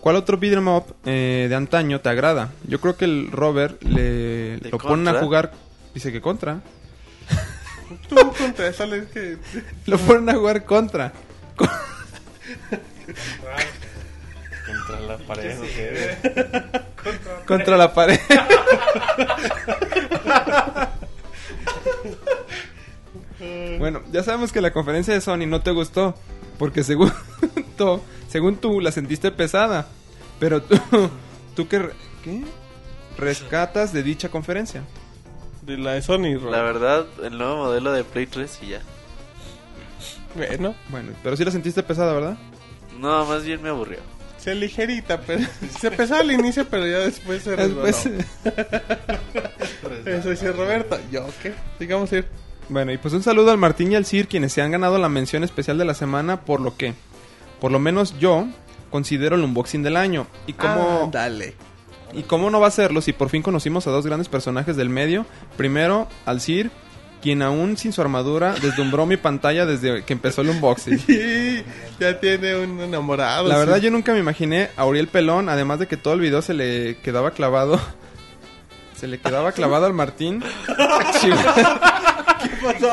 [0.00, 2.50] ¿cuál otro beat'em up eh, de antaño te agrada?
[2.66, 5.22] Yo creo que el Robert le ¿De lo ponen a Contra?
[5.26, 5.52] jugar,
[5.94, 6.60] dice que Contra,
[8.08, 9.36] Tú contéstale, es que...
[9.86, 11.12] lo ponen a jugar Contra.
[14.66, 15.58] Contra la pared.
[17.46, 18.18] contra la pared.
[23.78, 26.14] bueno, ya sabemos que la conferencia de Sony no te gustó,
[26.58, 27.12] porque según
[27.78, 29.86] tú, según tú la sentiste pesada,
[30.38, 30.78] pero tú,
[31.56, 31.92] tú qué, re-
[32.22, 32.42] qué
[33.16, 34.82] rescatas de dicha conferencia.
[35.62, 36.50] De la de Sony, Ro.
[36.50, 38.80] La verdad, el nuevo modelo de Play 3 y ya.
[40.34, 42.36] Bueno, Bueno, pero sí la sentiste pesada, ¿verdad?
[43.00, 43.98] No, más bien me aburrió.
[44.38, 45.46] se ligerita, pero...
[45.80, 47.82] Se pesaba al inicio, pero ya después se resbaló.
[47.86, 48.26] Después-
[50.06, 50.98] Eso dice Roberto.
[51.10, 51.52] ¿Yo qué?
[51.78, 52.26] Digamos ir.
[52.68, 55.08] Bueno, y pues un saludo al Martín y al Sir, quienes se han ganado la
[55.08, 56.94] mención especial de la semana, por lo que,
[57.60, 58.46] por lo menos yo,
[58.90, 60.26] considero el unboxing del año.
[60.46, 61.02] Y como...
[61.04, 61.54] Ah, dale.
[62.12, 64.88] ¿Y cómo no va a serlo si por fin conocimos a dos grandes personajes del
[64.88, 65.26] medio?
[65.56, 66.70] Primero, al Sir,
[67.20, 70.98] quien aún sin su armadura deslumbró mi pantalla desde que empezó el unboxing.
[71.06, 71.62] Sí,
[71.98, 73.48] ya tiene un enamorado.
[73.48, 73.82] La verdad sí.
[73.82, 76.96] yo nunca me imaginé a Uriel Pelón, además de que todo el video se le
[76.98, 77.80] quedaba clavado.
[78.96, 80.42] Se le quedaba clavado al Martín.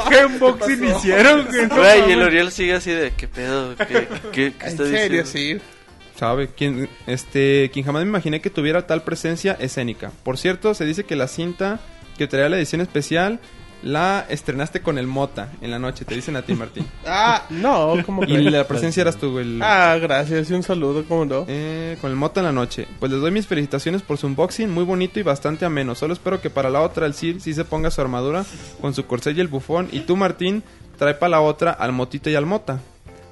[0.09, 1.45] ¿Qué unboxing hicieron?
[1.69, 2.09] güey?
[2.09, 2.21] Y el.
[2.23, 3.75] Oriel sigue así de, ¿qué pedo?
[3.75, 5.61] ¿Qué, qué, qué En está serio, diciendo?
[5.61, 5.73] sí.
[6.17, 6.47] ¿Sabe?
[6.47, 10.11] Quien, este, quien jamás me imaginé que tuviera tal presencia escénica.
[10.23, 11.79] Por cierto, se dice que la cinta
[12.17, 13.39] que traía la edición especial
[13.83, 16.85] la estrenaste con el Mota en la noche, te dicen a ti, Martín.
[17.05, 19.61] Ah, no, como Y la presencia eras tú, el...
[19.61, 21.45] Ah, gracias y un saludo, ¿cómo no?
[21.47, 22.87] Eh, con el Mota en la noche.
[22.99, 25.95] Pues les doy mis felicitaciones por su unboxing, muy bonito y bastante ameno.
[25.95, 28.45] Solo espero que para la otra el Sir sí se ponga su armadura
[28.81, 29.87] con su corcel y el bufón.
[29.91, 30.63] Y tú, Martín,
[30.97, 32.79] trae para la otra al Motita y al Mota.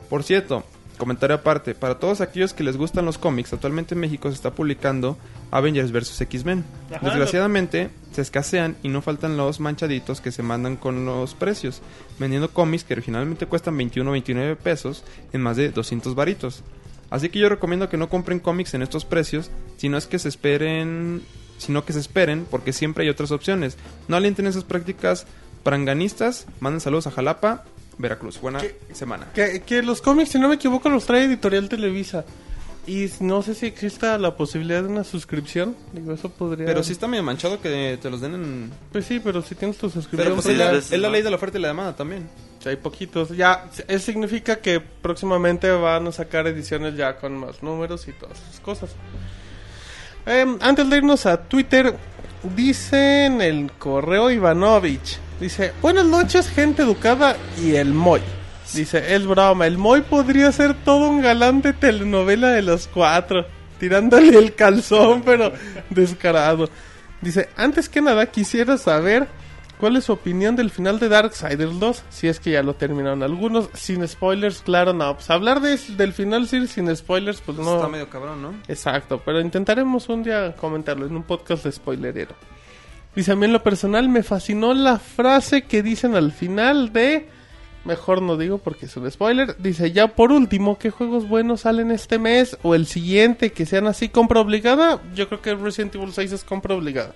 [0.09, 0.63] Por cierto,
[0.95, 4.51] comentario aparte, para todos aquellos que les gustan los cómics, actualmente en México se está
[4.51, 5.17] publicando
[5.51, 6.21] Avengers vs.
[6.21, 6.63] X-Men.
[7.01, 11.81] Desgraciadamente, se escasean y no faltan los manchaditos que se mandan con los precios,
[12.19, 15.03] vendiendo cómics que originalmente cuestan 21 o 29 pesos
[15.33, 16.63] en más de 200 varitos.
[17.09, 20.29] Así que yo recomiendo que no compren cómics en estos precios, sino es que se
[20.29, 21.21] esperen,
[21.57, 23.77] sino que se esperen porque siempre hay otras opciones.
[24.07, 25.27] No alienten esas prácticas
[25.63, 26.45] pranganistas.
[26.59, 27.65] Manden saludos a Jalapa,
[27.97, 28.39] Veracruz.
[28.39, 28.79] Buena ¿Qué?
[28.93, 29.27] semana.
[29.33, 32.25] Que, que los cómics, si no me equivoco, los trae Editorial Televisa.
[32.87, 35.75] Y no sé si exista la posibilidad de una suscripción.
[35.93, 36.67] Digo, eso podría...
[36.67, 38.71] Pero sí está medio manchado que te los den en...
[38.91, 40.23] Pues sí, pero si tienes tu suscripción...
[40.23, 42.29] Pero pues pues la, es la ley de la oferta y la demanda también.
[42.65, 43.29] Hay poquitos.
[43.29, 48.39] Ya, eso significa que próximamente van a sacar ediciones ya con más números y todas
[48.41, 48.89] esas cosas.
[50.25, 51.95] Em, antes de irnos a Twitter,
[52.55, 58.21] dice en el correo Ivanovich, dice, buenas noches gente educada y el Moy.
[58.73, 63.45] Dice, es broma, el Moy podría ser todo un galán de telenovela de los cuatro,
[63.79, 65.53] tirándole el calzón, pero
[65.89, 66.69] descarado.
[67.21, 69.27] Dice, antes que nada quisiera saber
[69.79, 73.23] cuál es su opinión del final de Darksiders 2, si es que ya lo terminaron
[73.23, 77.75] algunos, sin spoilers, claro, no, pues hablar de, del final sí, sin spoilers, pues no...
[77.75, 78.53] Está medio cabrón, ¿no?
[78.67, 82.35] Exacto, pero intentaremos un día comentarlo en un podcast de spoilerero.
[83.15, 87.29] Dice, a mí en lo personal me fascinó la frase que dicen al final de...
[87.85, 89.55] Mejor no digo porque es un spoiler.
[89.57, 93.85] Dice, ya por último, ¿qué juegos buenos salen este mes o el siguiente que sean
[93.85, 94.99] así compra obligada?
[95.13, 97.13] Yo creo que Resident Evil 6 es compra obligada.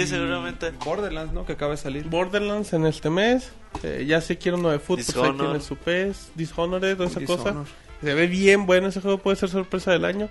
[0.00, 0.70] Sí, seguramente.
[0.84, 1.44] Borderlands, ¿no?
[1.46, 2.04] Que acaba de salir.
[2.08, 3.50] Borderlands en este mes.
[3.82, 6.32] eh, ya sé quiero uno de fútbol, pues ahí tiene su PES.
[6.34, 7.54] Dishonored, toda esa cosa.
[8.02, 10.28] Se ve bien bueno, ese juego puede ser sorpresa del año.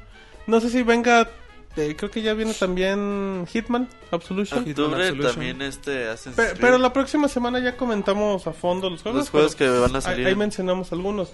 [0.48, 1.30] No sé si venga,
[1.78, 4.66] eh, creo que ya viene también Hitman, Absolution.
[4.66, 5.32] Hitman Octubre Absolution.
[5.34, 6.58] también este Assassin's Pe- Creed.
[6.60, 9.20] pero la próxima semana ya comentamos a fondo los juegos.
[9.22, 10.28] Los juegos pero que van a ahí- salir.
[10.28, 11.32] Ahí, mencionamos algunos.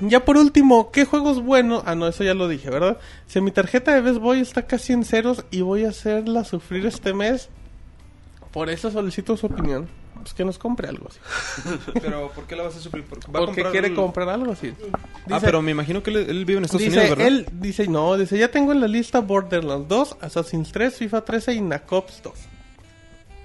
[0.00, 1.82] Ya por último, ¿qué juegos buenos?
[1.86, 2.98] Ah, no, eso ya lo dije, ¿verdad?
[3.26, 6.86] Si mi tarjeta de Best Boy está casi en ceros y voy a hacerla sufrir
[6.86, 7.48] este mes,
[8.52, 9.88] por eso solicito su opinión.
[10.20, 11.18] Pues que nos compre algo así.
[12.02, 13.04] Pero ¿por qué la vas a suplir?
[13.04, 14.74] Porque Porque quiere comprar algo así.
[15.30, 17.26] ah, pero me imagino que él, él vive en Estados dice, Unidos, ¿verdad?
[17.26, 21.54] él dice, no, dice, ya tengo en la lista Borderlands 2, Assassin's 3, FIFA 13
[21.54, 22.34] y Nacops 2.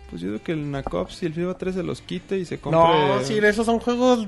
[0.10, 2.60] Pues yo digo que el Nacops y el FIFA 3 se los quite y se
[2.60, 2.82] compre...
[2.82, 4.27] No, sí, esos son juegos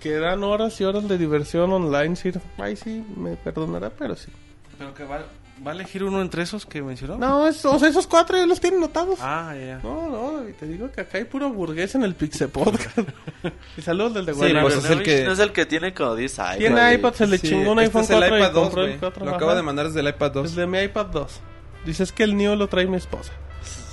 [0.00, 2.32] que dan horas y horas de diversión online, sí.
[2.58, 4.30] Ay, sí, me perdonará, pero sí.
[4.78, 5.20] Pero que va,
[5.66, 7.18] ¿Va a elegir uno entre esos que mencionó?
[7.18, 9.18] No, es- o sea, esos cuatro ya los tienen notados.
[9.20, 9.80] Ah, ya, ya.
[9.82, 12.98] No, no, y te digo que acá hay puro burgués en el Pixel Podcast.
[13.76, 14.62] y saludos del de Sí, Guadalajara.
[14.74, 16.56] pues es el que- No es el que tiene como 10 iPads.
[16.58, 18.62] Tiene iPad, se le Sí, chingó un este iPhone es el 4 y iPad 2,
[18.64, 18.98] compró el.
[18.98, 19.24] 4.
[19.26, 20.46] Lo acabo de mandar desde el iPad 2.
[20.46, 21.40] Es de mi iPad 2.
[21.84, 23.32] Dices que el Neo lo trae mi esposa.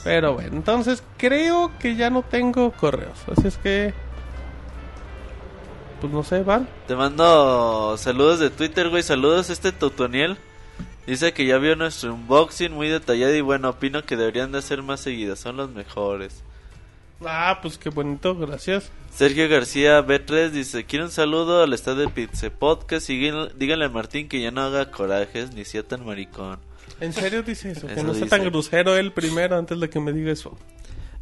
[0.05, 3.17] Pero bueno, entonces creo que ya no tengo correos.
[3.35, 3.93] Así es que.
[6.01, 6.67] Pues no sé, van.
[6.87, 9.03] Te mando saludos de Twitter, güey.
[9.03, 10.37] Saludos a este Tutoniel.
[11.07, 14.83] Dice que ya vio nuestro unboxing muy detallado y bueno, opino que deberían de hacer
[14.83, 15.39] más seguidas.
[15.39, 16.43] Son los mejores.
[17.25, 18.91] Ah, pues qué bonito, gracias.
[19.11, 23.89] Sergio García B3 dice, quiero un saludo al estado de Pizza Podcast y díganle- a
[23.89, 26.59] Martín que ya no haga corajes ni sea tan maricón.
[26.99, 27.87] ¿En serio dice eso?
[27.95, 30.55] que no sea tan grosero él primero antes de que me diga eso.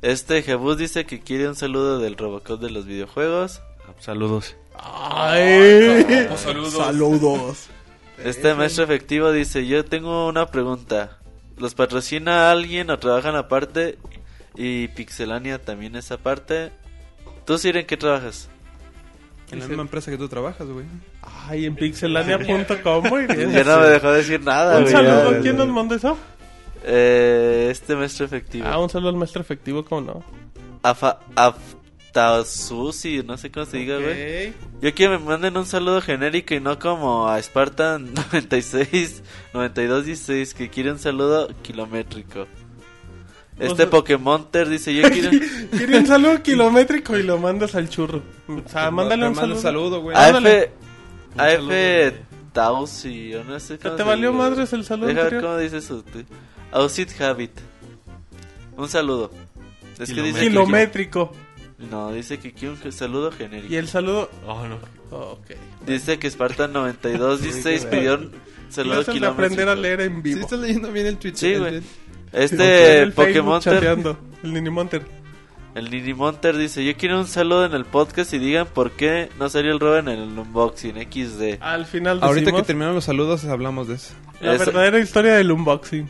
[0.02, 3.62] Este Jebus dice que quiere un saludo del Robocop de los videojuegos.
[4.00, 4.56] Saludos.
[4.78, 6.28] ¡Ay!
[6.38, 6.74] saludos.
[6.74, 7.68] Saludos.
[8.24, 11.18] Este maestro efectivo dice, yo tengo una pregunta.
[11.58, 13.98] ¿Los patrocina alguien o trabajan aparte?
[14.56, 16.72] Y Pixelania también es aparte.
[17.46, 18.50] ¿Tú, Sir, en qué trabajas?
[19.52, 20.86] En la misma empresa que tú trabajas, güey.
[21.48, 23.52] Ay, en pixelania.com, bien.
[23.54, 24.94] Ya no me dejó decir nada, Un güey.
[24.94, 26.18] saludo, Ya, ¿quién nos mandó eso?
[26.84, 28.66] Eh, este maestro efectivo.
[28.68, 30.24] Ah, un saludo al maestro efectivo, ¿cómo no?
[30.84, 31.20] Afa,
[32.16, 34.50] Aftasusi, no sé cómo se diga, güey.
[34.50, 34.56] Ok.
[34.82, 39.22] Yo quiero que me manden un saludo genérico y no como a Spartan 96,
[39.54, 42.48] 92, 16, que quiere un saludo kilométrico.
[43.60, 45.30] Este O sea- Pokémonter dice, yo quiero...
[45.72, 48.22] Quiere un saludo kilométrico y lo mandas al churro.
[48.48, 50.02] O sea, mándale Te un mando saludo.
[50.02, 50.16] güey.
[50.16, 50.36] AF.
[51.38, 52.14] AF
[52.54, 55.82] Tausi, o no sé cómo ¿Te se valió madres el saludo Deja ver cómo dice
[55.82, 56.02] su...
[56.04, 56.26] tweet.
[56.72, 57.52] Ausit Habit.
[58.78, 59.32] Un saludo.
[60.00, 60.48] Es que dice que...
[60.50, 61.32] Kilométrico.
[61.78, 63.74] No, dice que quiere un saludo genérico.
[63.74, 64.30] Y el saludo.
[64.48, 64.78] Oh, no.
[65.12, 65.52] Ok.
[65.86, 68.32] Dice que Spartan 92, 16 pidió un
[68.70, 69.32] saludo de kilométrico.
[69.32, 70.40] aprender a leer en Sí, vivo.
[70.42, 71.40] estás leyendo bien el Twitter.
[71.40, 71.82] Sí, el- güey.
[72.32, 75.06] Este el chateando, El Ninimonter.
[75.74, 79.48] el Ninimonter dice, yo quiero un saludo en el podcast y digan por qué no
[79.50, 81.58] salió el robo en el unboxing XD.
[81.62, 84.14] Al final Ahorita que decimos terminaron los saludos hablamos de eso.
[84.42, 86.08] la verdadera historia del unboxing.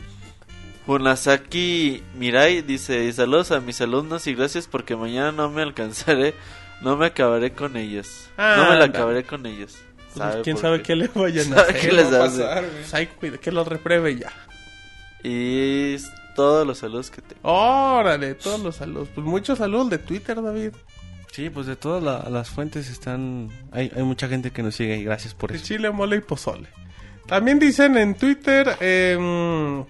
[0.86, 6.34] Funasaki Mirai dice, saludos a mis alumnos y gracias porque mañana no me alcanzaré,
[6.80, 8.28] no me acabaré con ellos.
[8.38, 8.84] no me la Anda.
[8.86, 9.76] acabaré con ellos.
[9.96, 10.96] Pues, ¿Sabe ¿Quién sabe qué?
[10.96, 11.80] le vayan a ¿Sabe hacer?
[11.80, 12.64] qué les va a pasar,
[13.40, 14.32] que lo repruebe ya.
[15.22, 15.96] Y
[16.34, 17.40] todos los saludos que tengo.
[17.42, 19.08] Órale, todos los saludos.
[19.14, 20.70] Pues muchos saludos de Twitter, David.
[21.32, 23.50] Sí, pues de todas la- las fuentes están...
[23.72, 25.66] Hay, hay mucha gente que nos sigue y gracias por De eso.
[25.66, 26.68] chile, mole y pozole.
[27.26, 29.84] También dicen en Twitter, em,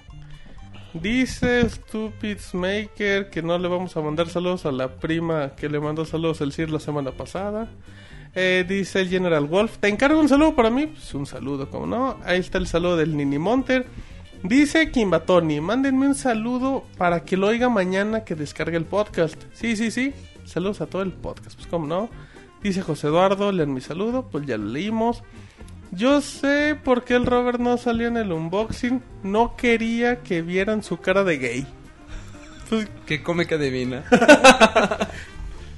[1.01, 5.81] dice Stupid Maker que no le vamos a mandar saludos a la prima que le
[5.81, 7.69] mandó saludos el CIR la semana pasada.
[8.35, 10.87] Eh, dice el General Wolf, ¿te encargo un saludo para mí?
[10.87, 12.19] Pues un saludo, como no.
[12.25, 13.87] Ahí está el saludo del Nini Monter.
[14.43, 19.43] Dice Kimbatoni, mándenme un saludo para que lo oiga mañana que descargue el podcast.
[19.55, 20.13] Sí, sí, sí.
[20.45, 22.11] Saludos a todo el podcast, pues como no.
[22.63, 25.23] Dice José Eduardo, lean mi saludo, pues ya lo leímos.
[25.91, 29.03] Yo sé por qué el Robert no salió en el unboxing.
[29.23, 31.67] No quería que vieran su cara de gay.
[32.69, 34.05] Pues Que come que adivina.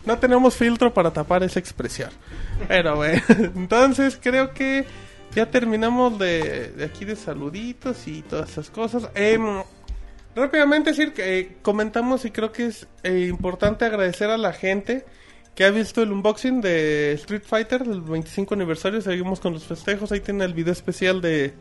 [0.06, 2.10] no tenemos filtro para tapar esa expresión.
[2.66, 4.86] Pero bueno, entonces creo que
[5.35, 9.09] ya terminamos de, de aquí de saluditos y todas esas cosas.
[9.14, 9.62] Em,
[10.35, 15.05] rápidamente decir que eh, comentamos y creo que es eh, importante agradecer a la gente
[15.54, 19.00] que ha visto el unboxing de Street Fighter del 25 aniversario.
[19.00, 20.12] Seguimos con los festejos.
[20.12, 21.54] Ahí tiene el video especial de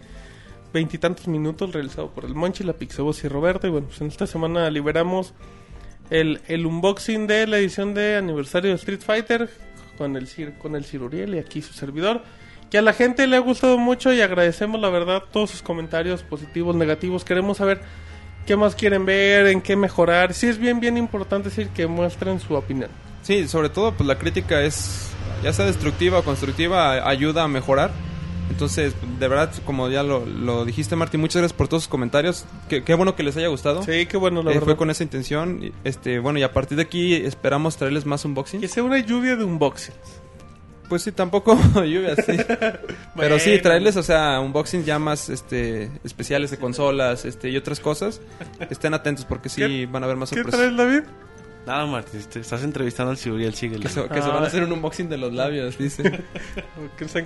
[0.73, 3.67] veintitantos minutos realizado por el Monchi, la Pixabos y Roberto.
[3.67, 5.33] Y bueno, pues en esta semana liberamos
[6.09, 9.49] el, el unboxing de la edición de aniversario de Street Fighter
[9.97, 10.27] con el
[10.59, 12.21] con el Cir Uriel y aquí su servidor.
[12.69, 16.23] Que a la gente le ha gustado mucho y agradecemos la verdad todos sus comentarios
[16.23, 17.23] positivos, negativos.
[17.23, 17.81] Queremos saber
[18.47, 20.33] qué más quieren ver, en qué mejorar.
[20.33, 22.89] Sí es bien, bien importante decir que muestren su opinión.
[23.21, 25.09] Sí, sobre todo pues la crítica es,
[25.43, 27.91] ya sea destructiva o constructiva, ayuda a mejorar.
[28.49, 32.45] Entonces, de verdad, como ya lo, lo dijiste, Martín, muchas gracias por todos sus comentarios.
[32.69, 33.83] Qué, qué bueno que les haya gustado.
[33.83, 34.65] Sí, qué bueno, la Eh, verdad.
[34.67, 35.73] fue con esa intención.
[35.83, 38.61] Este, bueno, y a partir de aquí esperamos traerles más unboxings.
[38.61, 39.93] Que sea una lluvia de unboxing.
[40.89, 42.37] Pues sí, tampoco lluvia, sí.
[43.15, 43.61] Pero sí, Bueno.
[43.63, 48.21] traerles, o sea, unboxings ya más este, especiales de consolas este, y otras cosas.
[48.69, 50.59] Estén atentos porque sí ¿Qué- van a haber más ¿Qué sorpresas.
[50.59, 51.01] traes, David?
[51.65, 53.83] Nada, Martín, te estás entrevistando al Ciburiel, síguele.
[53.83, 54.33] Que, se, que se Ah.
[54.33, 56.03] van a hacer un unboxing de los labios, dice.
[56.97, 57.25] Que sean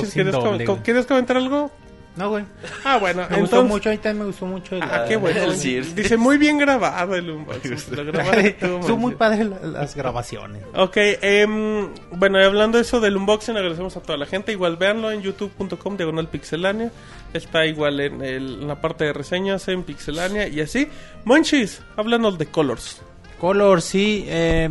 [0.00, 0.34] unboxing ¿quieres,
[0.66, 0.82] com-.
[0.82, 1.70] ¿quieres comentar algo?
[2.16, 2.44] No, güey.
[2.84, 4.76] Ah, bueno, Me gustó mucho, a mí también me gustó mucho.
[4.76, 5.40] el- Ah, qué bueno.
[5.44, 5.94] El.
[5.94, 7.76] Dice, muy bien grabado el unboxing.
[7.96, 10.62] Lo grabaste tú, Son muy padres la- las grabaciones.
[10.74, 14.52] Ok, em, bueno, y hablando de eso del unboxing, agradecemos a toda la gente.
[14.52, 16.90] Igual véanlo en youtube.com, diagonal pixelania.
[17.32, 20.88] Está igual en, el- en la parte de reseñas en pixelania y así.
[21.24, 23.00] Monchis, háblanos de Colors.
[23.40, 24.24] Color, sí.
[24.28, 24.68] eh,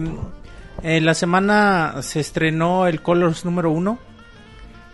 [0.84, 4.00] en la semana se estrenó el Colors número uno.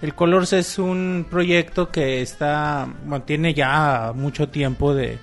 [0.02, 5.18] El Colors es un proyecto que está, bueno, tiene ya mucho tiempo de,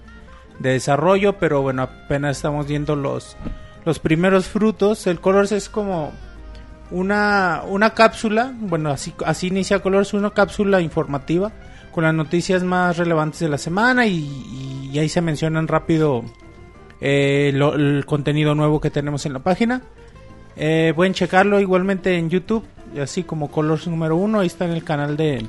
[0.58, 3.36] de desarrollo, pero bueno, apenas estamos viendo los,
[3.84, 5.06] los primeros frutos.
[5.06, 6.12] El Colors es como
[6.90, 11.52] una, una cápsula, bueno, así, así inicia Colors, una cápsula informativa
[11.92, 16.24] con las noticias más relevantes de la semana y, y ahí se mencionan rápido
[17.00, 19.82] eh, el contenido nuevo que tenemos en la página.
[20.56, 22.64] Eh, pueden checarlo igualmente en YouTube,
[23.00, 25.46] así como Colors número uno, ahí está en el canal de,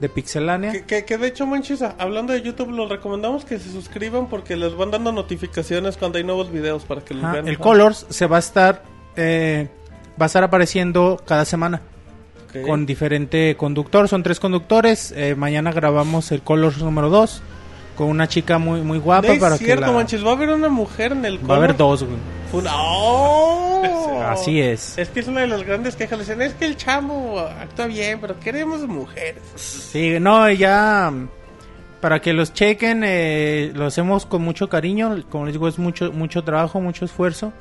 [0.00, 0.72] de Pixelania.
[0.72, 4.28] Que, que, que de hecho, Monchis, a- hablando de YouTube, los recomendamos que se suscriban
[4.28, 7.48] porque les van dando notificaciones cuando hay nuevos videos para que los vean.
[7.48, 8.82] el Colors se va a estar
[9.16, 9.68] eh,
[10.20, 11.80] va a estar apareciendo cada semana
[12.66, 14.08] con diferente conductor.
[14.08, 15.12] Son tres conductores.
[15.16, 17.42] Eh, mañana grabamos el Colors número 2
[17.96, 19.92] con una chica muy muy guapa No es para cierto, que la...
[19.92, 22.00] Monchis, va a haber una mujer en el va a haber Colors?
[22.00, 22.04] dos.
[22.08, 22.18] güey.
[22.54, 24.22] Fue una- ¡Oh!
[24.26, 24.96] Así es.
[24.98, 26.18] Es que es una de las grandes quejas.
[26.18, 29.42] Dicen, es que el chamo actúa bien, pero queremos mujeres.
[29.56, 31.12] Sí, no, ya
[32.00, 36.12] para que los chequen, eh, lo hacemos con mucho cariño, como les digo, es mucho
[36.12, 37.52] mucho trabajo, mucho esfuerzo,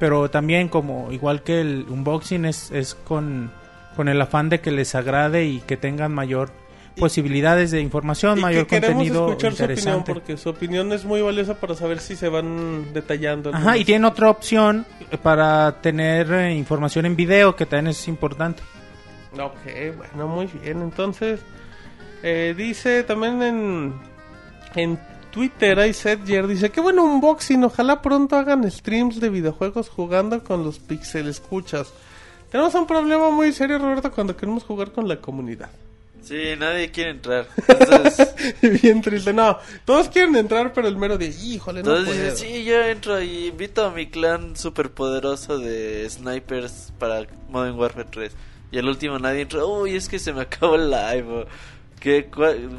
[0.00, 3.52] pero también como igual que el unboxing es, es con,
[3.94, 6.50] con el afán de que les agrade y que tengan mayor
[6.98, 10.12] posibilidades de información, y mayor que queremos contenido escuchar su opinión interesante.
[10.12, 13.54] porque su opinión es muy valiosa para saber si se van detallando.
[13.54, 14.86] Ajá, y tienen otra opción
[15.22, 18.62] para tener eh, información en video, que también es importante.
[19.34, 20.82] Ok, bueno, muy bien.
[20.82, 21.40] Entonces,
[22.22, 23.94] eh, dice también en,
[24.74, 24.98] en
[25.30, 30.64] Twitter, hay Setger, dice, qué bueno unboxing, ojalá pronto hagan streams de videojuegos jugando con
[30.64, 31.92] los pixel escuchas.
[32.50, 35.68] Tenemos un problema muy serio, Roberto, cuando queremos jugar con la comunidad.
[36.26, 37.46] Sí, nadie quiere entrar.
[37.68, 38.34] Entonces,
[38.82, 42.36] Bien triste, no, todos quieren entrar, pero el mero de, híjole, no entonces puedo.
[42.36, 48.32] sí, yo entro y invito a mi clan superpoderoso de snipers para Modern Warfare 3.
[48.72, 49.68] Y el último nadie entró.
[49.68, 51.46] Uy, es que se me acabó el live.
[52.00, 52.28] Que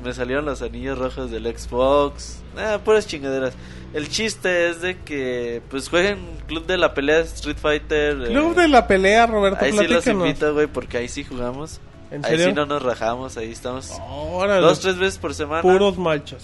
[0.03, 2.39] me salieron los anillos rojos del Xbox.
[2.57, 3.53] Ah, puras chingaderas.
[3.93, 8.21] El chiste es de que pues jueguen Club de la Pelea Street Fighter.
[8.21, 11.79] eh, Club de la pelea, Roberto, Ahí sí los invito, güey, porque ahí sí jugamos.
[12.11, 12.45] ¿En Ahí serio?
[12.47, 13.91] sí no nos rajamos, ahí estamos.
[14.09, 15.61] Órale, Dos, tres veces por semana.
[15.61, 16.43] puros machos.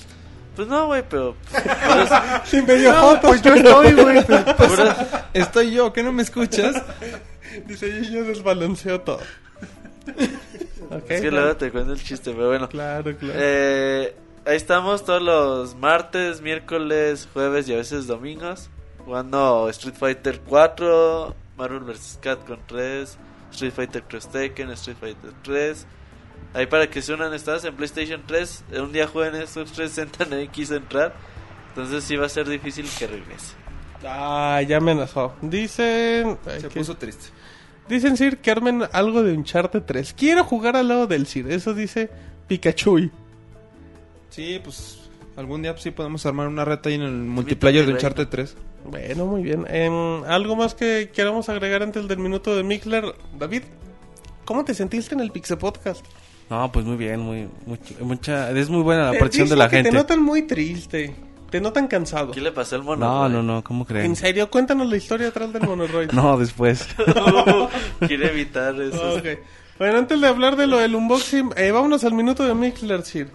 [0.55, 1.35] Pues no, güey, pero.
[1.51, 2.09] puros-
[2.45, 3.21] Sin medio fotos.
[3.29, 4.23] Pues yo estoy, güey.
[4.57, 4.95] puros-
[5.33, 6.81] Estoy yo, ¿qué no me escuchas?
[7.67, 9.19] Dice, yo, yo desbalanceo todo.
[10.91, 11.45] Ok, es que claro.
[11.45, 12.67] luego te cuento el chiste, pero bueno.
[12.69, 13.33] Claro, claro.
[13.37, 14.15] Eh,
[14.45, 18.69] ahí estamos todos los martes, miércoles, jueves y a veces domingos.
[19.05, 22.19] Jugando Street Fighter 4, Marvel vs.
[22.21, 23.17] Capcom 3,
[23.53, 25.85] Street Fighter Cross Tekken, Street Fighter 3.
[26.53, 28.65] Ahí para que se unan, estás en PlayStation 3.
[28.81, 31.13] Un día juegan estos 360, nadie quiso entrar.
[31.69, 33.53] Entonces sí va a ser difícil que regrese.
[34.05, 35.33] Ah, ya amenazó.
[35.41, 36.37] Dicen.
[36.45, 37.25] ay, Se que- puso triste.
[37.87, 40.13] Dicen Sir que armen algo de Uncharted 3.
[40.13, 41.51] Quiero jugar al lado del Sir.
[41.51, 42.09] Eso dice
[42.47, 43.09] Pikachu.
[44.29, 45.02] Sí, pues
[45.37, 47.93] algún día pues, sí podemos armar una reta ahí en el multiplayer de.
[47.93, 48.55] Uncharted 3.
[48.85, 49.65] Bueno, muy bien.
[49.69, 53.05] Em, ¿Algo más que queramos agregar antes del minuto de Mixler?
[53.39, 53.63] David,
[54.45, 56.05] ¿cómo te sentiste en el Pixel Podcast?
[56.49, 59.77] No, pues muy bien, muy, much- mucha, es muy buena la aparición de la que
[59.77, 59.89] gente.
[59.91, 61.15] Te notan muy triste.
[61.49, 62.31] Te notan cansado.
[62.31, 63.05] ¿Qué le pasó al mono?
[63.05, 64.15] No, no, no, ¿cómo En creen?
[64.15, 66.09] serio, cuéntanos la historia detrás del monoroid.
[66.13, 66.87] No, después.
[68.07, 69.15] Quiere evitar eso.
[69.15, 69.25] Ok.
[69.79, 73.29] Bueno, antes de hablar de lo del unboxing, eh, vámonos al minuto de Mixler, Sir.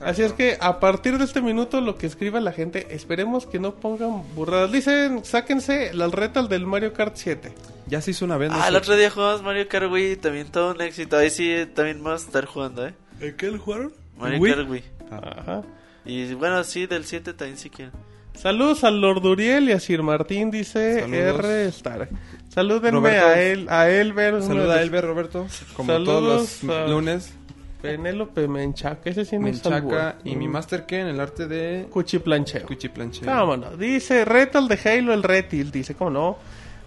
[0.00, 3.58] Así es que a partir de este minuto, lo que escriba la gente, esperemos que
[3.58, 4.70] no pongan burradas.
[4.70, 7.52] Dicen, sáquense las retas del Mario Kart 7.
[7.88, 8.50] Ya se hizo una vez.
[8.50, 8.56] ¿no?
[8.60, 11.16] Ah, el otro día jugamos Mario Kart Wii, también todo un éxito.
[11.16, 12.94] Ahí sí, también vamos a estar jugando, ¿eh?
[13.20, 13.92] ¿En qué lo jugaron?
[14.16, 14.54] Mario Wii.
[14.54, 14.84] Kart Wii.
[15.10, 15.62] Ajá.
[16.04, 17.92] Y bueno, sí, del 7 también si quieren.
[18.34, 21.38] Saludos al Lord Uriel y a Sir Martín, dice Saludos.
[21.44, 21.66] R.
[21.68, 22.08] Star.
[22.50, 23.26] Salúdenme Roberto.
[23.26, 24.42] a él, a Elber.
[24.42, 27.32] Saluda a Elber Roberto, como Saludos todos los a- lunes.
[27.80, 32.66] Penélope Menchaca, ese sí es Menchaca y mi Master que en el arte de Cuchiplancheo.
[32.66, 33.24] Cuchiplanche.
[33.24, 33.78] Vámonos.
[33.78, 35.70] Dice Retal de Halo, el Retil.
[35.70, 36.38] Dice, ¿cómo no?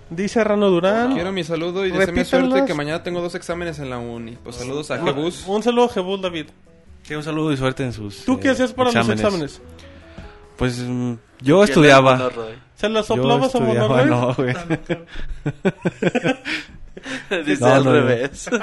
[0.09, 1.13] Dice Rano Durán.
[1.13, 2.27] Quiero mi saludo y Repítanlas.
[2.27, 4.37] suerte que mañana tengo dos exámenes en la uni.
[4.43, 5.47] Pues saludos a Jebus.
[5.47, 6.47] Un saludo a Jebus, David.
[7.03, 9.61] Sí, un saludo y suerte en sus ¿Tú qué eh, hacías para los exámenes?
[10.57, 12.29] Pues mm, yo estudiaba.
[12.75, 14.05] ¿Se las soplabas a Monoroid?
[14.05, 14.53] no, güey.
[17.45, 18.49] Dice No, al no, revés.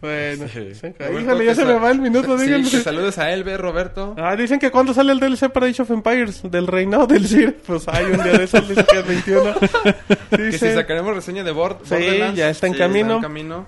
[0.00, 0.74] Bueno, Sí.
[0.74, 0.88] sí.
[0.98, 2.68] Roberto, híjole, ya que se me va el minuto, Sí, díganme.
[2.68, 4.16] que saludos a Elber, Roberto.
[4.18, 7.56] Ah, dicen que cuando sale el DLC para Age of Empires, del reinado del Sir,
[7.64, 9.54] pues hay un día de esos, dice que es 21.
[10.30, 12.36] Que Dice, si sacaremos reseña de Bord Sí, Borderlands.
[12.36, 13.06] ya está en Sí, camino.
[13.14, 13.66] Está en camino.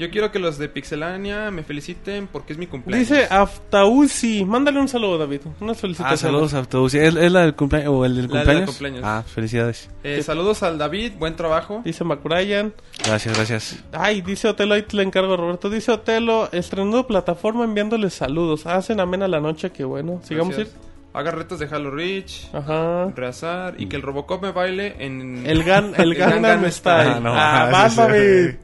[0.00, 3.08] Yo quiero que los de Pixelania me feliciten porque es mi cumpleaños.
[3.08, 5.42] Dice Aftausi, mándale un saludo, David.
[5.60, 6.20] Unas Ah, felicitaciones.
[6.20, 6.94] saludos a autobús.
[6.94, 8.70] ¿Es, es la del cumpleaños o el del La- la del cumpleaños?
[8.70, 9.02] cumpleaños.
[9.04, 9.90] Ah, felicidades.
[10.02, 11.82] Eh, saludos al David, buen trabajo.
[11.84, 12.72] Dice McBrien.
[13.04, 13.84] Gracias, gracias.
[13.92, 15.68] Ay, dice Otelo, ahí te le encargo, Roberto.
[15.68, 18.66] Dice Otelo, estrenando plataforma enviándoles saludos.
[18.66, 20.20] Hacen amena la noche, qué bueno.
[20.24, 20.76] Sigamos Gracias.
[21.12, 22.56] Haga retos de Halo Reach, ir.
[22.56, 23.06] Ajá.
[23.16, 27.10] Reazar y que el Robocop me baile en El, gan, el Gangnam Gangnam Style.
[27.16, 27.88] Ah, no, ah, ah,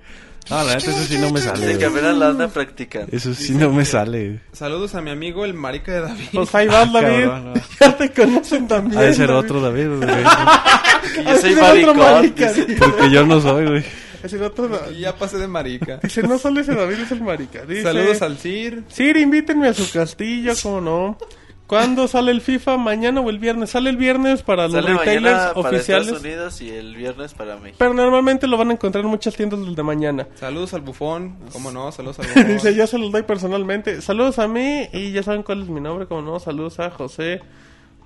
[0.48, 0.62] David.
[0.62, 1.66] No, la neta, eso sí no me sale.
[1.66, 3.08] De que apenas la anda practicando.
[3.16, 4.40] Eso sí no me sale.
[4.52, 6.24] Saludos a mi amigo el marica de David.
[6.32, 7.24] Pues ahí vas, David.
[7.24, 7.60] Cabrón, no.
[7.80, 8.98] Ya te conocen también.
[8.98, 9.40] Ha de ser David.
[9.40, 10.24] otro David, güey.
[11.24, 11.62] Yo soy otro
[11.94, 11.96] maricón.
[11.98, 12.64] marica, dice.
[12.66, 12.78] dice.
[12.80, 13.84] Porque yo no soy, güey.
[14.22, 15.98] Es el otro Da- Y ya pasé de marica.
[16.02, 17.62] Dice, no solo ese David, es el marica.
[17.64, 18.82] Dice, Saludos al Sir.
[18.88, 21.18] Sir, invítenme a su castillo, cómo no.
[21.66, 22.76] ¿Cuándo sale el FIFA?
[22.76, 23.70] ¿Mañana o el viernes?
[23.70, 26.06] Sale el viernes para los Sale retailers mañana para oficiales.
[26.06, 27.76] Estados Unidos y el viernes para México.
[27.78, 30.28] Pero normalmente lo van a encontrar en muchas tiendas del de mañana.
[30.36, 31.36] Saludos al bufón.
[31.52, 31.90] ¿Cómo no?
[31.90, 32.46] Saludos al bufón.
[32.48, 34.00] Dice, yo se los doy personalmente.
[34.00, 36.38] Saludos a mí y ya saben cuál es mi nombre, como no.
[36.38, 37.40] Saludos a José,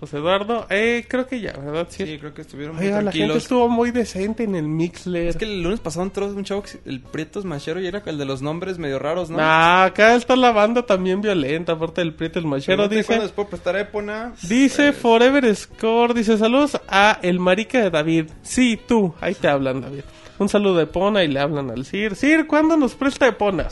[0.00, 0.66] José Eduardo.
[0.70, 1.86] Eh, creo que ya, ¿verdad?
[1.90, 2.06] Sí.
[2.06, 3.36] Sí, creo que estuvieron muy Oiga, la gente tranquilos.
[3.42, 5.28] estuvo muy decente en el Mixler.
[5.28, 8.24] Es que el lunes pasado entró un chavo, el Prietos Machero, y era el de
[8.24, 9.36] los nombres medio raros, ¿no?
[9.36, 12.84] Nah, acá está la banda también violenta, aparte del Prieto el Machero.
[12.84, 14.32] no Dice, puedo prestar Epona.
[14.48, 18.30] dice Forever Score, dice saludos a el marica de David.
[18.42, 20.00] Sí, tú, ahí te hablan, David.
[20.38, 22.16] Un saludo de Epona y le hablan al Sir.
[22.16, 23.68] Sir, ¿cuándo nos presta Epona?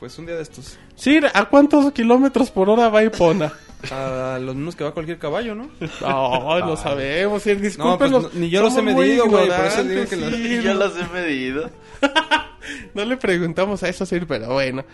[0.00, 0.78] Pues un día de estos.
[0.96, 3.52] Sir, ¿a cuántos kilómetros por hora va Epona?
[3.92, 5.68] A los mismos que va cualquier caballo, ¿no?
[6.00, 10.04] No, no sabemos, Sir, No, pues, ni yo los he medido, güey, por eso digo
[10.06, 10.52] que los- Sir.
[10.52, 11.70] Y yo las he medido.
[12.94, 14.84] No le preguntamos a eso, Sir, pero bueno.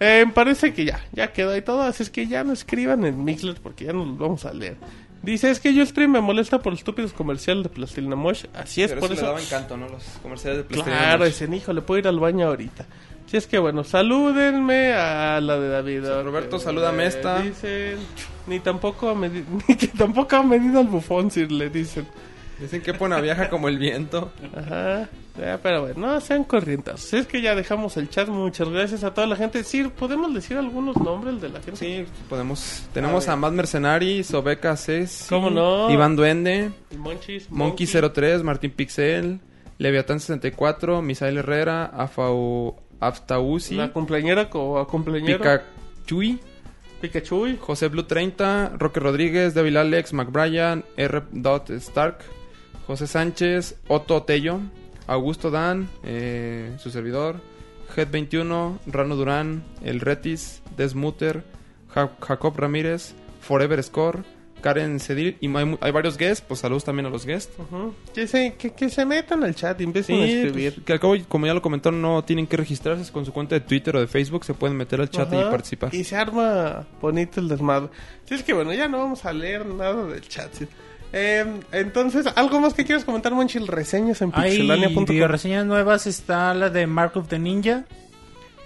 [0.00, 1.82] Eh, parece que ya, ya quedó y todo.
[1.82, 4.76] Así es que ya no escriban en Mixler porque ya no los vamos a leer.
[5.22, 8.44] Dice, es que yo stream me molesta por estúpidos comerciales de Plastilina Mosh.
[8.54, 9.22] Así es, Pero por eso, eso.
[9.24, 9.88] le daba encanto, ¿no?
[9.88, 10.98] Los comerciales de PlayStation.
[10.98, 12.86] Claro, dicen, hijo, le puedo ir al baño ahorita.
[13.28, 16.04] Si es que bueno, salúdenme a la de David.
[16.04, 17.42] Sí, Roberto, salúdame esta.
[17.42, 17.98] Dicen,
[18.46, 22.06] ni tampoco ha medido, ni que tampoco ha medido al bufón, Sir, le dicen.
[22.58, 24.32] Dicen que Epona viaja como el viento.
[24.56, 25.08] Ajá.
[25.38, 27.00] Ya, pero bueno, no sean corrientes.
[27.00, 29.62] Si es que ya dejamos el chat, muchas gracias a toda la gente.
[29.62, 31.76] Sí, ¿podemos decir algunos nombres de la gente?
[31.76, 32.82] Sí, podemos.
[32.92, 33.36] Tenemos A a.
[33.36, 35.90] Matt Mercenari, Sobeca Ceci, ¿Cómo no?
[35.90, 39.38] Iván Duende, Monchis, Monkey 03, Martín Pixel,
[39.78, 45.38] Leviatán 64, Misael Herrera, Afau, Aftausi, La cumpleañera o cumpleañero.
[45.38, 46.38] Pikachu,
[47.00, 47.56] Pikachu.
[47.60, 51.22] José Blue 30, Roque Rodríguez, Devil Alex, McBrien, R.
[51.32, 52.18] Dot Stark,
[52.86, 54.60] José Sánchez, Otto Tello,
[55.06, 57.40] Augusto Dan, eh, su servidor,
[57.96, 61.44] Head 21, Rano Durán, El Retis, Desmuter,
[61.94, 64.24] Ja- Jacob Ramírez, Forever Score,
[64.60, 67.52] Karen Cedil y hay, hay varios guests, pues saludos también a los guests.
[67.58, 67.94] Ujú.
[68.14, 70.74] que, se, que, que se metan al chat y empiecen a Sí, escribir.
[70.74, 73.54] pues, que al cabo, como ya lo comentaron, no tienen que registrarse con su cuenta
[73.54, 75.94] de Twitter o de Facebook, se pueden meter al chat y participar.
[75.94, 77.88] Y se arma bonito el desmadre.
[78.24, 80.52] Sí, es que bueno, ya no vamos a leer nada del chat.
[80.52, 80.66] sí.
[81.10, 83.66] Eh, entonces, ¿algo más que quieras comentar, Monchil?
[83.66, 85.06] Reseñas en Hay pixelania.com.
[85.06, 87.86] videoreseñas nuevas, está la de Mark of the Ninja,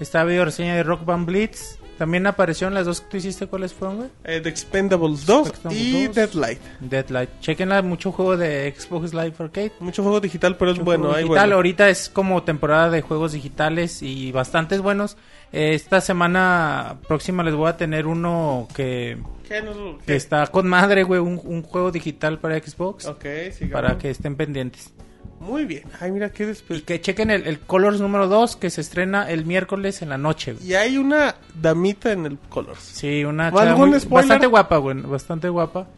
[0.01, 3.97] está videoreseña de Rock Band Blitz, también aparecieron las dos que tú hiciste, ¿cuáles fueron,
[3.99, 4.09] güey?
[4.25, 6.15] Eh, The Expendables 2 Expendables y 2.
[6.15, 6.59] Deadlight.
[6.81, 7.31] Deadlight.
[7.41, 9.73] Chequenla, mucho juego de Xbox Live Arcade.
[9.81, 11.09] Mucho juego digital, pero es bueno.
[11.09, 11.27] digital.
[11.29, 11.55] bueno.
[11.57, 15.17] Ahorita es como temporada de juegos digitales y bastantes buenos.
[15.53, 20.67] Eh, esta semana próxima les voy a tener uno que, ¿Qué nos- que está con
[20.67, 23.07] madre, güey, un, un juego digital para Xbox.
[23.07, 23.73] Ok, sigamos.
[23.73, 24.93] Para que estén pendientes.
[25.41, 25.83] Muy bien.
[26.01, 26.83] Ay, mira qué Y después.
[26.83, 30.52] que chequen el, el Colors número 2 que se estrena el miércoles en la noche.
[30.52, 30.67] güey.
[30.70, 32.81] Y hay una damita en el Colors.
[32.81, 34.23] Sí, una ¿O chava algún muy- spoiler?
[34.28, 35.89] bastante guapa, güey, bastante guapa.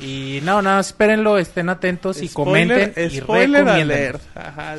[0.00, 4.16] Y no, nada, espérenlo, estén atentos y comenten y spoiler recomienden.
[4.34, 4.76] Ajá.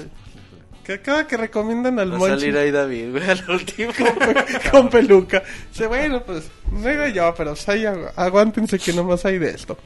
[0.83, 3.91] Que cada que recomiendan al Va a Monchi salir ahí David, güey, al último.
[4.71, 5.41] con peluca.
[5.71, 7.75] Dice, bueno, pues no era yo, pero o sea,
[8.15, 9.77] aguántense que nomás hay de esto.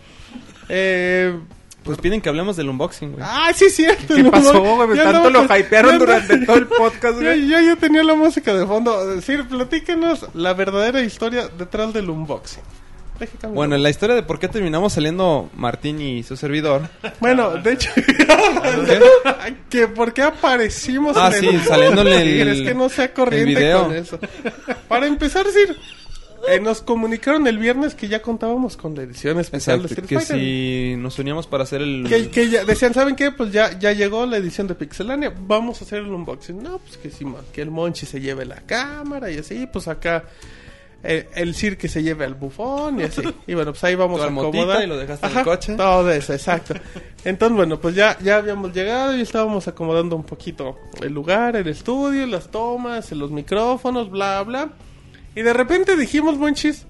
[0.68, 1.38] Eh,
[1.84, 3.24] Pues piden que hablemos del unboxing, güey.
[3.26, 4.14] ah, sí, es cierto.
[4.16, 4.96] ¿Qué pasó, güey?
[4.98, 6.00] ya Tanto no, lo hypearon no.
[6.00, 7.48] durante todo el podcast, Yo, güey.
[7.48, 9.08] yo ya tenía la música de fondo.
[9.08, 12.62] Decir, platíquenos la verdadera historia detrás del unboxing.
[13.54, 16.88] Bueno, la historia de por qué terminamos saliendo Martín y su servidor.
[17.20, 17.90] Bueno, de hecho,
[19.70, 23.74] que por qué aparecimos Ah, en sí, el saliéndole el- Es que no sea corriente
[23.74, 24.20] con eso.
[24.88, 25.76] Para empezar, decir,
[26.48, 30.08] eh, nos comunicaron el viernes que ya contábamos con la edición especial de Exacto, Street
[30.08, 30.40] que Fighter.
[30.40, 32.06] si nos uníamos para hacer el...
[32.08, 33.32] Que, que ya decían, ¿saben qué?
[33.32, 36.62] Pues ya, ya llegó la edición de Pixelania, vamos a hacer el unboxing.
[36.62, 39.88] No, pues que sí, man, que el Monchi se lleve la cámara y así, pues
[39.88, 40.26] acá
[41.02, 43.22] eh, el Sir que se lleve al bufón y así.
[43.48, 44.84] Y bueno, pues ahí vamos a acomodar.
[44.84, 45.76] y lo dejaste en el coche.
[45.76, 46.74] Todo eso, exacto.
[47.24, 51.68] Entonces, bueno, pues ya, ya habíamos llegado y estábamos acomodando un poquito el lugar, el
[51.68, 54.70] estudio, las tomas, los micrófonos, bla, bla.
[55.36, 56.86] Y de repente dijimos, Monchis,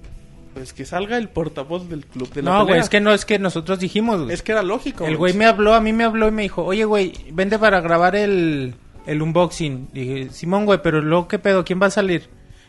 [0.54, 3.24] pues que salga el portavoz del club de la No, güey, es que no, es
[3.24, 4.32] que nosotros dijimos, güey.
[4.34, 5.06] Es que era lógico.
[5.06, 7.80] El güey me habló, a mí me habló y me dijo, oye, güey, vente para
[7.80, 8.74] grabar el,
[9.06, 9.88] el unboxing.
[9.92, 11.64] Dije, Simón, güey, pero luego, ¿qué pedo?
[11.64, 12.28] ¿Quién va a salir?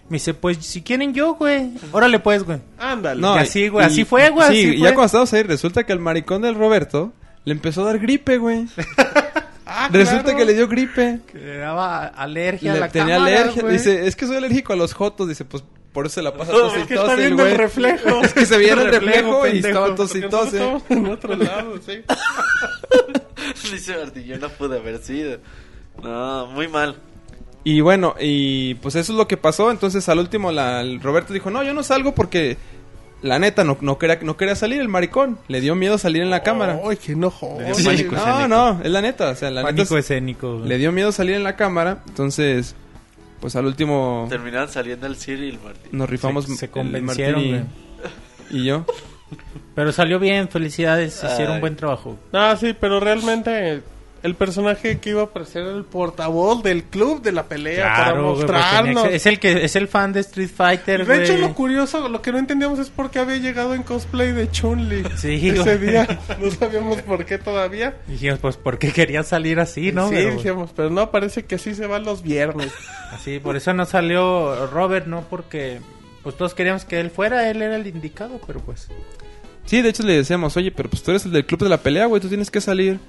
[0.09, 1.72] Me dice, pues, si quieren yo, güey.
[1.93, 2.59] Órale, pues, güey.
[2.77, 3.22] Ándale.
[3.22, 4.90] No, Y así, güey, así fue, güey, Sí, así y fue.
[4.90, 7.14] ya cuando estábamos ahí, resulta que al maricón del Roberto
[7.45, 8.66] le empezó a dar gripe, güey.
[9.74, 10.38] Ah, resulta claro.
[10.38, 11.19] que le dio gripe.
[11.32, 13.64] Que le daba alergia a Le la tenía cámara, alergia.
[13.64, 15.30] Dice, es que soy alérgico a los jotos.
[15.30, 18.22] Dice, pues por eso se la pasa No, tos es que está viendo el reflejo.
[18.24, 20.19] Es que se veía el reflejo, reflejo y estaba tos y
[20.90, 22.01] en otro lado, sí.
[23.72, 25.40] Dice Martín, yo no pude haber sido.
[26.01, 26.95] No, muy mal.
[27.64, 29.69] Y bueno, y pues eso es lo que pasó.
[29.69, 32.58] Entonces al último la, el Roberto dijo, no, yo no salgo porque
[33.22, 35.38] la neta no, no, quería, no quería salir el maricón.
[35.48, 36.80] Le dio miedo salir en la cámara.
[36.90, 37.56] Ay, que enojo.
[37.59, 38.48] Le dio Sí, pánico no, escénico.
[38.48, 39.30] no, es la neta.
[39.30, 40.69] O sea, la neta Pánico es- escénico, güey.
[40.69, 42.03] le dio miedo salir en la cámara.
[42.08, 42.75] Entonces,
[43.40, 45.90] pues al último Terminaron saliendo el Siri y el Martín.
[45.91, 47.67] nos rifamos Se- se el convencieron, Martín
[48.51, 48.85] y, y yo.
[49.75, 51.59] Pero salió bien, felicidades, hicieron Ay.
[51.61, 52.17] buen trabajo.
[52.33, 53.82] No, sí, pero realmente
[54.24, 58.22] el personaje que iba a aparecer era el portavoz del club de la pelea para
[58.22, 59.08] mostrarnos.
[59.08, 62.32] es el que es el fan de Street Fighter, De hecho, lo curioso, lo que
[62.32, 66.08] no entendíamos es por qué había llegado en cosplay de Chun-Li Sí, ese día.
[66.40, 67.95] No sabíamos por qué todavía.
[68.08, 70.09] Dijimos, pues, ¿por qué quería salir así, no?
[70.09, 72.72] sí, Pero- dijimos, pero no, parece que así se van los viernes.
[73.11, 75.80] Así, por eso no salió Robert, no porque
[76.24, 78.88] pues todos queríamos que él fuera, él era el indicado, pero pues
[79.66, 81.77] Sí, de hecho le decíamos, oye, pero pues tú eres el del club de la
[81.77, 83.00] pelea, güey, tú tienes que salir.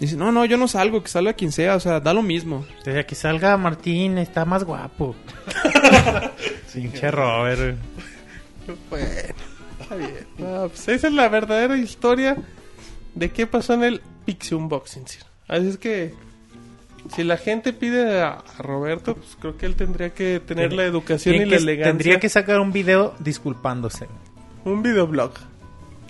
[0.00, 2.64] Dice, no, no, yo no salgo, que salga quien sea, o sea, da lo mismo.
[2.84, 5.16] desde que salga Martín está más guapo.
[6.72, 7.76] Pinche Robert.
[8.90, 9.06] Bueno,
[9.80, 10.26] está bien.
[10.38, 12.36] No, pues esa es la verdadera historia
[13.14, 15.04] de qué pasó en el Pixie Unboxing.
[15.48, 16.14] Así es que
[17.14, 20.84] si la gente pide a, a Roberto, pues creo que él tendría que tener la
[20.84, 21.90] educación y la que- elegancia.
[21.92, 24.06] Tendría que sacar un video disculpándose.
[24.64, 25.32] Un videoblog.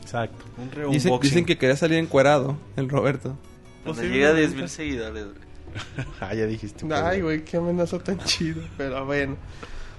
[0.02, 0.44] Exacto.
[0.58, 1.20] Un Dice- re-unboxing.
[1.20, 3.38] dicen que quería salir encuerado, el Roberto.
[3.84, 5.48] Cuando llega a 10 mil seguidores, güey.
[6.20, 6.86] Ah, ya dijiste.
[6.92, 8.62] Ay, güey, qué amenaza tan chido.
[8.76, 9.36] Pero bueno.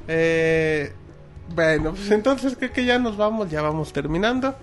[0.07, 0.91] Eh,
[1.53, 4.55] bueno, pues entonces creo que ya nos vamos, ya vamos terminando.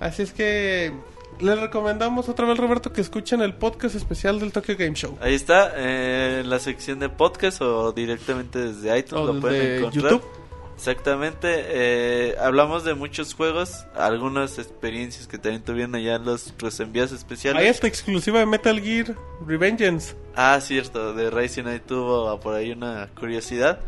[0.00, 0.92] Así es que
[1.40, 5.18] les recomendamos otra vez, Roberto, que escuchen el podcast especial del Tokyo Game Show.
[5.20, 9.78] Ahí está, eh, en la sección de podcast o directamente desde iTunes O lo pueden
[9.78, 10.12] encontrar.
[10.12, 10.41] YouTube.
[10.82, 17.12] Exactamente, eh, hablamos de muchos juegos, algunas experiencias que también tuvieron allá los, los envíos
[17.12, 17.62] especiales.
[17.62, 19.14] Hay esta exclusiva de Metal Gear
[19.46, 20.16] Revengeance.
[20.34, 23.78] Ah, cierto, de Racing ahí tuvo por ahí una curiosidad.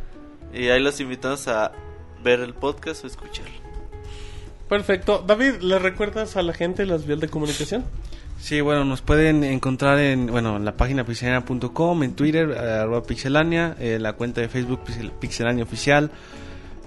[0.53, 1.73] Y ahí los invitamos a
[2.23, 3.51] ver el podcast o escucharlo.
[4.69, 5.25] Perfecto.
[5.27, 7.85] David, ¿le recuerdas a la gente las vías de comunicación?
[8.39, 13.75] Sí, bueno, nos pueden encontrar en, bueno, en la página pixelania.com, en Twitter, arroba pixelania,
[13.81, 16.13] eh, la cuenta de Facebook pixel- pixelania oficial,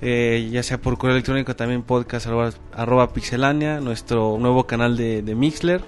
[0.02, 5.22] eh, ya sea por correo electrónico también podcast arroba, arroba pixelania, nuestro nuevo canal de,
[5.22, 5.82] de Mixler.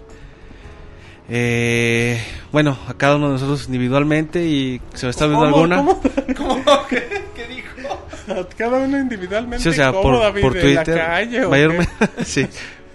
[1.32, 2.20] Eh,
[2.52, 5.78] bueno, a cada uno de nosotros individualmente y se me está viendo alguna.
[5.78, 6.02] ¿Cómo?
[6.38, 6.64] ¿Cómo?
[6.90, 7.04] ¿Qué,
[7.48, 8.48] dijo?
[8.58, 9.62] Cada uno individualmente.
[9.64, 10.42] Sí, o sea, ¿cómo, por, David?
[10.42, 11.06] por ¿En la Twitter.
[11.06, 12.26] calle o mayormente- qué?
[12.26, 12.48] sí.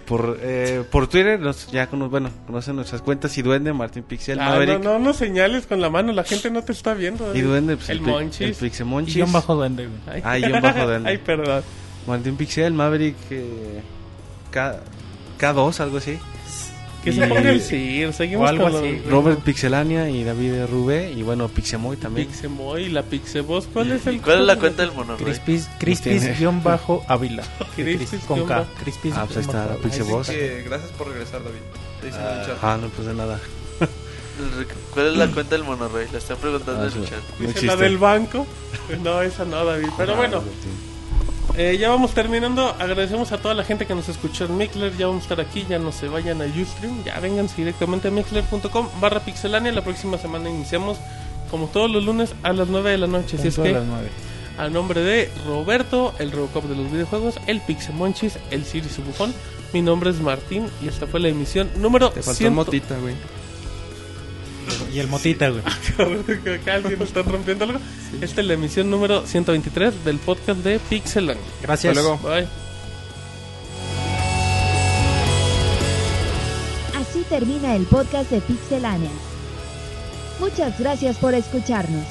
[0.05, 4.39] Por, eh, por Twitter, nos- ya cono- bueno, conocen nuestras cuentas y Duende, Martín Pixel,
[4.39, 4.83] Ah, Maverick.
[4.83, 7.23] no, no, no señales con la mano, la gente no te está viendo.
[7.25, 7.43] Y David.
[7.45, 8.41] Duende, pues, el el, Monchis.
[8.41, 9.15] el Pixemonchis.
[9.15, 9.99] Y un bajo duende, güey.
[10.15, 10.21] Ay.
[10.23, 11.09] Ah, y un bajo Duende.
[11.09, 11.63] Ay, perdón.
[12.05, 13.81] Martín Pixel, Maverick, eh,
[14.51, 14.79] K,
[15.39, 16.19] K2, algo así.
[17.05, 18.99] Que Y- se ponga el CIR, seguimos O algo con así.
[19.07, 22.27] Robert Pixelania y David Rubé y bueno, Pixemoy también.
[22.27, 23.67] Pixemoy, la Pixeboss.
[23.71, 25.23] ¿Cuál es el ¿Y cuál es la cuenta del monorrey?
[25.23, 25.77] Crispis, tiene.
[25.79, 27.43] Crispis guion bajo Ávila.
[27.75, 28.65] Crispis con K.
[28.83, 30.03] Crispis Ah, pues ahí está, la.
[30.03, 30.29] Boss.
[30.65, 31.59] gracias por regresar, David.
[32.01, 32.57] Te dicen en el chat.
[32.63, 33.39] Ah, no pues de nada.
[34.93, 36.07] ¿Cuál es la cuenta del monorrey?
[36.11, 37.19] La están preguntando Ah, en el chat.
[37.39, 38.45] No Dice la del banco.
[39.03, 39.87] No, esa no, David.
[39.97, 40.69] Pero Ah, bueno, sí.
[41.57, 42.75] Eh, ya vamos terminando.
[42.79, 44.95] Agradecemos a toda la gente que nos escuchó en Mixler.
[44.97, 45.65] Ya vamos a estar aquí.
[45.69, 47.03] Ya no se vayan a Ustream.
[47.03, 49.71] Ya vengan directamente a mixler.com barra pixelania.
[49.71, 50.97] La próxima semana iniciamos,
[51.51, 53.37] como todos los lunes, a las 9 de la noche.
[53.37, 54.09] Así es Punto de que, las nueve.
[54.57, 59.33] a nombre de Roberto, el Robocop de los videojuegos, el Pixemonchis, el Siri su bufón.
[59.73, 62.53] Mi nombre es Martín y esta fue la emisión número Te faltó 100.
[62.53, 63.15] motita, güey.
[64.95, 65.61] Y el motita, güey.
[66.71, 67.79] alguien está rompiendo algo.
[68.21, 71.43] Esta es la emisión número 123 del podcast de Pixelania.
[71.61, 71.97] Gracias.
[71.97, 72.17] Hasta luego.
[72.23, 72.47] Bye.
[76.97, 79.11] Así termina el podcast de Pixelania.
[80.39, 82.05] Muchas gracias por escucharnos.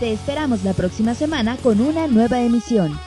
[0.00, 2.98] Te esperamos la próxima semana con una nueva emisión.